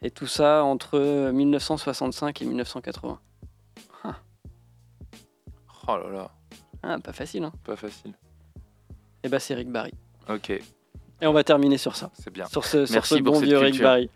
Et 0.01 0.09
tout 0.09 0.27
ça 0.27 0.63
entre 0.63 1.31
1965 1.31 2.41
et 2.41 2.45
1980. 2.45 3.19
Oh 5.87 5.97
là 5.97 6.09
là, 6.09 6.31
Ah, 6.83 6.99
pas 6.99 7.11
facile, 7.11 7.43
hein. 7.43 7.51
pas 7.63 7.75
facile. 7.75 8.13
Et 9.23 9.29
bah, 9.29 9.39
c'est 9.39 9.53
Rick 9.55 9.69
Barry. 9.69 9.91
Ok, 10.29 10.53
Et 11.21 11.27
on 11.27 11.33
va 11.33 11.43
terminer 11.43 11.77
sur 11.77 11.95
ça. 11.95 12.09
c'est 12.13 12.33
bien. 12.33 12.45
Sur 12.47 12.65
ce, 12.65 12.85
sur 12.85 13.03
bon 13.21 13.39
vieux 13.39 13.59
Rick. 13.59 13.79
Barry. 13.79 14.09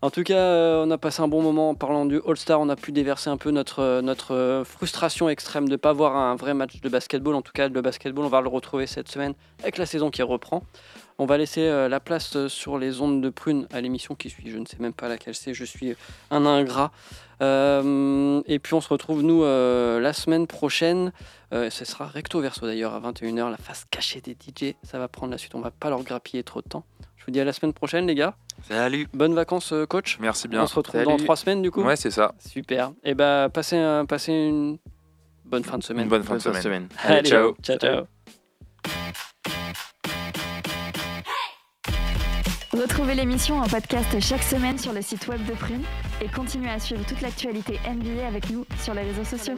En 0.00 0.10
tout 0.10 0.22
cas, 0.22 0.36
euh, 0.36 0.84
on 0.86 0.90
a 0.90 0.98
passé 0.98 1.20
un 1.20 1.28
bon 1.28 1.42
moment 1.42 1.70
en 1.70 1.74
parlant 1.74 2.06
du 2.06 2.20
All-Star. 2.26 2.60
On 2.60 2.68
a 2.68 2.76
pu 2.76 2.92
déverser 2.92 3.28
un 3.28 3.36
peu 3.36 3.50
notre, 3.50 3.80
euh, 3.80 4.02
notre 4.02 4.34
euh, 4.34 4.64
frustration 4.64 5.28
extrême 5.28 5.66
de 5.66 5.72
ne 5.72 5.76
pas 5.76 5.92
voir 5.92 6.16
un 6.16 6.36
vrai 6.36 6.54
match 6.54 6.80
de 6.80 6.88
basketball. 6.88 7.34
En 7.34 7.42
tout 7.42 7.52
cas, 7.52 7.68
le 7.68 7.82
basketball, 7.82 8.24
on 8.24 8.28
va 8.28 8.40
le 8.40 8.48
retrouver 8.48 8.86
cette 8.86 9.08
semaine 9.08 9.34
avec 9.60 9.78
la 9.78 9.84
saison 9.84 10.10
qui 10.10 10.22
reprend. 10.22 10.62
On 11.18 11.26
va 11.26 11.38
laisser 11.38 11.66
la 11.88 11.98
place 11.98 12.46
sur 12.48 12.76
les 12.76 13.00
ondes 13.00 13.22
de 13.22 13.30
prune 13.30 13.66
à 13.72 13.80
l'émission 13.80 14.14
qui 14.14 14.28
suit. 14.28 14.50
Je 14.50 14.58
ne 14.58 14.66
sais 14.66 14.76
même 14.80 14.92
pas 14.92 15.08
laquelle 15.08 15.34
c'est. 15.34 15.54
Je 15.54 15.64
suis 15.64 15.96
un 16.30 16.44
ingrat. 16.44 16.92
Et 17.40 18.58
puis 18.58 18.74
on 18.74 18.82
se 18.82 18.88
retrouve 18.90 19.22
nous 19.22 19.42
la 19.42 20.12
semaine 20.12 20.46
prochaine. 20.46 21.12
Euh, 21.52 21.70
ce 21.70 21.84
sera 21.84 22.06
recto 22.06 22.40
verso 22.40 22.66
d'ailleurs 22.66 22.92
à 22.94 23.00
21h, 23.00 23.50
la 23.50 23.56
face 23.56 23.84
cachée 23.90 24.20
des 24.20 24.32
DJ. 24.32 24.74
Ça 24.82 24.98
va 24.98 25.06
prendre 25.08 25.30
la 25.32 25.38
suite. 25.38 25.54
On 25.54 25.60
va 25.60 25.70
pas 25.70 25.90
leur 25.90 26.02
grappiller 26.02 26.42
trop 26.42 26.60
de 26.60 26.68
temps. 26.68 26.84
Je 27.16 27.24
vous 27.24 27.30
dis 27.30 27.40
à 27.40 27.44
la 27.44 27.52
semaine 27.52 27.72
prochaine 27.72 28.06
les 28.06 28.14
gars. 28.14 28.34
Salut 28.68 29.06
Bonnes 29.12 29.34
vacances 29.34 29.72
euh, 29.72 29.86
coach. 29.86 30.18
Merci 30.20 30.48
bien. 30.48 30.62
On 30.62 30.66
se 30.66 30.74
retrouve 30.74 31.00
Salut. 31.00 31.06
dans 31.06 31.16
trois 31.18 31.36
semaines 31.36 31.62
du 31.62 31.70
coup. 31.70 31.82
Ouais, 31.82 31.96
c'est 31.96 32.10
ça. 32.10 32.34
Super. 32.38 32.92
Et 33.04 33.14
bah 33.14 33.48
passez, 33.52 33.76
un- 33.76 34.06
passez 34.06 34.32
une 34.32 34.78
bonne 35.44 35.62
fin 35.64 35.78
de 35.78 35.82
semaine. 35.84 36.04
Une 36.04 36.10
bonne 36.10 36.24
fin 36.24 36.34
de 36.36 36.40
semaine. 36.40 36.88
Allez, 37.04 37.28
ciao. 37.28 37.54
ciao 37.62 37.78
ciao. 37.78 38.04
Retrouvez 42.72 43.14
l'émission 43.14 43.58
en 43.58 43.66
podcast 43.68 44.20
chaque 44.20 44.42
semaine 44.42 44.78
sur 44.78 44.92
le 44.92 45.00
site 45.00 45.26
web 45.28 45.44
de 45.46 45.52
Prune 45.54 45.82
et 46.20 46.28
continuez 46.28 46.70
à 46.70 46.78
suivre 46.78 47.04
toute 47.06 47.20
l'actualité 47.22 47.78
NBA 47.88 48.26
avec 48.26 48.50
nous 48.50 48.66
sur 48.82 48.92
les 48.94 49.02
réseaux 49.02 49.24
sociaux. 49.24 49.54